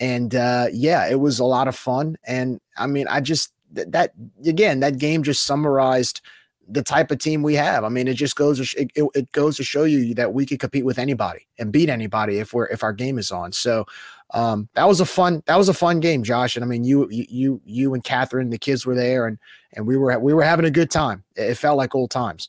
and 0.00 0.34
uh, 0.34 0.66
yeah, 0.72 1.08
it 1.08 1.20
was 1.20 1.38
a 1.38 1.44
lot 1.44 1.68
of 1.68 1.76
fun. 1.76 2.16
And 2.26 2.60
I 2.76 2.86
mean, 2.86 3.06
I 3.08 3.20
just 3.20 3.52
th- 3.74 3.88
that 3.90 4.12
again, 4.44 4.80
that 4.80 4.98
game 4.98 5.22
just 5.22 5.44
summarized 5.44 6.20
the 6.68 6.82
type 6.82 7.10
of 7.10 7.18
team 7.18 7.42
we 7.42 7.54
have. 7.54 7.84
I 7.84 7.88
mean, 7.88 8.08
it 8.08 8.14
just 8.14 8.36
goes 8.36 8.74
it, 8.74 8.90
it, 8.96 9.32
goes 9.32 9.56
to 9.56 9.64
show 9.64 9.84
you 9.84 10.14
that 10.14 10.32
we 10.32 10.46
can 10.46 10.58
compete 10.58 10.84
with 10.84 10.98
anybody 10.98 11.46
and 11.58 11.72
beat 11.72 11.88
anybody 11.88 12.38
if 12.38 12.54
we're 12.54 12.66
if 12.66 12.82
our 12.82 12.92
game 12.92 13.18
is 13.18 13.30
on. 13.30 13.52
So 13.52 13.84
um, 14.32 14.68
that 14.74 14.88
was 14.88 15.00
a 15.00 15.06
fun 15.06 15.42
that 15.46 15.56
was 15.56 15.68
a 15.68 15.74
fun 15.74 16.00
game, 16.00 16.22
Josh. 16.22 16.56
And 16.56 16.64
I 16.64 16.68
mean, 16.68 16.84
you 16.84 17.08
you 17.10 17.60
you 17.64 17.94
and 17.94 18.02
Catherine, 18.02 18.50
the 18.50 18.58
kids 18.58 18.86
were 18.86 18.94
there, 18.94 19.26
and 19.26 19.38
and 19.74 19.86
we 19.86 19.96
were 19.96 20.18
we 20.18 20.32
were 20.32 20.42
having 20.42 20.64
a 20.64 20.70
good 20.70 20.90
time. 20.90 21.24
It 21.36 21.54
felt 21.56 21.76
like 21.76 21.94
old 21.94 22.10
times. 22.10 22.48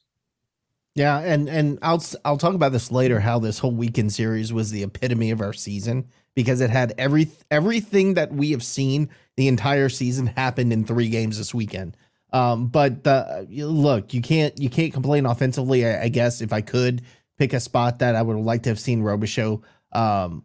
Yeah, 0.96 1.20
and 1.20 1.50
and 1.50 1.80
I'll 1.82 2.04
I'll 2.24 2.38
talk 2.38 2.54
about 2.54 2.72
this 2.72 2.92
later. 2.92 3.20
How 3.20 3.40
this 3.40 3.60
whole 3.60 3.72
weekend 3.72 4.14
series 4.14 4.54
was 4.54 4.72
the 4.72 4.84
epitome 4.84 5.32
of 5.32 5.42
our 5.42 5.54
season 5.54 6.08
because 6.36 6.62
it 6.62 6.70
had 6.70 6.94
every 6.98 7.30
everything 7.52 8.16
that 8.16 8.32
we 8.32 8.52
have 8.52 8.64
seen 8.64 9.10
the 9.38 9.48
entire 9.48 9.90
season 9.90 10.28
happened 10.28 10.74
in 10.74 10.86
three 10.86 11.10
games 11.10 11.38
this 11.38 11.54
weekend. 11.54 11.98
Um, 12.32 12.68
but 12.68 13.04
the 13.04 13.46
look, 13.50 14.14
you 14.14 14.22
can't 14.22 14.60
you 14.60 14.70
can't 14.70 14.94
complain 14.94 15.26
offensively. 15.26 15.86
I, 15.86 16.04
I 16.04 16.08
guess 16.10 16.42
if 16.42 16.52
I 16.52 16.62
could 16.62 17.04
pick 17.38 17.54
a 17.54 17.60
spot 17.60 18.00
that 18.00 18.16
I 18.16 18.22
would 18.22 18.38
like 18.38 18.64
to 18.64 18.70
have 18.70 18.80
seen 18.80 19.02
Robichaux 19.02 19.62
um, 19.92 20.44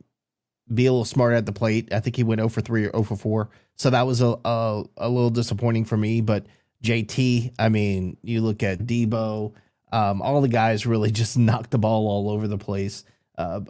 be 0.72 0.86
a 0.86 0.92
little 0.92 1.04
smart 1.04 1.34
at 1.34 1.46
the 1.46 1.52
plate. 1.52 1.92
I 1.92 2.00
think 2.00 2.16
he 2.16 2.24
went 2.24 2.40
0 2.40 2.48
for 2.50 2.60
three 2.60 2.84
or 2.84 2.90
0 2.90 3.02
for 3.04 3.16
four, 3.16 3.50
so 3.76 3.90
that 3.90 4.06
was 4.06 4.20
a 4.20 4.38
a, 4.44 4.84
a 4.98 5.08
little 5.08 5.30
disappointing 5.30 5.86
for 5.86 5.96
me. 5.96 6.20
But 6.20 6.46
JT, 6.84 7.54
I 7.58 7.68
mean, 7.70 8.18
you 8.22 8.42
look 8.42 8.62
at 8.62 8.80
Debo. 8.80 9.54
Um, 9.90 10.20
all 10.20 10.42
the 10.42 10.48
guys 10.48 10.86
really 10.86 11.10
just 11.12 11.38
knocked 11.38 11.70
the 11.70 11.78
ball 11.78 12.06
all 12.06 12.30
over 12.30 12.46
the 12.46 12.58
place. 12.58 13.04
Uh, 13.38 13.60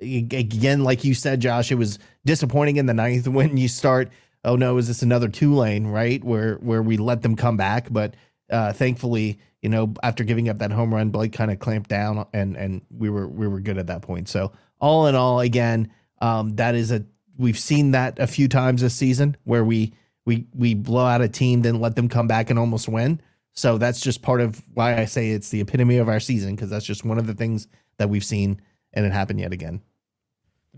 again, 0.00 0.84
like 0.84 1.04
you 1.04 1.14
said, 1.14 1.40
Josh, 1.40 1.70
it 1.70 1.76
was 1.76 1.98
disappointing 2.24 2.76
in 2.76 2.86
the 2.86 2.94
ninth 2.94 3.28
when 3.28 3.56
you 3.56 3.68
start. 3.68 4.10
Oh 4.44 4.56
no, 4.56 4.78
is 4.78 4.86
this 4.88 5.02
another 5.02 5.28
Tulane? 5.28 5.86
Right, 5.86 6.22
where 6.22 6.56
where 6.56 6.82
we 6.82 6.96
let 6.96 7.22
them 7.22 7.36
come 7.36 7.56
back, 7.56 7.88
but 7.90 8.14
uh, 8.50 8.72
thankfully, 8.72 9.38
you 9.62 9.68
know, 9.68 9.92
after 10.02 10.24
giving 10.24 10.48
up 10.48 10.58
that 10.58 10.70
home 10.70 10.94
run, 10.94 11.10
Blake 11.10 11.32
kind 11.32 11.50
of 11.50 11.58
clamped 11.58 11.90
down, 11.90 12.26
and 12.32 12.56
and 12.56 12.82
we 12.90 13.10
were 13.10 13.26
we 13.26 13.48
were 13.48 13.60
good 13.60 13.78
at 13.78 13.88
that 13.88 14.02
point. 14.02 14.28
So 14.28 14.52
all 14.80 15.06
in 15.06 15.14
all, 15.14 15.40
again, 15.40 15.92
um, 16.20 16.56
that 16.56 16.74
is 16.74 16.92
a 16.92 17.04
we've 17.36 17.58
seen 17.58 17.92
that 17.92 18.18
a 18.18 18.26
few 18.26 18.48
times 18.48 18.82
this 18.82 18.94
season 18.94 19.36
where 19.44 19.64
we 19.64 19.92
we 20.24 20.46
we 20.54 20.74
blow 20.74 21.04
out 21.04 21.20
a 21.20 21.28
team, 21.28 21.62
then 21.62 21.80
let 21.80 21.96
them 21.96 22.08
come 22.08 22.28
back 22.28 22.50
and 22.50 22.58
almost 22.58 22.88
win. 22.88 23.20
So 23.52 23.76
that's 23.76 24.00
just 24.00 24.22
part 24.22 24.40
of 24.40 24.62
why 24.74 24.96
I 24.96 25.06
say 25.06 25.30
it's 25.30 25.48
the 25.48 25.60
epitome 25.60 25.96
of 25.96 26.08
our 26.08 26.20
season 26.20 26.54
because 26.54 26.70
that's 26.70 26.86
just 26.86 27.04
one 27.04 27.18
of 27.18 27.26
the 27.26 27.34
things 27.34 27.66
that 27.96 28.08
we've 28.08 28.24
seen 28.24 28.60
and 28.92 29.04
it 29.04 29.12
happened 29.12 29.40
yet 29.40 29.52
again. 29.52 29.80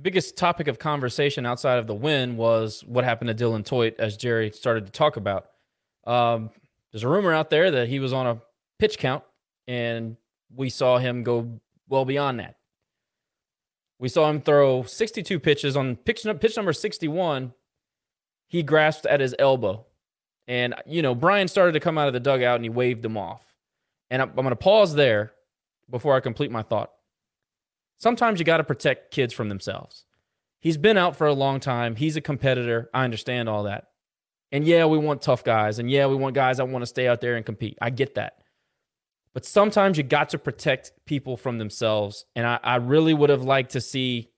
Biggest 0.01 0.36
topic 0.36 0.68
of 0.68 0.78
conversation 0.78 1.44
outside 1.44 1.78
of 1.78 1.86
the 1.86 1.94
win 1.94 2.36
was 2.36 2.82
what 2.86 3.05
happened 3.05 3.36
to 3.36 3.44
Dylan 3.44 3.64
Theut, 3.64 3.98
as 3.98 4.16
Jerry 4.16 4.51
started 4.51 4.86
to 4.86 4.93
talk 4.93 5.16
about. 5.16 5.47
Um, 6.06 6.51
there's 6.93 7.05
a 7.05 7.09
rumor 7.09 7.32
out 7.32 7.51
there 7.51 7.70
that 7.70 7.89
he 7.89 8.01
was 8.01 8.12
on 8.12 8.27
a 8.27 8.40
pitch 8.78 8.98
count, 8.98 9.24
and 9.68 10.16
we 10.55 10.70
saw 10.70 10.98
him 10.98 11.22
go 11.22 11.60
well 11.89 12.05
beyond 12.05 12.40
that. 12.40 12.56
We 13.98 14.09
saw 14.09 14.31
him 14.31 14.40
throw 14.40 14.82
62 14.82 15.39
pitches 15.40 15.77
on 15.77 15.97
pitch, 15.97 16.27
pitch 16.40 16.56
number 16.56 16.72
61. 16.72 17.52
He 18.48 18.62
grasped 18.62 19.06
at 19.06 19.20
his 19.20 19.35
elbow. 19.39 19.85
And, 20.48 20.74
you 20.86 21.02
know, 21.02 21.14
Brian 21.14 21.48
started 21.48 21.72
to 21.72 21.81
come 21.81 21.98
out 21.98 22.09
of 22.09 22.14
the 22.14 22.20
dugout 22.20 22.56
and 22.56 22.64
he 22.64 22.70
waved 22.70 23.05
him 23.05 23.18
off. 23.18 23.44
And 24.10 24.22
I'm, 24.22 24.31
I'm 24.31 24.36
going 24.36 24.48
to 24.48 24.56
pause 24.56 24.94
there 24.94 25.32
before 25.90 26.16
I 26.16 26.20
complete 26.20 26.51
my 26.51 26.62
thought. 26.62 26.90
Sometimes 28.01 28.39
you 28.39 28.47
got 28.47 28.56
to 28.56 28.64
protect 28.64 29.10
kids 29.10 29.35
from 29.35 29.51
themselves. 29.51 30.06
He's 30.59 30.78
been 30.78 30.97
out 30.97 31.16
for 31.16 31.27
a 31.27 31.35
long 31.35 31.60
time. 31.60 31.97
He's 31.97 32.16
a 32.16 32.22
competitor. 32.22 32.89
I 32.94 33.05
understand 33.05 33.47
all 33.48 33.64
that. 33.64 33.89
And 34.51 34.64
yeah, 34.66 34.86
we 34.86 34.97
want 34.97 35.20
tough 35.20 35.44
guys. 35.44 35.78
And 35.78 35.90
yeah, 35.90 36.06
we 36.06 36.16
want 36.16 36.35
guys 36.35 36.56
that 36.56 36.68
want 36.68 36.82
to 36.82 36.86
stay 36.86 37.06
out 37.06 37.20
there 37.20 37.36
and 37.36 37.44
compete. 37.44 37.77
I 37.81 37.90
get 37.90 38.14
that. 38.14 38.39
But 39.35 39.44
sometimes 39.44 39.98
you 39.98 40.02
got 40.02 40.31
to 40.31 40.39
protect 40.39 40.93
people 41.05 41.36
from 41.36 41.59
themselves. 41.59 42.24
And 42.35 42.47
I, 42.47 42.59
I 42.62 42.77
really 42.77 43.12
would 43.12 43.28
have 43.28 43.43
liked 43.43 43.72
to 43.72 43.82
see 43.82 44.31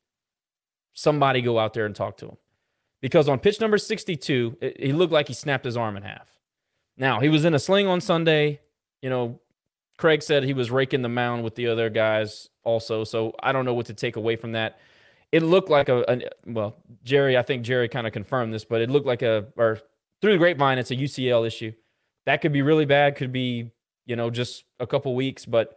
somebody 0.92 1.40
go 1.40 1.56
out 1.58 1.72
there 1.72 1.86
and 1.86 1.94
talk 1.94 2.16
to 2.18 2.26
him. 2.26 2.36
Because 3.00 3.28
on 3.28 3.38
pitch 3.38 3.60
number 3.60 3.78
62, 3.78 4.58
it, 4.60 4.80
he 4.80 4.92
looked 4.92 5.12
like 5.12 5.28
he 5.28 5.34
snapped 5.34 5.64
his 5.64 5.76
arm 5.76 5.96
in 5.96 6.02
half. 6.02 6.28
Now, 6.96 7.20
he 7.20 7.28
was 7.28 7.44
in 7.44 7.54
a 7.54 7.60
sling 7.60 7.86
on 7.86 8.00
Sunday. 8.00 8.60
You 9.00 9.10
know, 9.10 9.40
Craig 9.98 10.22
said 10.22 10.44
he 10.44 10.54
was 10.54 10.70
raking 10.70 11.02
the 11.02 11.08
mound 11.08 11.44
with 11.44 11.54
the 11.54 11.68
other 11.68 11.90
guys 11.90 12.48
also. 12.64 13.04
So 13.04 13.34
I 13.42 13.52
don't 13.52 13.64
know 13.64 13.74
what 13.74 13.86
to 13.86 13.94
take 13.94 14.16
away 14.16 14.36
from 14.36 14.52
that. 14.52 14.78
It 15.30 15.42
looked 15.42 15.70
like 15.70 15.88
a, 15.88 16.04
a 16.08 16.20
well, 16.46 16.76
Jerry, 17.04 17.38
I 17.38 17.42
think 17.42 17.62
Jerry 17.62 17.88
kind 17.88 18.06
of 18.06 18.12
confirmed 18.12 18.52
this, 18.52 18.64
but 18.64 18.80
it 18.80 18.90
looked 18.90 19.06
like 19.06 19.22
a, 19.22 19.46
or 19.56 19.78
through 20.20 20.32
the 20.32 20.38
grapevine, 20.38 20.78
it's 20.78 20.90
a 20.90 20.96
UCL 20.96 21.46
issue. 21.46 21.72
That 22.26 22.42
could 22.42 22.52
be 22.52 22.62
really 22.62 22.84
bad, 22.84 23.16
could 23.16 23.32
be 23.32 23.70
you 24.06 24.16
know, 24.16 24.30
just 24.30 24.64
a 24.80 24.86
couple 24.86 25.14
weeks. 25.14 25.46
But 25.46 25.76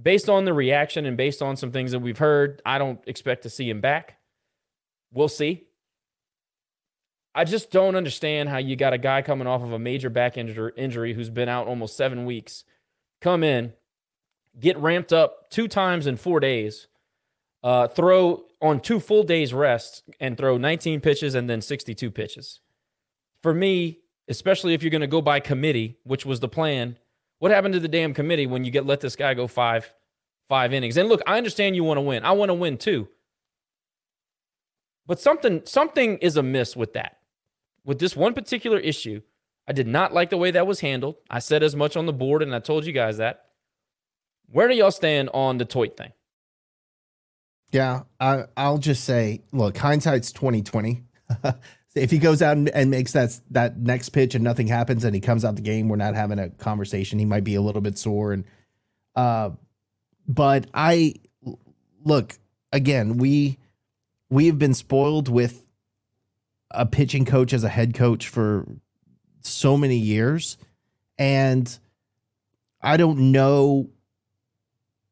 based 0.00 0.28
on 0.28 0.44
the 0.44 0.52
reaction 0.52 1.06
and 1.06 1.16
based 1.16 1.42
on 1.42 1.56
some 1.56 1.72
things 1.72 1.92
that 1.92 2.00
we've 2.00 2.18
heard, 2.18 2.62
I 2.64 2.78
don't 2.78 3.00
expect 3.06 3.42
to 3.42 3.50
see 3.50 3.68
him 3.68 3.80
back. 3.80 4.18
We'll 5.12 5.28
see. 5.28 5.64
I 7.34 7.44
just 7.44 7.70
don't 7.72 7.96
understand 7.96 8.48
how 8.48 8.58
you 8.58 8.76
got 8.76 8.92
a 8.92 8.98
guy 8.98 9.22
coming 9.22 9.48
off 9.48 9.62
of 9.62 9.72
a 9.72 9.78
major 9.78 10.08
back 10.08 10.36
injury 10.36 11.14
who's 11.14 11.30
been 11.30 11.48
out 11.48 11.66
almost 11.66 11.96
seven 11.96 12.26
weeks, 12.26 12.64
come 13.20 13.42
in, 13.42 13.72
get 14.58 14.76
ramped 14.78 15.12
up 15.12 15.50
two 15.50 15.68
times 15.68 16.06
in 16.06 16.16
four 16.16 16.40
days, 16.40 16.88
uh, 17.62 17.88
throw 17.88 18.44
on 18.60 18.80
two 18.80 19.00
full 19.00 19.22
days 19.22 19.52
rest, 19.52 20.02
and 20.20 20.36
throw 20.36 20.56
19 20.56 21.00
pitches 21.00 21.34
and 21.34 21.48
then 21.48 21.60
62 21.60 22.10
pitches. 22.10 22.60
For 23.42 23.52
me, 23.52 24.00
especially 24.28 24.74
if 24.74 24.82
you're 24.82 24.90
going 24.90 25.00
to 25.00 25.06
go 25.06 25.20
by 25.20 25.40
committee, 25.40 25.98
which 26.04 26.24
was 26.24 26.40
the 26.40 26.48
plan, 26.48 26.96
what 27.38 27.50
happened 27.50 27.74
to 27.74 27.80
the 27.80 27.88
damn 27.88 28.14
committee 28.14 28.46
when 28.46 28.64
you 28.64 28.70
get 28.70 28.86
let 28.86 29.00
this 29.00 29.16
guy 29.16 29.34
go 29.34 29.46
five 29.46 29.92
five 30.48 30.72
innings? 30.72 30.96
And 30.96 31.08
look, 31.08 31.20
I 31.26 31.36
understand 31.36 31.76
you 31.76 31.84
want 31.84 31.98
to 31.98 32.02
win. 32.02 32.24
I 32.24 32.32
want 32.32 32.48
to 32.50 32.54
win 32.54 32.78
too. 32.78 33.08
But 35.06 35.20
something 35.20 35.62
something 35.66 36.18
is 36.18 36.36
amiss 36.36 36.74
with 36.74 36.94
that. 36.94 37.18
With 37.84 37.98
this 37.98 38.16
one 38.16 38.32
particular 38.32 38.78
issue, 38.78 39.20
I 39.66 39.72
did 39.72 39.86
not 39.86 40.12
like 40.12 40.30
the 40.30 40.36
way 40.36 40.50
that 40.50 40.66
was 40.66 40.80
handled. 40.80 41.16
I 41.30 41.38
said 41.38 41.62
as 41.62 41.74
much 41.74 41.96
on 41.96 42.06
the 42.06 42.12
board 42.12 42.42
and 42.42 42.54
I 42.54 42.58
told 42.58 42.84
you 42.84 42.92
guys 42.92 43.16
that. 43.16 43.44
Where 44.50 44.68
do 44.68 44.74
y'all 44.74 44.90
stand 44.90 45.30
on 45.32 45.58
the 45.58 45.64
Theut 45.64 45.96
thing? 45.96 46.12
Yeah, 47.72 48.02
I, 48.20 48.44
I'll 48.56 48.78
just 48.78 49.04
say, 49.04 49.42
look, 49.52 49.76
hindsight's 49.76 50.30
twenty 50.30 50.62
twenty. 50.62 51.02
if 51.94 52.10
he 52.10 52.18
goes 52.18 52.42
out 52.42 52.56
and, 52.56 52.68
and, 52.68 52.90
makes 52.90 53.12
that 53.12 53.40
that 53.50 53.78
next 53.78 54.10
pitch 54.10 54.34
and 54.34 54.44
nothing 54.44 54.66
happens 54.66 55.04
and 55.04 55.14
he 55.14 55.20
comes 55.20 55.44
out 55.44 55.56
the 55.56 55.62
game, 55.62 55.88
we're 55.88 55.96
not 55.96 56.14
having 56.14 56.38
a 56.38 56.50
conversation. 56.50 57.18
He 57.18 57.24
might 57.24 57.42
be 57.42 57.54
a 57.54 57.62
little 57.62 57.80
bit 57.80 57.98
sore 57.98 58.32
and 58.32 58.44
uh 59.16 59.50
but 60.26 60.66
I 60.72 61.14
look 62.04 62.34
again, 62.72 63.16
we 63.16 63.58
we 64.30 64.46
have 64.46 64.58
been 64.58 64.74
spoiled 64.74 65.28
with 65.28 65.64
a 66.70 66.86
pitching 66.86 67.24
coach 67.24 67.52
as 67.52 67.64
a 67.64 67.68
head 67.68 67.94
coach 67.94 68.28
for 68.28 68.66
so 69.44 69.76
many 69.76 69.96
years 69.96 70.58
and 71.18 71.78
I 72.82 72.96
don't 72.96 73.32
know 73.32 73.90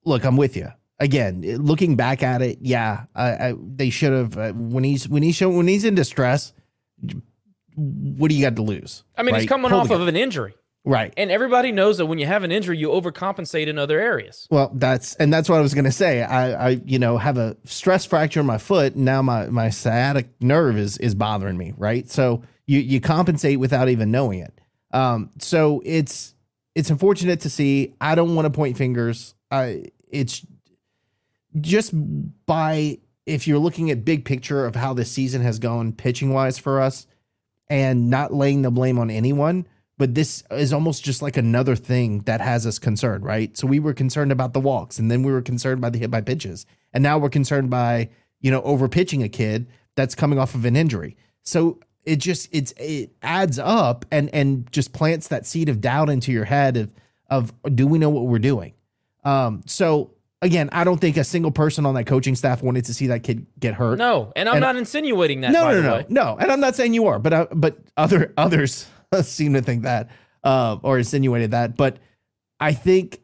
look, 0.05 0.25
I'm 0.25 0.37
with 0.37 0.57
you 0.57 0.69
again, 1.03 1.43
looking 1.59 1.97
back 1.97 2.23
at 2.23 2.41
it, 2.43 2.59
yeah, 2.63 3.05
I, 3.15 3.31
I, 3.31 3.55
they 3.59 3.91
should 3.91 4.13
have 4.13 4.39
uh, 4.39 4.53
when 4.53 4.85
he's 4.85 5.09
when 5.09 5.23
he's 5.23 5.41
when 5.41 5.67
he's 5.67 5.85
in 5.85 5.95
distress, 5.95 6.53
what 7.75 8.29
do 8.29 8.35
you 8.35 8.43
got 8.43 8.57
to 8.57 8.63
lose? 8.63 9.05
I 9.17 9.23
mean, 9.23 9.35
right? 9.35 9.41
he's 9.43 9.49
coming 9.49 9.71
Hold 9.71 9.91
off 9.91 10.01
of 10.01 10.09
an 10.09 10.17
injury. 10.17 10.55
Right. 10.85 11.15
And 11.17 11.31
everybody 11.31 11.71
knows 11.71 11.99
that 11.99 12.07
when 12.07 12.19
you 12.19 12.27
have 12.27 12.43
an 12.43 12.51
injury, 12.51 12.77
you 12.77 12.89
overcompensate 12.89 13.69
in 13.69 13.79
other 13.79 14.01
areas. 14.01 14.49
Well, 14.51 14.73
that's 14.75 15.15
and 15.17 15.33
that's 15.33 15.49
what 15.49 15.59
I 15.59 15.61
was 15.61 15.75
going 15.75 15.85
to 15.85 15.93
say. 15.93 16.25
I, 16.25 16.71
I, 16.71 16.81
you 16.85 16.99
know, 16.99 17.19
have 17.19 17.39
a 17.39 17.57
stress 17.65 18.05
fracture 18.05 18.41
in 18.41 18.47
my 18.47 18.59
foot. 18.59 18.97
And 18.97 19.05
now 19.05 19.23
my 19.23 19.47
my 19.47 19.69
sciatic 19.69 20.29
nerve 20.41 20.77
is 20.77 20.99
is 20.99 21.15
bothering 21.15 21.57
me. 21.57 21.73
Right. 21.77 22.11
So 22.11 22.43
you 22.73 22.81
you 22.81 23.01
compensate 23.01 23.59
without 23.59 23.89
even 23.89 24.11
knowing 24.11 24.41
it. 24.41 24.61
Um. 24.93 25.31
So 25.39 25.83
it's 25.85 26.35
it's 26.75 26.91
unfortunate 26.91 27.41
to 27.41 27.51
see. 27.51 27.95
I 28.01 28.15
don't 28.15 28.35
want 28.35 28.47
to 28.47 28.51
point 28.51 28.77
fingers. 28.77 29.35
I 29.51 29.87
it's 30.09 30.45
just 31.61 31.93
by 32.47 32.99
if 33.27 33.47
you're 33.47 33.59
looking 33.59 33.91
at 33.91 34.05
big 34.05 34.25
picture 34.25 34.65
of 34.65 34.75
how 34.75 34.95
this 34.95 35.11
season 35.11 35.43
has 35.43 35.59
gone 35.59 35.93
pitching 35.93 36.33
wise 36.33 36.59
for 36.59 36.81
us 36.81 37.07
and 37.69 38.11
not 38.11 38.33
laying 38.33 38.63
the 38.63 38.71
blame 38.71 38.99
on 38.99 39.11
anyone 39.11 39.67
but 39.99 40.15
this 40.15 40.43
is 40.51 40.73
almost 40.73 41.05
just 41.05 41.23
like 41.23 41.37
another 41.37 41.77
thing 41.77 42.21
that 42.23 42.41
has 42.41 42.67
us 42.67 42.79
concerned 42.79 43.25
right 43.25 43.57
so 43.57 43.67
we 43.67 43.79
were 43.79 43.93
concerned 43.93 44.33
about 44.33 44.55
the 44.55 44.61
walks 44.61 44.99
and 44.99 45.11
then 45.11 45.23
we 45.23 45.31
were 45.31 45.43
concerned 45.43 45.81
by 45.81 45.91
the 45.91 45.99
hit 45.99 46.11
by 46.11 46.21
pitches 46.21 46.67
and 46.93 47.03
now 47.03 47.19
we're 47.19 47.29
concerned 47.29 47.71
by 47.71 48.09
you 48.41 48.51
know 48.51 48.63
over 48.63 48.89
pitching 48.89 49.23
a 49.23 49.29
kid 49.29 49.69
that's 49.95 50.15
coming 50.15 50.39
off 50.39 50.55
of 50.55 50.65
an 50.65 50.75
injury 50.75 51.17
so 51.43 51.79
it 52.05 52.17
just 52.17 52.49
it's 52.53 52.73
it 52.77 53.15
adds 53.23 53.59
up 53.59 54.05
and 54.11 54.33
and 54.35 54.71
just 54.73 54.93
plants 54.93 55.29
that 55.29 55.47
seed 55.47 55.69
of 55.69 55.81
doubt 55.81 56.11
into 56.11 56.33
your 56.33 56.45
head 56.45 56.77
of 56.77 56.91
of 57.31 57.53
do 57.75 57.87
we 57.87 57.99
know 57.99 58.11
what 58.11 58.27
we're 58.27 58.39
doing 58.39 58.75
um 59.25 59.63
so 59.67 60.13
again, 60.43 60.69
I 60.73 60.85
don't 60.85 61.01
think 61.01 61.17
a 61.17 61.25
single 61.25 61.53
person 61.53 61.87
on 61.87 61.95
that 61.95 62.05
coaching 62.05 62.35
staff 62.35 62.63
wanted 62.63 62.85
to 62.87 62.95
see 62.95 63.07
that 63.07 63.23
kid 63.23 63.47
get 63.59 63.75
hurt. 63.75 63.99
No, 63.99 64.33
and 64.37 64.49
I'm 64.49 64.57
and, 64.57 64.63
not 64.63 64.77
insinuating 64.77 65.41
that. 65.43 65.53
No, 65.53 65.71
no, 65.71 65.81
no, 65.81 66.05
no, 66.09 66.37
and 66.39 66.53
I'm 66.53 66.61
not 66.61 66.75
saying 66.75 66.93
you 66.93 67.07
are, 67.07 67.19
but 67.19 67.33
uh, 67.33 67.47
but 67.55 67.79
other 67.97 68.35
others 68.37 68.87
seem 69.23 69.55
to 69.55 69.63
think 69.63 69.85
that 69.85 70.11
uh, 70.45 70.77
or 70.83 70.99
insinuated 70.99 71.53
that. 71.53 71.77
But 71.77 71.99
I 72.61 72.75
think 72.75 73.21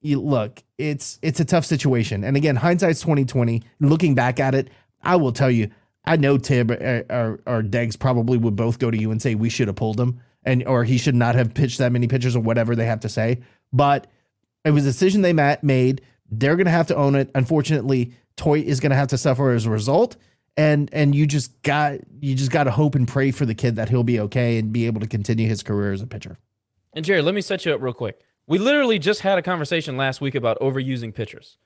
you 0.00 0.20
look, 0.20 0.62
it's 0.76 1.18
it's 1.22 1.40
a 1.40 1.44
tough 1.44 1.64
situation, 1.64 2.22
and 2.22 2.36
again, 2.36 2.54
hindsight's 2.54 3.00
2020. 3.00 3.62
Looking 3.80 4.14
back 4.14 4.38
at 4.38 4.54
it, 4.54 4.68
I 5.02 5.16
will 5.16 5.32
tell 5.32 5.50
you, 5.50 5.70
I 6.08 6.16
know 6.16 6.38
Tib 6.38 6.70
or, 6.70 7.40
or, 7.46 7.62
probably 7.98 8.38
would 8.38 8.56
both 8.56 8.78
go 8.78 8.90
to 8.90 8.98
you 8.98 9.10
and 9.10 9.20
say 9.20 9.34
we 9.34 9.50
should 9.50 9.68
have 9.68 9.76
pulled 9.76 10.00
him, 10.00 10.20
and 10.44 10.66
or 10.66 10.84
he 10.84 10.98
should 10.98 11.14
not 11.14 11.34
have 11.34 11.54
pitched 11.54 11.78
that 11.78 11.92
many 11.92 12.08
pitchers 12.08 12.34
or 12.34 12.40
whatever 12.40 12.74
they 12.74 12.86
have 12.86 13.00
to 13.00 13.08
say, 13.08 13.40
but. 13.72 14.06
It 14.64 14.72
was 14.72 14.84
a 14.84 14.88
decision 14.88 15.22
they 15.22 15.32
made 15.32 16.02
they're 16.30 16.56
going 16.56 16.66
to 16.66 16.70
have 16.70 16.86
to 16.88 16.96
own 16.96 17.14
it. 17.14 17.30
Unfortunately, 17.34 18.12
Theut 18.36 18.64
is 18.64 18.80
going 18.80 18.90
to 18.90 18.96
have 18.96 19.08
to 19.08 19.18
suffer 19.18 19.52
as 19.52 19.66
a 19.66 19.70
result. 19.70 20.16
And 20.56 20.90
and 20.92 21.14
you 21.14 21.26
just 21.26 21.62
got 21.62 22.00
you 22.20 22.34
just 22.34 22.50
got 22.50 22.64
to 22.64 22.72
hope 22.72 22.96
and 22.96 23.06
pray 23.06 23.30
for 23.30 23.46
the 23.46 23.54
kid 23.54 23.76
that 23.76 23.88
he'll 23.88 24.02
be 24.02 24.18
okay 24.20 24.58
and 24.58 24.72
be 24.72 24.86
able 24.86 25.00
to 25.00 25.06
continue 25.06 25.46
his 25.46 25.62
career 25.62 25.92
as 25.92 26.02
a 26.02 26.06
pitcher. 26.06 26.36
And 26.94 27.04
Jerry, 27.04 27.22
let 27.22 27.34
me 27.34 27.40
set 27.40 27.64
you 27.64 27.72
up 27.72 27.80
real 27.80 27.92
quick. 27.92 28.20
We 28.48 28.58
literally 28.58 28.98
just 28.98 29.20
had 29.20 29.38
a 29.38 29.42
conversation 29.42 29.96
last 29.96 30.20
week 30.20 30.34
about 30.34 30.58
overusing 30.58 31.14
pitchers. 31.14 31.58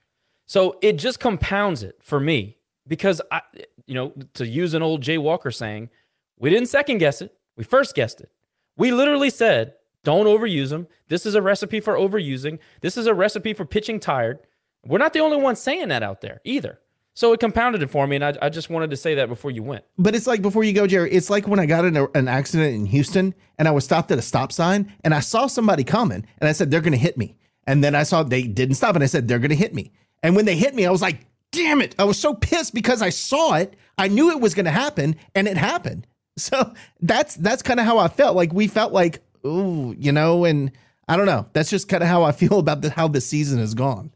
So 0.44 0.78
it 0.82 0.98
just 0.98 1.20
compounds 1.20 1.82
it 1.82 2.00
for 2.02 2.20
me 2.20 2.58
because 2.86 3.20
I, 3.30 3.42
you 3.86 3.94
know, 3.94 4.12
to 4.34 4.46
use 4.46 4.74
an 4.74 4.82
old 4.82 5.02
Jay 5.02 5.18
Walker 5.18 5.50
saying, 5.50 5.90
we 6.38 6.50
didn't 6.50 6.68
second 6.68 6.98
guess 6.98 7.22
it. 7.22 7.34
We 7.56 7.64
first 7.64 7.94
guessed 7.94 8.20
it. 8.20 8.30
We 8.76 8.92
literally 8.92 9.30
said, 9.30 9.74
don't 10.04 10.26
overuse 10.26 10.70
them. 10.70 10.88
This 11.08 11.26
is 11.26 11.34
a 11.34 11.42
recipe 11.42 11.80
for 11.80 11.94
overusing. 11.94 12.58
This 12.80 12.96
is 12.96 13.06
a 13.06 13.14
recipe 13.14 13.52
for 13.52 13.64
pitching 13.64 14.00
tired. 14.00 14.40
We're 14.84 14.98
not 14.98 15.12
the 15.12 15.20
only 15.20 15.36
ones 15.36 15.60
saying 15.60 15.88
that 15.88 16.02
out 16.02 16.20
there 16.20 16.40
either. 16.44 16.80
So 17.14 17.32
it 17.34 17.40
compounded 17.40 17.82
it 17.82 17.90
for 17.90 18.06
me, 18.06 18.16
and 18.16 18.24
I, 18.24 18.34
I 18.40 18.48
just 18.48 18.70
wanted 18.70 18.88
to 18.90 18.96
say 18.96 19.14
that 19.16 19.28
before 19.28 19.50
you 19.50 19.62
went. 19.62 19.84
But 19.98 20.14
it's 20.14 20.26
like 20.26 20.40
before 20.40 20.64
you 20.64 20.72
go, 20.72 20.86
Jerry. 20.86 21.12
It's 21.12 21.28
like 21.28 21.46
when 21.46 21.60
I 21.60 21.66
got 21.66 21.84
in 21.84 21.94
a, 21.96 22.06
an 22.14 22.26
accident 22.26 22.74
in 22.74 22.86
Houston, 22.86 23.34
and 23.58 23.68
I 23.68 23.70
was 23.70 23.84
stopped 23.84 24.10
at 24.10 24.18
a 24.18 24.22
stop 24.22 24.50
sign, 24.50 24.90
and 25.04 25.14
I 25.14 25.20
saw 25.20 25.46
somebody 25.46 25.84
coming, 25.84 26.26
and 26.38 26.48
I 26.48 26.52
said 26.52 26.70
they're 26.70 26.80
going 26.80 26.92
to 26.92 26.98
hit 26.98 27.18
me, 27.18 27.36
and 27.66 27.84
then 27.84 27.94
I 27.94 28.02
saw 28.04 28.22
they 28.22 28.44
didn't 28.44 28.76
stop, 28.76 28.94
and 28.94 29.04
I 29.04 29.08
said 29.08 29.28
they're 29.28 29.38
going 29.38 29.50
to 29.50 29.56
hit 29.56 29.74
me, 29.74 29.92
and 30.22 30.34
when 30.34 30.46
they 30.46 30.56
hit 30.56 30.74
me, 30.74 30.86
I 30.86 30.90
was 30.90 31.02
like, 31.02 31.26
damn 31.52 31.80
it! 31.80 31.94
I 31.98 32.04
was 32.04 32.18
so 32.18 32.34
pissed 32.34 32.74
because 32.74 33.02
I 33.02 33.10
saw 33.10 33.54
it, 33.54 33.74
I 33.98 34.08
knew 34.08 34.30
it 34.30 34.40
was 34.40 34.54
going 34.54 34.64
to 34.64 34.72
happen, 34.72 35.16
and 35.34 35.46
it 35.46 35.56
happened. 35.56 36.06
So 36.38 36.72
that's 37.02 37.34
that's 37.34 37.60
kind 37.60 37.78
of 37.78 37.84
how 37.84 37.98
I 37.98 38.08
felt. 38.08 38.34
Like 38.34 38.54
we 38.54 38.66
felt 38.66 38.94
like, 38.94 39.22
ooh, 39.44 39.94
you 39.98 40.12
know, 40.12 40.46
and 40.46 40.72
I 41.06 41.18
don't 41.18 41.26
know. 41.26 41.44
That's 41.52 41.68
just 41.68 41.90
kind 41.90 42.02
of 42.02 42.08
how 42.08 42.22
I 42.22 42.32
feel 42.40 42.58
about 42.58 42.80
the, 42.80 42.88
how 42.88 43.06
the 43.06 43.20
season 43.20 43.58
has 43.58 43.74
gone. 43.74 44.10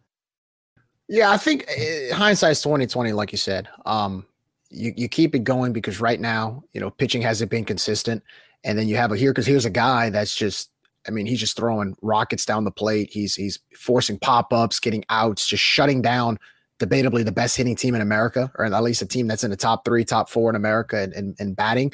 Yeah, 1.08 1.30
I 1.30 1.36
think 1.36 1.68
uh, 1.68 2.14
hindsight's 2.14 2.62
twenty 2.62 2.86
twenty, 2.86 3.12
like 3.12 3.32
you 3.32 3.38
said. 3.38 3.68
Um, 3.84 4.24
you 4.70 4.94
you 4.96 5.10
keep 5.10 5.34
it 5.34 5.44
going 5.44 5.74
because 5.74 6.00
right 6.00 6.18
now, 6.18 6.64
you 6.72 6.80
know, 6.80 6.90
pitching 6.90 7.20
hasn't 7.20 7.50
been 7.50 7.66
consistent, 7.66 8.22
and 8.64 8.78
then 8.78 8.88
you 8.88 8.96
have 8.96 9.12
a 9.12 9.16
here 9.16 9.32
because 9.32 9.46
here's 9.46 9.66
a 9.66 9.70
guy 9.70 10.08
that's 10.08 10.34
just, 10.34 10.70
I 11.06 11.10
mean, 11.10 11.26
he's 11.26 11.40
just 11.40 11.54
throwing 11.54 11.96
rockets 12.00 12.46
down 12.46 12.64
the 12.64 12.70
plate. 12.70 13.10
He's 13.12 13.34
he's 13.34 13.58
forcing 13.74 14.18
pop 14.18 14.54
ups, 14.54 14.80
getting 14.80 15.04
outs, 15.10 15.46
just 15.46 15.62
shutting 15.62 16.00
down 16.00 16.38
debatably 16.78 17.24
the 17.24 17.32
best 17.32 17.56
hitting 17.56 17.76
team 17.76 17.94
in 17.94 18.00
America, 18.00 18.50
or 18.56 18.66
at 18.66 18.82
least 18.82 19.02
a 19.02 19.06
team 19.06 19.26
that's 19.26 19.44
in 19.44 19.50
the 19.50 19.56
top 19.56 19.84
three, 19.84 20.04
top 20.04 20.28
four 20.28 20.50
in 20.50 20.56
America 20.56 21.02
in, 21.02 21.12
in, 21.12 21.34
in 21.38 21.54
batting. 21.54 21.92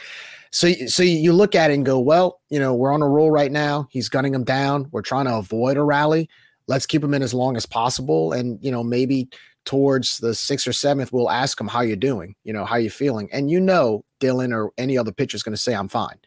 So, 0.50 0.72
so 0.86 1.02
you 1.02 1.32
look 1.32 1.54
at 1.54 1.70
it 1.70 1.74
and 1.74 1.86
go, 1.86 1.98
well, 1.98 2.40
you 2.50 2.59
know, 2.59 2.74
we're 2.74 2.92
on 2.92 3.02
a 3.02 3.09
roll 3.09 3.30
right 3.30 3.50
now. 3.50 3.88
He's 3.90 4.09
gunning 4.09 4.34
him 4.34 4.44
down. 4.44 4.88
We're 4.90 5.02
trying 5.02 5.26
to 5.26 5.36
avoid 5.36 5.76
a 5.76 5.82
rally 5.82 6.28
let's 6.68 6.86
keep 6.86 7.02
him 7.02 7.14
in 7.14 7.22
as 7.22 7.34
long 7.34 7.56
as 7.56 7.66
possible. 7.66 8.32
And, 8.32 8.59
you 8.62 8.70
know, 8.70 8.82
maybe 8.82 9.28
towards 9.64 10.18
the 10.18 10.34
sixth 10.34 10.66
or 10.66 10.72
seventh, 10.72 11.12
we'll 11.12 11.30
ask 11.30 11.60
him 11.60 11.68
how 11.68 11.80
you're 11.80 11.96
doing, 11.96 12.34
you 12.44 12.52
know, 12.52 12.64
how 12.64 12.76
you 12.76 12.90
feeling. 12.90 13.28
And 13.32 13.50
you 13.50 13.60
know, 13.60 14.04
Dylan 14.20 14.54
or 14.54 14.72
any 14.78 14.98
other 14.98 15.12
pitcher 15.12 15.36
is 15.36 15.42
going 15.42 15.54
to 15.54 15.60
say, 15.60 15.74
I'm 15.74 15.88
fine. 15.88 16.18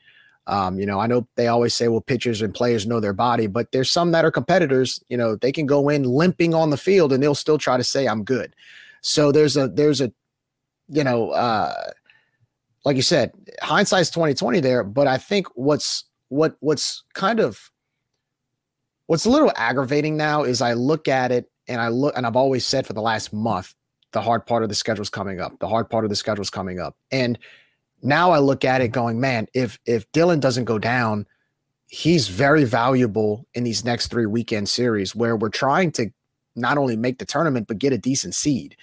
Um, 0.48 0.80
you 0.80 0.86
know, 0.86 1.00
I 1.00 1.08
know 1.08 1.28
they 1.36 1.48
always 1.48 1.74
say, 1.74 1.88
well, 1.88 2.02
pitchers 2.02 2.42
and 2.42 2.54
players 2.54 2.86
know 2.86 3.00
their 3.00 3.14
body, 3.14 3.48
but 3.48 3.72
there's 3.72 3.90
some 3.90 4.12
that 4.12 4.26
are 4.26 4.32
competitors, 4.32 5.04
you 5.10 5.18
know, 5.18 5.36
they 5.36 5.52
can 5.52 5.66
go 5.66 5.90
in 5.90 6.04
limping 6.04 6.54
on 6.54 6.70
the 6.70 6.78
field 6.78 7.12
and 7.12 7.22
they'll 7.22 7.34
still 7.34 7.58
try 7.58 7.78
to 7.78 7.84
say, 7.84 8.08
I'm 8.08 8.24
good. 8.24 8.56
So 9.02 9.32
there's 9.32 9.58
a, 9.58 9.68
there's 9.68 10.02
a, 10.02 10.12
you 10.88 11.04
know, 11.04 11.32
uh, 11.32 11.92
like 12.84 12.96
you 12.96 13.02
said, 13.02 13.32
hindsight's 13.62 14.12
2020 14.12 14.60
there, 14.60 14.84
but 14.84 15.08
I 15.08 15.18
think 15.18 15.48
what's, 15.56 16.04
what, 16.30 16.56
what's 16.60 17.04
kind 17.14 17.40
of 17.40 17.72
What's 19.08 19.26
a 19.26 19.30
little 19.30 19.52
aggravating 19.56 20.18
now 20.18 20.44
is 20.44 20.62
I 20.62 20.74
look 20.74 21.08
at 21.08 21.32
it 21.32 21.50
and 21.68 21.80
I 21.80 21.90
look, 21.90 22.18
and 22.18 22.26
I've 22.26 22.36
always 22.36 22.66
said 22.66 22.88
for 22.88 22.94
the 22.94 23.02
last 23.02 23.34
month, 23.34 23.74
the 24.14 24.22
hard 24.22 24.46
part 24.46 24.64
of 24.64 24.70
the 24.70 24.76
schedule 24.76 25.04
is 25.04 25.10
coming 25.10 25.40
up. 25.40 25.60
The 25.60 25.68
hard 25.68 25.90
part 25.90 26.06
of 26.06 26.10
the 26.10 26.16
schedule 26.16 26.42
is 26.42 26.50
coming 26.50 26.80
up. 26.80 26.96
And 27.12 27.38
now 28.06 28.32
I 28.32 28.40
look 28.40 28.64
at 28.64 28.82
it 28.82 28.90
going, 28.90 29.19
man, 29.19 29.48
if 29.53 29.80
if 29.86 30.10
Dylan 30.11 30.40
doesn't 30.40 30.65
go 30.65 30.80
down, 30.80 31.26
he's 31.88 32.27
very 32.27 32.64
valuable 32.64 33.45
in 33.53 33.64
these 33.64 33.84
next 33.84 34.07
three 34.07 34.26
weekend 34.26 34.69
series 34.69 35.15
where 35.15 35.36
we're 35.36 35.49
trying 35.49 35.91
to 35.94 36.11
not 36.56 36.77
only 36.77 36.95
make 36.95 37.18
the 37.18 37.26
tournament 37.26 37.68
but 37.68 37.80
get 37.80 37.94
a 37.94 37.98
decent 37.98 38.36
seed. 38.36 38.77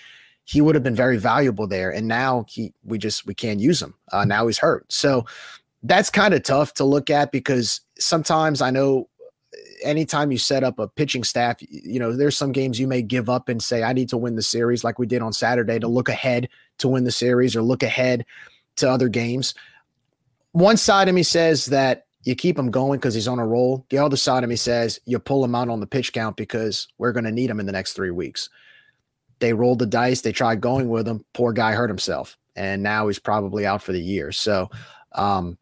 He 0.44 0.60
would 0.60 0.74
have 0.74 0.82
been 0.82 0.96
very 0.96 1.18
valuable 1.18 1.68
there, 1.68 1.90
and 1.90 2.08
now 2.08 2.44
he 2.48 2.74
we 2.84 2.98
just 2.98 3.26
we 3.26 3.34
can't 3.34 3.60
use 3.60 3.80
him. 3.80 3.94
Uh, 4.10 4.24
now 4.24 4.46
he's 4.46 4.58
hurt, 4.58 4.92
so 4.92 5.24
that's 5.84 6.10
kind 6.10 6.34
of 6.34 6.42
tough 6.42 6.74
to 6.74 6.84
look 6.84 7.10
at 7.10 7.32
because 7.32 7.80
sometimes 7.98 8.60
I 8.60 8.70
know 8.70 9.08
anytime 9.84 10.32
you 10.32 10.38
set 10.38 10.64
up 10.64 10.78
a 10.78 10.88
pitching 10.88 11.24
staff, 11.24 11.56
you 11.60 11.98
know, 11.98 12.12
there's 12.12 12.36
some 12.36 12.52
games 12.52 12.78
you 12.80 12.86
may 12.86 13.02
give 13.02 13.28
up 13.28 13.48
and 13.48 13.62
say, 13.62 13.82
I 13.82 13.92
need 13.92 14.08
to 14.10 14.16
win 14.16 14.36
the 14.36 14.42
series, 14.42 14.84
like 14.84 14.98
we 14.98 15.06
did 15.06 15.22
on 15.22 15.32
Saturday, 15.32 15.78
to 15.78 15.88
look 15.88 16.08
ahead 16.08 16.48
to 16.78 16.88
win 16.88 17.04
the 17.04 17.12
series 17.12 17.54
or 17.54 17.62
look 17.62 17.82
ahead 17.82 18.24
to 18.76 18.88
other 18.88 19.08
games. 19.08 19.54
One 20.52 20.76
side 20.76 21.08
of 21.08 21.14
me 21.14 21.22
says 21.22 21.66
that 21.66 22.06
you 22.24 22.34
keep 22.34 22.58
him 22.58 22.70
going 22.70 22.98
because 22.98 23.14
he's 23.14 23.28
on 23.28 23.38
a 23.38 23.46
roll. 23.46 23.84
The 23.90 23.98
other 23.98 24.16
side 24.16 24.44
of 24.44 24.50
me 24.50 24.56
says 24.56 25.00
you 25.06 25.18
pull 25.18 25.44
him 25.44 25.54
out 25.54 25.68
on 25.68 25.80
the 25.80 25.86
pitch 25.86 26.12
count 26.12 26.36
because 26.36 26.88
we're 26.98 27.12
going 27.12 27.24
to 27.24 27.32
need 27.32 27.50
him 27.50 27.60
in 27.60 27.66
the 27.66 27.72
next 27.72 27.94
three 27.94 28.10
weeks. 28.10 28.48
They 29.40 29.52
rolled 29.52 29.80
the 29.80 29.86
dice. 29.86 30.20
They 30.20 30.32
tried 30.32 30.60
going 30.60 30.88
with 30.88 31.08
him. 31.08 31.24
Poor 31.32 31.52
guy 31.52 31.72
hurt 31.72 31.90
himself, 31.90 32.38
and 32.54 32.82
now 32.82 33.08
he's 33.08 33.18
probably 33.18 33.66
out 33.66 33.82
for 33.82 33.92
the 33.92 34.00
year. 34.00 34.30
So 34.30 34.70
um, 35.12 35.58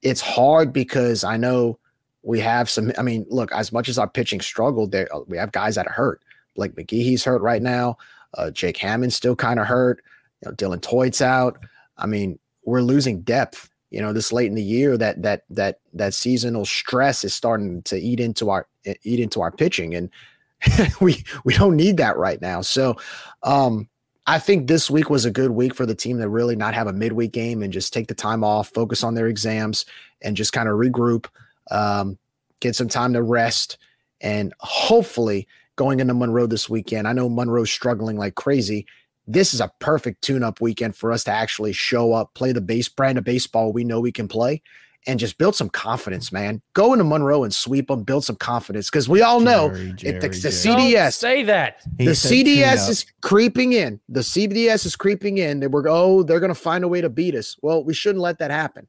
it's 0.00 0.22
hard 0.22 0.72
because 0.72 1.22
I 1.22 1.36
know 1.36 1.78
we 2.22 2.40
have 2.40 2.70
some. 2.70 2.92
I 2.96 3.02
mean, 3.02 3.26
look, 3.28 3.52
as 3.52 3.72
much 3.72 3.90
as 3.90 3.98
our 3.98 4.08
pitching 4.08 4.40
struggled, 4.40 4.90
there 4.90 5.14
uh, 5.14 5.20
we 5.26 5.36
have 5.36 5.52
guys 5.52 5.74
that 5.74 5.86
are 5.86 5.92
hurt. 5.92 6.22
Blake 6.54 6.74
McGee's 6.76 7.24
hurt 7.24 7.42
right 7.42 7.60
now. 7.60 7.98
Uh, 8.32 8.50
Jake 8.50 8.78
Hammond's 8.78 9.16
still 9.16 9.36
kind 9.36 9.60
of 9.60 9.66
hurt. 9.66 10.02
You 10.40 10.48
know, 10.48 10.54
Dylan 10.54 10.82
Theut's 10.82 11.20
out. 11.20 11.58
I 11.96 12.06
mean, 12.06 12.38
we're 12.64 12.82
losing 12.82 13.22
depth. 13.22 13.68
You 13.90 14.00
know, 14.00 14.12
this 14.12 14.32
late 14.32 14.48
in 14.48 14.54
the 14.54 14.62
year, 14.62 14.96
that 14.98 15.22
that 15.22 15.44
that 15.50 15.78
that 15.92 16.14
seasonal 16.14 16.64
stress 16.64 17.24
is 17.24 17.34
starting 17.34 17.82
to 17.82 17.96
eat 17.96 18.18
into 18.18 18.50
our 18.50 18.66
eat 19.04 19.20
into 19.20 19.40
our 19.40 19.52
pitching, 19.52 19.94
and 19.94 20.10
we 21.00 21.24
we 21.44 21.54
don't 21.54 21.76
need 21.76 21.96
that 21.98 22.16
right 22.16 22.40
now. 22.40 22.60
So, 22.60 22.96
um, 23.42 23.88
I 24.26 24.38
think 24.38 24.66
this 24.66 24.90
week 24.90 25.10
was 25.10 25.24
a 25.24 25.30
good 25.30 25.52
week 25.52 25.74
for 25.74 25.86
the 25.86 25.94
team 25.94 26.18
to 26.18 26.28
really 26.28 26.56
not 26.56 26.74
have 26.74 26.86
a 26.88 26.92
midweek 26.92 27.32
game 27.32 27.62
and 27.62 27.72
just 27.72 27.92
take 27.92 28.08
the 28.08 28.14
time 28.14 28.42
off, 28.42 28.70
focus 28.70 29.04
on 29.04 29.14
their 29.14 29.28
exams, 29.28 29.84
and 30.22 30.36
just 30.36 30.52
kind 30.52 30.68
of 30.68 30.76
regroup 30.76 31.26
um, 31.70 32.18
get 32.60 32.74
some 32.74 32.88
time 32.88 33.12
to 33.12 33.22
rest, 33.22 33.78
and 34.20 34.52
hopefully 34.60 35.46
going 35.76 36.00
into 36.00 36.14
Monroe 36.14 36.46
this 36.46 36.68
weekend. 36.68 37.08
I 37.08 37.12
know 37.12 37.28
Monroe's 37.28 37.70
struggling 37.70 38.16
like 38.16 38.34
crazy. 38.34 38.86
This 39.26 39.54
is 39.54 39.60
a 39.60 39.72
perfect 39.78 40.22
tune-up 40.22 40.60
weekend 40.60 40.96
for 40.96 41.12
us 41.12 41.24
to 41.24 41.30
actually 41.30 41.72
show 41.72 42.12
up, 42.12 42.34
play 42.34 42.52
the 42.52 42.60
base 42.60 42.88
brand 42.88 43.18
of 43.18 43.24
baseball 43.24 43.72
we 43.72 43.84
know 43.84 44.00
we 44.00 44.12
can 44.12 44.28
play, 44.28 44.62
and 45.06 45.18
just 45.18 45.38
build 45.38 45.54
some 45.54 45.68
confidence, 45.68 46.32
man. 46.32 46.62
Go 46.72 46.92
into 46.92 47.04
Monroe 47.04 47.44
and 47.44 47.54
sweep 47.54 47.88
them, 47.88 48.02
build 48.02 48.24
some 48.24 48.36
confidence 48.36 48.90
because 48.90 49.08
we 49.08 49.22
all 49.22 49.40
know 49.40 49.68
Jerry, 49.70 49.92
Jerry, 49.92 50.18
the, 50.18 50.28
the 50.28 50.48
CDS. 50.48 50.94
Don't 50.94 51.12
say 51.12 51.42
that 51.44 51.82
the 51.96 52.06
CDS 52.06 52.88
is 52.88 53.06
creeping 53.20 53.72
in. 53.72 54.00
The 54.08 54.20
CDS 54.20 54.86
is 54.86 54.96
creeping 54.96 55.38
in. 55.38 55.60
They 55.60 55.66
were 55.66 55.86
oh 55.88 56.22
they're 56.22 56.40
going 56.40 56.54
to 56.54 56.54
find 56.54 56.84
a 56.84 56.88
way 56.88 57.00
to 57.00 57.08
beat 57.08 57.34
us. 57.34 57.56
Well, 57.62 57.84
we 57.84 57.94
shouldn't 57.94 58.22
let 58.22 58.38
that 58.38 58.50
happen. 58.50 58.88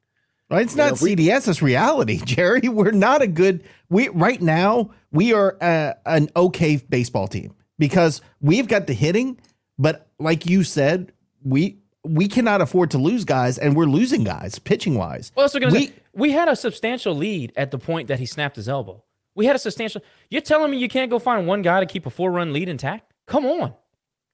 Right? 0.50 0.62
It's 0.62 0.76
not 0.76 0.92
know, 0.92 0.96
CDS, 0.96 1.48
it's 1.48 1.60
reality, 1.60 2.20
Jerry. 2.24 2.68
We're 2.68 2.92
not 2.92 3.20
a 3.20 3.26
good 3.26 3.64
we 3.88 4.08
right 4.08 4.40
now, 4.40 4.90
we 5.12 5.32
are 5.32 5.56
a, 5.60 5.96
an 6.06 6.30
okay 6.36 6.76
baseball 6.76 7.28
team 7.28 7.54
because 7.78 8.22
we've 8.40 8.68
got 8.68 8.86
the 8.86 8.94
hitting, 8.94 9.38
but 9.78 10.08
like 10.18 10.46
you 10.46 10.64
said, 10.64 11.12
we 11.44 11.78
we 12.04 12.28
cannot 12.28 12.60
afford 12.60 12.90
to 12.92 12.98
lose 12.98 13.24
guys 13.24 13.58
and 13.58 13.76
we're 13.76 13.86
losing 13.86 14.24
guys 14.24 14.58
pitching 14.58 14.94
wise. 14.94 15.32
Well, 15.34 15.48
that's 15.48 15.72
we, 15.72 15.86
say. 15.86 15.92
We 16.12 16.32
had 16.32 16.48
a 16.48 16.56
substantial 16.56 17.14
lead 17.14 17.52
at 17.56 17.70
the 17.70 17.78
point 17.78 18.08
that 18.08 18.18
he 18.18 18.26
snapped 18.26 18.56
his 18.56 18.68
elbow. 18.68 19.02
We 19.34 19.44
had 19.46 19.56
a 19.56 19.58
substantial 19.58 20.02
You're 20.30 20.40
telling 20.40 20.70
me 20.70 20.78
you 20.78 20.88
can't 20.88 21.10
go 21.10 21.18
find 21.18 21.46
one 21.46 21.62
guy 21.62 21.80
to 21.80 21.86
keep 21.86 22.06
a 22.06 22.10
four 22.10 22.30
run 22.30 22.52
lead 22.52 22.68
intact? 22.68 23.12
Come 23.26 23.44
on. 23.44 23.74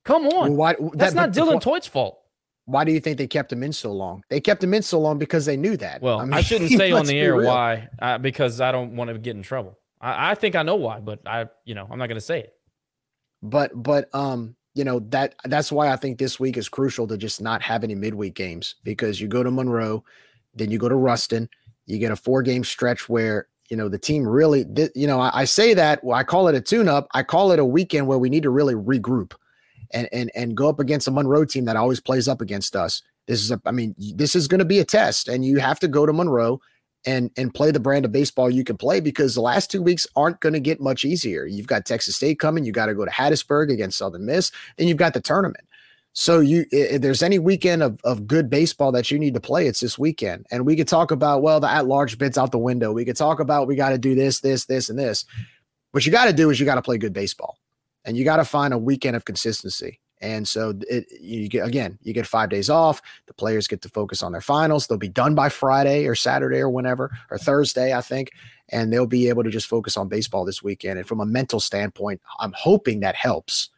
Come 0.04 0.26
on. 0.26 0.56
Well, 0.56 0.56
why, 0.56 0.74
That's 0.94 1.14
that, 1.14 1.14
not 1.14 1.30
Dylan 1.32 1.62
Theut's 1.62 1.86
fault. 1.86 2.18
Why 2.66 2.84
do 2.84 2.92
you 2.92 3.00
think 3.00 3.18
they 3.18 3.26
kept 3.26 3.52
him 3.52 3.62
in 3.62 3.72
so 3.72 3.92
long? 3.92 4.22
They 4.28 4.40
kept 4.40 4.62
him 4.62 4.72
in 4.74 4.82
so 4.82 5.00
long 5.00 5.18
because 5.18 5.46
they 5.46 5.56
knew 5.56 5.76
that. 5.78 6.00
Well, 6.00 6.20
I, 6.20 6.24
mean, 6.24 6.32
I 6.32 6.42
shouldn't 6.42 6.70
say 6.76 6.92
on 6.92 7.06
the 7.06 7.18
air 7.18 7.36
why, 7.36 7.88
uh, 8.00 8.18
because 8.18 8.60
I 8.60 8.70
don't 8.70 8.94
want 8.94 9.10
to 9.10 9.18
get 9.18 9.34
in 9.34 9.42
trouble. 9.42 9.78
I, 10.00 10.32
I, 10.32 10.34
think 10.36 10.54
I 10.54 10.62
know 10.62 10.76
why, 10.76 11.00
but 11.00 11.26
I, 11.26 11.48
you 11.64 11.74
know, 11.74 11.86
I'm 11.90 11.98
not 11.98 12.06
going 12.06 12.16
to 12.16 12.20
say 12.20 12.40
it. 12.40 12.54
But, 13.42 13.70
but, 13.74 14.08
um, 14.14 14.54
you 14.74 14.84
know 14.84 15.00
that 15.10 15.34
that's 15.44 15.70
why 15.70 15.88
I 15.88 15.96
think 15.96 16.18
this 16.18 16.40
week 16.40 16.56
is 16.56 16.68
crucial 16.68 17.06
to 17.08 17.16
just 17.16 17.40
not 17.40 17.62
have 17.62 17.84
any 17.84 17.94
midweek 17.94 18.34
games 18.34 18.76
because 18.84 19.20
you 19.20 19.28
go 19.28 19.42
to 19.42 19.50
Monroe, 19.50 20.04
then 20.54 20.70
you 20.70 20.78
go 20.78 20.88
to 20.88 20.96
Ruston, 20.96 21.48
you 21.86 21.98
get 21.98 22.12
a 22.12 22.16
four 22.16 22.42
game 22.42 22.64
stretch 22.64 23.08
where 23.08 23.48
you 23.68 23.76
know 23.76 23.88
the 23.88 23.98
team 23.98 24.26
really, 24.26 24.64
you 24.94 25.06
know, 25.06 25.20
I, 25.20 25.40
I 25.40 25.44
say 25.44 25.74
that 25.74 26.02
well, 26.02 26.16
I 26.16 26.24
call 26.24 26.48
it 26.48 26.54
a 26.54 26.60
tune 26.60 26.88
up, 26.88 27.08
I 27.12 27.22
call 27.22 27.52
it 27.52 27.58
a 27.58 27.64
weekend 27.64 28.06
where 28.06 28.18
we 28.18 28.30
need 28.30 28.42
to 28.44 28.50
really 28.50 28.74
regroup 28.74 29.32
and 29.92 30.08
and 30.12 30.30
and 30.34 30.56
go 30.56 30.68
up 30.68 30.80
against 30.80 31.08
a 31.08 31.10
Monroe 31.10 31.44
team 31.44 31.66
that 31.66 31.76
always 31.76 32.00
plays 32.00 32.28
up 32.28 32.40
against 32.40 32.74
us. 32.74 33.02
This 33.26 33.40
is 33.40 33.50
a, 33.50 33.60
I 33.66 33.70
mean, 33.70 33.94
this 33.98 34.34
is 34.34 34.48
going 34.48 34.58
to 34.58 34.64
be 34.64 34.80
a 34.80 34.84
test, 34.84 35.28
and 35.28 35.44
you 35.44 35.58
have 35.58 35.78
to 35.80 35.88
go 35.88 36.06
to 36.06 36.12
Monroe 36.12 36.60
and 37.04 37.30
and 37.36 37.52
play 37.54 37.70
the 37.70 37.80
brand 37.80 38.04
of 38.04 38.12
baseball 38.12 38.50
you 38.50 38.64
can 38.64 38.76
play 38.76 39.00
because 39.00 39.34
the 39.34 39.40
last 39.40 39.70
two 39.70 39.82
weeks 39.82 40.06
aren't 40.16 40.40
going 40.40 40.52
to 40.52 40.60
get 40.60 40.80
much 40.80 41.04
easier. 41.04 41.46
You've 41.46 41.66
got 41.66 41.86
Texas 41.86 42.16
State 42.16 42.38
coming, 42.38 42.64
you 42.64 42.72
got 42.72 42.86
to 42.86 42.94
go 42.94 43.04
to 43.04 43.10
Hattiesburg 43.10 43.72
against 43.72 43.98
Southern 43.98 44.26
Miss, 44.26 44.50
then 44.76 44.88
you've 44.88 44.96
got 44.96 45.14
the 45.14 45.20
tournament. 45.20 45.66
So 46.14 46.40
you 46.40 46.66
if 46.70 47.00
there's 47.00 47.22
any 47.22 47.38
weekend 47.38 47.82
of, 47.82 48.00
of 48.04 48.26
good 48.26 48.50
baseball 48.50 48.92
that 48.92 49.10
you 49.10 49.18
need 49.18 49.34
to 49.34 49.40
play, 49.40 49.66
it's 49.66 49.80
this 49.80 49.98
weekend. 49.98 50.46
And 50.50 50.66
we 50.66 50.76
could 50.76 50.88
talk 50.88 51.10
about, 51.10 51.42
well, 51.42 51.58
the 51.58 51.70
at-large 51.70 52.18
bids 52.18 52.36
out 52.36 52.52
the 52.52 52.58
window. 52.58 52.92
We 52.92 53.04
could 53.04 53.16
talk 53.16 53.40
about 53.40 53.66
we 53.66 53.76
got 53.76 53.90
to 53.90 53.98
do 53.98 54.14
this, 54.14 54.40
this, 54.40 54.66
this, 54.66 54.90
and 54.90 54.98
this. 54.98 55.24
What 55.92 56.04
you 56.04 56.12
got 56.12 56.26
to 56.26 56.32
do 56.32 56.50
is 56.50 56.60
you 56.60 56.66
got 56.66 56.74
to 56.76 56.82
play 56.82 56.98
good 56.98 57.12
baseball 57.12 57.58
and 58.04 58.16
you 58.16 58.24
got 58.24 58.36
to 58.36 58.44
find 58.44 58.74
a 58.74 58.78
weekend 58.78 59.16
of 59.16 59.24
consistency. 59.24 60.00
And 60.22 60.46
so 60.46 60.72
it, 60.88 61.06
you 61.20 61.48
get 61.48 61.66
again, 61.66 61.98
you 62.02 62.12
get 62.12 62.26
five 62.26 62.48
days 62.48 62.70
off. 62.70 63.02
The 63.26 63.34
players 63.34 63.66
get 63.66 63.82
to 63.82 63.88
focus 63.88 64.22
on 64.22 64.30
their 64.30 64.40
finals. 64.40 64.86
They'll 64.86 64.96
be 64.96 65.08
done 65.08 65.34
by 65.34 65.48
Friday 65.48 66.06
or 66.06 66.14
Saturday 66.14 66.58
or 66.58 66.70
whenever 66.70 67.10
or 67.28 67.38
Thursday, 67.38 67.92
I 67.92 68.00
think, 68.00 68.30
and 68.68 68.92
they'll 68.92 69.06
be 69.06 69.28
able 69.28 69.42
to 69.42 69.50
just 69.50 69.66
focus 69.66 69.96
on 69.96 70.08
baseball 70.08 70.44
this 70.44 70.62
weekend. 70.62 71.00
And 71.00 71.08
from 71.08 71.20
a 71.20 71.26
mental 71.26 71.58
standpoint, 71.58 72.20
I'm 72.38 72.52
hoping 72.56 73.00
that 73.00 73.16
helps. 73.16 73.70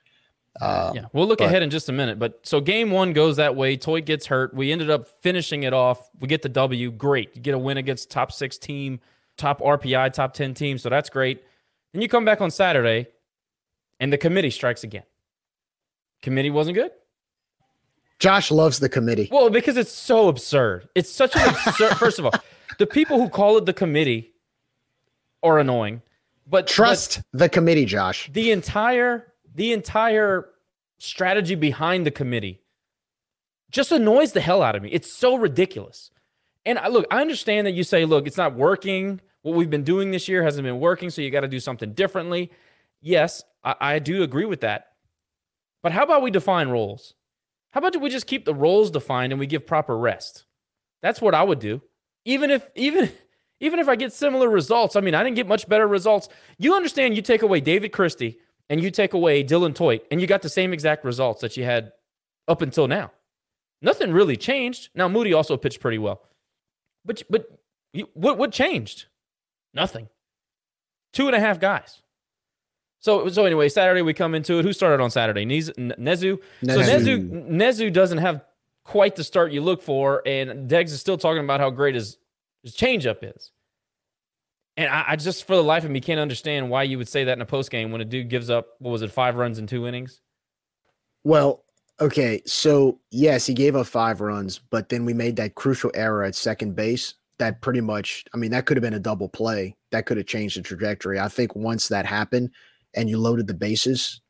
Uh, 0.61 0.93
yeah, 0.95 1.07
we'll 1.15 1.27
look 1.27 1.39
but- 1.39 1.47
ahead 1.47 1.63
in 1.63 1.71
just 1.71 1.89
a 1.89 1.93
minute. 1.93 2.19
But 2.19 2.47
so 2.47 2.61
game 2.61 2.91
one 2.91 3.15
goes 3.15 3.37
that 3.37 3.57
way. 3.57 3.77
Theut 3.79 4.05
gets 4.05 4.27
hurt. 4.27 4.55
We 4.55 4.71
ended 4.71 4.91
up 4.91 5.09
finishing 5.23 5.63
it 5.63 5.73
off. 5.73 6.11
We 6.21 6.29
get 6.29 6.43
the 6.43 6.51
W. 6.51 6.91
Great. 6.91 7.35
You 7.35 7.41
get 7.41 7.55
a 7.55 7.59
win 7.59 7.79
against 7.79 8.11
top 8.11 8.31
six 8.31 8.59
team, 8.59 9.01
top 9.39 9.61
RPI, 9.61 10.13
top 10.13 10.35
10 10.35 10.53
team. 10.53 10.77
So 10.77 10.91
that's 10.91 11.09
great. 11.09 11.43
Then 11.95 12.03
you 12.03 12.09
come 12.09 12.27
back 12.27 12.43
on 12.43 12.51
Saturday 12.51 13.07
and 13.99 14.13
the 14.13 14.19
committee 14.19 14.51
strikes 14.51 14.85
again. 14.85 15.05
Committee 16.25 16.49
wasn't 16.51 16.75
good. 16.75 16.91
Josh 18.19 18.51
loves 18.51 18.79
the 18.79 18.89
committee. 18.89 19.29
Well, 19.31 19.51
because 19.51 19.77
it's 19.77 19.93
so 19.93 20.29
absurd. 20.29 20.89
It's 20.95 21.11
such 21.13 21.37
an 21.37 21.47
absurd. 21.51 21.95
First 21.99 22.19
of 22.19 22.25
all, 22.25 22.33
the 22.79 22.87
people 22.87 23.21
who 23.21 23.29
call 23.29 23.59
it 23.59 23.67
the 23.67 23.75
committee 23.75 24.33
are 25.43 25.59
annoying. 25.59 26.01
But 26.47 26.67
Trust 26.67 27.21
the 27.35 27.51
committee, 27.51 27.85
Josh. 27.85 28.31
the 28.33 28.53
entire 28.53 29.35
the 29.55 29.73
entire 29.75 30.49
strategy 30.97 31.55
behind 31.57 32.07
the 32.07 32.11
committee 32.11 32.63
just 33.71 33.93
annoys 33.93 34.33
the 34.33 34.41
hell 34.41 34.63
out 34.63 34.77
of 34.77 34.83
me. 34.83 34.89
It's 34.93 35.13
so 35.13 35.37
ridiculous. 35.37 36.11
And 36.65 36.79
I 36.79 36.89
look, 36.89 37.07
I 37.11 37.21
understand 37.21 37.67
that 37.67 37.73
you 37.73 37.85
say, 37.85 38.07
look, 38.07 38.27
it's 38.27 38.39
not 38.39 38.55
working. 38.55 39.21
What 39.43 39.57
we've 39.57 39.69
been 39.69 39.85
doing 39.85 40.11
this 40.11 40.27
year 40.27 40.43
hasn't 40.43 40.65
been 40.65 40.81
working, 40.81 41.11
so 41.11 41.21
you 41.21 41.31
got 41.31 41.41
to 41.43 41.49
do 41.49 41.61
something 41.61 41.93
differently. 41.93 42.51
Yes, 43.03 43.45
I, 43.63 43.75
I 43.81 43.99
do 43.99 44.23
agree 44.23 44.47
with 44.47 44.63
that. 44.63 44.94
But 45.85 45.93
how 45.93 46.03
about 46.03 46.23
we 46.23 46.31
define 46.31 46.71
roles? 46.71 47.13
How 47.73 47.79
about 47.79 48.01
we 48.01 48.09
just 48.09 48.27
keep 48.27 48.47
the 48.47 48.55
roles 48.55 48.91
defined 48.91 49.35
and 49.35 49.39
we 49.39 49.47
give 49.47 49.67
proper 49.67 49.97
rest? 49.97 50.47
That's 51.03 51.21
what 51.21 51.35
I 51.35 51.43
would 51.43 51.59
do. 51.59 51.83
Even 52.25 52.51
if 52.51 52.71
even 52.75 53.13
even 53.61 53.79
if 53.79 53.87
I 53.87 53.95
get 53.95 54.13
similar 54.13 54.49
results, 54.49 54.97
I 54.97 55.01
mean, 55.03 55.15
I 55.15 55.23
didn't 55.23 55.37
get 55.37 55.47
much 55.47 55.69
better 55.69 55.87
results. 55.87 56.31
You 56.59 56.75
understand? 56.75 57.17
You 57.17 57.23
take 57.23 57.43
away 57.43 57.61
David 57.61 57.93
Christie 57.93 58.39
and 58.71 58.83
you 58.83 58.91
take 58.91 59.13
away 59.13 59.45
Dylan 59.45 59.75
Theut, 59.75 60.01
and 60.11 60.23
you 60.23 60.27
got 60.27 60.41
the 60.41 60.49
same 60.49 60.73
exact 60.73 61.05
results 61.05 61.43
that 61.43 61.55
you 61.59 61.65
had 61.65 61.93
up 62.49 62.63
until 62.63 62.89
now. 62.89 63.13
Nothing 63.83 64.11
really 64.11 64.39
changed. 64.39 64.89
Now 64.95 65.07
Moody 65.07 65.35
also 65.35 65.59
pitched 65.59 65.81
pretty 65.81 65.99
well, 65.99 66.23
but 67.05 67.23
but 67.29 67.47
what 68.15 68.39
what 68.39 68.53
changed? 68.53 69.05
Nothing. 69.75 70.09
Two 71.13 71.27
and 71.27 71.37
a 71.37 71.41
half 71.41 71.61
guys. 71.61 72.01
So 73.05 73.29
so 73.29 73.45
anyway, 73.45 73.69
Saturday 73.69 74.01
we 74.01 74.15
come 74.15 74.35
into 74.35 74.59
it. 74.59 74.65
Who 74.65 74.73
started 74.73 75.03
on 75.03 75.11
Saturday? 75.11 75.45
Nez, 75.45 75.71
N- 75.77 75.93
Nezuh. 75.99 76.39
So 76.65 76.81
Nezuh. 76.81 77.29
Nezuh 77.29 77.51
Nezuh 77.51 77.93
doesn't 77.93 78.17
have 78.17 78.43
quite 78.87 79.15
the 79.15 79.23
start 79.23 79.53
you 79.53 79.61
look 79.61 79.83
for, 79.83 80.23
and 80.25 80.71
Deggs 80.71 80.87
is 80.87 81.01
still 81.01 81.19
talking 81.19 81.45
about 81.45 81.61
how 81.61 81.69
great 81.69 81.97
his 81.97 82.17
his 82.63 82.75
changeup 82.75 83.19
is. 83.21 83.53
And 84.79 84.89
I, 84.89 85.05
I 85.09 85.17
just, 85.17 85.47
for 85.47 85.55
the 85.55 85.63
life 85.63 85.85
of 85.85 85.91
me, 85.91 86.01
can't 86.01 86.19
understand 86.19 86.71
why 86.71 86.85
you 86.85 86.97
would 86.97 87.07
say 87.07 87.25
that 87.25 87.35
in 87.35 87.43
a 87.43 87.47
post 87.47 87.71
game 87.71 87.93
when 87.93 88.01
a 88.01 88.07
dude 88.07 88.31
gives 88.31 88.49
up 88.49 88.69
what 88.79 88.91
was 88.91 89.03
it, 89.03 89.13
five 89.13 89.37
runs 89.37 89.59
in 89.59 89.67
two 89.67 89.87
innings. 89.87 90.23
Well, 91.25 91.63
okay. 92.01 92.41
So, 92.47 93.01
yes, 93.11 93.45
he 93.45 93.53
gave 93.53 93.77
up 93.77 93.87
five 93.87 94.23
runs, 94.23 94.59
but 94.71 94.89
then 94.89 95.05
we 95.05 95.13
made 95.13 95.37
that 95.37 95.57
crucial 95.57 95.91
error 95.95 96.25
at 96.25 96.35
second 96.35 96.75
base. 96.75 97.15
That 97.39 97.61
pretty 97.61 97.83
much, 97.83 98.25
I 98.33 98.39
mean, 98.39 98.51
that 98.53 98.65
could 98.65 98.79
have 98.79 98.83
been 98.83 98.95
a 98.95 98.99
double 98.99 99.29
play. 99.29 99.77
That 99.93 100.07
could 100.07 100.17
have 100.17 100.27
changed 100.27 100.57
the 100.57 100.63
trajectory. 100.63 101.21
I 101.21 101.29
think 101.29 101.55
once 101.55 101.89
that 101.89 102.07
happened 102.07 102.51
and 102.97 103.09
you 103.11 103.19
loaded 103.19 103.47
the 103.47 103.55
bases, 103.55 104.21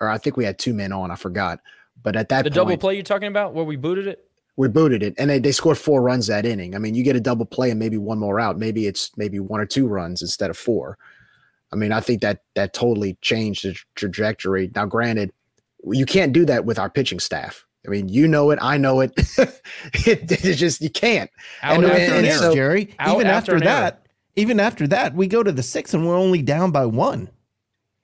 or 0.00 0.08
I 0.08 0.18
think 0.18 0.36
we 0.36 0.44
had 0.44 0.58
two 0.58 0.74
men 0.74 0.92
on, 0.92 1.10
I 1.10 1.16
forgot. 1.16 1.60
But 2.02 2.16
at 2.16 2.28
that 2.28 2.44
The 2.44 2.50
point, 2.50 2.54
double 2.54 2.76
play 2.78 2.94
you're 2.94 3.02
talking 3.02 3.28
about, 3.28 3.54
where 3.54 3.64
we 3.64 3.76
booted 3.76 4.06
it. 4.06 4.24
we 4.56 4.68
booted 4.68 5.02
it 5.02 5.14
and 5.18 5.28
they, 5.30 5.38
they 5.40 5.52
scored 5.52 5.78
four 5.78 6.00
runs 6.02 6.26
that 6.28 6.46
inning. 6.46 6.74
I 6.74 6.78
mean, 6.78 6.94
you 6.94 7.02
get 7.02 7.16
a 7.16 7.20
double 7.20 7.44
play 7.46 7.70
and 7.70 7.78
maybe 7.78 7.96
one 7.96 8.18
more 8.18 8.38
out. 8.38 8.58
Maybe 8.58 8.86
it's 8.86 9.10
maybe 9.16 9.40
one 9.40 9.60
or 9.60 9.66
two 9.66 9.86
runs 9.88 10.22
instead 10.22 10.50
of 10.50 10.56
four. 10.56 10.96
I 11.72 11.76
mean, 11.76 11.92
I 11.92 12.00
think 12.00 12.22
that 12.22 12.42
that 12.54 12.72
totally 12.72 13.18
changed 13.20 13.64
the 13.64 13.76
trajectory. 13.94 14.70
Now, 14.74 14.86
granted, 14.86 15.32
you 15.84 16.06
can't 16.06 16.32
do 16.32 16.44
that 16.46 16.64
with 16.64 16.78
our 16.78 16.88
pitching 16.88 17.20
staff. 17.20 17.66
I 17.86 17.90
mean, 17.90 18.08
you 18.08 18.26
know 18.28 18.50
it, 18.50 18.58
I 18.62 18.76
know 18.78 19.00
it. 19.00 19.12
it 19.18 20.30
it's 20.30 20.58
just 20.58 20.80
you 20.80 20.90
can't. 20.90 21.30
Out 21.62 21.76
And- 21.76 21.84
after 21.84 21.96
and- 22.00 22.10
an 22.12 22.16
and 22.18 22.26
error. 22.26 22.38
so- 22.38 22.54
Jerry. 22.54 22.94
Out 22.98 23.14
even 23.16 23.26
after 23.26 23.52
after, 23.52 23.56
an 23.56 23.62
error. 23.64 23.80
that, 23.80 24.06
even 24.36 24.60
after 24.60 24.86
that, 24.88 25.14
we 25.14 25.26
go 25.26 25.42
to 25.42 25.50
the 25.52 25.62
sixth 25.62 25.94
and 25.94 26.06
we're 26.06 26.16
only 26.16 26.42
down 26.42 26.70
by 26.70 26.86
one. 26.86 27.28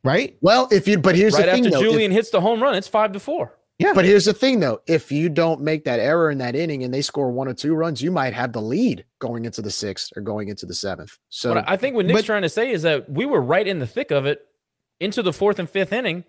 Right? 0.05 0.37
Well, 0.43 0.69
if 0.71 0.87
you 0.87 0.99
but 0.99 1.17
here's 1.17 1.33
right 1.35 1.47
the 1.47 1.53
thing 1.53 1.65
after 1.67 1.79
though. 1.79 1.83
if- 1.85 1.91
Julian 1.91 2.13
hits 2.13 2.31
the 2.31 2.41
home 2.41 2.63
run, 2.63 2.75
it's 2.75 2.89
five 2.89 3.13
to 3.13 3.21
four. 3.21 3.59
Yeah. 3.79 3.93
but 3.93 4.05
here's 4.05 4.27
the 4.27 4.33
thing 4.35 4.61
though. 4.61 4.81
If 4.87 5.11
you 5.11 5.29
don't 5.29 5.61
make 5.63 5.85
that 5.85 5.99
error 5.99 6.31
in 6.31 6.39
that 6.39 6.55
inning 6.55 6.85
and 6.85 6.95
they 6.95 7.03
score 7.03 7.31
one 7.33 7.49
or 7.49 7.55
two 7.55 7.75
runs, 7.75 8.01
you 8.03 8.13
might 8.13 8.33
have 8.33 8.53
the 8.53 8.63
lead 8.63 9.05
going 9.19 9.47
into 9.47 9.63
the 9.63 9.71
sixth 9.71 10.11
or 10.15 10.23
going 10.23 10.49
into 10.49 10.65
the 10.67 10.75
seventh. 10.75 11.19
So 11.29 11.55
What 11.55 11.69
I 11.69 11.77
think 11.77 11.97
what 11.97 12.07
Nick's 12.07 12.21
but- 12.21 12.25
trying 12.27 12.43
to 12.43 12.49
say 12.49 12.71
is 12.71 12.83
that 12.83 13.11
we 13.11 13.27
were 13.27 13.41
right 13.43 13.67
in 13.67 13.81
the 13.81 13.87
thick 13.87 14.11
of 14.13 14.27
it 14.27 14.43
into 15.01 15.23
the 15.23 15.33
fourth 15.33 15.59
and 15.59 15.69
fifth 15.69 15.93
inning, 15.93 16.23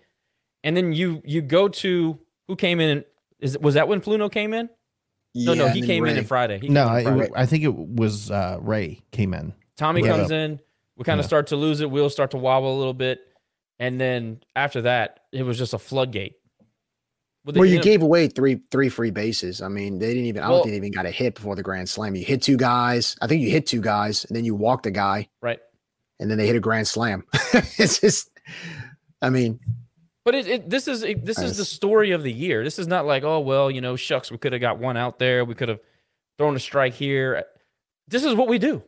and 0.64 0.76
then 0.76 0.92
you 0.92 1.22
you 1.24 1.40
go 1.42 1.68
to 1.68 2.18
who 2.48 2.56
came 2.56 2.80
in. 2.80 3.04
Is 3.38 3.56
was 3.58 3.74
that 3.74 3.86
when 3.86 4.00
Fluno 4.00 4.32
came 4.32 4.52
in? 4.54 4.68
No, 5.34 5.52
no, 5.52 5.68
he 5.68 5.80
and 5.80 5.82
then 5.82 5.86
came 5.86 6.06
in 6.06 6.16
on 6.18 6.24
Friday. 6.24 6.58
He 6.60 6.68
No, 6.68 6.88
came 6.88 6.96
in 6.98 7.06
I, 7.06 7.16
Friday. 7.18 7.32
I 7.36 7.46
think 7.46 7.62
it 7.64 7.74
was 7.76 8.30
uh, 8.30 8.58
Ray 8.62 9.02
came 9.12 9.34
in. 9.34 9.52
Tommy 9.76 10.00
Yeah. 10.02 10.16
comes 10.16 10.30
in. 10.30 10.58
We 10.96 11.04
kind 11.04 11.20
of 11.20 11.24
Yeah. 11.24 11.28
start 11.28 11.48
to 11.48 11.56
lose 11.56 11.80
it. 11.82 11.90
We'll 11.90 12.08
start 12.10 12.30
to 12.30 12.38
wobble 12.38 12.74
a 12.74 12.78
little 12.78 12.94
bit, 12.94 13.20
and 13.78 14.00
then 14.00 14.40
after 14.54 14.82
that, 14.82 15.20
it 15.32 15.42
was 15.42 15.58
just 15.58 15.74
a 15.74 15.78
floodgate. 15.78 16.34
Well, 17.44 17.54
Well, 17.54 17.64
you 17.64 17.76
ended 17.76 17.80
up- 17.80 17.84
gave 17.84 18.02
away 18.02 18.28
three 18.28 18.60
three 18.70 18.88
free 18.88 19.10
bases. 19.10 19.62
I 19.62 19.68
mean, 19.68 19.98
they 19.98 20.08
didn't 20.08 20.24
even. 20.26 20.42
I 20.42 20.48
Well- 20.48 20.58
don't 20.58 20.64
think 20.64 20.72
they 20.72 20.76
even 20.78 20.92
got 20.92 21.06
a 21.06 21.10
hit 21.10 21.36
before 21.36 21.54
the 21.54 21.62
grand 21.62 21.88
slam. 21.88 22.16
You 22.16 22.24
hit 22.24 22.42
two 22.42 22.56
guys. 22.56 23.16
I 23.22 23.26
think 23.26 23.42
you 23.42 23.50
hit 23.50 23.66
two 23.66 23.80
guys, 23.80 24.24
and 24.24 24.36
then 24.36 24.44
you 24.44 24.54
walked 24.54 24.86
a 24.86 24.90
guy, 24.90 25.28
right. 25.42 25.60
and 26.18 26.30
then 26.30 26.38
they 26.38 26.46
hit 26.46 26.56
a 26.56 26.60
grand 26.60 26.88
slam. 26.88 27.24
it's 27.78 28.00
just, 28.00 28.30
I 29.22 29.30
mean, 29.30 29.60
But 30.24 30.34
it, 30.34 30.46
it 30.48 30.70
this 30.70 30.88
is 30.88 31.04
it, 31.04 31.24
this 31.24 31.38
is 31.38 31.56
the 31.56 31.64
story 31.64 32.10
of 32.10 32.24
the 32.24 32.32
year. 32.32 32.64
This 32.64 32.80
is 32.80 32.88
not 32.88 33.06
like 33.06 33.22
oh 33.22 33.38
well 33.38 33.70
you 33.70 33.80
know 33.80 33.94
shucks 33.94 34.32
we 34.32 34.38
could 34.38 34.52
have 34.52 34.60
got 34.60 34.78
one 34.80 34.96
out 34.96 35.20
there 35.20 35.44
we 35.44 35.54
could 35.54 35.68
have 35.68 35.78
thrown 36.38 36.56
a 36.56 36.60
strike 36.60 36.94
here. 36.94 37.44
This 38.08 38.24
is 38.24 38.34
what 38.34 38.48
we 38.48 38.58
do. 38.58 38.82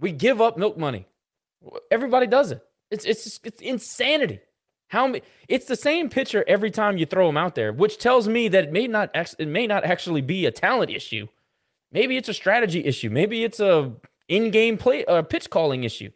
We 0.00 0.10
give 0.10 0.40
up 0.40 0.58
milk 0.58 0.76
money. 0.76 1.06
Everybody 1.92 2.26
does 2.26 2.50
it. 2.50 2.60
It's 2.94 3.04
it's 3.04 3.40
it's 3.44 3.60
insanity. 3.60 4.40
How 4.88 5.08
many? 5.08 5.22
It's 5.48 5.66
the 5.66 5.76
same 5.76 6.08
pitcher 6.08 6.44
every 6.46 6.70
time 6.70 6.96
you 6.96 7.06
throw 7.06 7.28
him 7.28 7.36
out 7.36 7.56
there, 7.56 7.72
which 7.72 7.98
tells 7.98 8.28
me 8.28 8.48
that 8.48 8.64
it 8.64 8.72
may 8.72 8.86
not 8.86 9.10
it 9.14 9.48
may 9.48 9.66
not 9.66 9.84
actually 9.84 10.20
be 10.20 10.46
a 10.46 10.52
talent 10.52 10.90
issue. 10.90 11.26
Maybe 11.90 12.16
it's 12.16 12.28
a 12.28 12.34
strategy 12.34 12.84
issue. 12.84 13.10
Maybe 13.10 13.44
it's 13.44 13.60
a 13.60 13.92
in-game 14.28 14.78
play 14.78 15.04
uh, 15.04 15.22
pitch 15.22 15.50
calling 15.50 15.84
issue. 15.84 16.10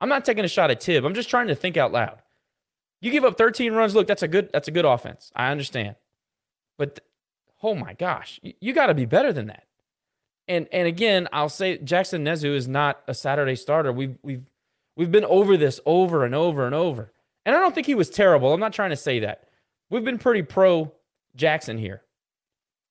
I'm 0.00 0.08
not 0.08 0.24
taking 0.24 0.44
a 0.44 0.48
shot 0.48 0.70
at 0.70 0.80
Tib. 0.80 1.04
I'm 1.04 1.14
just 1.14 1.28
trying 1.28 1.48
to 1.48 1.54
think 1.54 1.76
out 1.76 1.92
loud. 1.92 2.22
You 3.00 3.10
give 3.10 3.24
up 3.24 3.36
13 3.36 3.72
runs. 3.72 3.94
Look, 3.94 4.06
that's 4.06 4.22
a 4.22 4.28
good 4.28 4.50
that's 4.52 4.68
a 4.68 4.72
good 4.72 4.84
offense. 4.84 5.32
I 5.34 5.50
understand. 5.50 5.96
But 6.78 6.96
th- 6.96 7.06
oh 7.62 7.74
my 7.74 7.94
gosh, 7.94 8.38
you, 8.42 8.54
you 8.60 8.72
got 8.72 8.86
to 8.86 8.94
be 8.94 9.06
better 9.06 9.32
than 9.32 9.48
that. 9.48 9.64
And 10.46 10.68
and 10.72 10.86
again, 10.86 11.28
I'll 11.32 11.48
say 11.48 11.78
Jackson 11.78 12.24
Nezuh 12.24 12.54
is 12.54 12.68
not 12.68 13.02
a 13.06 13.14
Saturday 13.14 13.56
starter. 13.56 13.92
We've 13.92 14.16
we've 14.22 14.49
we've 15.00 15.10
been 15.10 15.24
over 15.24 15.56
this 15.56 15.80
over 15.86 16.26
and 16.26 16.34
over 16.34 16.66
and 16.66 16.74
over. 16.74 17.10
And 17.46 17.56
I 17.56 17.58
don't 17.58 17.74
think 17.74 17.86
he 17.86 17.94
was 17.94 18.10
terrible. 18.10 18.52
I'm 18.52 18.60
not 18.60 18.74
trying 18.74 18.90
to 18.90 18.96
say 18.96 19.20
that. 19.20 19.48
We've 19.88 20.04
been 20.04 20.18
pretty 20.18 20.42
pro 20.42 20.92
Jackson 21.34 21.78
here. 21.78 22.02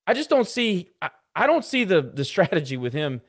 I 0.08 0.16
just 0.16 0.28
don't 0.28 0.48
see 0.48 0.90
I, 1.04 1.12
I 1.36 1.46
don't 1.46 1.64
see 1.64 1.84
the 1.84 2.02
the 2.02 2.26
strategy 2.26 2.78
with 2.78 2.94
him 2.94 3.22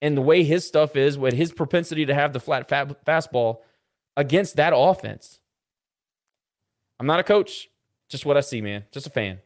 and 0.00 0.16
the 0.16 0.22
way 0.22 0.42
his 0.42 0.66
stuff 0.66 0.96
is 0.96 1.18
with 1.18 1.34
his 1.34 1.52
propensity 1.52 2.06
to 2.06 2.14
have 2.14 2.32
the 2.32 2.40
flat 2.40 2.66
fa- 2.66 2.96
fastball 3.06 3.58
against 4.16 4.56
that 4.56 4.72
offense. 4.74 5.38
I'm 6.98 7.06
not 7.06 7.20
a 7.20 7.24
coach, 7.24 7.68
just 8.08 8.24
what 8.24 8.38
I 8.38 8.40
see, 8.40 8.62
man. 8.62 8.84
Just 8.90 9.06
a 9.06 9.10
fan. 9.10 9.40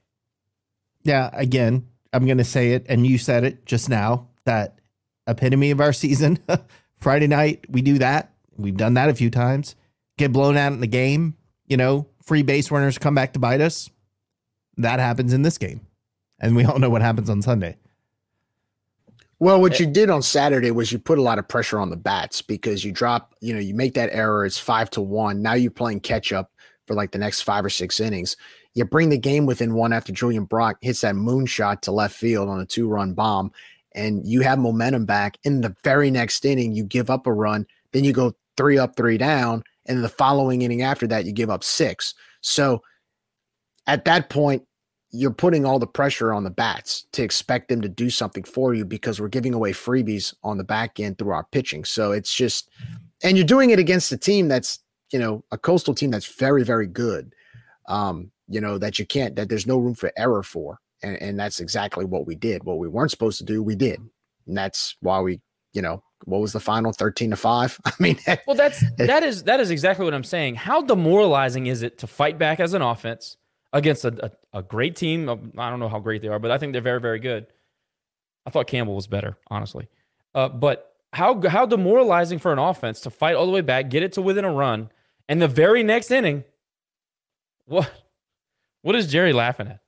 Yeah, 1.03 1.31
again, 1.33 1.89
I'm 2.13 2.27
going 2.27 2.39
to 2.39 2.45
say 2.45 2.75
it, 2.75 2.87
and 2.89 3.05
you 3.05 3.19
said 3.19 3.43
it 3.43 3.67
just 3.67 3.89
now 3.89 4.29
that 4.45 4.81
epitome 5.27 5.73
of 5.73 5.81
our 5.81 5.93
season. 5.93 6.39
Friday 7.01 7.27
night, 7.27 7.65
we 7.69 7.83
do 7.83 7.99
that. 7.99 8.35
We've 8.59 8.77
done 8.77 8.95
that 8.95 9.09
a 9.09 9.15
few 9.15 9.31
times. 9.31 9.77
Get 10.19 10.33
blown 10.33 10.57
out 10.57 10.73
in 10.73 10.81
the 10.81 10.87
game, 10.87 11.37
you 11.67 11.77
know, 11.77 12.07
free 12.25 12.43
base 12.43 12.71
runners 12.71 12.99
come 12.99 13.15
back 13.15 13.33
to 13.35 13.39
bite 13.39 13.61
us. 13.61 13.89
That 14.77 14.99
happens 14.99 15.33
in 15.33 15.43
this 15.43 15.59
game. 15.59 15.81
And 16.41 16.55
we 16.55 16.65
all 16.65 16.79
know 16.79 16.91
what 16.91 17.03
happens 17.03 17.31
on 17.31 17.41
Sunday. 17.41 17.77
well, 19.39 19.61
what 19.61 19.79
you 19.79 19.87
did 19.87 20.11
on 20.11 20.23
Saturday 20.23 20.73
was 20.73 20.91
you 20.91 20.99
put 20.99 21.19
a 21.19 21.23
lot 21.23 21.39
of 21.39 21.47
pressure 21.47 21.79
on 21.79 21.91
the 21.91 21.97
bats 21.97 22.43
because 22.43 22.85
you 22.85 22.93
drop, 22.93 23.35
you 23.41 23.55
know, 23.55 23.61
you 23.61 23.75
make 23.75 23.95
that 23.95 24.11
error. 24.13 24.45
It's 24.45 24.59
five 24.59 24.91
to 24.91 25.01
one. 25.01 25.41
Now 25.41 25.55
you're 25.55 25.71
playing 25.71 26.01
catch 26.01 26.33
up 26.33 26.53
for 26.87 26.95
like 26.95 27.13
the 27.13 27.19
next 27.19 27.43
five 27.43 27.65
or 27.65 27.71
six 27.71 28.01
innings. 28.01 28.37
You 28.75 28.85
bring 28.85 29.09
the 29.09 29.19
game 29.19 29.47
within 29.47 29.75
one 29.75 29.93
after 29.93 30.13
Julian 30.13 30.45
Brock 30.45 30.79
hits 30.81 31.01
that 31.03 31.15
moonshot 31.15 31.81
to 31.83 31.93
left 31.93 32.15
field 32.15 32.49
on 32.49 32.61
a 32.61 32.67
two 32.67 32.89
run 32.89 33.15
bomb, 33.15 33.53
and 33.93 34.27
you 34.27 34.41
have 34.43 34.59
momentum 34.59 35.05
back. 35.05 35.39
In 35.45 35.61
the 35.61 35.75
very 35.83 36.11
next 36.11 36.45
inning, 36.45 36.75
you 36.75 36.85
give 36.85 37.11
up 37.11 37.27
a 37.27 37.33
run, 37.33 37.67
then 37.93 38.05
you 38.05 38.13
go 38.13 38.35
three 38.59 38.77
up, 38.77 38.95
three 38.95 39.17
down, 39.17 39.63
and 39.87 40.05
the 40.05 40.09
following 40.11 40.61
inning 40.61 40.83
after 40.83 41.07
that, 41.07 41.25
you 41.25 41.33
give 41.33 41.49
up 41.49 41.65
six. 41.65 42.13
So 42.43 42.83
at 43.87 44.05
that 44.05 44.29
point, 44.29 44.65
you're 45.11 45.33
putting 45.33 45.65
all 45.65 45.79
the 45.79 45.87
pressure 45.87 46.35
on 46.35 46.45
the 46.45 46.51
bats 46.51 47.07
to 47.13 47.23
expect 47.23 47.69
them 47.69 47.81
to 47.81 47.89
do 47.89 48.11
something 48.11 48.45
for 48.45 48.75
you 48.75 48.85
because 48.85 49.19
we're 49.19 49.29
giving 49.29 49.55
away 49.55 49.73
freebies 49.73 50.35
on 50.43 50.59
the 50.59 50.65
back 50.65 51.01
end 51.01 51.17
through 51.17 51.33
our 51.33 51.45
pitching. 51.45 51.87
So 51.87 52.13
it's 52.13 52.35
just, 52.35 52.69
and 53.23 53.39
you're 53.39 53.47
doing 53.47 53.71
it 53.71 53.79
against 53.79 54.13
a 54.13 54.19
team 54.19 54.49
that's, 54.49 54.81
you 55.11 55.19
know, 55.19 55.43
a 55.51 55.57
coastal 55.57 55.95
team 55.95 56.11
that's 56.11 56.27
very, 56.27 56.63
very 56.63 56.87
good. 56.87 57.33
Um, 57.89 58.31
you 58.49 58.61
know, 58.61 58.77
that 58.77 58.99
you 58.99 59.07
can't, 59.07 59.35
that 59.37 59.49
there's 59.49 59.67
no 59.67 59.79
room 59.79 59.95
for 59.95 60.13
error 60.19 60.43
for. 60.43 60.79
And, 61.03 61.17
and 61.23 61.41
that's 61.41 61.61
exactly 61.61 62.05
what 62.05 62.27
we 62.27 62.35
did. 62.35 62.65
What 62.65 62.79
we 62.79 62.89
weren't 62.89 63.11
supposed 63.11 63.39
to 63.39 63.45
do, 63.45 63.63
we 63.63 63.77
did. 63.77 64.01
And 64.47 64.57
that's 64.57 64.97
why 65.01 65.21
we, 65.21 65.41
you 65.73 65.81
know, 65.81 66.03
what 66.25 66.41
was 66.41 66.53
the 66.53 66.61
final 66.61 66.93
13 66.93 67.31
to 67.31 67.37
5? 67.37 67.81
I 67.85 67.93
mean, 67.99 68.19
well, 68.47 68.57
that's 68.57 68.83
that 68.99 69.23
is 69.23 69.45
that 69.45 69.61
is 69.61 69.71
exactly 69.71 70.05
what 70.05 70.15
I'm 70.15 70.25
saying. 70.25 70.57
How 70.57 70.83
demoralizing 70.83 71.67
is 71.67 71.83
it 71.83 71.99
to 71.99 72.07
fight 72.07 72.39
back 72.39 72.61
as 72.61 72.75
an 72.75 72.83
offense 72.83 73.37
against 73.73 74.05
a, 74.05 74.33
a, 74.53 74.59
a 74.59 74.63
great 74.63 74.97
team? 74.97 75.29
I 75.59 75.71
don't 75.71 75.81
know 75.81 75.89
how 75.89 76.01
great 76.01 76.23
they 76.23 76.29
are, 76.29 76.39
but 76.39 76.51
I 76.51 76.59
think 76.59 76.73
they're 76.73 76.83
very, 76.83 77.01
very 77.01 77.19
good. 77.19 77.47
I 78.47 78.51
thought 78.51 78.67
Campbell 78.67 78.95
was 78.95 79.07
better, 79.07 79.37
honestly. 79.49 79.89
Uh, 80.35 80.49
but 80.49 80.95
how 81.13 81.41
how 81.49 81.67
demoralizing 81.67 82.39
for 82.39 82.53
an 82.53 82.59
offense 82.59 83.01
to 83.01 83.11
fight 83.11 83.35
all 83.35 83.47
the 83.47 83.53
way 83.53 83.61
back, 83.61 83.91
get 83.91 84.03
it 84.03 84.13
to 84.15 84.23
within 84.23 84.45
a 84.45 84.53
run, 84.53 84.91
and 85.29 85.41
the 85.41 85.49
very 85.49 85.83
next 85.83 86.11
inning, 86.11 86.45
what 87.67 87.91
what 88.83 88.95
is 88.95 89.07
Jerry 89.07 89.33
laughing 89.33 89.69
at? 89.69 89.81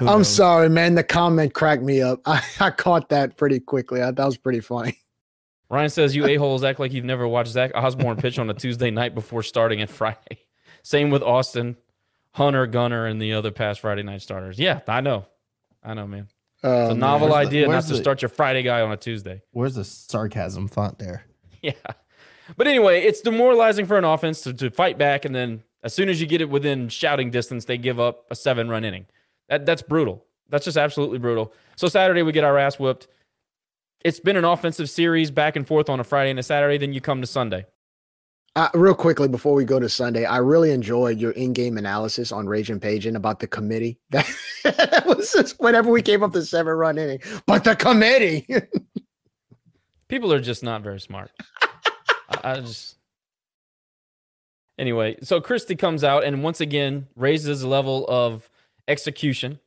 I'm 0.00 0.24
sorry, 0.24 0.68
man. 0.68 0.94
The 0.94 1.02
comment 1.02 1.54
cracked 1.54 1.82
me 1.82 2.02
up. 2.02 2.20
I, 2.26 2.42
I 2.60 2.70
caught 2.70 3.08
that 3.08 3.36
pretty 3.36 3.60
quickly. 3.60 4.02
I, 4.02 4.10
that 4.10 4.24
was 4.24 4.36
pretty 4.36 4.60
funny. 4.60 4.98
Ryan 5.70 5.90
says 5.90 6.16
you 6.16 6.24
a-holes 6.26 6.64
act 6.64 6.80
like 6.80 6.92
you've 6.92 7.04
never 7.04 7.28
watched 7.28 7.50
Zach 7.50 7.72
Osborne 7.74 8.16
pitch 8.16 8.38
on 8.38 8.48
a 8.48 8.54
Tuesday 8.54 8.90
night 8.90 9.14
before 9.14 9.42
starting 9.42 9.82
at 9.82 9.90
Friday. 9.90 10.38
Same 10.82 11.10
with 11.10 11.22
Austin, 11.22 11.76
Hunter, 12.32 12.66
Gunner, 12.66 13.04
and 13.04 13.20
the 13.20 13.34
other 13.34 13.50
past 13.50 13.80
Friday 13.80 14.02
night 14.02 14.22
starters. 14.22 14.58
Yeah, 14.58 14.80
I 14.88 15.02
know. 15.02 15.26
I 15.82 15.92
know, 15.92 16.06
man. 16.06 16.28
Oh, 16.64 16.84
it's 16.84 16.92
a 16.92 16.96
novel 16.96 17.28
man. 17.28 17.38
idea 17.38 17.66
the, 17.66 17.72
not 17.72 17.84
to 17.84 17.92
the, 17.92 17.98
start 17.98 18.22
your 18.22 18.30
Friday 18.30 18.62
guy 18.62 18.80
on 18.80 18.90
a 18.90 18.96
Tuesday. 18.96 19.42
Where's 19.50 19.74
the 19.74 19.84
sarcasm 19.84 20.68
font 20.68 20.98
there? 20.98 21.24
Yeah. 21.60 21.72
But 22.56 22.66
anyway, 22.66 23.02
it's 23.02 23.20
demoralizing 23.20 23.84
for 23.86 23.98
an 23.98 24.04
offense 24.04 24.42
to, 24.42 24.54
to 24.54 24.70
fight 24.70 24.96
back, 24.96 25.24
and 25.24 25.34
then 25.34 25.64
as 25.82 25.92
soon 25.92 26.08
as 26.08 26.20
you 26.20 26.26
get 26.26 26.40
it 26.40 26.48
within 26.48 26.88
shouting 26.88 27.30
distance, 27.30 27.66
they 27.66 27.76
give 27.76 28.00
up 28.00 28.26
a 28.30 28.34
seven 28.34 28.68
run 28.68 28.84
inning. 28.84 29.06
That, 29.48 29.66
that's 29.66 29.82
brutal. 29.82 30.24
That's 30.48 30.64
just 30.64 30.76
absolutely 30.76 31.18
brutal. 31.18 31.52
So 31.76 31.88
Saturday, 31.88 32.22
we 32.22 32.32
get 32.32 32.44
our 32.44 32.58
ass 32.58 32.78
whooped. 32.78 33.08
It's 34.04 34.20
been 34.20 34.36
an 34.36 34.44
offensive 34.44 34.88
series 34.88 35.30
back 35.30 35.56
and 35.56 35.66
forth 35.66 35.88
on 35.88 36.00
a 36.00 36.04
Friday 36.04 36.30
and 36.30 36.38
a 36.38 36.42
Saturday. 36.42 36.78
Then 36.78 36.92
you 36.92 37.00
come 37.00 37.20
to 37.20 37.26
Sunday. 37.26 37.66
Uh, 38.56 38.68
real 38.74 38.94
quickly 38.94 39.28
before 39.28 39.54
we 39.54 39.64
go 39.64 39.78
to 39.78 39.88
Sunday, 39.88 40.24
I 40.24 40.38
really 40.38 40.72
enjoyed 40.72 41.20
your 41.20 41.32
in-game 41.32 41.78
analysis 41.78 42.32
on 42.32 42.46
Rage 42.46 42.70
Raging 42.70 42.80
Cajun 42.80 43.16
about 43.16 43.40
the 43.40 43.46
committee. 43.46 43.98
That, 44.10 44.28
that 44.64 45.06
was 45.06 45.32
just 45.32 45.60
whenever 45.60 45.90
we 45.90 46.02
came 46.02 46.22
up 46.22 46.32
the 46.32 46.44
seven-run 46.44 46.98
inning, 46.98 47.20
but 47.46 47.64
the 47.64 47.76
committee. 47.76 48.46
People 50.08 50.32
are 50.32 50.40
just 50.40 50.62
not 50.62 50.82
very 50.82 50.98
smart. 50.98 51.30
I, 52.30 52.52
I 52.52 52.60
just 52.60 52.96
anyway. 54.78 55.18
So 55.22 55.40
Christie 55.40 55.76
comes 55.76 56.02
out 56.02 56.24
and 56.24 56.42
once 56.42 56.60
again 56.60 57.06
raises 57.14 57.60
the 57.60 57.68
level 57.68 58.06
of 58.08 58.48
execution 58.88 59.60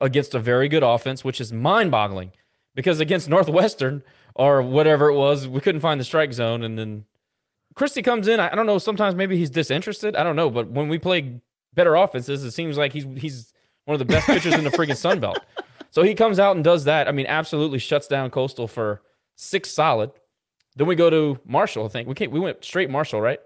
against 0.00 0.34
a 0.34 0.38
very 0.38 0.68
good 0.68 0.82
offense, 0.82 1.24
which 1.24 1.40
is 1.40 1.52
mind-boggling 1.52 2.32
because 2.74 3.00
against 3.00 3.28
Northwestern 3.28 4.02
or 4.34 4.62
whatever 4.62 5.08
it 5.08 5.14
was, 5.14 5.46
we 5.46 5.60
couldn't 5.60 5.80
find 5.80 6.00
the 6.00 6.04
strike 6.04 6.32
zone, 6.32 6.62
and 6.62 6.78
then 6.78 7.04
Christie 7.74 8.02
comes 8.02 8.28
in. 8.28 8.40
I 8.40 8.54
don't 8.54 8.66
know. 8.66 8.78
Sometimes 8.78 9.14
maybe 9.14 9.36
he's 9.36 9.50
disinterested. 9.50 10.16
I 10.16 10.24
don't 10.24 10.36
know. 10.36 10.50
But 10.50 10.68
when 10.70 10.88
we 10.88 10.98
play 10.98 11.40
better 11.74 11.94
offenses, 11.94 12.42
it 12.44 12.50
seems 12.50 12.76
like 12.76 12.92
he's 12.92 13.06
he's 13.16 13.52
one 13.84 13.94
of 13.94 13.98
the 14.00 14.04
best 14.04 14.26
pitchers 14.26 14.54
in 14.54 14.64
the 14.64 14.70
freaking 14.70 14.96
Sun 14.96 15.20
Belt. 15.20 15.38
So 15.90 16.02
he 16.02 16.14
comes 16.14 16.38
out 16.38 16.54
and 16.54 16.62
does 16.62 16.84
that. 16.84 17.08
I 17.08 17.12
mean, 17.12 17.24
absolutely 17.26 17.78
shuts 17.78 18.06
down 18.06 18.28
Coastal 18.28 18.68
for 18.68 19.00
six 19.36 19.70
solid. 19.70 20.10
Then 20.76 20.86
we 20.86 20.94
go 20.94 21.08
to 21.08 21.40
Marshall. 21.46 21.86
I 21.86 21.88
think 21.88 22.06
we 22.06 22.14
came, 22.14 22.30
we 22.30 22.38
went 22.38 22.62
straight 22.62 22.90
Marshall, 22.90 23.22
right? 23.22 23.40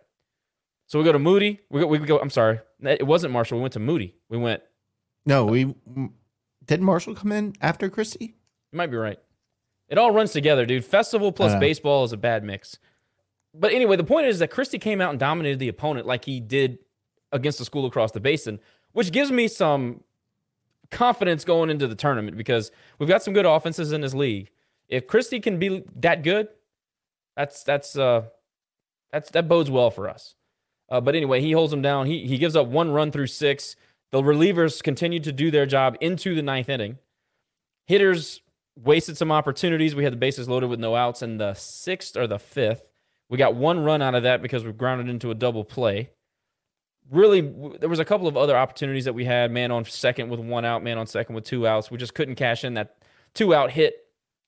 So 0.89 0.99
we 0.99 1.05
go 1.05 1.13
to 1.13 1.21
Moody. 1.21 1.61
We 1.71 1.81
go, 1.81 1.87
we 1.87 1.99
go. 1.99 2.19
I'm 2.19 2.31
sorry, 2.31 2.59
it 2.81 3.07
wasn't 3.07 3.33
Marshall. 3.33 3.59
We 3.59 3.63
went 3.63 3.75
to 3.75 3.79
Moody. 3.79 4.17
We 4.29 4.39
went. 4.39 4.63
No, 5.25 5.45
we 5.45 5.75
did 6.65 6.81
Marshall 6.81 7.15
come 7.15 7.33
in 7.33 7.55
after 7.61 7.89
Christie. 7.89 8.35
You 8.73 8.77
might 8.77 8.91
be 8.91 8.97
right. 8.97 9.19
It 9.89 9.99
all 9.99 10.11
runs 10.11 10.33
together, 10.33 10.65
dude. 10.67 10.85
Festival 10.85 11.33
plus 11.33 11.55
baseball 11.61 12.05
is 12.05 12.13
a 12.13 12.17
bad 12.17 12.43
mix 12.43 12.79
but 13.55 13.73
anyway, 13.73 13.97
the 13.97 14.05
point 14.05 14.27
is 14.27 14.39
that 14.39 14.51
Christie 14.51 14.79
came 14.79 15.01
out 15.01 15.11
and 15.11 15.19
dominated 15.19 15.59
the 15.59 15.69
opponent 15.69 16.07
like 16.07 16.25
he 16.25 16.41
did 16.41 16.79
against 17.33 17.59
the 17.59 17.65
school 17.65 17.87
across 17.87 18.13
the 18.13 18.21
basin, 18.21 18.61
which 18.93 19.13
gives 19.13 19.31
me 19.31 19.49
some 19.49 20.03
confidence 20.91 21.45
going 21.45 21.71
into 21.71 21.87
the 21.87 21.95
tournament 21.95 22.37
because 22.37 22.71
we've 22.99 23.09
got 23.09 23.23
some 23.23 23.35
good 23.35 23.47
offenses 23.47 23.93
in 23.93 24.01
this 24.01 24.15
league. 24.15 24.51
If 24.89 25.07
Christie 25.07 25.41
can 25.41 25.59
be 25.59 25.85
that 25.97 26.23
good, 26.23 26.49
that's 27.37 27.63
that's 27.63 27.97
uh 27.97 28.25
that's 29.11 29.31
that 29.31 29.49
bodes 29.49 29.71
well 29.71 29.91
for 29.91 30.09
us. 30.09 30.35
Uh, 30.89 31.01
but 31.01 31.15
anyway, 31.15 31.41
he 31.41 31.53
holds 31.53 31.71
them 31.71 31.83
down. 31.83 32.07
He 32.07 32.27
he 32.27 32.39
gives 32.39 32.57
up 32.57 32.67
one 32.69 32.91
run 32.91 33.11
through 33.11 33.29
six. 33.29 33.77
The 34.13 34.23
relievers 34.23 34.83
continued 34.83 35.25
to 35.25 35.33
do 35.33 35.51
their 35.51 35.65
job 35.65 35.97
into 36.01 36.35
the 36.35 36.43
ninth 36.43 36.69
inning. 36.69 36.99
Hitters 37.87 38.43
wasted 38.77 39.17
some 39.17 39.33
opportunities. 39.33 39.95
We 39.95 40.05
had 40.05 40.13
the 40.13 40.19
bases 40.19 40.49
loaded 40.49 40.69
with 40.69 40.81
no 40.81 40.95
outs 40.95 41.23
in 41.23 41.39
the 41.39 41.55
sixth 41.55 42.17
or 42.17 42.27
the 42.27 42.39
fifth. 42.39 42.89
We 43.31 43.39
got 43.39 43.55
one 43.55 43.83
run 43.83 44.03
out 44.03 44.15
of 44.15 44.23
that 44.25 44.43
because 44.43 44.65
we 44.65 44.73
grounded 44.73 45.09
into 45.09 45.31
a 45.31 45.35
double 45.35 45.65
play. 45.65 46.11
Really, 47.11 47.41
there 47.81 47.89
was 47.89 47.99
a 47.99 48.05
couple 48.05 48.29
of 48.29 48.37
other 48.37 48.57
opportunities 48.57 49.07
that 49.07 49.15
we 49.15 49.25
had. 49.25 49.51
Man 49.51 49.71
on 49.73 49.85
second 49.87 50.29
with 50.29 50.41
one 50.41 50.67
out, 50.67 50.85
man 50.85 50.99
on 50.99 51.07
second 51.07 51.35
with 51.35 51.45
two 51.45 51.67
outs. 51.67 51.91
We 51.91 51.97
just 51.97 52.15
couldn't 52.15 52.35
cash 52.35 52.65
in 52.65 52.75
that 52.75 52.97
two 53.35 53.55
out 53.55 53.71
hit, 53.71 53.95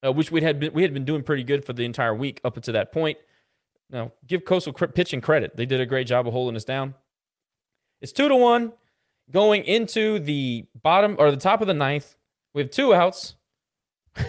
uh, 0.05 0.13
which 0.13 0.31
we 0.31 0.43
had 0.43 0.61
been 0.61 0.75
we 0.75 0.83
had 0.83 0.93
been 0.93 1.07
doing 1.07 1.23
pretty 1.23 1.43
good 1.43 1.65
for 1.65 1.73
the 1.73 1.85
entire 1.85 2.15
week 2.15 2.41
up 2.45 2.57
until 2.57 2.75
that 2.75 2.93
point. 2.93 3.19
Now, 3.91 4.13
give 4.27 4.45
Coastal 4.45 4.73
pitching 4.73 5.21
credit; 5.21 5.57
they 5.57 5.67
did 5.67 5.81
a 5.81 5.87
great 5.87 6.07
job 6.07 6.27
of 6.27 6.33
holding 6.33 6.57
us 6.57 6.65
down. 6.65 6.95
It's 8.01 8.13
two 8.13 8.29
to 8.29 8.37
one 8.37 8.73
going 9.31 9.65
into 9.65 10.19
the 10.19 10.67
bottom 10.83 11.17
or 11.19 11.31
the 11.31 11.37
top 11.37 11.61
of 11.61 11.67
the 11.67 11.75
ninth. 11.75 12.17
We 12.53 12.63
have 12.63 12.71
two 12.71 12.95
outs, 12.95 13.35
we 14.17 14.23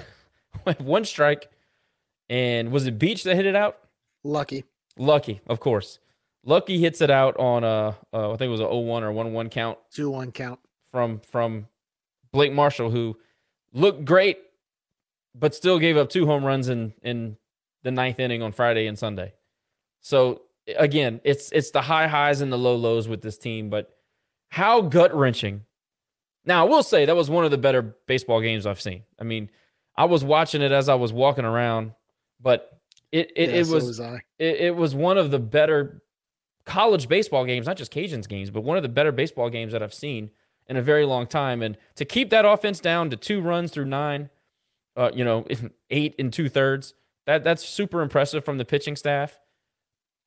have 0.65 0.81
one 0.81 1.05
strike, 1.05 1.49
and 2.29 2.71
was 2.71 2.87
it 2.87 2.97
Beach 2.97 3.23
that 3.23 3.35
hit 3.35 3.45
it 3.45 3.55
out? 3.55 3.77
Lucky. 4.23 4.65
Lucky, 4.97 5.41
of 5.47 5.59
course. 5.59 5.99
Lucky 6.43 6.79
hits 6.79 7.01
it 7.01 7.11
out 7.11 7.35
on 7.37 7.63
a, 7.63 7.95
uh, 8.13 8.31
I 8.31 8.37
think 8.37 8.47
it 8.47 8.51
was 8.51 8.61
a 8.61 8.65
0-1 8.65 9.01
or 9.01 9.11
1-1 9.11 9.51
count. 9.51 9.77
2-1 9.95 10.33
count. 10.33 10.59
From 10.91 11.19
from 11.19 11.67
Blake 12.31 12.53
Marshall, 12.53 12.89
who 12.89 13.17
looked 13.73 14.05
great, 14.05 14.37
but 15.33 15.53
still 15.53 15.77
gave 15.77 15.97
up 15.97 16.09
two 16.09 16.25
home 16.25 16.45
runs 16.45 16.69
in 16.69 16.93
in 17.01 17.37
the 17.83 17.91
ninth 17.91 18.19
inning 18.19 18.41
on 18.41 18.51
Friday 18.51 18.87
and 18.87 18.97
Sunday. 18.97 19.33
So 20.01 20.43
again, 20.77 21.21
it's 21.23 21.51
it's 21.51 21.71
the 21.71 21.81
high 21.81 22.07
highs 22.07 22.41
and 22.41 22.51
the 22.51 22.57
low 22.57 22.75
lows 22.75 23.07
with 23.07 23.21
this 23.21 23.37
team, 23.37 23.69
but 23.69 23.94
how 24.55 24.79
gut 24.79 25.13
wrenching. 25.13 25.65
Now 26.45 26.65
I 26.65 26.69
will 26.69 26.81
say 26.81 27.03
that 27.03 27.15
was 27.15 27.29
one 27.29 27.43
of 27.43 27.51
the 27.51 27.57
better 27.57 27.81
baseball 28.07 28.39
games 28.39 28.65
I've 28.65 28.79
seen. 28.79 29.03
I 29.19 29.25
mean, 29.25 29.49
I 29.97 30.05
was 30.05 30.23
watching 30.23 30.61
it 30.61 30.71
as 30.71 30.87
I 30.87 30.95
was 30.95 31.11
walking 31.11 31.43
around, 31.43 31.91
but 32.39 32.79
it 33.11 33.33
it, 33.35 33.49
yeah, 33.49 33.55
it 33.57 33.67
was, 33.67 33.83
was 33.83 33.99
it, 33.99 34.21
it 34.39 34.75
was 34.77 34.95
one 34.95 35.17
of 35.17 35.29
the 35.29 35.39
better 35.39 36.01
college 36.65 37.09
baseball 37.09 37.43
games, 37.43 37.67
not 37.67 37.75
just 37.75 37.91
Cajuns 37.91 38.29
games, 38.29 38.49
but 38.49 38.61
one 38.61 38.77
of 38.77 38.83
the 38.83 38.87
better 38.87 39.11
baseball 39.11 39.49
games 39.49 39.73
that 39.73 39.83
I've 39.83 39.93
seen 39.93 40.31
in 40.67 40.77
a 40.77 40.81
very 40.81 41.05
long 41.05 41.27
time. 41.27 41.61
And 41.61 41.77
to 41.95 42.05
keep 42.05 42.29
that 42.29 42.45
offense 42.45 42.79
down 42.79 43.09
to 43.09 43.17
two 43.17 43.41
runs 43.41 43.71
through 43.71 43.85
nine, 43.85 44.29
uh, 44.95 45.11
you 45.13 45.25
know, 45.25 45.45
eight 45.89 46.15
and 46.17 46.31
two 46.31 46.47
thirds, 46.47 46.93
that 47.25 47.43
that's 47.43 47.65
super 47.65 48.01
impressive 48.01 48.45
from 48.45 48.57
the 48.57 48.63
pitching 48.63 48.95
staff. 48.95 49.37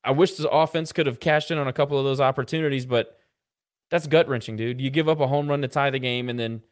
I 0.04 0.10
wish 0.10 0.34
the 0.34 0.50
offense 0.50 0.92
could 0.92 1.06
have 1.06 1.18
cashed 1.18 1.50
in 1.50 1.56
on 1.56 1.66
a 1.66 1.72
couple 1.72 1.98
of 1.98 2.04
those 2.04 2.20
opportunities, 2.20 2.84
but 2.84 3.18
that's 3.90 4.06
gut 4.06 4.28
wrenching, 4.28 4.56
dude. 4.56 4.80
You 4.80 4.90
give 4.90 5.08
up 5.08 5.20
a 5.20 5.26
home 5.26 5.48
run 5.48 5.62
to 5.62 5.68
tie 5.68 5.90
the 5.90 5.98
game, 5.98 6.28
and 6.28 6.38
then 6.38 6.62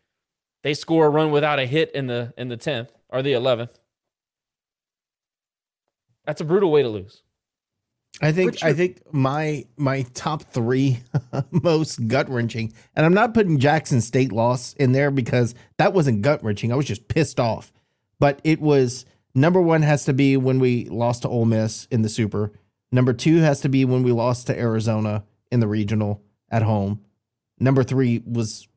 they 0.62 0.74
score 0.74 1.06
a 1.06 1.10
run 1.10 1.30
without 1.30 1.58
a 1.58 1.66
hit 1.66 1.90
in 1.92 2.06
the 2.06 2.32
in 2.36 2.48
the 2.48 2.56
tenth 2.56 2.92
or 3.08 3.22
the 3.22 3.32
eleventh. 3.32 3.78
That's 6.24 6.40
a 6.40 6.44
brutal 6.44 6.70
way 6.70 6.82
to 6.82 6.88
lose. 6.88 7.22
I 8.22 8.32
think 8.32 8.62
I 8.62 8.72
think 8.72 9.02
my 9.12 9.66
my 9.76 10.02
top 10.14 10.42
three 10.42 11.00
most 11.50 12.08
gut 12.08 12.28
wrenching, 12.28 12.72
and 12.94 13.04
I'm 13.04 13.14
not 13.14 13.34
putting 13.34 13.58
Jackson 13.58 14.00
State 14.00 14.32
loss 14.32 14.72
in 14.74 14.92
there 14.92 15.10
because 15.10 15.54
that 15.78 15.92
wasn't 15.92 16.22
gut 16.22 16.42
wrenching. 16.42 16.72
I 16.72 16.76
was 16.76 16.86
just 16.86 17.08
pissed 17.08 17.38
off. 17.38 17.72
But 18.18 18.40
it 18.44 18.60
was 18.60 19.04
number 19.34 19.60
one 19.60 19.82
has 19.82 20.04
to 20.06 20.14
be 20.14 20.36
when 20.36 20.58
we 20.58 20.86
lost 20.86 21.22
to 21.22 21.28
Ole 21.28 21.44
Miss 21.44 21.86
in 21.90 22.02
the 22.02 22.08
Super. 22.08 22.52
Number 22.90 23.12
two 23.12 23.38
has 23.38 23.60
to 23.60 23.68
be 23.68 23.84
when 23.84 24.02
we 24.02 24.12
lost 24.12 24.46
to 24.46 24.58
Arizona 24.58 25.24
in 25.52 25.60
the 25.60 25.68
regional 25.68 26.22
at 26.50 26.62
home. 26.62 27.02
Number 27.58 27.82
three 27.82 28.22
was 28.26 28.68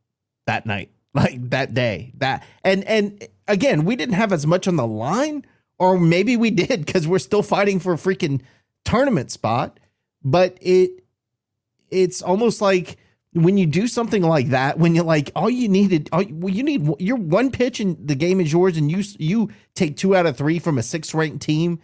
that 0.46 0.66
night, 0.66 0.92
like 1.14 1.50
that 1.50 1.74
day. 1.74 2.14
That 2.18 2.44
and 2.64 2.84
and 2.86 3.28
again, 3.48 3.86
we 3.86 3.96
didn't 3.96 4.16
have 4.16 4.34
as 4.34 4.46
much 4.46 4.68
on 4.68 4.76
the 4.76 4.88
line 4.88 5.46
or 5.80 5.98
maybe 5.98 6.38
we 6.38 6.52
did 6.52 6.86
because 6.86 7.08
we're 7.08 7.20
still 7.20 7.42
fighting 7.42 7.80
for 7.80 7.94
a 7.94 7.98
freaking 7.98 8.42
tournament 8.86 9.32
spot. 9.32 9.80
But 10.24 10.58
it 10.62 10.92
it's 11.90 12.22
almost 12.22 12.62
like 12.62 12.98
when 13.34 13.58
you 13.58 13.66
do 13.66 13.88
something 13.88 14.22
like 14.22 14.50
that, 14.50 14.78
when 14.78 14.94
you're 14.94 15.06
like, 15.06 15.32
all 15.36 15.50
you 15.50 15.70
needed, 15.70 16.10
all 16.12 16.24
well, 16.30 16.54
you 16.54 16.64
need 16.64 16.88
your 17.00 17.16
one 17.16 17.52
pitch 17.52 17.80
and 17.80 17.98
the 18.06 18.16
game 18.16 18.42
is 18.42 18.52
yours, 18.52 18.78
and 18.78 18.92
you 18.92 19.02
you 19.18 19.50
take 19.74 19.98
two 19.98 20.16
out 20.16 20.26
of 20.26 20.38
three 20.38 20.60
from 20.60 20.78
a 20.78 20.84
six 20.84 21.14
ranked 21.14 21.42
team. 21.42 21.80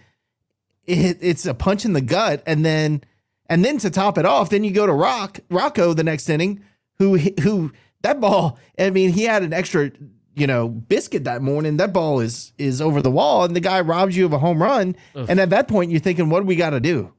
It, 0.85 1.17
it's 1.21 1.45
a 1.45 1.53
punch 1.53 1.85
in 1.85 1.93
the 1.93 2.01
gut, 2.01 2.43
and 2.45 2.65
then 2.65 3.01
and 3.47 3.63
then 3.63 3.77
to 3.79 3.89
top 3.89 4.17
it 4.17 4.25
off, 4.25 4.49
then 4.49 4.63
you 4.63 4.71
go 4.71 4.85
to 4.85 4.93
Rock 4.93 5.39
Rocco 5.49 5.93
the 5.93 6.03
next 6.03 6.29
inning 6.29 6.61
who 6.97 7.17
who 7.17 7.71
that 8.01 8.19
ball. 8.19 8.59
I 8.77 8.89
mean, 8.89 9.11
he 9.11 9.23
had 9.23 9.43
an 9.43 9.53
extra 9.53 9.91
you 10.35 10.47
know 10.47 10.67
biscuit 10.67 11.23
that 11.25 11.41
morning. 11.41 11.77
That 11.77 11.93
ball 11.93 12.19
is 12.19 12.53
is 12.57 12.81
over 12.81 13.01
the 13.01 13.11
wall, 13.11 13.43
and 13.43 13.55
the 13.55 13.61
guy 13.61 13.81
robs 13.81 14.15
you 14.15 14.25
of 14.25 14.33
a 14.33 14.39
home 14.39 14.61
run. 14.61 14.95
Ugh. 15.15 15.25
And 15.29 15.39
at 15.39 15.49
that 15.49 15.67
point, 15.67 15.91
you're 15.91 15.99
thinking, 15.99 16.29
what 16.29 16.41
do 16.41 16.45
we 16.45 16.55
got 16.55 16.71
to 16.71 16.79
do? 16.79 17.13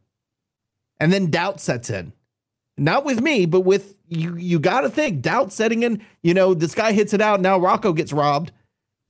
And 0.99 1.13
then 1.13 1.31
doubt 1.31 1.61
sets 1.61 1.91
in. 1.91 2.13
Not 2.79 3.05
with 3.05 3.21
me, 3.21 3.47
but 3.47 3.61
with 3.61 3.97
you. 4.09 4.37
You 4.37 4.59
got 4.59 4.83
to 4.83 4.91
think 4.91 5.23
doubt 5.23 5.53
setting 5.53 5.83
in. 5.83 6.03
You 6.23 6.35
know, 6.35 6.55
this 6.55 6.75
guy 6.75 6.93
hits 6.93 7.15
it 7.15 7.21
out. 7.21 7.41
Now 7.41 7.59
Rocco 7.59 7.93
gets 7.93 8.13
robbed. 8.13 8.53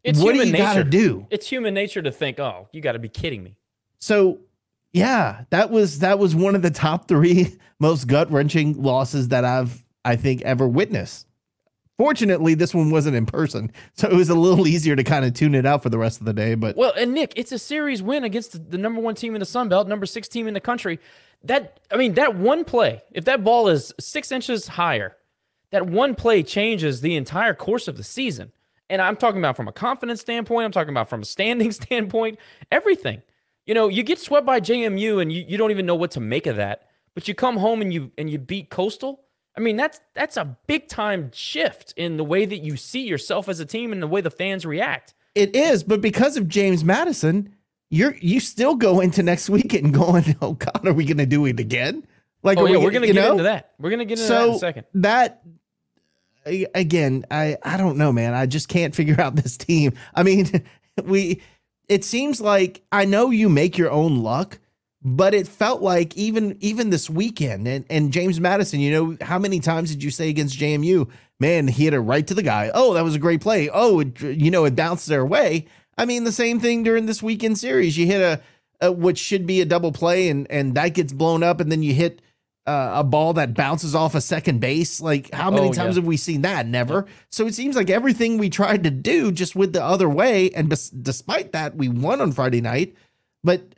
It's 0.05 0.21
what 0.21 0.35
do 0.35 0.47
you 0.47 0.57
got 0.57 0.75
to 0.75 0.85
do? 0.85 1.27
It's 1.31 1.49
human 1.49 1.75
nature 1.75 2.01
to 2.01 2.13
think, 2.13 2.39
oh, 2.39 2.69
you 2.73 2.81
got 2.81 2.93
to 2.93 3.01
be 3.01 3.09
kidding 3.09 3.43
me. 3.43 3.57
So 3.99 4.39
yeah, 4.93 5.45
that 5.51 5.71
was 5.71 5.99
that 5.99 6.19
was 6.19 6.35
one 6.35 6.55
of 6.55 6.63
the 6.63 6.71
top 6.71 7.09
three 7.09 7.57
most 7.81 8.07
gut 8.07 8.31
wrenching 8.31 8.81
losses 8.81 9.29
that 9.29 9.45
I've 9.45 9.85
I 10.07 10.17
think 10.17 10.43
ever 10.43 10.67
witnessed. 10.69 11.27
Fortunately, 11.99 12.55
this 12.55 12.75
one 12.75 12.91
wasn't 12.91 13.17
in 13.17 13.27
person, 13.27 13.73
so 13.95 14.09
it 14.09 14.15
was 14.15 14.29
a 14.29 14.35
little 14.35 14.67
easier 14.67 14.95
to 14.95 15.03
kind 15.03 15.25
of 15.25 15.33
tune 15.33 15.55
it 15.55 15.65
out 15.67 15.83
for 15.83 15.89
the 15.89 15.99
rest 15.99 16.21
of 16.21 16.27
the 16.27 16.33
day. 16.33 16.55
But 16.55 16.77
Well, 16.77 16.93
and 16.97 17.13
Nick, 17.13 17.33
it's 17.37 17.53
a 17.53 17.59
series 17.59 18.03
win 18.03 18.23
against 18.23 18.71
the, 18.71 18.79
number 18.79 19.01
one 19.01 19.15
team 19.15 19.35
in 19.35 19.41
the 19.41 19.47
Sun 19.47 19.71
Belt, 19.71 19.89
number 19.89 20.07
six 20.07 20.29
team 20.29 20.47
in 20.47 20.55
the 20.55 20.61
country. 20.61 21.01
That 21.43 21.81
I 21.91 21.97
mean, 21.97 22.15
that 22.15 22.37
one 22.37 22.65
play, 22.65 23.03
if 23.13 23.25
that 23.25 23.43
ball 23.43 23.69
is 23.69 23.93
six 23.99 24.31
inches 24.31 24.69
higher, 24.69 25.17
that 25.71 25.87
one 25.87 26.15
play 26.15 26.43
changes 26.43 27.01
the 27.01 27.17
entire 27.17 27.55
course 27.55 27.89
of 27.89 27.97
the 27.97 28.05
season. 28.05 28.53
And 28.89 29.03
I'm 29.03 29.17
talking 29.17 29.41
about 29.41 29.57
from 29.57 29.67
a 29.67 29.73
confidence 29.73 30.21
standpoint, 30.21 30.67
I'm 30.67 30.73
talking 30.73 30.93
about 30.93 31.09
from 31.09 31.23
a 31.23 31.25
standing 31.25 31.73
standpoint, 31.73 32.39
everything. 32.71 33.23
You 33.65 33.75
know, 33.75 33.89
you 33.89 34.03
get 34.03 34.21
swept 34.21 34.47
by 34.47 34.61
JMU 34.61 35.21
and 35.21 35.33
you, 35.33 35.45
you 35.49 35.57
don't 35.57 35.73
even 35.73 35.87
know 35.87 35.97
what 35.97 36.13
to 36.13 36.21
make 36.21 36.47
of 36.47 36.57
that. 36.57 36.89
But 37.15 37.27
you 37.27 37.35
come 37.35 37.57
home 37.57 37.81
and 37.81 37.93
you 37.93 38.13
and 38.19 38.29
you 38.29 38.39
beat 38.39 38.69
Coastal. 38.69 39.25
I 39.57 39.61
mean, 39.61 39.77
that's 39.77 40.01
that's 40.15 40.37
a 40.37 40.57
big 40.67 40.89
time 40.89 41.31
shift 41.33 41.95
in 41.97 42.17
the 42.17 42.25
way 42.25 42.45
that 42.45 42.59
you 42.59 42.77
see 42.77 43.07
yourself 43.07 43.49
as 43.49 43.59
a 43.61 43.65
team 43.65 43.93
and 43.93 44.03
the 44.03 44.07
way 44.07 44.21
the 44.21 44.31
fans 44.31 44.67
react. 44.67 45.15
it 45.35 45.57
is. 45.57 45.83
But 45.83 46.01
because 46.01 46.37
of 46.37 46.49
James 46.49 46.85
Madison, 46.85 47.55
you're 47.89 48.17
you 48.21 48.41
still 48.41 48.75
go 48.75 49.01
into 49.01 49.23
next 49.23 49.49
weekend 49.49 49.95
going, 50.03 50.37
oh 50.43 50.53
God, 50.53 50.87
are 50.87 50.93
we 50.93 51.05
going 51.05 51.19
to 51.19 51.27
do 51.27 51.47
it 51.47 51.59
again? 51.61 52.07
Like, 52.43 52.59
Oh 52.59 52.67
yeah, 52.67 52.79
we 52.79 52.85
we're 52.85 52.91
gonna 52.91 53.07
get 53.07 53.17
know? 53.17 53.33
into 53.33 53.45
that. 53.45 53.73
We're 53.79 53.91
gonna 53.91 54.05
get 54.05 54.19
into 54.21 54.33
that 54.33 54.49
in 54.49 54.55
a 54.55 54.59
second. 54.59 54.85
that 54.95 55.43
again, 56.75 57.25
I 57.31 57.57
I 57.63 57.77
don't 57.77 57.97
know, 57.97 58.13
man. 58.13 58.35
I 58.35 58.47
just 58.47 58.69
can't 58.69 58.95
figure 59.01 59.21
out 59.21 59.37
this 59.37 59.57
team. 59.57 59.93
I 60.15 60.23
mean, 60.23 60.65
we 61.05 61.41
it 61.89 62.05
seems 62.05 62.41
like 62.41 62.83
I 62.93 63.05
know 63.05 63.31
you 63.31 63.49
make 63.49 63.79
your 63.79 63.91
own 63.91 64.23
luck, 64.23 64.59
but 65.09 65.35
it 65.35 65.47
felt 65.47 65.83
like 65.83 66.17
even 66.17 66.57
even 66.61 66.91
this 66.91 67.09
weekend 67.09 67.69
and 67.69 67.85
and 67.89 68.13
James 68.13 68.41
Madison, 68.41 68.81
you 68.81 68.91
know, 68.91 69.17
how 69.25 69.39
many 69.39 69.61
times 69.61 69.91
did 69.91 70.03
you 70.03 70.11
say 70.11 70.29
against 70.29 70.59
JMU, 70.59 71.09
man, 71.39 71.69
he 71.69 71.85
hit 71.85 71.95
it 71.95 72.01
right 72.01 72.27
to 72.27 72.35
the 72.35 72.43
guy. 72.43 72.73
Oh, 72.75 72.93
that 72.95 73.05
was 73.05 73.15
a 73.15 73.21
great 73.21 73.41
play. 73.41 73.71
Oh, 73.73 74.01
it, 74.01 74.21
you 74.21 74.51
know, 74.51 74.65
it 74.65 74.75
bounced 74.75 75.07
their 75.07 75.25
way. 75.25 75.67
I 75.97 76.07
mean, 76.07 76.25
the 76.25 76.33
same 76.33 76.59
thing 76.59 76.83
during 76.83 77.07
this 77.07 77.23
weekend 77.23 77.57
series. 77.57 77.97
You 77.97 78.05
hit 78.07 78.21
a, 78.21 78.41
a 78.81 78.91
which 78.91 79.19
should 79.19 79.47
be 79.47 79.61
a 79.61 79.65
double 79.65 79.93
play 79.93 80.29
and 80.29 80.51
and 80.51 80.75
that 80.75 80.89
gets 80.95 81.13
blown 81.13 81.45
up 81.45 81.61
and 81.61 81.71
then 81.71 81.85
you 81.85 81.95
hit 81.95 82.21
uh, 82.67 82.95
a 82.97 83.05
ball 83.05 83.33
that 83.35 83.55
bounces 83.55 83.95
off 83.95 84.17
a 84.17 84.21
second 84.21 84.59
base. 84.61 85.01
Like, 85.01 85.33
how 85.33 85.53
many 85.53 85.69
Oh, 85.69 85.73
times 85.73 85.95
yeah. 85.95 86.01
have 86.01 86.07
we 86.09 86.17
seen 86.17 86.43
that? 86.43 86.67
Never. 86.67 87.07
So 87.31 87.47
it 87.47 87.55
seems 87.55 87.77
like 87.77 87.91
everything 87.91 88.39
we 88.39 88.51
tried 88.51 88.83
to 88.83 88.91
do 88.91 89.31
just 89.31 89.55
went 89.55 89.73
the 89.73 89.85
other 89.85 90.09
way. 90.09 90.51
And 90.51 90.69
bes- 90.69 90.91
despite 90.91 91.53
that, 91.53 91.77
we 91.77 91.89
won 91.89 92.21
on 92.21 92.33
Friday 92.33 92.61
night. 92.61 92.97
But 93.45 93.76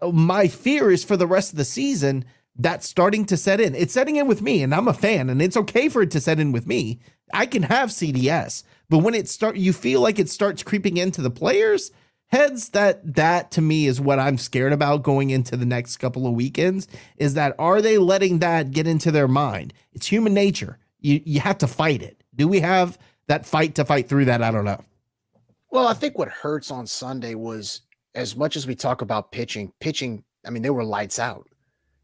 Uh, 0.00 0.10
my 0.10 0.48
fear 0.48 0.90
is 0.90 1.04
for 1.04 1.16
the 1.16 1.26
rest 1.26 1.52
of 1.52 1.58
the 1.58 1.64
season 1.64 2.24
that's 2.56 2.88
starting 2.88 3.24
to 3.26 3.36
set 3.36 3.60
in. 3.60 3.74
It's 3.74 3.94
setting 3.94 4.16
in 4.16 4.28
with 4.28 4.42
me, 4.42 4.62
and 4.62 4.74
I'm 4.74 4.88
a 4.88 4.92
fan, 4.92 5.30
and 5.30 5.40
it's 5.40 5.56
okay 5.56 5.88
for 5.88 6.02
it 6.02 6.10
to 6.12 6.20
set 6.20 6.40
in 6.40 6.52
with 6.52 6.66
me. 6.66 7.00
I 7.32 7.46
can 7.46 7.62
have 7.62 7.90
CDS, 7.90 8.64
but 8.88 8.98
when 8.98 9.14
it 9.14 9.28
start, 9.28 9.56
you 9.56 9.72
feel 9.72 10.00
like 10.00 10.18
it 10.18 10.28
starts 10.28 10.62
creeping 10.62 10.96
into 10.96 11.22
the 11.22 11.30
players' 11.30 11.90
heads. 12.26 12.70
That 12.70 13.14
that 13.14 13.52
to 13.52 13.60
me 13.60 13.86
is 13.86 14.00
what 14.00 14.18
I'm 14.18 14.36
scared 14.36 14.72
about 14.72 15.02
going 15.02 15.30
into 15.30 15.56
the 15.56 15.66
next 15.66 15.98
couple 15.98 16.26
of 16.26 16.34
weekends. 16.34 16.88
Is 17.16 17.34
that 17.34 17.54
are 17.58 17.80
they 17.80 17.98
letting 17.98 18.40
that 18.40 18.72
get 18.72 18.86
into 18.86 19.10
their 19.10 19.28
mind? 19.28 19.72
It's 19.92 20.06
human 20.06 20.34
nature. 20.34 20.78
You 21.00 21.20
you 21.24 21.40
have 21.40 21.58
to 21.58 21.66
fight 21.66 22.02
it. 22.02 22.22
Do 22.34 22.48
we 22.48 22.60
have 22.60 22.98
that 23.28 23.46
fight 23.46 23.76
to 23.76 23.84
fight 23.84 24.08
through 24.08 24.24
that? 24.26 24.42
I 24.42 24.50
don't 24.50 24.64
know. 24.64 24.82
Well, 25.70 25.86
I 25.86 25.94
think 25.94 26.18
what 26.18 26.28
hurts 26.28 26.72
on 26.72 26.86
Sunday 26.88 27.36
was 27.36 27.82
as 28.14 28.36
much 28.36 28.56
as 28.56 28.66
we 28.66 28.74
talk 28.74 29.02
about 29.02 29.32
pitching, 29.32 29.72
pitching, 29.80 30.24
I 30.46 30.50
mean, 30.50 30.62
they 30.62 30.70
were 30.70 30.84
lights 30.84 31.18
out. 31.18 31.48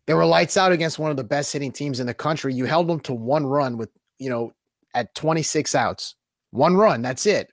They 0.06 0.14
were 0.14 0.26
lights 0.26 0.56
out 0.56 0.72
against 0.72 0.98
one 0.98 1.10
of 1.10 1.16
the 1.16 1.24
best 1.24 1.52
hitting 1.52 1.72
teams 1.72 1.98
in 1.98 2.06
the 2.06 2.14
country. 2.14 2.54
You 2.54 2.64
held 2.64 2.88
them 2.88 3.00
to 3.00 3.14
one 3.14 3.44
run 3.44 3.76
with, 3.76 3.90
you 4.18 4.30
know, 4.30 4.52
at 4.94 5.14
26 5.14 5.74
outs. 5.74 6.14
One 6.52 6.76
run, 6.76 7.02
that's 7.02 7.26
it. 7.26 7.52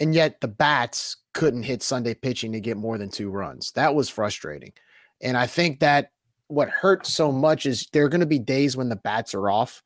And 0.00 0.14
yet 0.14 0.40
the 0.40 0.48
bats 0.48 1.18
couldn't 1.34 1.62
hit 1.64 1.82
Sunday 1.82 2.14
pitching 2.14 2.52
to 2.52 2.60
get 2.60 2.76
more 2.76 2.96
than 2.96 3.10
two 3.10 3.30
runs. 3.30 3.70
That 3.72 3.94
was 3.94 4.08
frustrating. 4.08 4.72
And 5.20 5.36
I 5.36 5.46
think 5.46 5.80
that 5.80 6.10
what 6.48 6.68
hurts 6.68 7.12
so 7.12 7.30
much 7.30 7.66
is 7.66 7.86
there 7.92 8.04
are 8.04 8.08
going 8.08 8.20
to 8.20 8.26
be 8.26 8.38
days 8.38 8.76
when 8.76 8.88
the 8.88 8.96
bats 8.96 9.34
are 9.34 9.50
off, 9.50 9.82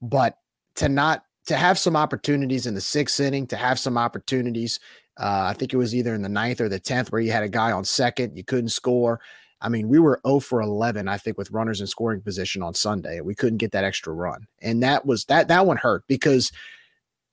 but 0.00 0.38
to 0.76 0.88
not 0.88 1.24
to 1.46 1.56
have 1.56 1.78
some 1.78 1.96
opportunities 1.96 2.66
in 2.66 2.74
the 2.74 2.80
sixth 2.80 3.20
inning, 3.20 3.46
to 3.48 3.56
have 3.56 3.78
some 3.78 3.98
opportunities. 3.98 4.80
Uh, 5.16 5.46
I 5.50 5.52
think 5.52 5.72
it 5.72 5.76
was 5.76 5.94
either 5.94 6.14
in 6.14 6.22
the 6.22 6.28
ninth 6.28 6.60
or 6.60 6.68
the 6.68 6.80
tenth 6.80 7.12
where 7.12 7.20
you 7.20 7.32
had 7.32 7.44
a 7.44 7.48
guy 7.48 7.72
on 7.72 7.84
second, 7.84 8.36
you 8.36 8.44
couldn't 8.44 8.70
score. 8.70 9.20
I 9.60 9.68
mean, 9.68 9.88
we 9.88 9.98
were 9.98 10.20
0 10.26 10.40
for 10.40 10.60
11, 10.60 11.08
I 11.08 11.16
think, 11.16 11.38
with 11.38 11.50
runners 11.50 11.80
in 11.80 11.86
scoring 11.86 12.20
position 12.20 12.62
on 12.62 12.74
Sunday. 12.74 13.20
We 13.20 13.34
couldn't 13.34 13.58
get 13.58 13.72
that 13.72 13.84
extra 13.84 14.12
run, 14.12 14.46
and 14.60 14.82
that 14.82 15.06
was 15.06 15.24
that 15.26 15.48
that 15.48 15.66
one 15.66 15.76
hurt 15.78 16.04
because 16.06 16.52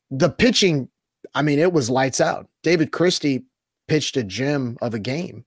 the 0.10 0.30
pitching. 0.30 0.90
I 1.36 1.44
mean, 1.44 1.60
it 1.60 1.72
was 1.72 1.90
lights 1.90 2.20
out. 2.20 2.48
David 2.64 2.92
Christie 2.92 3.44
pitched 3.88 4.18
a 4.18 4.24
gem 4.24 4.78
of 4.82 4.94
a 4.94 5.00
game, 5.00 5.46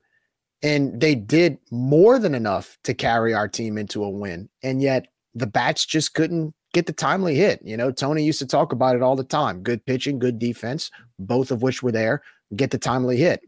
and 0.62 1.00
they 1.00 1.14
did 1.14 1.58
more 1.70 2.18
than 2.18 2.34
enough 2.34 2.78
to 2.84 2.94
carry 2.94 3.34
our 3.34 3.48
team 3.48 3.78
into 3.78 4.04
a 4.04 4.10
win, 4.10 4.48
and 4.62 4.82
yet 4.82 5.08
the 5.34 5.46
bats 5.46 5.86
just 5.86 6.14
couldn't 6.14 6.54
get 6.74 6.86
the 6.86 6.92
timely 6.92 7.34
hit. 7.34 7.60
You 7.64 7.76
know, 7.76 7.90
Tony 7.90 8.24
used 8.24 8.40
to 8.40 8.46
talk 8.46 8.72
about 8.72 8.96
it 8.96 9.02
all 9.02 9.16
the 9.16 9.24
time. 9.24 9.62
Good 9.62 9.84
pitching, 9.86 10.18
good 10.18 10.38
defense, 10.38 10.90
both 11.18 11.50
of 11.50 11.62
which 11.62 11.82
were 11.82 11.92
there. 11.92 12.22
Get 12.54 12.70
the 12.70 12.78
timely 12.78 13.16
hit. 13.16 13.40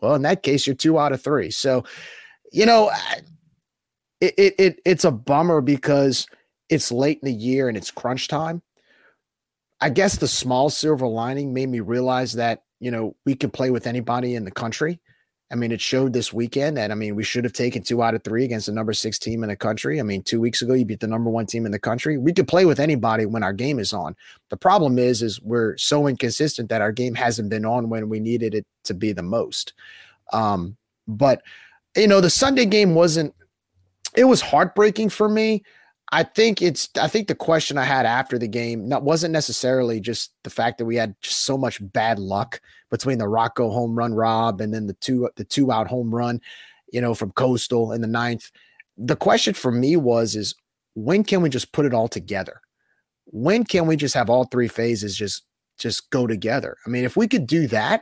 Well, 0.00 0.14
in 0.14 0.22
that 0.22 0.42
case, 0.42 0.66
you're 0.66 0.76
two 0.76 0.98
out 0.98 1.12
of 1.12 1.22
three. 1.22 1.50
So, 1.50 1.84
you 2.52 2.66
know, 2.66 2.90
it 4.20 4.34
it, 4.36 4.54
it 4.58 4.80
it's 4.84 5.04
a 5.04 5.10
bummer 5.10 5.60
because 5.60 6.26
it's 6.68 6.92
late 6.92 7.20
in 7.22 7.26
the 7.26 7.34
year 7.34 7.68
and 7.68 7.76
it's 7.76 7.90
crunch 7.90 8.28
time. 8.28 8.62
I 9.80 9.90
guess 9.90 10.16
the 10.16 10.28
small 10.28 10.70
silver 10.70 11.06
lining 11.06 11.54
made 11.54 11.68
me 11.68 11.80
realize 11.80 12.32
that 12.34 12.62
you 12.80 12.90
know 12.90 13.16
we 13.24 13.34
can 13.34 13.50
play 13.50 13.70
with 13.70 13.86
anybody 13.86 14.34
in 14.34 14.44
the 14.44 14.50
country. 14.50 15.00
I 15.50 15.54
mean, 15.54 15.72
it 15.72 15.80
showed 15.80 16.12
this 16.12 16.30
weekend 16.30 16.76
that 16.76 16.90
I 16.90 16.94
mean 16.94 17.14
we 17.14 17.24
should 17.24 17.44
have 17.44 17.54
taken 17.54 17.82
two 17.82 18.02
out 18.02 18.14
of 18.14 18.22
three 18.22 18.44
against 18.44 18.66
the 18.66 18.72
number 18.72 18.92
six 18.92 19.18
team 19.18 19.42
in 19.42 19.48
the 19.48 19.56
country. 19.56 19.98
I 19.98 20.02
mean, 20.02 20.22
two 20.22 20.40
weeks 20.40 20.60
ago 20.60 20.74
you 20.74 20.84
beat 20.84 21.00
the 21.00 21.06
number 21.06 21.30
one 21.30 21.46
team 21.46 21.64
in 21.64 21.72
the 21.72 21.78
country. 21.78 22.18
We 22.18 22.34
could 22.34 22.48
play 22.48 22.66
with 22.66 22.78
anybody 22.78 23.24
when 23.24 23.42
our 23.42 23.54
game 23.54 23.78
is 23.78 23.94
on. 23.94 24.14
The 24.50 24.58
problem 24.58 24.98
is, 24.98 25.22
is 25.22 25.40
we're 25.40 25.76
so 25.78 26.06
inconsistent 26.06 26.68
that 26.68 26.82
our 26.82 26.92
game 26.92 27.14
hasn't 27.14 27.48
been 27.48 27.64
on 27.64 27.88
when 27.88 28.10
we 28.10 28.20
needed 28.20 28.54
it 28.54 28.66
to 28.84 28.94
be 28.94 29.12
the 29.12 29.22
most. 29.22 29.72
Um, 30.32 30.76
but 31.06 31.42
you 31.96 32.06
know, 32.06 32.20
the 32.20 32.30
Sunday 32.30 32.66
game 32.66 32.94
wasn't. 32.94 33.34
It 34.14 34.24
was 34.24 34.40
heartbreaking 34.40 35.10
for 35.10 35.28
me. 35.28 35.62
I 36.10 36.22
think 36.22 36.62
it's. 36.62 36.88
I 37.00 37.06
think 37.06 37.28
the 37.28 37.34
question 37.34 37.76
I 37.76 37.84
had 37.84 38.06
after 38.06 38.38
the 38.38 38.48
game 38.48 38.88
not 38.88 39.02
wasn't 39.02 39.32
necessarily 39.32 40.00
just 40.00 40.32
the 40.42 40.50
fact 40.50 40.78
that 40.78 40.86
we 40.86 40.96
had 40.96 41.14
just 41.20 41.44
so 41.44 41.58
much 41.58 41.78
bad 41.92 42.18
luck 42.18 42.60
between 42.90 43.18
the 43.18 43.28
Rocco 43.28 43.70
home 43.70 43.94
run 43.94 44.14
rob 44.14 44.60
and 44.60 44.72
then 44.72 44.86
the 44.86 44.94
two 44.94 45.28
the 45.36 45.44
two 45.44 45.70
out 45.70 45.88
home 45.88 46.14
run, 46.14 46.40
you 46.92 47.00
know, 47.00 47.14
from 47.14 47.32
Coastal 47.32 47.92
in 47.92 48.00
the 48.00 48.06
ninth. 48.06 48.50
The 48.96 49.16
question 49.16 49.54
for 49.54 49.70
me 49.70 49.96
was 49.96 50.34
is 50.34 50.54
when 50.94 51.24
can 51.24 51.42
we 51.42 51.50
just 51.50 51.72
put 51.72 51.84
it 51.84 51.94
all 51.94 52.08
together? 52.08 52.60
When 53.26 53.64
can 53.64 53.86
we 53.86 53.96
just 53.96 54.14
have 54.14 54.30
all 54.30 54.44
three 54.44 54.68
phases 54.68 55.16
just 55.16 55.44
just 55.78 56.10
go 56.10 56.26
together? 56.26 56.76
I 56.86 56.90
mean, 56.90 57.04
if 57.04 57.16
we 57.16 57.28
could 57.28 57.46
do 57.46 57.66
that, 57.68 58.00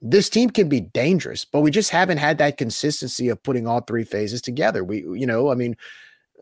this 0.00 0.28
team 0.28 0.50
can 0.50 0.68
be 0.68 0.80
dangerous, 0.80 1.44
but 1.44 1.60
we 1.60 1.70
just 1.70 1.90
haven't 1.90 2.18
had 2.18 2.38
that 2.38 2.58
consistency 2.58 3.28
of 3.28 3.42
putting 3.42 3.66
all 3.66 3.80
three 3.80 4.04
phases 4.04 4.40
together. 4.42 4.84
We, 4.84 4.98
you 4.98 5.26
know, 5.26 5.50
I 5.50 5.54
mean, 5.54 5.76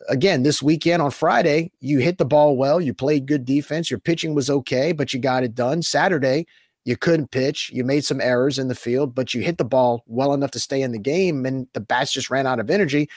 again, 0.09 0.43
this 0.43 0.63
weekend 0.63 1.03
on 1.03 1.11
Friday, 1.11 1.71
you 1.81 1.99
hit 1.99 2.19
the 2.19 2.25
ball 2.25 2.57
well, 2.57 2.81
you 2.81 2.95
played 2.95 3.27
good 3.27 3.45
defense, 3.45 3.91
your 3.91 4.01
pitching 4.01 4.35
was 4.35 4.51
okay, 4.51 4.93
but 4.93 5.13
you 5.13 5.21
got 5.21 5.45
it 5.45 5.55
done. 5.55 5.83
Saturday, 5.83 6.47
you 6.85 6.97
couldn't 6.97 7.31
pitch, 7.31 7.71
you 7.73 7.85
made 7.85 8.05
some 8.05 8.21
errors 8.21 8.59
in 8.59 8.69
the 8.69 8.75
field, 8.75 9.15
but 9.15 9.35
you 9.35 9.43
hit 9.43 9.59
the 9.59 9.65
ball 9.65 10.05
well 10.07 10.33
enough 10.33 10.53
to 10.53 10.61
stay 10.61 10.83
in 10.83 10.93
the 10.93 10.99
game, 10.99 11.45
and 11.45 11.67
the 11.73 11.81
bats 11.81 12.13
just 12.13 12.31
ran 12.31 12.47
out 12.47 12.61
of 12.61 12.71
energy. 12.71 13.09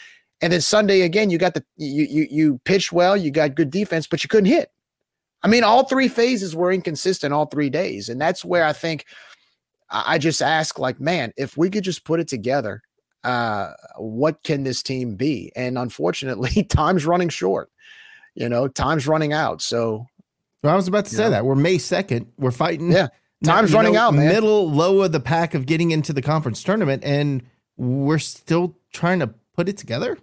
And 0.41 0.53
then 0.53 0.61
Sunday 0.61 1.01
again, 1.01 1.30
you 1.30 1.38
got 1.38 1.53
the 1.53 1.64
you 1.77 2.06
you 2.10 2.27
you 2.31 2.61
pitched 2.64 2.91
well, 2.91 3.18
you 3.18 3.30
got 3.30 3.56
good 3.56 3.69
defense, 3.69 4.07
but 4.07 4.23
you 4.23 4.30
couldn't 4.30 4.49
hit. 4.49 4.72
I 5.43 5.47
mean, 5.47 5.64
all 5.64 5.85
three 5.85 6.07
phases 6.07 6.56
were 6.56 6.72
inconsistent 6.72 7.34
all 7.34 7.45
three 7.45 7.69
days, 7.69 8.10
and 8.10 8.19
that's 8.19 8.43
where 8.43 8.64
I 8.64 8.73
think 8.73 9.06
I 9.89 10.18
just 10.18 10.41
ask, 10.41 10.77
like, 10.77 10.99
man, 10.99 11.34
if 11.35 11.57
we 11.57 11.69
could 11.69 11.84
just 11.84 12.06
put 12.06 12.19
it 12.19 12.27
together, 12.27 12.84
uh, 13.24 13.72
what 13.98 14.44
can 14.44 14.64
this 14.64 14.82
team 14.84 15.16
be? 15.16 15.52
And 15.56 15.78
unfortunately, 15.78 16.64
time's 16.70 17.06
running 17.06 17.30
short. 17.30 17.70
You 18.36 18.50
know, 18.50 18.68
time's 18.68 19.08
running 19.08 19.34
out. 19.34 19.62
So 19.62 20.08
Well, 20.64 20.74
I 20.74 20.76
was 20.76 20.88
about 20.88 21.06
to 21.06 21.16
say 21.16 21.24
Yeah. 21.24 21.30
that 21.30 21.46
we're 21.46 21.56
May 21.56 21.78
second. 21.78 22.32
We're 22.38 22.52
fighting. 22.52 22.91
Yeah. 22.91 23.08
Time's 23.44 23.72
you 23.72 23.78
running 23.78 23.96
out, 23.96 24.14
man. 24.14 24.28
Middle, 24.28 24.70
low 24.70 25.02
of 25.02 25.12
the 25.14 25.20
pack 25.20 25.54
of 25.54 25.66
getting 25.66 25.91
into 25.91 26.12
the 26.12 26.22
conference 26.22 26.62
tournament, 26.62 27.04
and 27.06 27.41
we're 27.78 28.20
still 28.20 28.76
trying 28.91 29.20
to 29.20 29.28
put 29.56 29.70
it 29.70 29.78
together. 29.78 30.18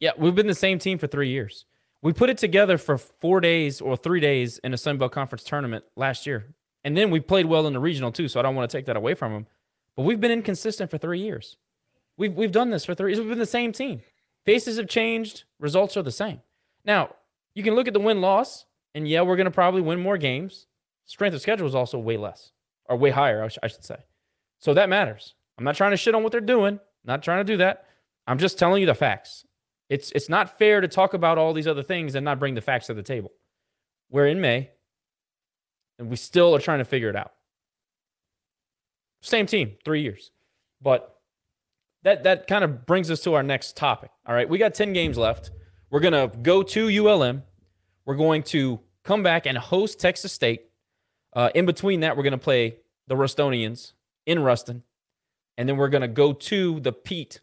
Yeah, 0.00 0.10
we've 0.18 0.34
been 0.34 0.48
the 0.48 0.54
same 0.54 0.80
team 0.80 0.98
for 0.98 1.06
three 1.06 1.28
years. 1.28 1.64
We 2.02 2.12
put 2.12 2.30
it 2.30 2.38
together 2.38 2.78
for 2.78 2.98
four 2.98 3.40
days 3.40 3.80
or 3.80 3.96
three 3.96 4.18
days 4.18 4.58
in 4.58 4.74
a 4.74 4.76
Sun 4.76 4.98
Belt 4.98 5.12
Conference 5.12 5.44
tournament 5.44 5.84
last 5.94 6.26
year. 6.26 6.46
And 6.82 6.96
then 6.96 7.10
we 7.10 7.20
played 7.20 7.46
well 7.46 7.68
in 7.68 7.72
the 7.72 7.78
regional 7.78 8.10
too, 8.10 8.26
so 8.26 8.40
I 8.40 8.42
don't 8.42 8.56
want 8.56 8.68
to 8.68 8.76
take 8.76 8.86
that 8.86 8.96
away 8.96 9.14
from 9.14 9.32
them. 9.32 9.46
But 9.94 10.02
we've 10.02 10.20
been 10.20 10.32
inconsistent 10.32 10.90
for 10.90 10.98
three 10.98 11.20
years. 11.20 11.56
We've 12.16 12.34
we've 12.34 12.52
done 12.52 12.70
this 12.70 12.84
for 12.84 12.94
three. 12.94 13.18
We've 13.18 13.28
been 13.28 13.38
the 13.38 13.46
same 13.46 13.72
team. 13.72 14.02
Faces 14.44 14.76
have 14.76 14.88
changed, 14.88 15.44
results 15.58 15.96
are 15.96 16.02
the 16.02 16.10
same. 16.10 16.40
Now, 16.84 17.14
you 17.54 17.62
can 17.62 17.74
look 17.74 17.86
at 17.86 17.94
the 17.94 18.00
win-loss, 18.00 18.66
and 18.94 19.06
yeah, 19.06 19.22
we're 19.22 19.36
gonna 19.36 19.50
probably 19.50 19.82
win 19.82 20.00
more 20.00 20.18
games. 20.18 20.66
Strength 21.04 21.34
of 21.34 21.42
schedule 21.42 21.66
is 21.66 21.74
also 21.74 21.98
way 21.98 22.16
less, 22.16 22.52
or 22.86 22.96
way 22.96 23.10
higher, 23.10 23.42
I, 23.44 23.48
sh- 23.48 23.58
I 23.62 23.68
should 23.68 23.84
say. 23.84 23.96
So 24.58 24.74
that 24.74 24.88
matters. 24.88 25.34
I'm 25.58 25.64
not 25.64 25.76
trying 25.76 25.90
to 25.92 25.96
shit 25.96 26.14
on 26.14 26.22
what 26.22 26.32
they're 26.32 26.40
doing. 26.40 26.80
Not 27.04 27.22
trying 27.22 27.44
to 27.44 27.52
do 27.52 27.56
that. 27.58 27.86
I'm 28.26 28.38
just 28.38 28.58
telling 28.58 28.80
you 28.80 28.86
the 28.86 28.94
facts. 28.94 29.44
It's 29.88 30.10
it's 30.12 30.28
not 30.28 30.58
fair 30.58 30.80
to 30.80 30.88
talk 30.88 31.14
about 31.14 31.38
all 31.38 31.52
these 31.52 31.66
other 31.66 31.82
things 31.82 32.14
and 32.14 32.24
not 32.24 32.38
bring 32.38 32.54
the 32.54 32.60
facts 32.60 32.86
to 32.86 32.94
the 32.94 33.02
table. 33.02 33.32
We're 34.10 34.26
in 34.26 34.40
May, 34.40 34.70
and 35.98 36.08
we 36.08 36.16
still 36.16 36.54
are 36.54 36.60
trying 36.60 36.78
to 36.78 36.84
figure 36.84 37.08
it 37.08 37.16
out. 37.16 37.32
Same 39.20 39.46
team, 39.46 39.76
three 39.84 40.02
years, 40.02 40.30
but 40.80 41.20
that 42.04 42.24
that 42.24 42.46
kind 42.46 42.64
of 42.64 42.86
brings 42.86 43.10
us 43.10 43.20
to 43.20 43.34
our 43.34 43.42
next 43.42 43.76
topic. 43.76 44.10
All 44.26 44.34
right, 44.34 44.48
we 44.48 44.58
got 44.58 44.74
ten 44.74 44.92
games 44.92 45.16
left. 45.16 45.50
We're 45.90 46.00
gonna 46.00 46.28
go 46.28 46.62
to 46.62 47.06
ULM. 47.06 47.42
We're 48.04 48.16
going 48.16 48.42
to 48.44 48.80
come 49.04 49.22
back 49.22 49.46
and 49.46 49.56
host 49.56 50.00
Texas 50.00 50.32
State. 50.32 50.62
Uh, 51.32 51.50
in 51.54 51.66
between 51.66 52.00
that, 52.00 52.16
we're 52.16 52.24
gonna 52.24 52.38
play 52.38 52.76
the 53.06 53.14
Rustonians 53.14 53.92
in 54.26 54.40
Ruston, 54.40 54.82
and 55.56 55.68
then 55.68 55.76
we're 55.76 55.88
gonna 55.88 56.08
go 56.08 56.32
to 56.32 56.80
the 56.80 56.92
Pete 56.92 57.40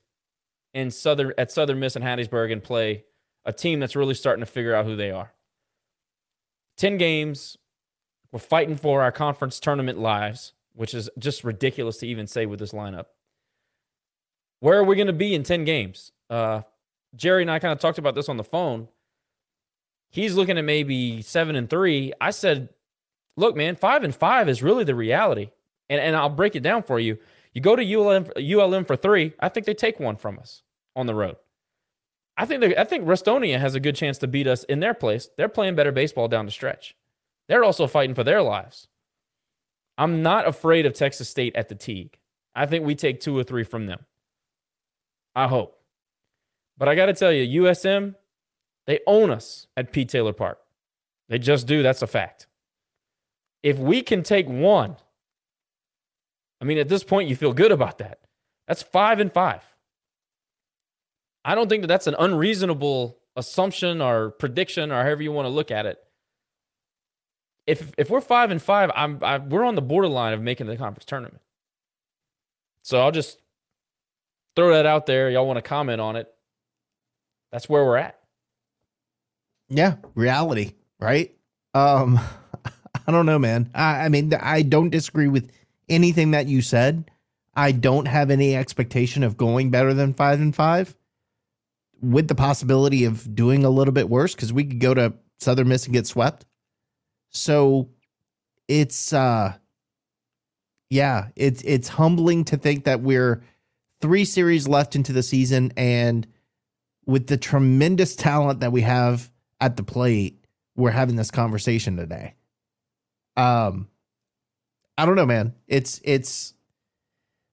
in 0.74 0.92
Southern 0.92 1.34
at 1.38 1.52
Southern 1.52 1.80
Miss 1.80 1.96
and 1.96 2.06
Hattiesburg 2.06 2.52
and 2.52 2.64
play 2.64 3.06
a 3.46 3.54
team 3.54 3.80
that's 3.80 3.96
really 3.96 4.14
starting 4.14 4.42
to 4.42 4.52
figure 4.52 4.76
out 4.76 4.86
who 4.86 4.96
they 4.96 5.12
are. 5.12 5.34
10 6.78 6.98
games. 6.98 7.58
We're 8.32 8.40
fighting 8.40 8.76
for 8.76 9.02
our 9.02 9.12
conference 9.12 9.60
tournament 9.60 10.00
lives, 10.00 10.54
which 10.74 10.94
is 10.94 11.10
just 11.18 11.44
ridiculous 11.44 11.98
to 11.98 12.08
even 12.08 12.28
say 12.28 12.46
with 12.46 12.60
this 12.60 12.72
lineup. 12.72 13.06
Where 14.60 14.78
are 14.78 14.84
we 14.84 14.96
going 14.96 15.08
to 15.08 15.14
be 15.14 15.34
in 15.34 15.44
10 15.44 15.64
games? 15.64 16.12
Uh, 16.30 16.62
Jerry 17.16 17.42
and 17.42 17.52
I 17.52 17.60
kind 17.60 17.72
of 17.72 17.80
talked 17.80 17.98
about 17.98 18.16
this 18.16 18.30
on 18.30 18.38
the 18.38 18.44
phone. 18.44 18.88
He's 20.10 20.36
looking 20.36 20.58
at 20.58 20.66
maybe 20.66 21.22
seven 21.22 21.56
and 21.56 21.70
three. 21.70 22.14
I 22.20 22.32
said, 22.32 22.70
look, 23.38 23.56
man, 23.56 23.76
five 23.76 24.04
and 24.04 24.16
five 24.16 24.50
is 24.50 24.64
really 24.64 24.84
the 24.84 24.96
reality. 24.96 25.50
And, 25.90 26.02
and 26.02 26.16
I'll 26.16 26.30
break 26.30 26.56
it 26.56 26.64
down 26.64 26.84
for 26.84 27.00
you. 27.00 27.18
You 27.54 27.62
go 27.62 27.76
to 27.76 27.84
ULM, 27.84 28.28
ULM 28.38 28.86
for 28.86 28.96
three. 28.96 29.34
I 29.40 29.50
think 29.50 29.66
they 29.66 29.74
take 29.74 30.00
one 30.00 30.18
from 30.18 30.40
us 30.40 30.64
on 30.96 31.08
the 31.08 31.16
road. 31.16 31.38
I 32.38 32.46
think 32.46 32.64
I 32.78 32.86
think 32.86 33.04
Rustonia 33.04 33.60
has 33.60 33.76
a 33.76 33.82
good 33.82 33.98
chance 33.98 34.18
to 34.20 34.28
beat 34.28 34.48
us 34.48 34.64
in 34.64 34.80
their 34.80 34.94
place. 34.94 35.30
They're 35.36 35.50
playing 35.50 35.76
better 35.76 35.92
baseball 35.92 36.30
down 36.30 36.46
the 36.46 36.54
stretch. 36.54 36.96
They're 37.50 37.66
also 37.66 37.86
fighting 37.86 38.16
for 38.16 38.24
their 38.24 38.42
lives. 38.42 38.88
I'm 39.98 40.22
not 40.24 40.48
afraid 40.48 40.86
of 40.86 40.94
Texas 40.94 41.28
State 41.28 41.56
at 41.58 41.68
the 41.68 41.76
Tigue. 41.76 42.18
I 42.56 42.66
think 42.66 42.86
we 42.86 42.96
take 42.96 43.20
two 43.20 43.38
or 43.38 43.44
three 43.44 43.66
from 43.66 43.88
them. 43.88 44.06
I 45.36 45.48
hope. 45.48 45.80
But 46.78 46.90
I 46.90 46.96
got 46.96 47.08
to 47.08 47.14
tell 47.14 47.32
you, 47.32 47.64
USM, 47.64 48.16
they 48.88 49.00
own 49.06 49.30
us 49.30 49.68
at 49.76 49.92
Pete 49.92 50.10
Taylor 50.10 50.34
Park. 50.34 50.60
They 51.28 51.38
just 51.38 51.68
do. 51.68 51.84
That's 51.84 52.02
a 52.02 52.08
fact. 52.08 52.48
If 53.62 53.78
we 53.78 54.02
can 54.02 54.24
take 54.24 54.48
one, 54.48 54.96
I 56.62 56.66
mean, 56.66 56.78
at 56.78 56.90
this 56.90 57.04
point, 57.04 57.30
you 57.30 57.36
feel 57.36 57.54
good 57.54 57.72
about 57.72 58.00
that. 58.00 58.20
That's 58.68 58.82
five 58.82 59.20
and 59.20 59.32
five. 59.32 59.64
I 61.44 61.56
don't 61.56 61.70
think 61.70 61.84
that 61.84 61.88
that's 61.88 62.08
an 62.08 62.16
unreasonable 62.18 63.18
assumption 63.36 64.02
or 64.02 64.32
prediction 64.32 64.92
or 64.92 65.04
however 65.04 65.24
you 65.24 65.32
want 65.32 65.46
to 65.46 65.50
look 65.50 65.72
at 65.72 65.86
it. 65.86 65.98
If 67.66 67.92
if 67.98 68.10
we're 68.10 68.22
five 68.22 68.52
and 68.52 68.62
five, 68.62 68.92
I'm 68.96 69.24
I, 69.24 69.38
we're 69.38 69.64
on 69.64 69.76
the 69.76 69.82
borderline 69.82 70.34
of 70.34 70.42
making 70.42 70.68
the 70.68 70.78
conference 70.78 71.06
tournament. 71.06 71.42
So 72.84 73.00
I'll 73.00 73.12
just 73.12 73.38
throw 74.60 74.74
that 74.74 74.86
out 74.86 75.06
there. 75.06 75.30
Y'all 75.30 75.48
want 75.48 75.56
to 75.56 75.62
comment 75.62 76.02
on 76.02 76.18
it? 76.18 76.28
That's 77.52 77.70
where 77.70 77.86
we're 77.86 77.96
at. 77.96 78.20
Yeah, 79.70 79.96
reality, 80.16 80.74
right? 81.00 81.34
Um, 81.74 82.20
I 83.08 83.12
don't 83.12 83.26
know, 83.26 83.40
man. 83.40 83.70
I, 83.74 84.06
I 84.06 84.10
mean, 84.10 84.34
I 84.34 84.64
don't 84.64 84.90
disagree 84.90 85.30
with 85.30 85.50
anything 85.88 86.32
that 86.32 86.48
you 86.48 86.62
said. 86.62 87.10
I 87.56 87.72
don't 87.72 88.08
have 88.08 88.32
any 88.32 88.54
expectation 88.56 89.24
of 89.24 89.38
going 89.38 89.70
better 89.70 89.94
than 89.94 90.14
five 90.14 90.42
and 90.42 90.54
five, 90.54 90.94
with 92.02 92.28
the 92.28 92.36
possibility 92.36 93.06
of 93.06 93.34
doing 93.34 93.64
a 93.64 93.70
little 93.70 93.94
bit 93.94 94.10
worse 94.10 94.36
because 94.36 94.52
we 94.52 94.66
could 94.66 94.80
go 94.80 94.94
to 94.94 95.14
Southern 95.38 95.70
Miss 95.70 95.86
and 95.86 95.94
get 95.94 96.06
swept. 96.06 96.46
So 97.30 97.90
it's 98.68 99.14
uh 99.14 99.54
yeah, 100.90 101.30
it's 101.36 101.62
it's 101.64 101.88
humbling 101.88 102.46
to 102.46 102.58
think 102.58 102.86
that 102.86 103.02
we're 103.02 103.42
three 104.02 104.26
series 104.26 104.68
left 104.68 104.96
into 104.96 105.14
the 105.14 105.24
season 105.24 105.74
and 105.78 106.28
with 107.06 107.28
the 107.28 107.38
tremendous 107.38 108.16
talent 108.16 108.60
that 108.60 108.72
we 108.72 108.82
have 108.82 109.32
at 109.60 109.76
the 109.78 109.84
plate, 109.84 110.46
we're 110.76 110.92
having 110.92 111.16
this 111.16 111.32
conversation 111.32 111.98
today. 111.98 112.36
Um 113.36 113.88
I 114.98 115.06
don't 115.06 115.16
know, 115.16 115.26
man. 115.26 115.54
It's 115.68 116.02
it's 116.04 116.54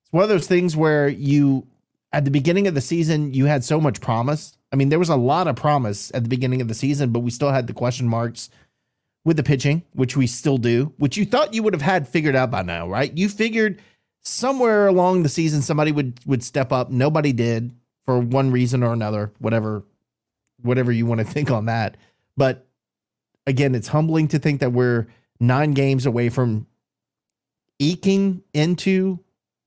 it's 0.02 0.12
one 0.12 0.22
of 0.22 0.28
those 0.28 0.46
things 0.46 0.76
where 0.76 1.08
you 1.08 1.66
at 2.12 2.24
the 2.24 2.30
beginning 2.30 2.66
of 2.66 2.74
the 2.74 2.80
season 2.80 3.34
you 3.34 3.46
had 3.46 3.64
so 3.64 3.80
much 3.80 4.00
promise. 4.00 4.56
I 4.72 4.76
mean, 4.76 4.88
there 4.88 4.98
was 4.98 5.08
a 5.08 5.16
lot 5.16 5.46
of 5.46 5.56
promise 5.56 6.10
at 6.12 6.22
the 6.22 6.28
beginning 6.28 6.60
of 6.60 6.68
the 6.68 6.74
season, 6.74 7.10
but 7.10 7.20
we 7.20 7.30
still 7.30 7.50
had 7.50 7.66
the 7.66 7.72
question 7.72 8.08
marks 8.08 8.50
with 9.24 9.36
the 9.36 9.42
pitching, 9.42 9.82
which 9.92 10.16
we 10.16 10.26
still 10.26 10.58
do, 10.58 10.92
which 10.98 11.16
you 11.16 11.24
thought 11.24 11.54
you 11.54 11.62
would 11.62 11.72
have 11.72 11.82
had 11.82 12.08
figured 12.08 12.36
out 12.36 12.50
by 12.50 12.62
now, 12.62 12.88
right? 12.88 13.16
You 13.16 13.28
figured 13.28 13.80
somewhere 14.26 14.88
along 14.88 15.22
the 15.22 15.28
season 15.28 15.62
somebody 15.62 15.92
would 15.92 16.18
would 16.26 16.42
step 16.42 16.72
up. 16.72 16.90
Nobody 16.90 17.32
did 17.32 17.72
for 18.04 18.18
one 18.18 18.50
reason 18.50 18.82
or 18.82 18.92
another, 18.92 19.32
whatever 19.38 19.84
whatever 20.62 20.90
you 20.90 21.06
want 21.06 21.20
to 21.20 21.26
think 21.26 21.50
on 21.50 21.66
that. 21.66 21.96
But 22.36 22.66
again, 23.46 23.74
it's 23.74 23.88
humbling 23.88 24.28
to 24.28 24.38
think 24.38 24.60
that 24.60 24.72
we're 24.72 25.06
9 25.38 25.72
games 25.74 26.06
away 26.06 26.28
from 26.28 26.66
eking 27.78 28.42
into 28.52 29.20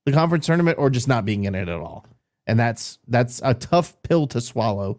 the 0.04 0.12
conference 0.12 0.46
tournament 0.46 0.78
or 0.78 0.90
just 0.90 1.08
not 1.08 1.24
being 1.24 1.44
in 1.44 1.54
it 1.54 1.68
at 1.68 1.80
all. 1.80 2.04
And 2.46 2.58
that's 2.58 2.98
that's 3.08 3.40
a 3.42 3.54
tough 3.54 4.00
pill 4.02 4.26
to 4.28 4.40
swallow 4.40 4.98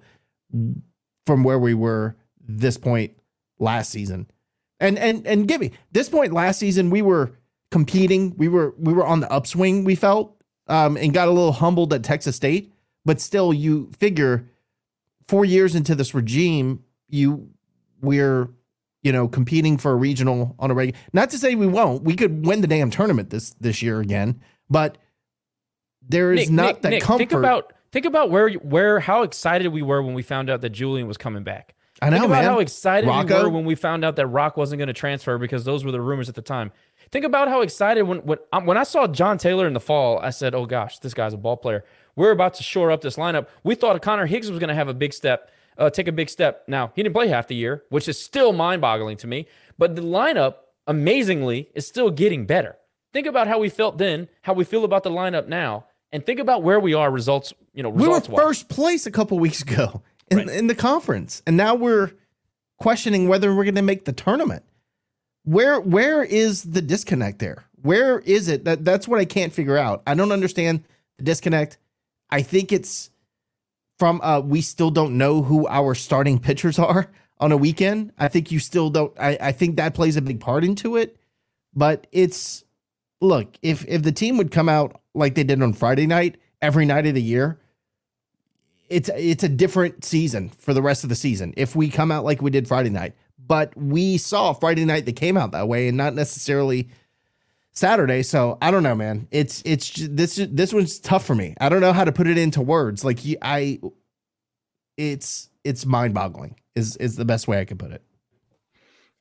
from 1.26 1.44
where 1.44 1.60
we 1.60 1.74
were 1.74 2.16
this 2.40 2.78
point 2.78 3.16
last 3.60 3.92
season. 3.92 4.28
And 4.80 4.98
and 4.98 5.28
and 5.28 5.48
give 5.48 5.62
me 5.62 5.72
this 5.92 6.10
point 6.10 6.34
last 6.34 6.58
season 6.58 6.90
we 6.90 7.04
were 7.04 7.34
competing, 7.72 8.36
we 8.38 8.48
were 8.48 8.76
we 8.78 8.94
were 8.94 9.06
on 9.06 9.22
the 9.22 9.32
upswing 9.32 9.84
we 9.84 9.96
felt 9.96 10.36
um 10.68 10.98
and 10.98 11.14
got 11.14 11.28
a 11.28 11.32
little 11.32 11.54
humbled 11.54 11.94
at 11.94 12.04
Texas 12.04 12.36
State, 12.36 12.72
but 13.06 13.20
still 13.20 13.54
you 13.54 13.90
figure 13.98 14.46
4 15.28 15.46
years 15.46 15.76
into 15.76 15.96
this 15.96 16.14
regime 16.14 16.84
you 17.08 17.50
we're 18.02 18.50
you 19.04 19.12
know 19.12 19.28
competing 19.28 19.78
for 19.78 19.92
a 19.92 19.96
regional 19.96 20.56
on 20.60 20.70
a 20.72 20.74
regular 20.74 21.00
not 21.14 21.30
to 21.30 21.38
say 21.38 21.56
we 21.56 21.68
won't 21.68 22.04
we 22.04 22.16
could 22.16 22.46
win 22.46 22.62
the 22.62 22.68
damn 22.68 22.90
tournament 22.92 23.30
this 23.30 23.56
this 23.60 23.82
year 23.82 24.00
again 24.00 24.40
but 24.70 24.98
there 26.08 26.34
is 26.34 26.50
Nick, 26.50 26.52
not 26.52 26.66
Nick, 26.66 26.82
that 26.82 26.90
Nick, 26.90 27.04
comfort 27.04 27.20
Think 27.20 27.32
about 27.34 27.74
think 27.92 28.06
about 28.06 28.30
where 28.30 28.50
where 28.50 29.00
how 29.00 29.24
excited 29.24 29.68
we 29.70 29.82
were 29.82 30.02
when 30.02 30.14
we 30.14 30.22
found 30.22 30.50
out 30.50 30.62
that 30.62 30.72
Julian 30.72 31.08
was 31.08 31.18
coming 31.18 31.44
back. 31.44 31.76
I 32.02 32.10
know 32.10 32.18
Think 32.18 32.26
about 32.26 32.36
man 32.36 32.44
how 32.46 32.60
excited 32.60 33.08
Rocco? 33.08 33.38
we 33.38 33.44
were 33.44 33.50
when 33.50 33.66
we 33.66 33.76
found 33.76 34.04
out 34.04 34.16
that 34.16 34.28
Rock 34.28 34.58
wasn't 34.58 34.80
going 34.80 34.88
to 34.88 34.94
transfer 34.94 35.38
because 35.38 35.66
those 35.66 35.86
were 35.86 35.92
the 35.92 36.02
rumors 36.02 36.30
at 36.30 36.36
the 36.36 36.42
time. 36.42 36.72
Think 37.12 37.26
about 37.26 37.50
how 37.50 37.62
excited 37.62 38.04
when 38.04 38.20
when 38.20 38.38
um, 38.54 38.66
when 38.66 38.78
I 38.78 38.84
saw 38.84 39.06
John 39.08 39.38
Taylor 39.38 39.68
in 39.68 39.74
the 39.74 39.80
fall, 39.82 40.20
I 40.20 40.30
said, 40.30 40.56
"Oh 40.56 40.66
gosh, 40.66 41.00
this 41.00 41.14
guy's 41.14 41.34
a 41.34 41.38
ball 41.38 41.58
player." 41.58 41.84
We're 42.16 42.32
about 42.32 42.54
to 42.56 42.64
shore 42.64 42.92
up 42.92 43.02
this 43.02 43.16
lineup. 43.18 43.48
We 43.64 43.76
thought 43.76 44.02
Connor 44.02 44.26
Higgs 44.26 44.50
was 44.50 44.60
going 44.60 44.68
to 44.70 44.76
have 44.76 44.88
a 44.88 44.94
big 44.94 45.14
step, 45.14 45.50
uh, 45.78 45.90
take 45.90 46.08
a 46.08 46.12
big 46.12 46.30
step. 46.30 46.64
Now 46.68 46.92
he 46.96 47.04
didn't 47.04 47.16
play 47.16 47.28
half 47.28 47.48
the 47.48 47.56
year, 47.56 47.84
which 47.90 48.08
is 48.08 48.22
still 48.22 48.54
mind-boggling 48.54 49.18
to 49.18 49.28
me. 49.28 49.48
But 49.78 49.96
the 49.96 50.02
lineup, 50.02 50.56
amazingly, 50.88 51.70
is 51.74 51.88
still 51.88 52.12
getting 52.12 52.46
better. 52.46 52.78
Think 53.14 53.28
about 53.28 53.48
how 53.48 53.60
we 53.60 53.70
felt 53.70 53.98
then, 53.98 54.30
how 54.44 54.54
we 54.54 54.64
feel 54.64 54.86
about 54.86 55.04
the 55.04 55.10
lineup 55.10 55.48
now, 55.48 55.86
and 56.14 56.26
think 56.26 56.40
about 56.40 56.64
where 56.64 56.80
we 56.80 56.94
are 56.94 57.12
results. 57.12 57.54
You 57.74 57.84
know, 57.84 57.90
results 57.90 58.28
we 58.30 58.36
were 58.36 58.42
first 58.42 58.70
place 58.70 59.06
a 59.06 59.12
couple 59.12 59.38
weeks 59.40 59.62
ago 59.62 60.02
in, 60.30 60.38
Right. 60.38 60.50
in 60.50 60.68
the 60.68 60.76
conference 60.76 61.42
and 61.48 61.56
now 61.58 61.76
we're 61.76 62.12
questioning 62.78 63.28
whether 63.28 63.54
we're 63.54 63.64
going 63.66 63.76
to 63.76 63.82
make 63.82 64.06
the 64.06 64.14
tournament 64.14 64.64
where 65.44 65.80
where 65.80 66.24
is 66.24 66.64
the 66.64 66.82
disconnect 66.82 67.40
there 67.40 67.66
where 67.82 68.20
is 68.20 68.48
it 68.48 68.66
that 68.66 68.86
that's 68.86 69.08
what 69.08 69.20
i 69.20 69.26
can't 69.26 69.54
figure 69.54 69.78
out 69.78 70.04
i 70.06 70.14
don't 70.14 70.32
understand 70.32 70.84
the 71.18 71.24
disconnect 71.24 71.78
i 72.30 72.42
think 72.42 72.72
it's 72.72 73.10
from 73.98 74.22
uh 74.22 74.40
we 74.40 74.62
still 74.62 74.92
don't 74.92 75.18
know 75.18 75.42
who 75.42 75.68
our 75.68 75.96
starting 75.96 76.40
pitchers 76.40 76.78
are 76.78 77.10
on 77.42 77.52
a 77.52 77.58
weekend. 77.58 78.14
I 78.18 78.28
think 78.30 78.52
you 78.52 78.60
still 78.60 78.90
don't. 78.90 79.12
I, 79.20 79.38
I 79.42 79.52
think 79.52 79.76
that 79.76 79.96
plays 79.96 80.16
a 80.16 80.22
big 80.22 80.40
part 80.40 80.64
into 80.64 80.96
it. 80.96 81.18
But 81.74 82.08
it's 82.12 82.64
look 83.20 83.58
if 83.62 83.86
if 83.88 84.04
the 84.04 84.12
team 84.12 84.38
would 84.38 84.52
come 84.52 84.70
out 84.70 85.02
like 85.14 85.36
they 85.36 85.44
did 85.44 85.62
on 85.62 85.74
Friday 85.74 86.08
night 86.08 86.38
every 86.62 86.86
night 86.86 87.08
of 87.08 87.16
the 87.16 87.22
year, 87.22 87.60
it's 88.90 89.10
it's 89.16 89.44
a 89.44 89.50
different 89.50 90.06
season 90.06 90.50
for 90.50 90.74
the 90.74 90.82
rest 90.82 91.04
of 91.04 91.10
the 91.10 91.16
season. 91.16 91.54
If 91.58 91.76
we 91.76 91.90
come 91.90 92.12
out 92.12 92.24
like 92.24 92.42
we 92.42 92.52
did 92.52 92.68
Friday 92.68 92.90
night, 92.90 93.16
but 93.52 93.76
we 93.76 94.18
saw 94.18 94.54
Friday 94.54 94.86
night 94.86 95.06
that 95.06 95.18
came 95.18 95.36
out 95.36 95.52
that 95.52 95.68
way, 95.68 95.90
and 95.90 95.98
not 95.98 96.16
necessarily 96.16 96.88
Saturday. 97.74 98.24
So 98.24 98.58
I 98.62 98.72
don't 98.72 98.82
know, 98.82 98.96
man. 98.96 99.28
It's 99.30 99.62
it's 99.66 99.92
this 100.10 100.40
this 100.50 100.74
one's 100.74 101.00
tough 101.00 101.26
for 101.26 101.36
me. 101.36 101.54
I 101.60 101.68
don't 101.68 101.82
know 101.82 101.92
how 101.92 102.06
to 102.06 102.14
put 102.14 102.28
it 102.28 102.38
into 102.38 102.62
words. 102.62 103.04
Like 103.04 103.20
I, 103.42 103.82
it's 104.96 105.50
it's 105.66 105.86
mind 105.86 106.14
boggling. 106.14 106.56
Is 106.76 106.96
is 106.96 107.18
the 107.18 107.26
best 107.26 107.50
way 107.50 107.60
I 107.60 107.66
can 107.66 107.78
put 107.78 107.92
it. 107.92 108.02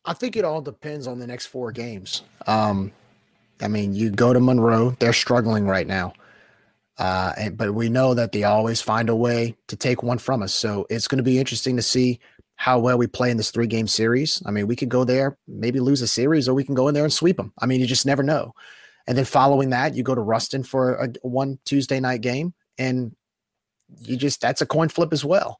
I 0.04 0.12
think 0.12 0.36
it 0.36 0.44
all 0.44 0.60
depends 0.60 1.08
on 1.08 1.18
the 1.18 1.26
next 1.26 1.46
four 1.46 1.72
games. 1.72 2.22
Um, 2.46 2.92
I 3.60 3.66
mean, 3.66 3.94
you 3.94 4.10
go 4.10 4.32
to 4.32 4.38
Monroe; 4.38 4.94
they're 5.00 5.12
struggling 5.12 5.66
right 5.66 5.88
now, 5.88 6.12
uh, 6.98 7.32
and 7.36 7.56
but 7.56 7.74
we 7.74 7.88
know 7.88 8.14
that 8.14 8.30
they 8.30 8.44
always 8.44 8.80
find 8.80 9.08
a 9.08 9.16
way 9.16 9.56
to 9.66 9.74
take 9.74 10.04
one 10.04 10.18
from 10.18 10.40
us. 10.40 10.54
So 10.54 10.86
it's 10.88 11.08
going 11.08 11.18
to 11.18 11.24
be 11.24 11.40
interesting 11.40 11.74
to 11.74 11.82
see 11.82 12.20
how 12.60 12.78
well 12.78 12.98
we 12.98 13.06
play 13.06 13.30
in 13.30 13.38
this 13.38 13.50
three 13.50 13.66
game 13.66 13.86
series. 13.86 14.42
I 14.44 14.50
mean, 14.50 14.66
we 14.66 14.76
could 14.76 14.90
go 14.90 15.02
there, 15.02 15.38
maybe 15.48 15.80
lose 15.80 16.02
a 16.02 16.06
series, 16.06 16.46
or 16.46 16.52
we 16.52 16.62
can 16.62 16.74
go 16.74 16.88
in 16.88 16.94
there 16.94 17.04
and 17.04 17.12
sweep 17.12 17.38
them. 17.38 17.54
I 17.58 17.64
mean, 17.64 17.80
you 17.80 17.86
just 17.86 18.04
never 18.04 18.22
know. 18.22 18.52
And 19.06 19.16
then 19.16 19.24
following 19.24 19.70
that, 19.70 19.94
you 19.94 20.02
go 20.02 20.14
to 20.14 20.20
Ruston 20.20 20.62
for 20.62 20.96
a 20.96 21.08
one 21.22 21.58
Tuesday 21.64 22.00
night 22.00 22.20
game, 22.20 22.52
and 22.76 23.16
you 24.02 24.14
just 24.18 24.42
that's 24.42 24.60
a 24.60 24.66
coin 24.66 24.90
flip 24.90 25.10
as 25.14 25.24
well. 25.24 25.58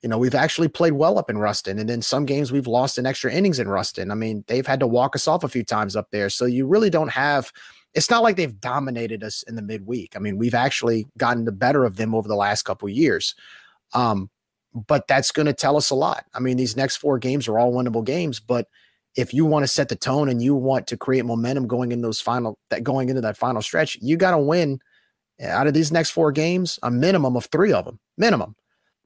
You 0.00 0.08
know, 0.08 0.16
we've 0.16 0.34
actually 0.34 0.68
played 0.68 0.94
well 0.94 1.18
up 1.18 1.28
in 1.28 1.36
Ruston, 1.36 1.78
and 1.78 1.86
then 1.86 2.00
some 2.00 2.24
games 2.24 2.50
we've 2.50 2.66
lost 2.66 2.96
in 2.96 3.04
extra 3.04 3.30
innings 3.30 3.58
in 3.58 3.68
Ruston. 3.68 4.10
I 4.10 4.14
mean, 4.14 4.42
they've 4.46 4.66
had 4.66 4.80
to 4.80 4.86
walk 4.86 5.14
us 5.14 5.28
off 5.28 5.44
a 5.44 5.48
few 5.48 5.64
times 5.64 5.96
up 5.96 6.08
there, 6.12 6.30
so 6.30 6.46
you 6.46 6.66
really 6.66 6.88
don't 6.88 7.10
have. 7.10 7.52
It's 7.92 8.08
not 8.08 8.22
like 8.22 8.36
they've 8.36 8.58
dominated 8.58 9.22
us 9.22 9.42
in 9.42 9.54
the 9.54 9.60
midweek. 9.60 10.16
I 10.16 10.18
mean, 10.18 10.38
we've 10.38 10.54
actually 10.54 11.08
gotten 11.18 11.44
the 11.44 11.52
better 11.52 11.84
of 11.84 11.96
them 11.96 12.14
over 12.14 12.26
the 12.26 12.36
last 12.36 12.62
couple 12.62 12.88
years. 12.88 13.34
Um, 13.92 14.30
but 14.86 15.06
that's 15.08 15.32
going 15.32 15.46
to 15.46 15.52
tell 15.52 15.76
us 15.76 15.90
a 15.90 15.94
lot. 15.94 16.24
I 16.34 16.40
mean, 16.40 16.56
these 16.56 16.76
next 16.76 16.96
four 16.96 17.18
games 17.18 17.48
are 17.48 17.58
all 17.58 17.72
winnable 17.72 18.04
games, 18.04 18.40
but 18.40 18.66
if 19.16 19.34
you 19.34 19.44
want 19.44 19.64
to 19.64 19.68
set 19.68 19.88
the 19.88 19.96
tone 19.96 20.28
and 20.28 20.42
you 20.42 20.54
want 20.54 20.86
to 20.88 20.96
create 20.96 21.24
momentum 21.24 21.66
going 21.66 21.92
in 21.92 22.02
those 22.02 22.20
final 22.20 22.58
that 22.70 22.84
going 22.84 23.08
into 23.08 23.20
that 23.22 23.36
final 23.36 23.62
stretch, 23.62 23.98
you 24.00 24.16
got 24.16 24.32
to 24.32 24.38
win 24.38 24.80
out 25.42 25.66
of 25.66 25.74
these 25.74 25.92
next 25.92 26.10
four 26.10 26.32
games 26.32 26.78
a 26.82 26.90
minimum 26.90 27.36
of 27.36 27.46
three 27.46 27.72
of 27.72 27.84
them, 27.84 27.98
minimum. 28.16 28.54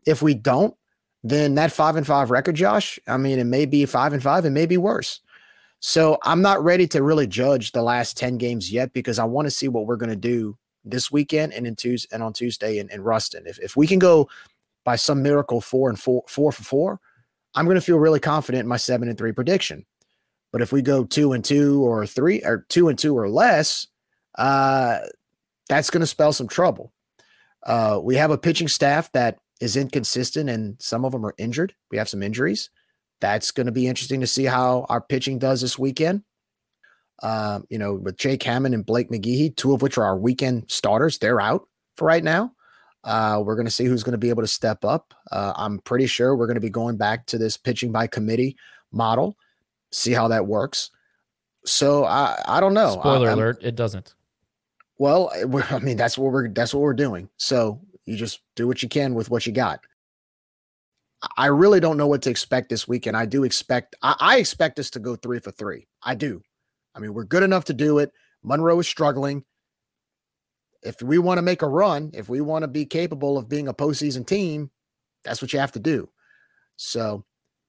If 0.06 0.22
we 0.22 0.34
don't, 0.34 0.74
then 1.22 1.54
that 1.54 1.72
five 1.72 1.96
and 1.96 2.06
five 2.06 2.30
record, 2.30 2.56
Josh, 2.56 2.98
I 3.06 3.16
mean, 3.16 3.38
it 3.38 3.44
may 3.44 3.64
be 3.64 3.86
five 3.86 4.12
and 4.12 4.22
five, 4.22 4.44
it 4.44 4.50
may 4.50 4.66
be 4.66 4.76
worse. 4.76 5.20
So 5.80 6.18
I'm 6.22 6.42
not 6.42 6.62
ready 6.62 6.86
to 6.88 7.02
really 7.02 7.26
judge 7.26 7.72
the 7.72 7.82
last 7.82 8.16
10 8.16 8.38
games 8.38 8.72
yet 8.72 8.92
because 8.92 9.18
I 9.18 9.24
want 9.24 9.46
to 9.46 9.50
see 9.50 9.66
what 9.66 9.86
we're 9.86 9.96
going 9.96 10.10
to 10.10 10.16
do 10.16 10.56
this 10.84 11.10
weekend 11.10 11.52
and 11.52 11.66
in 11.66 11.74
Tuesday 11.76 12.08
and 12.12 12.22
on 12.22 12.32
Tuesday 12.32 12.78
in, 12.78 12.88
in 12.90 13.02
Ruston. 13.02 13.44
If, 13.46 13.58
if 13.58 13.76
we 13.76 13.86
can 13.86 13.98
go 13.98 14.28
by 14.84 14.96
some 14.96 15.22
miracle 15.22 15.60
four 15.60 15.88
and 15.88 15.98
four, 15.98 16.24
four 16.28 16.52
for 16.52 16.62
four, 16.62 17.00
I'm 17.54 17.64
going 17.64 17.76
to 17.76 17.80
feel 17.80 17.98
really 17.98 18.20
confident 18.20 18.62
in 18.62 18.68
my 18.68 18.76
seven 18.76 19.08
and 19.08 19.16
three 19.16 19.32
prediction. 19.32 19.84
But 20.52 20.62
if 20.62 20.72
we 20.72 20.82
go 20.82 21.04
two 21.04 21.32
and 21.32 21.44
two 21.44 21.82
or 21.82 22.06
three 22.06 22.42
or 22.42 22.66
two 22.68 22.88
and 22.88 22.98
two 22.98 23.16
or 23.16 23.28
less, 23.28 23.86
uh, 24.36 24.98
that's 25.68 25.90
going 25.90 26.00
to 26.00 26.06
spell 26.06 26.32
some 26.32 26.48
trouble. 26.48 26.92
Uh, 27.64 28.00
we 28.02 28.16
have 28.16 28.30
a 28.30 28.38
pitching 28.38 28.68
staff 28.68 29.10
that 29.12 29.38
is 29.60 29.76
inconsistent 29.76 30.50
and 30.50 30.76
some 30.80 31.04
of 31.04 31.12
them 31.12 31.24
are 31.24 31.34
injured. 31.38 31.74
We 31.90 31.98
have 31.98 32.08
some 32.08 32.22
injuries. 32.22 32.70
That's 33.20 33.52
going 33.52 33.66
to 33.66 33.72
be 33.72 33.86
interesting 33.86 34.20
to 34.20 34.26
see 34.26 34.44
how 34.44 34.84
our 34.88 35.00
pitching 35.00 35.38
does 35.38 35.60
this 35.60 35.78
weekend. 35.78 36.22
Uh, 37.22 37.60
you 37.70 37.78
know, 37.78 37.94
with 37.94 38.16
Jake 38.16 38.42
Hammond 38.42 38.74
and 38.74 38.84
Blake 38.84 39.10
McGehee, 39.10 39.54
two 39.54 39.72
of 39.72 39.80
which 39.80 39.96
are 39.96 40.04
our 40.04 40.18
weekend 40.18 40.64
starters, 40.68 41.18
they're 41.18 41.40
out 41.40 41.68
for 41.96 42.06
right 42.06 42.24
now. 42.24 42.52
Uh, 43.04 43.42
we're 43.44 43.56
going 43.56 43.66
to 43.66 43.70
see 43.70 43.84
who's 43.84 44.02
going 44.02 44.12
to 44.12 44.18
be 44.18 44.28
able 44.28 44.42
to 44.42 44.48
step 44.48 44.84
up. 44.84 45.12
Uh, 45.30 45.52
I'm 45.56 45.80
pretty 45.80 46.06
sure 46.06 46.36
we're 46.36 46.46
going 46.46 46.54
to 46.54 46.60
be 46.60 46.70
going 46.70 46.96
back 46.96 47.26
to 47.26 47.38
this 47.38 47.56
pitching 47.56 47.90
by 47.90 48.06
committee 48.06 48.56
model, 48.92 49.36
see 49.90 50.12
how 50.12 50.28
that 50.28 50.46
works. 50.46 50.90
So 51.64 52.04
I, 52.04 52.40
I 52.46 52.60
don't 52.60 52.74
know. 52.74 52.92
Spoiler 52.92 53.30
I, 53.30 53.32
alert: 53.32 53.58
it 53.62 53.76
doesn't. 53.76 54.14
Well, 54.98 55.32
I 55.70 55.78
mean 55.78 55.96
that's 55.96 56.16
what 56.18 56.32
we're 56.32 56.48
that's 56.48 56.74
what 56.74 56.80
we're 56.80 56.94
doing. 56.94 57.28
So 57.36 57.80
you 58.04 58.16
just 58.16 58.40
do 58.56 58.66
what 58.66 58.82
you 58.82 58.88
can 58.88 59.14
with 59.14 59.30
what 59.30 59.46
you 59.46 59.52
got. 59.52 59.80
I 61.36 61.46
really 61.46 61.78
don't 61.78 61.96
know 61.96 62.08
what 62.08 62.22
to 62.22 62.30
expect 62.30 62.68
this 62.68 62.88
weekend. 62.88 63.16
I 63.16 63.26
do 63.26 63.44
expect 63.44 63.94
I, 64.02 64.16
I 64.18 64.38
expect 64.38 64.78
us 64.78 64.90
to 64.90 65.00
go 65.00 65.16
three 65.16 65.38
for 65.38 65.52
three. 65.52 65.86
I 66.02 66.14
do. 66.14 66.42
I 66.94 67.00
mean, 67.00 67.14
we're 67.14 67.24
good 67.24 67.42
enough 67.42 67.64
to 67.66 67.72
do 67.72 67.98
it. 67.98 68.12
Monroe 68.42 68.80
is 68.80 68.88
struggling 68.88 69.44
if 70.82 71.00
we 71.00 71.18
want 71.18 71.38
to 71.38 71.42
make 71.42 71.62
a 71.62 71.68
run, 71.68 72.10
if 72.14 72.28
we 72.28 72.40
want 72.40 72.62
to 72.62 72.68
be 72.68 72.84
capable 72.84 73.38
of 73.38 73.48
being 73.48 73.68
a 73.68 73.74
postseason 73.74 74.26
team, 74.26 74.70
that's 75.24 75.40
what 75.40 75.52
you 75.52 75.58
have 75.58 75.72
to 75.72 75.80
do. 75.80 76.08
So 76.76 77.24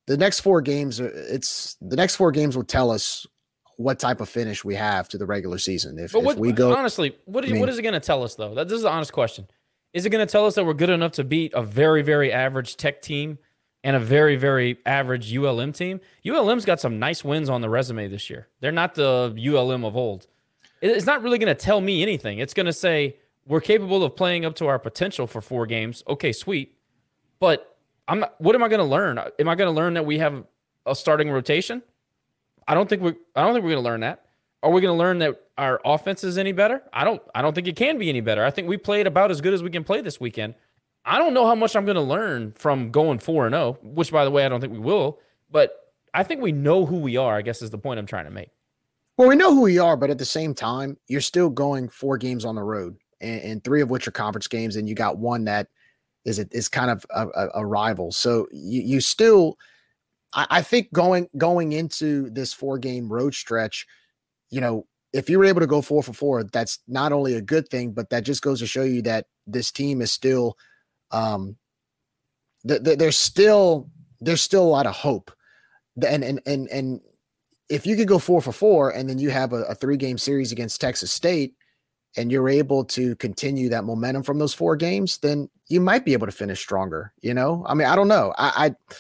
the 0.07 0.17
next 0.17 0.41
four 0.41 0.61
games, 0.61 0.99
it's 0.99 1.77
the 1.81 1.95
next 1.95 2.15
four 2.15 2.31
games 2.31 2.55
will 2.55 2.63
tell 2.63 2.91
us 2.91 3.25
what 3.77 3.99
type 3.99 4.21
of 4.21 4.29
finish 4.29 4.63
we 4.63 4.75
have 4.75 5.07
to 5.09 5.17
the 5.17 5.25
regular 5.25 5.57
season. 5.57 5.97
If, 5.99 6.13
what, 6.13 6.33
if 6.33 6.37
we 6.37 6.51
go 6.51 6.75
honestly, 6.75 7.15
what 7.25 7.43
is, 7.45 7.51
I 7.51 7.53
mean, 7.53 7.59
what 7.59 7.69
is 7.69 7.77
it 7.77 7.83
going 7.83 7.93
to 7.93 7.99
tell 7.99 8.23
us 8.23 8.35
though? 8.35 8.53
That 8.55 8.67
this 8.67 8.79
is 8.79 8.85
an 8.85 8.91
honest 8.91 9.13
question. 9.13 9.47
Is 9.93 10.05
it 10.05 10.09
going 10.09 10.25
to 10.25 10.31
tell 10.31 10.45
us 10.45 10.55
that 10.55 10.65
we're 10.65 10.73
good 10.73 10.89
enough 10.89 11.13
to 11.13 11.23
beat 11.23 11.53
a 11.53 11.61
very 11.61 12.01
very 12.01 12.31
average 12.31 12.77
Tech 12.77 13.01
team 13.01 13.37
and 13.83 13.95
a 13.95 13.99
very 13.99 14.35
very 14.35 14.77
average 14.85 15.35
ULM 15.35 15.73
team? 15.73 16.01
ULM's 16.27 16.65
got 16.65 16.79
some 16.79 16.99
nice 16.99 17.23
wins 17.23 17.49
on 17.49 17.61
the 17.61 17.69
resume 17.69 18.07
this 18.07 18.29
year. 18.29 18.47
They're 18.59 18.71
not 18.71 18.95
the 18.95 19.33
ULM 19.37 19.83
of 19.83 19.95
old 19.95 20.27
it's 20.91 21.05
not 21.05 21.21
really 21.21 21.37
going 21.37 21.55
to 21.55 21.61
tell 21.61 21.81
me 21.81 22.01
anything. 22.01 22.39
It's 22.39 22.53
going 22.53 22.65
to 22.65 22.73
say 22.73 23.15
we're 23.45 23.61
capable 23.61 24.03
of 24.03 24.15
playing 24.15 24.45
up 24.45 24.55
to 24.55 24.67
our 24.67 24.79
potential 24.79 25.27
for 25.27 25.41
four 25.41 25.65
games. 25.65 26.03
Okay, 26.07 26.31
sweet. 26.31 26.75
But 27.39 27.77
I'm 28.07 28.19
not, 28.19 28.39
what 28.39 28.55
am 28.55 28.63
I 28.63 28.67
going 28.67 28.79
to 28.79 28.85
learn? 28.85 29.17
Am 29.17 29.49
I 29.49 29.55
going 29.55 29.73
to 29.73 29.75
learn 29.75 29.93
that 29.93 30.05
we 30.05 30.19
have 30.19 30.43
a 30.85 30.95
starting 30.95 31.29
rotation? 31.29 31.81
I 32.67 32.73
don't 32.73 32.87
think 32.87 33.01
we 33.01 33.13
I 33.35 33.43
don't 33.43 33.53
think 33.53 33.63
we're 33.63 33.71
going 33.71 33.83
to 33.83 33.89
learn 33.89 34.01
that. 34.01 34.25
Are 34.61 34.71
we 34.71 34.79
going 34.79 34.93
to 34.93 34.97
learn 34.97 35.19
that 35.19 35.35
our 35.57 35.81
offense 35.83 36.23
is 36.23 36.37
any 36.37 36.53
better? 36.53 36.81
I 36.93 37.03
don't 37.03 37.21
I 37.35 37.41
don't 37.41 37.53
think 37.53 37.67
it 37.67 37.75
can 37.75 37.97
be 37.97 38.09
any 38.09 38.21
better. 38.21 38.45
I 38.45 38.51
think 38.51 38.67
we 38.67 38.77
played 38.77 39.07
about 39.07 39.31
as 39.31 39.41
good 39.41 39.53
as 39.53 39.61
we 39.61 39.69
can 39.69 39.83
play 39.83 40.01
this 40.01 40.19
weekend. 40.19 40.55
I 41.05 41.17
don't 41.17 41.33
know 41.33 41.45
how 41.45 41.55
much 41.55 41.75
I'm 41.75 41.83
going 41.83 41.95
to 41.95 42.01
learn 42.01 42.53
from 42.53 42.89
going 42.89 43.19
4 43.19 43.47
and 43.47 43.53
0, 43.53 43.77
which 43.83 44.11
by 44.11 44.23
the 44.23 44.31
way 44.31 44.45
I 44.45 44.49
don't 44.49 44.61
think 44.61 44.71
we 44.71 44.79
will, 44.79 45.19
but 45.51 45.93
I 46.13 46.23
think 46.23 46.41
we 46.41 46.53
know 46.53 46.85
who 46.85 46.99
we 46.99 47.17
are, 47.17 47.35
I 47.35 47.41
guess 47.41 47.61
is 47.61 47.71
the 47.71 47.77
point 47.77 47.99
I'm 47.99 48.05
trying 48.05 48.25
to 48.25 48.31
make. 48.31 48.51
Well, 49.17 49.29
we 49.29 49.35
know 49.35 49.53
who 49.53 49.61
we 49.61 49.77
are, 49.77 49.95
but 49.95 50.09
at 50.09 50.17
the 50.17 50.25
same 50.25 50.55
time, 50.55 50.97
you're 51.07 51.21
still 51.21 51.49
going 51.49 51.89
four 51.89 52.17
games 52.17 52.45
on 52.45 52.55
the 52.55 52.63
road, 52.63 52.97
and, 53.21 53.41
and 53.41 53.63
three 53.63 53.81
of 53.81 53.89
which 53.89 54.07
are 54.07 54.11
conference 54.11 54.47
games, 54.47 54.75
and 54.75 54.89
you 54.89 54.95
got 54.95 55.17
one 55.17 55.45
that 55.45 55.67
is 56.25 56.39
a, 56.39 56.47
is 56.51 56.67
kind 56.67 56.89
of 56.89 57.05
a, 57.11 57.27
a, 57.27 57.49
a 57.55 57.65
rival. 57.65 58.11
So 58.11 58.47
you, 58.51 58.81
you 58.81 59.01
still, 59.01 59.57
I, 60.33 60.47
I 60.49 60.61
think 60.61 60.91
going 60.93 61.29
going 61.37 61.73
into 61.73 62.29
this 62.31 62.53
four 62.53 62.79
game 62.79 63.11
road 63.11 63.35
stretch, 63.35 63.85
you 64.49 64.61
know, 64.61 64.87
if 65.11 65.29
you 65.29 65.37
were 65.37 65.45
able 65.45 65.61
to 65.61 65.67
go 65.67 65.81
four 65.81 66.01
for 66.01 66.13
four, 66.13 66.43
that's 66.43 66.79
not 66.87 67.11
only 67.11 67.35
a 67.35 67.41
good 67.41 67.69
thing, 67.69 67.91
but 67.91 68.09
that 68.09 68.23
just 68.23 68.41
goes 68.41 68.59
to 68.59 68.67
show 68.67 68.83
you 68.83 69.03
that 69.03 69.27
this 69.45 69.71
team 69.71 70.01
is 70.01 70.11
still, 70.11 70.57
um, 71.11 71.55
th- 72.67 72.83
th- 72.83 72.97
there's 72.97 73.17
still 73.17 73.89
there's 74.21 74.41
still 74.41 74.63
a 74.63 74.65
lot 74.65 74.87
of 74.87 74.95
hope, 74.95 75.31
and 76.03 76.23
and 76.23 76.41
and 76.47 76.67
and 76.69 77.01
if 77.73 77.87
you 77.87 77.95
could 77.95 78.07
go 78.07 78.19
four 78.19 78.39
for 78.39 78.51
four 78.51 78.91
and 78.91 79.09
then 79.09 79.17
you 79.17 79.31
have 79.31 79.51
a, 79.51 79.63
a 79.63 79.73
three 79.73 79.97
game 79.97 80.19
series 80.19 80.51
against 80.51 80.79
Texas 80.79 81.11
State 81.11 81.55
and 82.15 82.31
you're 82.31 82.47
able 82.47 82.85
to 82.85 83.15
continue 83.15 83.67
that 83.69 83.83
momentum 83.83 84.21
from 84.21 84.37
those 84.37 84.53
four 84.53 84.75
games, 84.75 85.17
then 85.17 85.49
you 85.69 85.81
might 85.81 86.05
be 86.05 86.13
able 86.13 86.27
to 86.27 86.31
finish 86.31 86.59
stronger. 86.59 87.13
You 87.21 87.33
know, 87.33 87.65
I 87.67 87.73
mean, 87.73 87.87
I 87.87 87.95
don't 87.95 88.07
know. 88.07 88.31
I, 88.37 88.67
I, 88.67 88.95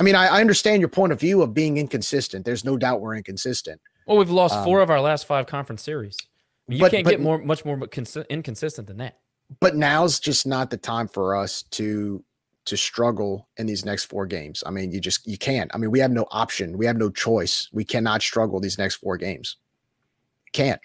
I 0.00 0.02
mean, 0.02 0.16
I, 0.16 0.26
I, 0.26 0.40
understand 0.40 0.80
your 0.80 0.88
point 0.88 1.12
of 1.12 1.20
view 1.20 1.42
of 1.42 1.54
being 1.54 1.76
inconsistent. 1.76 2.44
There's 2.44 2.64
no 2.64 2.76
doubt 2.76 3.00
we're 3.00 3.14
inconsistent. 3.14 3.80
Well, 4.08 4.16
we've 4.16 4.30
lost 4.30 4.54
um, 4.54 4.64
four 4.64 4.80
of 4.80 4.90
our 4.90 5.00
last 5.00 5.26
five 5.26 5.46
conference 5.46 5.82
series. 5.82 6.16
I 6.20 6.26
mean, 6.72 6.78
you 6.78 6.84
but, 6.84 6.90
can't 6.90 7.04
but, 7.04 7.10
get 7.10 7.20
more, 7.20 7.38
much 7.38 7.64
more 7.64 7.80
inconsistent 8.28 8.88
than 8.88 8.96
that. 8.96 9.18
But 9.60 9.76
now's 9.76 10.18
just 10.18 10.44
not 10.44 10.70
the 10.70 10.76
time 10.76 11.06
for 11.06 11.36
us 11.36 11.62
to 11.70 12.24
to 12.68 12.76
struggle 12.76 13.48
in 13.56 13.66
these 13.66 13.84
next 13.84 14.04
four 14.04 14.26
games. 14.26 14.62
I 14.66 14.70
mean, 14.70 14.92
you 14.92 15.00
just 15.00 15.26
you 15.26 15.38
can't. 15.38 15.70
I 15.74 15.78
mean, 15.78 15.90
we 15.90 16.00
have 16.00 16.10
no 16.10 16.26
option. 16.30 16.78
We 16.78 16.86
have 16.86 16.96
no 16.96 17.10
choice. 17.10 17.68
We 17.72 17.84
cannot 17.84 18.22
struggle 18.22 18.60
these 18.60 18.78
next 18.78 18.96
four 18.96 19.16
games. 19.16 19.56
Can't. 20.52 20.80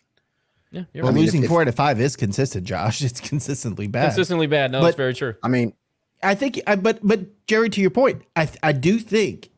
Yeah, 0.71 0.83
well, 0.95 1.05
right. 1.05 1.13
losing 1.13 1.43
if, 1.43 1.49
four 1.49 1.61
if, 1.61 1.67
out 1.67 1.69
of 1.69 1.75
five 1.75 2.01
is 2.01 2.15
consistent, 2.15 2.65
Josh. 2.65 3.01
It's 3.03 3.19
consistently 3.19 3.87
bad. 3.87 4.05
Consistently 4.05 4.47
bad. 4.47 4.71
No, 4.71 4.79
but, 4.79 4.85
that's 4.85 4.97
very 4.97 5.13
true. 5.13 5.35
I 5.43 5.47
mean, 5.47 5.73
I 6.23 6.35
think, 6.35 6.59
I, 6.65 6.75
but 6.75 6.99
but 7.03 7.45
Jerry, 7.47 7.69
to 7.69 7.81
your 7.81 7.91
point, 7.91 8.23
I 8.35 8.49
I 8.63 8.71
do 8.71 8.97
think 8.97 9.51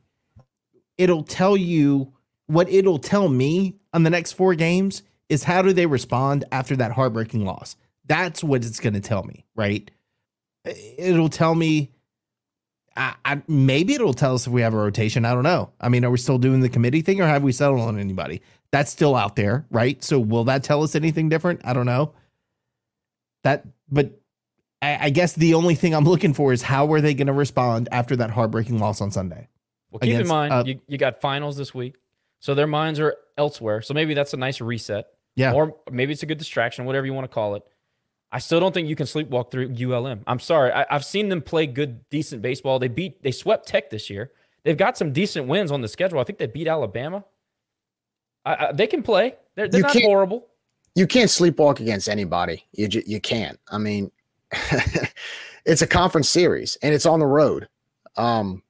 it'll 0.98 1.24
tell 1.24 1.56
you 1.56 2.12
what 2.48 2.70
it'll 2.70 3.00
tell 3.00 3.30
me 3.30 3.76
on 3.94 4.04
the 4.04 4.10
next 4.10 4.34
four 4.34 4.56
games 4.56 5.04
is 5.30 5.44
how 5.44 5.62
do 5.62 5.74
they 5.74 5.86
respond 5.86 6.46
after 6.52 6.76
that 6.76 6.92
heartbreaking 6.92 7.46
loss. 7.46 7.76
That's 8.06 8.44
what 8.44 8.64
it's 8.64 8.80
going 8.80 8.94
to 8.94 9.00
tell 9.00 9.24
me, 9.24 9.46
right? 9.56 9.90
It'll 10.98 11.30
tell 11.30 11.56
me 11.56 11.92
I, 12.98 13.16
I, 13.26 13.42
maybe 13.48 13.94
it'll 13.94 14.14
tell 14.14 14.36
us 14.36 14.48
if 14.48 14.54
we 14.54 14.62
have 14.62 14.74
a 14.74 14.78
rotation. 14.78 15.26
I 15.26 15.34
don't 15.34 15.44
know. 15.44 15.72
I 15.82 15.90
mean, 15.90 16.06
are 16.06 16.12
we 16.12 16.18
still 16.18 16.38
doing 16.38 16.62
the 16.62 16.70
committee 16.70 17.02
thing, 17.02 17.22
or 17.22 17.28
have 17.28 17.44
we 17.44 17.52
settled 17.52 17.82
on 17.82 18.00
anybody? 18.00 18.42
That's 18.72 18.92
still 18.92 19.16
out 19.16 19.36
there, 19.36 19.66
right? 19.70 20.04
So 20.04 20.20
will 20.20 20.46
that 20.46 20.64
tell 20.64 20.84
us 20.84 20.96
anything 20.96 21.30
different? 21.30 21.62
I 21.64 21.74
don't 21.74 21.86
know. 21.86 22.14
That, 23.44 23.66
but 23.90 24.20
I, 24.82 25.06
I 25.06 25.10
guess 25.10 25.34
the 25.34 25.54
only 25.54 25.76
thing 25.76 25.94
I'm 25.94 26.06
looking 26.06 26.34
for 26.34 26.54
is 26.54 26.62
how 26.62 26.92
are 26.94 27.02
they 27.02 27.14
going 27.14 27.28
to 27.28 27.34
respond 27.34 27.90
after 27.92 28.16
that 28.16 28.32
heartbreaking 28.32 28.80
loss 28.80 29.02
on 29.02 29.12
Sunday? 29.12 29.50
Well, 29.92 30.00
keep 30.00 30.14
against, 30.14 30.22
in 30.22 30.28
mind 30.28 30.54
uh, 30.54 30.64
you, 30.66 30.80
you 30.88 30.98
got 30.98 31.22
finals 31.22 31.58
this 31.58 31.74
week, 31.74 31.96
so 32.40 32.56
their 32.56 32.68
minds 32.68 33.00
are 33.00 33.16
elsewhere. 33.38 33.82
So 33.82 33.94
maybe 33.94 34.14
that's 34.14 34.34
a 34.34 34.38
nice 34.38 34.62
reset. 34.62 35.08
Yeah, 35.36 35.54
or 35.54 35.76
maybe 35.92 36.14
it's 36.14 36.24
a 36.24 36.26
good 36.26 36.38
distraction, 36.38 36.86
whatever 36.86 37.06
you 37.06 37.14
want 37.14 37.26
to 37.26 37.34
call 37.34 37.56
it. 37.56 37.64
I 38.36 38.40
still 38.40 38.60
don't 38.60 38.74
think 38.74 38.90
you 38.90 38.98
can 38.98 39.06
sleepwalk 39.06 39.50
through 39.50 39.74
ULM. 39.74 40.20
I'm 40.28 40.42
sorry. 40.42 40.70
I, 40.70 40.86
have 40.90 41.06
seen 41.06 41.30
them 41.30 41.42
play 41.42 41.68
good, 41.68 42.08
decent 42.10 42.42
baseball. 42.42 42.80
They 42.80 42.90
beat, 42.90 43.24
they 43.24 43.32
swept 43.32 43.66
Tech 43.66 43.90
this 43.90 44.10
year. 44.10 44.34
They've 44.66 44.76
got 44.76 44.98
some 44.98 45.14
decent 45.14 45.48
wins 45.48 45.72
on 45.72 45.80
the 45.80 45.88
schedule. 45.88 46.20
I 46.20 46.26
think 46.26 46.38
they 46.40 46.48
beat 46.48 46.68
Alabama. 46.68 47.24
I, 48.44 48.56
I, 48.56 48.72
they 48.74 48.88
can 48.88 49.04
play. 49.04 49.36
They're, 49.56 49.70
they're 49.70 49.84
not 49.84 50.02
horrible. 50.02 50.48
You 50.96 51.08
can't 51.08 51.30
sleepwalk 51.30 51.80
against 51.80 52.10
anybody. 52.10 52.66
You 52.74 52.90
you 53.06 53.22
can't. 53.22 53.58
I 53.72 53.78
mean, 53.78 54.12
it's 55.66 55.82
a 55.82 55.88
conference 55.88 56.28
series 56.28 56.78
and 56.82 56.94
it's 56.94 57.06
on 57.06 57.20
the 57.22 57.26
road. 57.26 57.70
Um, 58.18 58.64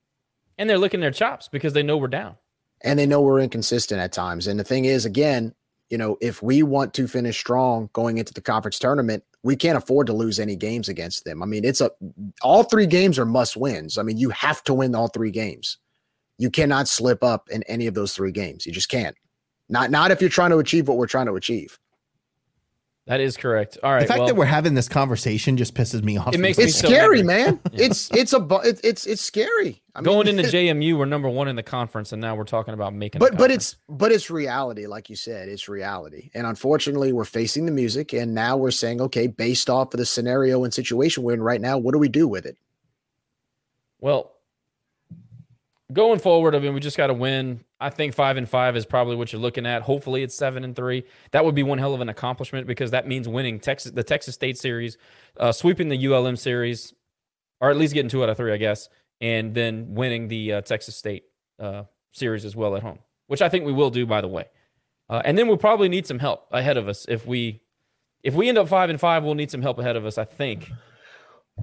and 0.60 0.70
they're 0.70 0.78
licking 0.78 1.00
their 1.00 1.10
chops 1.10 1.48
because 1.48 1.74
they 1.74 1.82
know 1.82 1.98
we're 1.98 2.08
down. 2.08 2.36
And 2.82 3.00
they 3.00 3.08
know 3.08 3.20
we're 3.20 3.40
inconsistent 3.40 4.00
at 4.00 4.14
times. 4.14 4.46
And 4.46 4.60
the 4.60 4.64
thing 4.64 4.86
is, 4.86 5.06
again, 5.06 5.56
you 5.90 5.98
know, 5.98 6.18
if 6.22 6.42
we 6.42 6.64
want 6.64 6.94
to 6.96 7.08
finish 7.08 7.38
strong 7.38 7.90
going 7.94 8.18
into 8.18 8.34
the 8.34 8.42
conference 8.42 8.80
tournament, 8.80 9.24
we 9.44 9.56
can't 9.56 9.78
afford 9.78 10.08
to 10.08 10.14
lose 10.14 10.40
any 10.40 10.56
games 10.56 10.90
against 10.90 11.26
them. 11.26 11.44
I 11.44 11.46
mean, 11.46 11.64
it's 11.64 11.82
a 11.82 11.92
all 12.42 12.64
three 12.64 12.88
games 12.88 13.20
are 13.20 13.26
must 13.26 13.56
wins. 13.56 13.98
I 13.98 14.04
mean, 14.04 14.18
you 14.18 14.32
have 14.32 14.64
to 14.64 14.74
win 14.74 14.96
all 14.96 15.08
three 15.08 15.32
games. 15.32 15.78
You 16.38 16.50
cannot 16.50 16.88
slip 16.88 17.24
up 17.24 17.50
in 17.50 17.64
any 17.64 17.88
of 17.88 17.94
those 17.94 18.14
three 18.14 18.32
games. 18.32 18.66
You 18.66 18.72
just 18.72 18.90
can't. 18.90 19.16
Not 19.70 19.92
not 19.92 20.12
if 20.12 20.22
you're 20.22 20.30
trying 20.30 20.50
to 20.50 20.58
achieve 20.58 20.88
what 20.88 20.98
we're 20.98 21.08
trying 21.08 21.28
to 21.28 21.36
achieve. 21.36 21.78
That 23.08 23.20
is 23.20 23.38
correct. 23.38 23.78
All 23.84 23.92
right. 23.92 24.00
The 24.00 24.08
fact 24.08 24.20
well, 24.20 24.28
that 24.30 24.36
we're 24.36 24.46
having 24.46 24.74
this 24.74 24.90
conversation 24.90 25.58
just 25.58 25.76
pisses 25.76 26.04
me 26.04 26.18
off. 26.18 26.34
It 26.34 26.40
makes 26.40 26.58
it's 26.58 26.76
scary, 26.76 27.22
man. 27.22 27.60
yeah. 27.72 27.86
It's 27.86 28.10
it's 28.12 28.34
a 28.34 28.48
it's 28.64 28.82
it's 28.84 29.06
it's 29.06 29.22
scary. 29.22 29.84
I 29.94 30.02
Going 30.02 30.26
mean, 30.26 30.40
into 30.40 30.52
JMU, 30.58 30.98
we're 30.98 31.06
number 31.06 31.30
one 31.30 31.48
in 31.48 31.56
the 31.56 31.64
conference, 31.64 32.14
and 32.14 32.22
now 32.22 32.36
we're 32.36 32.46
talking 32.46 32.74
about 32.74 32.96
making. 32.96 33.20
But 33.20 33.38
but 33.38 33.52
it's 33.52 33.76
but 33.88 34.12
it's 34.12 34.32
reality, 34.32 34.88
like 34.88 35.08
you 35.12 35.16
said, 35.16 35.50
it's 35.50 35.70
reality. 35.70 36.32
And 36.34 36.48
unfortunately, 36.48 37.14
we're 37.14 37.26
facing 37.26 37.68
the 37.68 37.72
music, 37.72 38.12
and 38.12 38.34
now 38.34 38.58
we're 38.58 38.72
saying, 38.72 39.00
okay, 39.02 39.28
based 39.28 39.70
off 39.70 39.94
of 39.94 40.00
the 40.00 40.06
scenario 40.06 40.64
and 40.64 40.74
situation 40.74 41.22
we're 41.22 41.36
in 41.36 41.44
right 41.44 41.62
now, 41.62 41.78
what 41.78 41.94
do 41.94 42.00
we 42.00 42.10
do 42.10 42.28
with 42.28 42.48
it? 42.48 42.58
Well, 44.00 44.32
going 45.94 46.18
forward, 46.20 46.56
I 46.56 46.60
mean, 46.60 46.74
we 46.74 46.80
just 46.80 46.98
got 46.98 47.08
to 47.08 47.14
win. 47.14 47.64
I 47.86 47.92
think 47.92 48.16
five 48.16 48.36
and 48.38 48.50
five 48.50 48.76
is 48.76 48.84
probably 48.84 49.16
what 49.16 49.32
you're 49.32 49.42
looking 49.42 49.68
at. 49.68 49.84
Hopefully, 49.84 50.24
it's 50.24 50.34
seven 50.34 50.64
and 50.64 50.76
three. 50.76 51.04
That 51.32 51.46
would 51.46 51.54
be 51.54 51.62
one 51.62 51.78
hell 51.78 51.94
of 51.94 52.02
an 52.02 52.10
accomplishment 52.10 52.66
because 52.66 52.90
that 52.92 53.08
means 53.08 53.28
winning 53.28 53.60
Texas, 53.60 53.92
the 53.92 54.04
Texas 54.04 54.34
State 54.34 54.58
series, 54.58 54.98
uh, 55.40 55.52
sweeping 55.52 55.90
the 55.90 56.08
ULM 56.08 56.36
series, 56.36 56.94
or 57.62 57.70
at 57.70 57.78
least 57.78 57.94
getting 57.94 58.10
two 58.10 58.24
out 58.24 58.30
of 58.30 58.38
three, 58.38 58.52
I 58.52 58.58
guess, 58.58 58.90
and 59.22 59.54
then 59.54 59.94
winning 59.94 60.30
the 60.30 60.54
uh, 60.54 60.62
Texas 60.62 60.96
State 60.96 61.26
uh, 61.60 61.84
series 62.12 62.44
as 62.44 62.56
well 62.56 62.76
at 62.76 62.82
home, 62.82 62.98
which 63.28 63.44
I 63.44 63.50
think 63.50 63.66
we 63.66 63.72
will 63.74 63.92
do, 63.92 64.08
by 64.08 64.20
the 64.20 64.28
way. 64.28 64.46
Uh, 65.08 65.22
and 65.24 65.38
then 65.38 65.48
we'll 65.48 65.58
probably 65.58 65.88
need 65.88 66.08
some 66.08 66.18
help 66.18 66.48
ahead 66.52 66.78
of 66.78 66.88
us 66.88 67.06
if 67.08 67.28
we 67.28 67.62
if 68.24 68.34
we 68.34 68.50
end 68.50 68.58
up 68.58 68.68
five 68.68 68.90
and 68.90 69.00
five. 69.00 69.24
We'll 69.24 69.36
need 69.36 69.52
some 69.52 69.62
help 69.62 69.78
ahead 69.78 69.96
of 69.96 70.08
us, 70.08 70.18
I 70.18 70.26
think. 70.26 70.72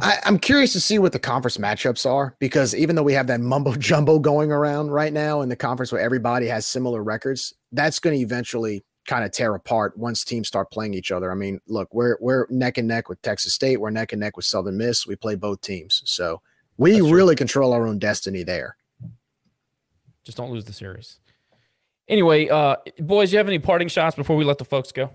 I, 0.00 0.18
am 0.24 0.38
curious 0.38 0.72
to 0.72 0.80
see 0.80 0.98
what 0.98 1.12
the 1.12 1.18
conference 1.18 1.58
matchups 1.58 2.10
are 2.10 2.34
because 2.38 2.74
even 2.74 2.96
though 2.96 3.02
we 3.02 3.12
have 3.12 3.26
that 3.26 3.40
mumbo 3.40 3.74
jumbo 3.76 4.18
going 4.18 4.50
around 4.50 4.90
right 4.90 5.12
now 5.12 5.42
in 5.42 5.48
the 5.48 5.56
conference 5.56 5.92
where 5.92 6.00
everybody 6.00 6.46
has 6.46 6.66
similar 6.66 7.02
records, 7.02 7.52
that's 7.72 7.98
going 7.98 8.16
to 8.16 8.22
eventually 8.22 8.84
kind 9.06 9.24
of 9.24 9.32
tear 9.32 9.54
apart 9.54 9.96
once 9.98 10.24
teams 10.24 10.48
start 10.48 10.70
playing 10.70 10.94
each 10.94 11.10
other. 11.10 11.30
I 11.30 11.34
mean, 11.34 11.60
look, 11.66 11.92
we're 11.92 12.16
we're 12.20 12.46
neck 12.48 12.78
and 12.78 12.88
neck 12.88 13.08
with 13.08 13.20
Texas 13.22 13.54
State, 13.54 13.78
we're 13.78 13.90
neck 13.90 14.12
and 14.12 14.20
neck 14.20 14.36
with 14.36 14.46
Southern 14.46 14.78
Miss. 14.78 15.06
We 15.06 15.16
play 15.16 15.34
both 15.34 15.60
teams, 15.60 16.02
so 16.06 16.40
we 16.78 17.00
really 17.00 17.36
control 17.36 17.72
our 17.72 17.86
own 17.86 17.98
destiny 17.98 18.44
there. 18.44 18.76
Just 20.24 20.38
don't 20.38 20.50
lose 20.50 20.64
the 20.64 20.72
series. 20.72 21.18
Anyway, 22.08 22.48
uh, 22.48 22.76
boys, 23.00 23.32
you 23.32 23.38
have 23.38 23.48
any 23.48 23.58
parting 23.58 23.88
shots 23.88 24.16
before 24.16 24.36
we 24.36 24.44
let 24.44 24.58
the 24.58 24.64
folks 24.64 24.92
go? 24.92 25.10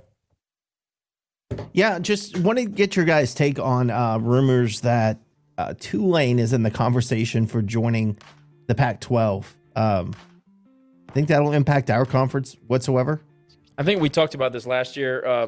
Yeah, 1.78 2.00
just 2.00 2.40
want 2.40 2.58
to 2.58 2.66
get 2.66 2.96
your 2.96 3.06
guys' 3.06 3.36
take 3.36 3.60
on 3.60 3.92
uh, 3.92 4.18
rumors 4.18 4.82
that 4.82 5.20
uh, 5.60 5.76
Tulane 5.80 6.40
is 6.40 6.52
in 6.52 6.64
the 6.64 6.72
conversation 6.72 7.46
for 7.46 7.62
joining 7.62 8.18
the 8.66 8.74
Pac-12. 8.74 9.46
Um, 9.76 10.16
think 11.14 11.28
that'll 11.28 11.54
impact 11.54 11.92
our 11.92 12.04
conference 12.04 12.58
whatsoever? 12.66 13.22
I 13.78 13.84
think 13.84 14.02
we 14.02 14.10
talked 14.10 14.34
about 14.34 14.54
this 14.54 14.66
last 14.66 14.98
year. 14.98 15.24
Uh, 15.24 15.48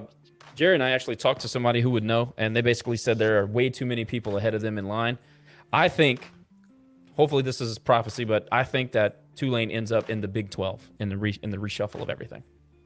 Jerry 0.53 0.75
and 0.75 0.83
I 0.83 0.91
actually 0.91 1.15
talked 1.15 1.41
to 1.41 1.47
somebody 1.47 1.81
who 1.81 1.89
would 1.89 2.03
know, 2.03 2.35
and 2.37 2.55
they 2.55 2.61
basically 2.61 2.97
said 2.97 3.17
there 3.17 3.39
are 3.39 3.47
way 3.47 3.71
too 3.71 3.87
many 3.87 4.05
people 4.05 4.37
ahead 4.37 4.53
of 4.53 4.61
them 4.61 4.77
in 4.77 4.87
line. 4.87 5.17
I 5.73 5.89
think, 5.89 6.31
hopefully, 7.15 7.41
this 7.41 7.59
is 7.59 7.79
prophecy, 7.79 8.23
but 8.23 8.47
I 8.51 8.63
think 8.63 8.91
that 8.91 9.35
Tulane 9.35 9.71
ends 9.71 9.91
up 9.91 10.11
in 10.11 10.21
the 10.21 10.27
Big 10.27 10.51
12 10.51 10.91
in 10.99 11.09
the 11.09 11.17
re- 11.17 11.39
in 11.41 11.49
the 11.49 11.57
reshuffle 11.57 12.01
of 12.01 12.09
everything. 12.11 12.43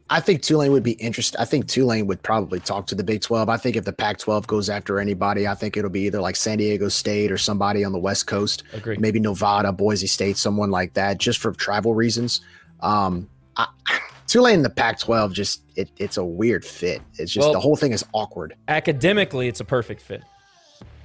I 0.09 0.19
think 0.19 0.41
Tulane 0.41 0.71
would 0.71 0.83
be 0.83 0.91
interested. 0.93 1.39
I 1.39 1.45
think 1.45 1.67
Tulane 1.67 2.07
would 2.07 2.21
probably 2.21 2.59
talk 2.59 2.87
to 2.87 2.95
the 2.95 3.03
Big 3.03 3.21
12. 3.21 3.49
I 3.49 3.57
think 3.57 3.75
if 3.75 3.85
the 3.85 3.93
Pac 3.93 4.17
12 4.19 4.45
goes 4.47 4.69
after 4.69 4.99
anybody, 4.99 5.47
I 5.47 5.55
think 5.55 5.77
it'll 5.77 5.89
be 5.89 6.01
either 6.01 6.21
like 6.21 6.35
San 6.35 6.57
Diego 6.57 6.89
State 6.89 7.31
or 7.31 7.37
somebody 7.37 7.83
on 7.83 7.93
the 7.93 7.99
West 7.99 8.27
Coast. 8.27 8.63
Agreed. 8.73 8.99
Maybe 8.99 9.19
Nevada, 9.19 9.71
Boise 9.71 10.07
State, 10.07 10.37
someone 10.37 10.71
like 10.71 10.93
that, 10.93 11.19
just 11.19 11.39
for 11.39 11.51
travel 11.53 11.95
reasons. 11.95 12.41
Um, 12.81 13.29
I, 13.55 13.67
Tulane 14.27 14.55
and 14.55 14.65
the 14.65 14.69
Pac 14.69 14.99
12, 14.99 15.33
just 15.33 15.61
it, 15.75 15.89
it's 15.97 16.17
a 16.17 16.25
weird 16.25 16.65
fit. 16.65 17.01
It's 17.17 17.31
just 17.31 17.45
well, 17.45 17.53
the 17.53 17.59
whole 17.59 17.75
thing 17.75 17.93
is 17.93 18.05
awkward. 18.13 18.55
Academically, 18.67 19.47
it's 19.47 19.61
a 19.61 19.65
perfect 19.65 20.01
fit. 20.01 20.21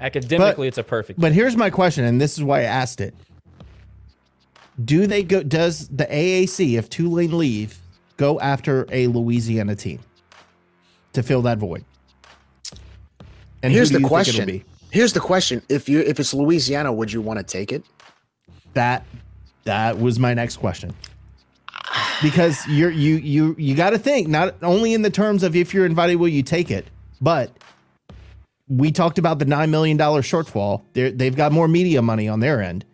Academically, 0.00 0.66
but, 0.66 0.68
it's 0.68 0.78
a 0.78 0.84
perfect. 0.84 1.18
Fit. 1.18 1.22
But 1.22 1.28
fit. 1.28 1.34
here's 1.34 1.56
my 1.56 1.70
question, 1.70 2.04
and 2.04 2.20
this 2.20 2.36
is 2.36 2.44
why 2.44 2.60
I 2.60 2.64
asked 2.64 3.00
it. 3.00 3.14
Do 4.84 5.06
they 5.06 5.22
go? 5.22 5.42
Does 5.42 5.88
the 5.88 6.06
AAC, 6.06 6.78
if 6.78 6.88
Tulane 6.88 7.36
leave, 7.36 7.78
go 8.18 8.38
after 8.40 8.86
a 8.90 9.06
Louisiana 9.06 9.74
team 9.74 10.00
to 11.14 11.22
fill 11.22 11.40
that 11.42 11.56
void. 11.56 11.84
And 13.62 13.72
here's 13.72 13.90
the 13.90 14.00
question. 14.00 14.62
Here's 14.90 15.14
the 15.14 15.20
question. 15.20 15.62
If 15.70 15.88
you 15.88 16.00
if 16.00 16.20
it's 16.20 16.34
Louisiana, 16.34 16.92
would 16.92 17.10
you 17.10 17.22
want 17.22 17.38
to 17.38 17.42
take 17.42 17.72
it? 17.72 17.82
That 18.74 19.06
that 19.64 19.98
was 19.98 20.18
my 20.18 20.34
next 20.34 20.58
question. 20.58 20.94
Because 22.22 22.66
you're 22.68 22.90
you 22.90 23.16
you 23.16 23.54
you 23.58 23.74
got 23.74 23.90
to 23.90 23.98
think 23.98 24.28
not 24.28 24.54
only 24.62 24.92
in 24.92 25.02
the 25.02 25.10
terms 25.10 25.42
of 25.42 25.56
if 25.56 25.72
you're 25.72 25.86
invited, 25.86 26.16
will 26.16 26.28
you 26.28 26.42
take 26.42 26.70
it, 26.70 26.86
but 27.20 27.50
we 28.68 28.92
talked 28.92 29.18
about 29.18 29.38
the 29.38 29.44
nine 29.44 29.70
million 29.70 29.96
dollar 29.96 30.22
shortfall. 30.22 30.82
They 30.92 31.10
they've 31.10 31.36
got 31.36 31.52
more 31.52 31.68
media 31.68 32.02
money 32.02 32.28
on 32.28 32.40
their 32.40 32.62
end, 32.62 32.84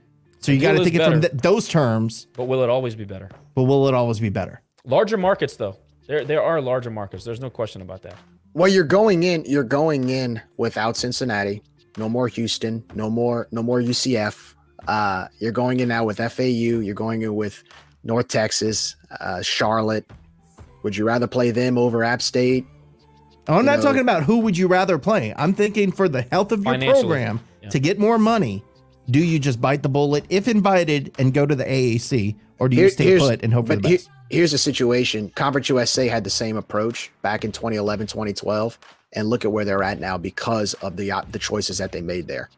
so 0.41 0.53
you 0.53 0.61
got 0.61 0.73
to 0.73 0.85
think 0.85 0.97
it 0.97 1.05
from 1.05 1.21
th- 1.21 1.33
those 1.33 1.69
terms. 1.69 2.27
But 2.35 2.45
will 2.45 2.63
it 2.63 2.71
always 2.71 2.95
be 2.95 3.05
better? 3.05 3.31
But 3.55 3.65
will 3.65 3.89
it 3.89 3.95
always 3.95 4.21
be 4.21 4.29
better? 4.29 4.61
Larger 4.85 5.16
markets, 5.16 5.56
though. 5.56 5.77
There, 6.06 6.24
there 6.24 6.43
are 6.43 6.61
larger 6.61 6.90
markets. 6.90 7.24
There's 7.24 7.40
no 7.40 7.51
question 7.51 7.81
about 7.82 8.02
that. 8.02 8.16
Well, 8.52 8.69
you're 8.69 8.85
going 8.85 9.23
in. 9.23 9.44
You're 9.47 9.65
going 9.65 10.11
in 10.11 10.40
without 10.56 10.97
Cincinnati. 10.97 11.62
No 11.97 12.09
more 12.09 12.28
Houston. 12.28 12.85
No 12.94 13.09
more. 13.09 13.48
No 13.51 13.62
more 13.62 13.81
UCF. 13.81 14.55
Uh, 14.86 15.28
you're 15.39 15.52
going 15.52 15.81
in 15.81 15.89
now 15.89 16.05
with 16.05 16.19
FAU. 16.19 16.43
You're 16.43 16.94
going 16.94 17.23
in 17.23 17.35
with 17.35 17.62
North 18.05 18.28
Texas, 18.28 18.97
uh, 19.20 19.43
Charlotte. 19.43 20.09
Would 20.82 20.97
you 20.97 21.06
rather 21.06 21.27
play 21.27 21.51
them 21.51 21.78
over 21.78 22.05
App 22.05 22.20
State? 22.20 22.66
I'm 23.48 23.59
you 23.59 23.62
not 23.62 23.78
know, 23.78 23.82
talking 23.82 24.01
about 24.01 24.23
who 24.23 24.40
would 24.40 24.56
you 24.56 24.69
rather 24.69 24.98
play. 24.98 25.35
I'm 25.36 25.55
thinking 25.55 25.93
for 25.93 26.09
the 26.09 26.23
health 26.23 26.52
of 26.52 26.65
your 26.65 26.78
program 26.78 27.40
yeah. 27.62 27.70
to 27.70 27.78
get 27.78 27.98
more 27.98 28.19
money. 28.19 28.62
Do 29.11 29.19
you 29.19 29.39
just 29.39 29.61
bite 29.61 29.83
the 29.83 29.89
bullet 29.89 30.25
if 30.29 30.49
invited 30.49 31.15
and 31.19 31.35
go 31.35 31.45
to 31.45 31.55
the 31.55 31.65
AAC, 31.65 32.37
or 32.59 32.69
do 32.69 32.77
you 32.77 32.83
Here, 32.83 32.91
stay 32.91 33.19
put 33.19 33.43
and 33.43 33.53
hope 33.53 33.67
for 33.67 33.77
the 33.77 33.83
best? 33.83 34.11
here's 34.31 34.53
a 34.53 34.59
situation 34.59 35.31
Conference 35.31 35.69
USA 35.69 36.09
had 36.09 36.25
the 36.25 36.31
same 36.31 36.57
approach 36.57 37.11
back 37.23 37.45
in 37.45 37.53
2011, 37.53 38.07
2012, 38.07 38.79
and 39.13 39.29
look 39.29 39.45
at 39.45 39.53
where 39.53 39.65
they're 39.65 39.83
at 39.83 40.01
now 40.01 40.17
because 40.17 40.75
of 40.75 40.97
the 40.97 41.13
uh, 41.13 41.23
the 41.31 41.39
choices 41.39 41.79
that 41.79 41.93
they 41.93 42.01
made 42.01 42.27
there. 42.27 42.49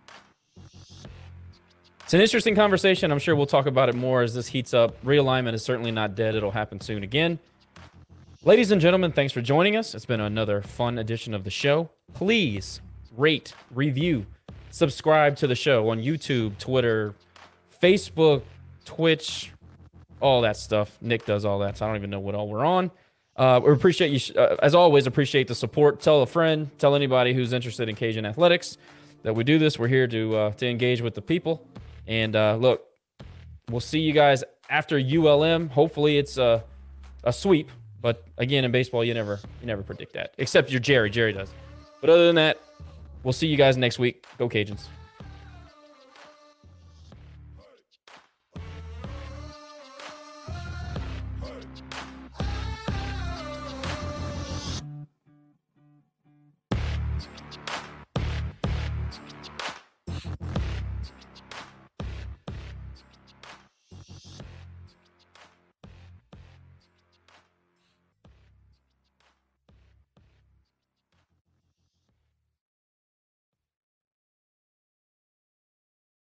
It's 2.05 2.15
an 2.15 2.21
interesting 2.21 2.55
conversation. 2.55 3.11
I'm 3.11 3.19
sure 3.19 3.35
we'll 3.35 3.47
talk 3.47 3.67
about 3.67 3.89
it 3.89 3.97
more 3.97 4.23
as 4.23 4.33
this 4.33 4.47
heats 4.47 4.73
up. 4.73 5.05
Realignment 5.05 5.55
is 5.55 5.65
certainly 5.65 5.91
not 5.91 6.15
dead. 6.15 6.37
It'll 6.37 6.53
happen 6.53 6.81
soon 6.81 7.03
again. 7.03 7.41
Ladies 8.45 8.71
and 8.71 8.81
gentlemen, 8.81 9.11
thanks 9.11 9.33
for 9.33 9.41
joining 9.41 9.75
us. 9.75 9.93
It's 9.93 10.07
been 10.07 10.21
another 10.21 10.63
fun 10.63 10.99
edition 10.99 11.35
of 11.35 11.43
the 11.43 11.51
show. 11.51 11.91
Please 12.15 12.81
rate, 13.17 13.55
review, 13.73 14.25
subscribe 14.77 15.37
to 15.37 15.47
the 15.47 15.55
show 15.55 15.89
on 15.89 16.03
YouTube, 16.03 16.59
Twitter, 16.59 17.15
Facebook, 17.83 18.43
Twitch, 18.85 19.51
all 20.21 20.43
that 20.43 20.55
stuff. 20.55 20.99
Nick 21.01 21.25
does 21.25 21.47
all 21.47 21.61
that, 21.61 21.79
so 21.79 21.87
I 21.87 21.89
don't 21.89 21.97
even 21.97 22.11
know 22.11 22.21
what 22.21 22.35
all 22.35 22.47
we're 22.47 22.65
on. 22.65 22.91
Uh, 23.37 23.59
we 23.65 23.73
appreciate 23.73 24.11
you, 24.11 24.35
uh, 24.39 24.57
as 24.63 24.75
always, 24.75 25.07
appreciate 25.07 25.49
the 25.49 25.55
support. 25.55 26.01
Tell 26.01 26.21
a 26.21 26.27
friend, 26.27 26.71
tell 26.77 26.95
anybody 26.95 27.33
who's 27.33 27.55
interested 27.55 27.89
in 27.89 27.97
Cajun 27.97 28.27
athletics 28.27 28.77
that 29.23 29.35
we 29.35 29.45
do 29.45 29.59
this. 29.59 29.79
We're 29.79 29.89
here 29.89 30.07
to 30.09 30.37
uh, 30.37 30.51
to 30.53 30.69
engage 30.69 31.01
with 31.01 31.15
the 31.15 31.23
people, 31.23 31.67
And 32.07 32.37
uh, 32.37 32.57
look, 32.57 32.85
we'll 33.71 33.81
see 33.81 34.01
you 34.01 34.13
guys 34.13 34.45
after 34.69 34.99
ULM. 34.99 35.71
Hopefully, 35.71 36.19
it's 36.19 36.37
a 36.37 36.63
a 37.25 37.33
sweep. 37.33 37.71
But 38.03 38.25
again, 38.37 38.63
in 38.65 38.73
baseball, 38.73 39.05
you 39.05 39.15
never 39.15 39.41
you 39.63 39.67
never 39.67 39.83
predict 39.83 40.13
that. 40.15 40.35
Except 40.37 40.71
you're 40.71 40.81
Jerry. 40.81 41.09
Jerry 41.09 41.33
does. 41.33 41.51
But 42.03 42.11
other 42.11 42.27
than 42.27 42.37
that, 42.37 42.61
we'll 43.27 43.33
see 43.33 43.49
you 43.49 43.57
guys 43.57 43.77
next 43.77 43.99
week. 43.99 44.25
Go 44.39 44.49
Cajuns. 44.49 44.87